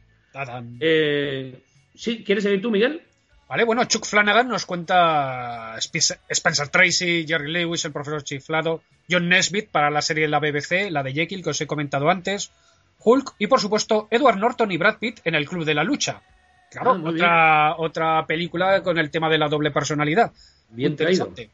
Eh, 0.80 1.62
Sí, 1.94 2.24
¿quieres 2.24 2.44
seguir 2.44 2.62
tú, 2.62 2.70
Miguel? 2.70 3.02
Vale, 3.48 3.64
bueno, 3.64 3.84
Chuck 3.84 4.06
Flanagan 4.06 4.48
nos 4.48 4.64
cuenta 4.64 5.76
Spencer 5.78 6.68
Tracy, 6.68 7.26
Jerry 7.28 7.52
Lewis, 7.52 7.84
el 7.84 7.92
profesor 7.92 8.24
chiflado, 8.24 8.82
John 9.10 9.28
Nesbitt 9.28 9.70
para 9.70 9.90
la 9.90 10.00
serie 10.00 10.24
de 10.24 10.30
la 10.30 10.40
BBC, 10.40 10.90
la 10.90 11.02
de 11.02 11.12
Jekyll 11.12 11.44
que 11.44 11.50
os 11.50 11.60
he 11.60 11.66
comentado 11.66 12.08
antes, 12.08 12.50
Hulk 12.98 13.34
y 13.38 13.46
por 13.46 13.60
supuesto 13.60 14.08
Edward 14.10 14.38
Norton 14.38 14.72
y 14.72 14.78
Brad 14.78 14.98
Pitt 14.98 15.20
en 15.24 15.34
el 15.34 15.46
Club 15.46 15.66
de 15.66 15.74
la 15.74 15.84
Lucha. 15.84 16.22
Claro, 16.70 16.92
ah, 16.92 17.08
otra, 17.08 17.76
otra 17.76 18.26
película 18.26 18.82
con 18.82 18.98
el 18.98 19.10
tema 19.10 19.28
de 19.28 19.38
la 19.38 19.48
doble 19.48 19.70
personalidad. 19.70 20.32
Bien 20.70 20.92
interesante. 20.92 21.50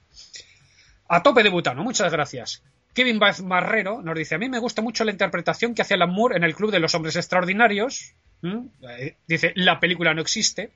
A 1.09 1.23
tope 1.23 1.43
de 1.43 1.51
butano, 1.51 1.85
muchas 1.85 2.11
gracias. 2.11 2.63
Kevin 2.95 3.19
Baez 3.19 3.43
Marrero 3.43 4.03
nos 4.03 4.17
dice, 4.17 4.35
a 4.35 4.39
mí 4.39 4.49
me 4.49 4.59
gusta 4.59 4.83
mucho 4.83 5.05
la 5.05 5.13
interpretación 5.13 5.75
que 5.75 5.83
hace 5.83 5.95
Alan 5.95 6.11
Moore 6.11 6.37
en 6.37 6.45
el 6.45 6.55
Club 6.55 6.71
de 6.71 6.81
los 6.81 6.95
Hombres 6.95 7.17
Extraordinarios, 7.17 8.15
¿Mm? 8.43 8.67
Eh, 8.89 9.17
Dice, 9.27 9.53
la 9.57 9.81
película 9.81 10.13
no 10.13 10.21
existe. 10.21 10.71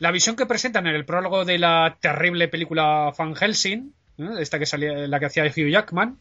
La 0.00 0.12
visión 0.12 0.36
que 0.36 0.46
presentan 0.46 0.86
en 0.86 0.94
el 0.94 1.04
prólogo 1.04 1.44
de 1.44 1.58
la 1.58 1.98
terrible 2.00 2.46
película 2.46 3.12
Van 3.18 3.34
Helsing, 3.34 3.92
¿eh? 4.18 4.28
esta 4.38 4.56
que 4.60 4.64
salía, 4.64 4.92
la 5.08 5.18
que 5.18 5.26
hacía 5.26 5.42
Hugh 5.44 5.72
Jackman, 5.72 6.20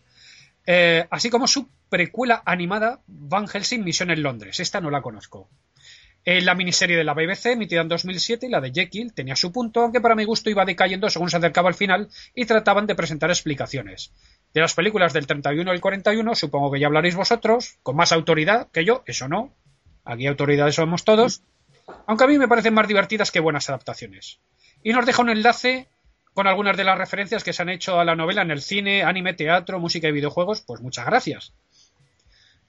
eh, 0.66 1.06
así 1.12 1.30
como 1.30 1.46
su 1.46 1.70
precuela 1.88 2.42
animada 2.44 3.02
Van 3.06 3.48
Helsing 3.48 3.84
Misión 3.84 4.10
en 4.10 4.24
Londres. 4.24 4.60
Esta 4.60 4.82
no 4.82 4.90
la 4.90 5.04
conozco. 5.04 5.48
Eh, 6.30 6.41
la 6.41 6.56
miniserie 6.56 6.98
de 6.98 7.06
la 7.06 7.14
BBC, 7.14 7.54
emitida 7.54 7.80
en 7.80 7.88
2007, 7.88 8.48
y 8.48 8.49
la 8.49 8.60
de 8.60 8.74
Jekyll, 8.74 9.14
tenía 9.14 9.38
su 9.38 9.54
punto, 9.54 9.80
aunque 9.80 10.02
para 10.02 10.14
mi 10.14 10.26
gusto 10.26 10.49
iba 10.49 10.66
decayendo 10.66 11.10
según 11.10 11.30
se 11.30 11.38
acercaba 11.38 11.70
al 11.70 11.74
final 11.74 12.10
y 12.36 12.44
trataban 12.44 12.86
de 12.86 12.95
presentar 12.95 13.30
explicaciones. 13.30 14.12
De 14.54 14.60
las 14.60 14.74
películas 14.74 15.14
del 15.14 15.26
31 15.26 15.72
al 15.72 15.80
41, 15.80 16.36
supongo 16.36 16.70
que 16.70 16.82
ya 16.82 16.88
hablaréis 16.88 17.16
vosotros, 17.16 17.78
con 17.82 17.95
más 17.95 18.12
autoridad 18.12 18.70
que 18.74 18.84
yo, 18.84 19.04
eso 19.06 19.30
no. 19.30 19.56
Aquí 20.04 20.28
autoridades 20.28 20.76
somos 20.76 21.06
todos. 21.06 21.44
Aunque 22.08 22.26
a 22.26 22.28
mí 22.28 22.38
me 22.38 22.49
parecen 22.49 22.74
más 22.74 22.90
divertidas 22.90 23.32
que 23.32 23.40
buenas 23.40 23.70
adaptaciones. 23.70 24.41
Y 24.84 24.91
nos 24.91 25.06
deja 25.06 25.22
un 25.22 25.30
enlace 25.30 25.88
con 26.34 26.45
algunas 26.45 26.76
de 26.76 26.84
las 26.84 26.98
referencias 26.98 27.45
que 27.45 27.54
se 27.54 27.62
han 27.62 27.70
hecho 27.70 28.02
a 28.02 28.06
la 28.06 28.18
novela 28.18 28.41
en 28.41 28.52
el 28.52 28.62
cine, 28.62 29.04
anime, 29.04 29.34
teatro, 29.34 29.80
música 29.80 30.10
y 30.10 30.12
videojuegos. 30.12 30.60
Pues 30.60 30.82
muchas 30.82 31.06
gracias. 31.06 31.54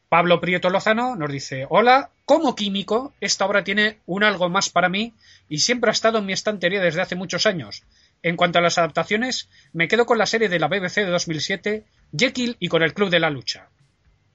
Pablo 0.08 0.40
Prieto 0.40 0.70
Lozano 0.70 1.16
nos 1.16 1.30
dice, 1.30 1.66
hola, 1.68 2.10
como 2.24 2.54
químico, 2.54 3.12
esta 3.20 3.44
obra 3.44 3.62
tiene 3.62 3.98
un 4.06 4.24
algo 4.24 4.48
más 4.48 4.70
para 4.70 4.88
mí 4.88 5.12
y 5.48 5.58
siempre 5.58 5.90
ha 5.90 5.92
estado 5.92 6.18
en 6.18 6.26
mi 6.26 6.32
estantería 6.32 6.80
desde 6.80 7.02
hace 7.02 7.14
muchos 7.14 7.44
años. 7.44 7.82
En 8.22 8.36
cuanto 8.36 8.58
a 8.58 8.62
las 8.62 8.78
adaptaciones, 8.78 9.48
me 9.72 9.86
quedo 9.86 10.06
con 10.06 10.16
la 10.16 10.26
serie 10.26 10.48
de 10.48 10.58
la 10.58 10.68
BBC 10.68 10.96
de 10.96 11.10
2007, 11.10 11.84
Jekyll 12.16 12.56
y 12.58 12.68
con 12.68 12.82
el 12.82 12.94
Club 12.94 13.10
de 13.10 13.20
la 13.20 13.28
Lucha. 13.28 13.68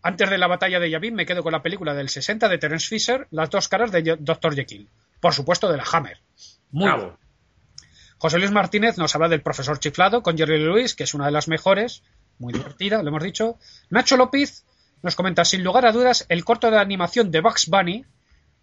Antes 0.03 0.29
de 0.29 0.37
la 0.37 0.47
batalla 0.47 0.79
de 0.79 0.91
Yavin 0.91 1.15
me 1.15 1.25
quedo 1.25 1.41
con 1.41 1.53
la 1.53 1.63
película 1.63 1.93
del 1.93 2.09
60 2.09 2.49
de 2.49 2.57
Terence 2.59 2.87
Fisher, 2.87 3.27
Las 3.31 3.49
dos 3.49 3.67
caras 3.67 3.91
de 3.91 4.17
Dr. 4.19 4.53
Jekyll. 4.53 4.89
Por 5.19 5.33
supuesto 5.33 5.71
de 5.71 5.77
la 5.77 5.85
Hammer. 5.91 6.19
Muy. 6.71 6.91
José 8.17 8.37
Luis 8.37 8.51
Martínez 8.51 8.97
nos 8.97 9.15
habla 9.15 9.27
del 9.27 9.41
profesor 9.41 9.79
chiflado 9.79 10.21
con 10.21 10.37
Jerry 10.37 10.59
Lewis, 10.59 10.93
que 10.93 11.03
es 11.03 11.13
una 11.13 11.25
de 11.25 11.31
las 11.31 11.47
mejores, 11.47 12.03
muy 12.37 12.53
divertida, 12.53 13.01
lo 13.01 13.09
hemos 13.09 13.23
dicho. 13.23 13.57
Nacho 13.89 14.17
López 14.17 14.65
nos 15.03 15.15
comenta, 15.15 15.45
sin 15.45 15.63
lugar 15.63 15.85
a 15.85 15.91
dudas, 15.91 16.25
el 16.29 16.43
corto 16.45 16.71
de 16.71 16.79
animación 16.79 17.29
de 17.29 17.41
Bugs 17.41 17.67
Bunny, 17.67 18.05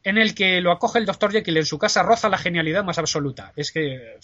en 0.03 0.19
el 0.19 0.35
que 0.35 0.61
lo 0.61 0.73
acoge 0.73 0.99
el 0.99 1.07
Dr. 1.07 1.31
Jekyll 1.31 1.59
en 1.59 1.67
su 1.67 1.79
casa, 1.79 2.03
roza 2.03 2.31
la 2.31 2.39
genialidad 2.39 2.83
más 2.83 2.99
absoluta. 2.99 3.53
Es 3.57 3.71
que 3.71 4.17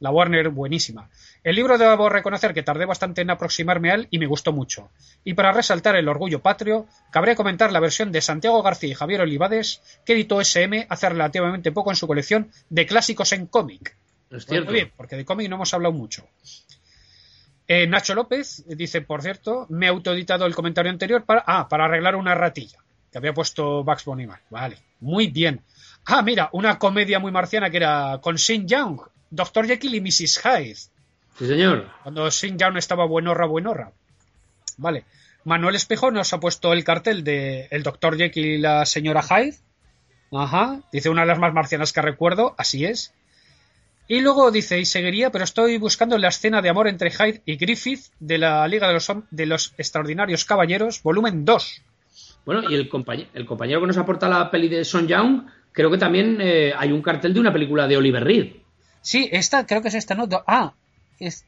la 0.00 0.10
Warner, 0.10 0.50
buenísima. 0.50 1.08
El 1.42 1.56
libro 1.56 1.78
debo 1.78 2.10
reconocer 2.10 2.52
que 2.52 2.62
tardé 2.62 2.84
bastante 2.84 3.22
en 3.22 3.30
aproximarme 3.30 3.90
a 3.90 3.94
él 3.94 4.08
y 4.10 4.18
me 4.18 4.26
gustó 4.26 4.52
mucho. 4.52 4.90
Y 5.24 5.32
para 5.32 5.52
resaltar 5.52 5.96
el 5.96 6.08
orgullo 6.08 6.40
patrio, 6.40 6.86
cabría 7.10 7.34
comentar 7.34 7.72
la 7.72 7.80
versión 7.80 8.12
de 8.12 8.20
Santiago 8.20 8.62
García 8.62 8.90
y 8.90 8.94
Javier 8.94 9.22
Olivades 9.22 9.80
que 10.04 10.12
editó 10.12 10.42
SM 10.42 10.86
hace 10.90 11.08
relativamente 11.08 11.72
poco 11.72 11.90
en 11.90 11.96
su 11.96 12.06
colección 12.06 12.50
de 12.68 12.84
clásicos 12.84 13.32
en 13.32 13.46
cómic. 13.46 13.96
Es 14.30 14.44
cierto. 14.44 14.66
muy 14.66 14.74
bien, 14.74 14.92
porque 14.96 15.16
de 15.16 15.24
cómic 15.24 15.48
no 15.48 15.56
hemos 15.56 15.72
hablado 15.72 15.94
mucho. 15.94 16.28
Eh, 17.66 17.86
Nacho 17.86 18.14
López 18.14 18.64
dice, 18.66 19.00
por 19.00 19.22
cierto, 19.22 19.66
me 19.70 19.86
he 19.86 19.88
autoeditado 19.88 20.46
el 20.46 20.54
comentario 20.54 20.90
anterior 20.90 21.24
para, 21.24 21.42
ah, 21.46 21.68
para 21.68 21.86
arreglar 21.86 22.16
una 22.16 22.34
ratilla 22.34 22.78
que 23.10 23.18
había 23.18 23.32
puesto 23.32 23.84
Bugs 23.84 24.04
Bunny 24.04 24.26
mal. 24.26 24.40
Vale, 24.50 24.78
muy 25.00 25.28
bien. 25.28 25.62
Ah, 26.04 26.20
mira, 26.22 26.50
una 26.52 26.78
comedia 26.78 27.18
muy 27.20 27.32
marciana 27.32 27.70
que 27.70 27.78
era 27.78 28.18
con 28.20 28.38
Sin 28.38 28.66
Young, 28.66 29.00
Dr. 29.30 29.66
Jekyll 29.66 29.94
y 29.94 30.00
Mrs. 30.00 30.40
Hyde. 30.42 30.74
Sí, 31.38 31.46
señor. 31.46 31.88
Cuando 32.02 32.30
Sin 32.30 32.58
Young 32.58 32.76
estaba 32.76 33.06
buenorra, 33.06 33.46
buenorra. 33.46 33.92
Vale. 34.76 35.04
Manuel 35.44 35.76
Espejo 35.76 36.10
nos 36.10 36.32
ha 36.32 36.40
puesto 36.40 36.72
el 36.72 36.84
cartel 36.84 37.22
de 37.22 37.68
el 37.70 37.82
Dr. 37.82 38.16
Jekyll 38.16 38.46
y 38.46 38.58
la 38.58 38.84
señora 38.84 39.22
Hyde. 39.22 39.56
Ajá. 40.32 40.80
Dice 40.92 41.10
una 41.10 41.22
de 41.22 41.28
las 41.28 41.38
más 41.38 41.52
marcianas 41.52 41.92
que 41.92 42.02
recuerdo. 42.02 42.54
Así 42.58 42.84
es. 42.84 43.14
Y 44.06 44.20
luego 44.20 44.50
dice, 44.50 44.78
y 44.78 44.84
seguiría, 44.84 45.30
pero 45.30 45.44
estoy 45.44 45.78
buscando 45.78 46.18
la 46.18 46.28
escena 46.28 46.60
de 46.60 46.68
amor 46.68 46.88
entre 46.88 47.10
Hyde 47.10 47.42
y 47.46 47.56
Griffith 47.56 48.06
de 48.20 48.36
la 48.38 48.66
Liga 48.68 48.86
de 48.88 48.94
los, 48.94 49.10
de 49.30 49.46
los 49.46 49.72
Extraordinarios 49.78 50.44
Caballeros, 50.44 51.02
volumen 51.02 51.44
2. 51.44 51.82
Bueno, 52.44 52.70
y 52.70 52.74
el, 52.74 52.88
compañero, 52.90 53.30
el 53.32 53.46
compañero 53.46 53.80
que 53.80 53.86
nos 53.86 53.96
aporta 53.96 54.28
la 54.28 54.50
peli 54.50 54.68
de 54.68 54.84
Son 54.84 55.08
Young, 55.08 55.44
creo 55.72 55.90
que 55.90 55.96
también 55.96 56.38
eh, 56.42 56.72
hay 56.76 56.92
un 56.92 57.00
cartel 57.00 57.32
de 57.32 57.40
una 57.40 57.52
película 57.52 57.88
de 57.88 57.96
Oliver 57.96 58.22
Reed. 58.22 58.52
Sí, 59.00 59.28
esta, 59.32 59.64
creo 59.66 59.80
que 59.80 59.88
es 59.88 59.94
esta, 59.94 60.14
¿no? 60.14 60.28
Ah, 60.46 60.74
es... 61.18 61.46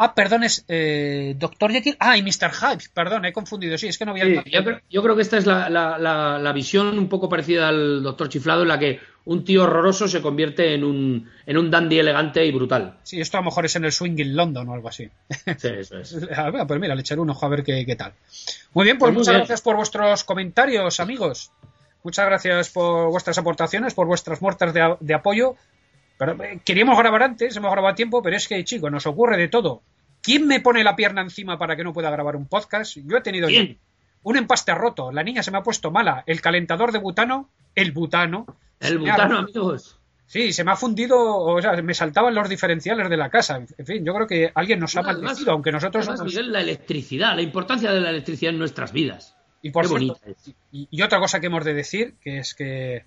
Ah, 0.00 0.14
perdón, 0.14 0.44
es 0.44 0.64
eh, 0.68 1.34
Dr. 1.36 1.72
Jekyll. 1.72 1.96
Ah, 1.98 2.16
y 2.16 2.22
Mr. 2.22 2.52
Hyde, 2.52 2.84
perdón, 2.94 3.24
he 3.24 3.32
confundido. 3.32 3.76
Sí, 3.76 3.88
es 3.88 3.98
que 3.98 4.04
no 4.04 4.12
había... 4.12 4.26
Sí, 4.26 4.50
yo, 4.52 4.62
creo, 4.62 4.80
yo 4.88 5.02
creo 5.02 5.16
que 5.16 5.22
esta 5.22 5.38
es 5.38 5.44
la, 5.46 5.68
la- 5.68 5.98
la- 5.98 6.38
la 6.38 6.52
visión 6.52 6.96
un 6.98 7.08
poco 7.08 7.28
parecida 7.28 7.66
al 7.68 8.02
Doctor 8.04 8.28
Chiflado, 8.28 8.62
en 8.62 8.68
la 8.68 8.78
que 8.78 9.00
un 9.28 9.44
tío 9.44 9.64
horroroso 9.64 10.08
se 10.08 10.22
convierte 10.22 10.74
en 10.74 10.82
un, 10.84 11.30
en 11.44 11.58
un 11.58 11.70
dandy 11.70 11.98
elegante 11.98 12.46
y 12.46 12.50
brutal. 12.50 12.96
Sí, 13.02 13.20
esto 13.20 13.36
a 13.36 13.40
lo 13.40 13.44
mejor 13.44 13.66
es 13.66 13.76
en 13.76 13.84
el 13.84 13.92
Swing 13.92 14.16
in 14.16 14.34
London 14.34 14.66
o 14.66 14.72
algo 14.72 14.88
así. 14.88 15.10
Sí, 15.58 15.68
eso 15.68 15.98
es. 15.98 16.16
Pues 16.66 16.80
mira, 16.80 16.94
le 16.94 17.02
echaré 17.02 17.20
un 17.20 17.28
ojo 17.28 17.44
a 17.44 17.50
ver 17.50 17.62
qué, 17.62 17.84
qué 17.84 17.94
tal. 17.94 18.14
Muy 18.72 18.84
bien, 18.84 18.96
pues 18.96 19.10
Pues 19.10 19.18
muchas 19.18 19.32
bien. 19.32 19.40
gracias 19.40 19.60
por 19.60 19.76
vuestros 19.76 20.24
comentarios, 20.24 20.98
amigos. 20.98 21.52
Muchas 22.02 22.24
gracias 22.24 22.70
por 22.70 23.10
vuestras 23.10 23.36
aportaciones, 23.36 23.92
por 23.92 24.06
vuestras 24.06 24.40
muertas 24.40 24.72
de, 24.72 25.14
apoyo. 25.14 25.56
Pero, 26.16 26.42
eh, 26.42 26.60
queríamos 26.64 26.96
grabar 26.96 27.22
antes, 27.22 27.54
hemos 27.54 27.70
grabado 27.70 27.92
a 27.92 27.94
tiempo, 27.94 28.22
pero 28.22 28.34
es 28.34 28.48
que, 28.48 28.64
chicos, 28.64 28.90
nos 28.90 29.06
ocurre 29.06 29.36
de 29.36 29.48
todo. 29.48 29.82
¿Quién 30.22 30.46
me 30.46 30.60
pone 30.60 30.82
la 30.82 30.96
pierna 30.96 31.20
encima 31.20 31.58
para 31.58 31.76
que 31.76 31.84
no 31.84 31.92
pueda 31.92 32.10
grabar 32.10 32.34
un 32.34 32.46
podcast? 32.46 32.96
Yo 33.04 33.18
he 33.18 33.20
tenido 33.20 33.48
¿Quién? 33.48 33.78
Un 34.28 34.36
empaste 34.36 34.74
roto, 34.74 35.10
la 35.10 35.22
niña 35.22 35.42
se 35.42 35.50
me 35.50 35.58
ha 35.58 35.62
puesto 35.62 35.90
mala, 35.90 36.22
el 36.26 36.40
calentador 36.40 36.92
de 36.92 36.98
butano, 36.98 37.48
el 37.74 37.92
butano. 37.92 38.44
El 38.80 38.96
ha- 38.96 39.00
butano, 39.00 39.38
amigos. 39.38 39.98
Sí, 40.26 40.52
se 40.52 40.62
me 40.62 40.72
ha 40.72 40.76
fundido, 40.76 41.16
o 41.38 41.62
sea, 41.62 41.72
me 41.80 41.94
saltaban 41.94 42.34
los 42.34 42.48
diferenciales 42.50 43.08
de 43.08 43.16
la 43.16 43.30
casa. 43.30 43.56
En 43.78 43.86
fin, 43.86 44.04
yo 44.04 44.12
creo 44.14 44.26
que 44.26 44.52
alguien 44.54 44.78
nos 44.80 44.94
ha 44.96 45.00
Además- 45.00 45.22
maldecido, 45.22 45.52
aunque 45.52 45.72
nosotros 45.72 46.02
además, 46.06 46.18
somos... 46.18 46.32
Miguel, 46.34 46.52
la 46.52 46.60
electricidad, 46.60 47.34
la 47.34 47.40
importancia 47.42 47.90
de 47.90 48.00
la 48.02 48.10
electricidad 48.10 48.52
en 48.52 48.58
nuestras 48.58 48.92
vidas. 48.92 49.34
Y 49.62 49.70
por 49.70 49.84
Qué 49.88 49.98
cierto, 49.98 50.20
y 50.70 51.02
otra 51.02 51.18
cosa 51.18 51.40
que 51.40 51.46
hemos 51.46 51.64
de 51.64 51.72
decir, 51.74 52.14
que 52.20 52.38
es 52.38 52.54
que 52.54 53.04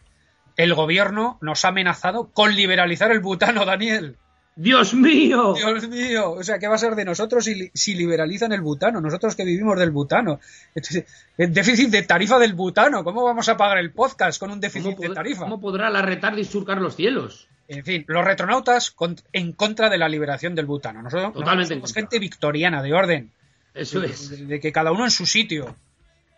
el 0.58 0.74
gobierno 0.74 1.38
nos 1.42 1.64
ha 1.64 1.68
amenazado 1.70 2.32
con 2.34 2.56
liberalizar 2.56 3.12
el 3.12 3.20
butano, 3.20 3.66
Daniel. 3.66 4.18
¡Dios 4.56 4.94
mío! 4.94 5.54
Dios 5.56 5.88
mío, 5.88 6.32
o 6.32 6.44
sea, 6.44 6.60
¿qué 6.60 6.68
va 6.68 6.76
a 6.76 6.78
ser 6.78 6.94
de 6.96 7.06
nosotros 7.06 7.46
si, 7.46 7.56
li- 7.56 7.72
si 7.74 7.96
liberalizan 7.96 8.52
el 8.52 8.62
butano? 8.62 9.00
Nosotros 9.00 9.36
que 9.36 9.46
vivimos 9.46 9.80
del 9.80 9.92
butano. 9.92 10.40
Entonces, 10.76 11.06
El 11.38 11.54
déficit 11.54 11.90
de 11.90 12.04
tarifa 12.04 12.38
del 12.38 12.54
butano. 12.54 13.04
¿Cómo 13.04 13.24
vamos 13.24 13.48
a 13.50 13.56
pagar 13.58 13.78
el 13.78 13.92
podcast 13.94 14.40
con 14.40 14.52
un 14.52 14.60
déficit 14.60 14.96
¿Cómo, 14.98 15.08
de 15.10 15.16
tarifa? 15.16 15.44
cómo 15.44 15.60
podrá 15.62 15.90
la 15.90 16.02
retarde 16.02 16.42
y 16.42 16.46
surcar 16.46 16.80
los 16.82 16.96
cielos? 16.98 17.48
En 17.70 17.86
fin, 17.86 18.04
los 18.08 18.26
retronautas 18.26 18.92
con- 18.92 19.16
en 19.32 19.54
contra 19.54 19.90
de 19.90 19.98
la 19.98 20.10
liberación 20.10 20.54
del 20.54 20.66
butano. 20.66 21.02
Nosotros, 21.02 21.34
Totalmente 21.34 21.74
somos 21.76 21.94
gente 21.94 22.20
victoriana, 22.20 22.84
de 22.84 22.94
orden. 22.94 23.32
Eso 23.74 24.02
de, 24.02 24.08
es. 24.08 24.30
de- 24.32 24.46
de 24.46 24.60
que 24.60 24.74
cada 24.74 24.92
uno 24.92 25.06
en 25.06 25.12
su 25.12 25.26
sitio. 25.26 25.76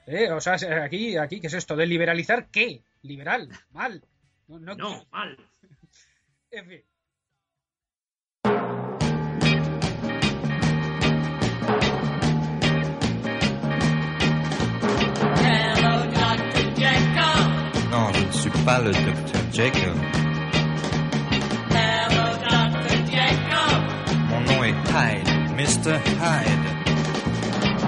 ¿Eh? 0.06 0.30
O 0.32 0.40
sea, 0.40 0.56
aquí, 0.84 1.18
aquí, 1.18 1.40
¿qué 1.42 1.48
es 1.48 1.54
esto? 1.54 1.76
¿De 1.76 1.88
liberalizar 1.88 2.46
qué? 2.52 2.82
¿Liberal? 3.02 3.50
¿Mal? 3.72 4.04
No, 4.48 4.60
no- 4.60 4.76
No, 4.76 5.06
mal. 5.12 5.36
En 6.52 6.68
fin. 6.68 6.82
Dr. 18.66 18.94
Jekyll. 19.52 19.94
Mon 24.30 24.42
nom 24.42 24.64
est 24.64 24.76
Hyde, 24.88 25.30
Mr. 25.58 26.00
Hyde. 26.22 26.64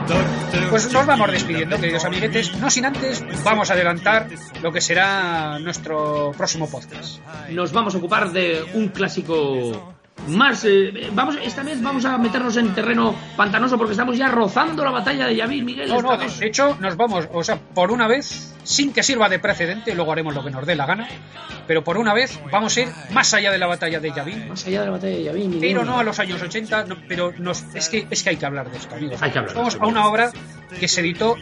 Dr. 0.06 0.69
Pues 0.69 0.91
nos 0.91 1.06
vamos 1.06 1.31
despidiendo, 1.31 1.77
queridos 1.77 2.03
amiguetes. 2.03 2.57
No 2.60 2.69
sin 2.69 2.85
antes, 2.85 3.23
vamos 3.45 3.69
a 3.69 3.73
adelantar 3.73 4.27
lo 4.61 4.73
que 4.73 4.81
será 4.81 5.60
nuestro 5.60 6.34
próximo 6.38 6.69
podcast. 6.69 7.19
Nos 7.52 7.72
vamos 7.72 7.95
a 7.95 7.97
ocupar 7.97 8.31
de 8.34 8.65
un 8.73 8.89
clásico 8.89 9.95
más. 10.27 10.64
eh, 10.65 11.10
vamos, 11.14 11.38
esta 11.41 11.64
vez 11.64 11.81
vamos 11.81 12.06
a 12.06 12.18
meternos 12.18 12.56
en 12.57 12.73
terreno 12.73 13.15
pantanoso 13.35 13.77
porque 13.77 13.91
estamos 13.91 14.18
ya 14.18 14.27
rozando 14.27 14.84
la 14.84 14.91
batalla 14.91 15.27
de 15.27 15.35
Yavin, 15.35 15.65
Miguel. 15.65 15.89
No, 15.89 16.02
no, 16.02 16.18
de 16.18 16.45
hecho, 16.45 16.77
nos 16.80 16.95
vamos, 16.97 17.27
o 17.31 17.43
sea, 17.43 17.57
por 17.57 17.91
una 17.91 18.07
vez, 18.07 18.56
sin 18.64 18.93
que 18.93 19.03
sirva 19.03 19.30
de 19.30 19.39
precedente, 19.39 19.93
luego 19.95 20.11
haremos 20.11 20.34
lo 20.34 20.43
que 20.43 20.52
nos 20.52 20.65
dé 20.65 20.76
la 20.76 20.85
gana, 20.85 21.07
pero 21.68 21.84
por 21.84 21.97
una 21.97 22.14
vez 22.14 22.39
vamos 22.52 22.76
a 22.77 22.81
ir 22.81 22.88
más 23.11 23.34
allá 23.34 23.52
de 23.52 23.57
la 23.57 23.68
batalla 23.68 23.99
de 23.99 24.11
Yavin, 24.11 24.49
Más 24.49 24.65
allá 24.65 24.80
de 24.81 24.85
la 24.85 24.91
batalla 24.91 25.15
de 25.15 25.23
Yavin, 25.23 25.49
Miguel. 25.49 25.61
pero 25.73 25.85
no 25.85 25.99
a 25.99 26.03
los 26.03 26.19
años 26.19 26.41
80, 26.41 26.85
no, 26.85 26.97
pero 27.07 27.34
nos, 27.38 27.64
es, 27.73 27.89
que, 27.89 28.07
es 28.10 28.23
que 28.23 28.30
hay 28.31 28.38
que 28.38 28.45
hablar 28.45 28.69
de 28.72 28.77
esto, 28.77 28.95
amigos. 28.95 29.22
Hay 29.22 29.31
que 29.31 29.39
hablar 29.39 29.56
Vamos 29.56 29.77
a 29.80 29.85
una 29.85 30.07
obra 30.07 30.31
que 30.80 30.88
se 30.88 31.02
editó 31.02 31.35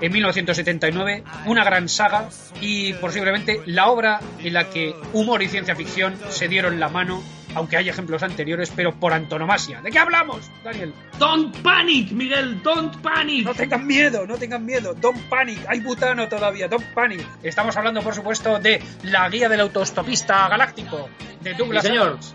en 0.00 0.12
1979, 0.12 1.24
una 1.46 1.62
gran 1.64 1.88
saga 1.88 2.28
y 2.60 2.94
posiblemente 2.94 3.60
la 3.66 3.88
obra 3.88 4.20
en 4.38 4.54
la 4.54 4.64
que 4.70 4.94
humor 5.12 5.42
y 5.42 5.48
ciencia 5.48 5.76
ficción 5.76 6.16
se 6.30 6.48
dieron 6.48 6.80
la 6.80 6.88
mano 6.88 7.22
aunque 7.54 7.76
hay 7.76 7.88
ejemplos 7.88 8.22
anteriores, 8.22 8.72
pero 8.74 8.94
por 8.94 9.12
antonomasia. 9.12 9.80
¿De 9.80 9.90
qué 9.90 9.98
hablamos, 9.98 10.50
Daniel? 10.64 10.92
Don't 11.18 11.56
panic, 11.58 12.10
Miguel, 12.12 12.62
don't 12.62 12.96
panic. 13.00 13.44
No 13.44 13.54
tengan 13.54 13.86
miedo, 13.86 14.26
no 14.26 14.36
tengan 14.36 14.64
miedo. 14.64 14.94
Don't 14.94 15.20
panic. 15.28 15.58
Hay 15.68 15.80
butano 15.80 16.28
todavía, 16.28 16.68
don't 16.68 16.84
panic. 16.94 17.26
Estamos 17.42 17.76
hablando, 17.76 18.02
por 18.02 18.14
supuesto, 18.14 18.58
de 18.58 18.82
la 19.04 19.28
guía 19.28 19.48
del 19.48 19.60
autostopista 19.60 20.48
galáctico 20.48 21.08
de 21.40 21.54
Douglas 21.54 21.82
Sí, 21.82 21.88
señor. 21.88 22.08
Adams. 22.08 22.34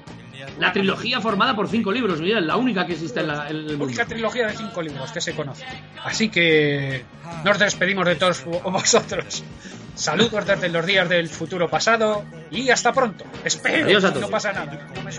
La 0.60 0.72
trilogía 0.72 1.20
formada 1.22 1.56
por 1.56 1.68
cinco 1.68 1.92
libros, 1.92 2.20
Miguel, 2.22 2.46
la 2.48 2.56
única 2.56 2.86
que 2.86 2.94
existe 2.94 3.20
en, 3.22 3.28
la- 3.28 3.50
en 3.50 3.56
el 3.58 3.64
mundo. 3.70 3.86
Única 3.86 4.06
trilogía 4.06 4.48
de 4.48 4.58
cinco 4.58 4.82
libros 4.82 5.12
que 5.12 5.22
se 5.22 5.34
conoce. 5.34 5.66
Así 6.04 6.30
que 6.30 7.04
nos 7.44 7.60
despedimos 7.60 8.06
de 8.06 8.16
todos 8.16 8.44
vosotros. 8.64 9.44
Saludos 9.96 10.46
desde 10.46 10.70
los 10.70 10.86
días 10.86 11.08
del 11.08 11.30
futuro 11.30 11.70
pasado 11.70 12.26
y 12.52 12.70
hasta 12.70 12.92
pronto. 12.92 13.24
Espero 13.44 13.86
Adiós 13.86 14.04
a 14.04 14.08
que 14.10 14.14
no 14.16 14.20
todos. 14.28 14.32
pasa 14.32 14.52
nada. 14.54 14.88
No 14.96 15.02
me 15.04 15.12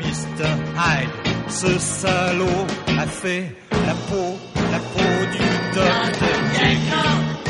Mr. 0.00 0.48
Hyde, 0.76 1.12
ce 1.48 1.78
salaud 1.78 2.66
a 2.98 3.06
fait 3.06 3.54
la 3.70 3.94
peau, 4.08 4.38
la 4.72 4.78
peau 4.92 5.26
du 5.30 5.38
docteur 5.74 7.49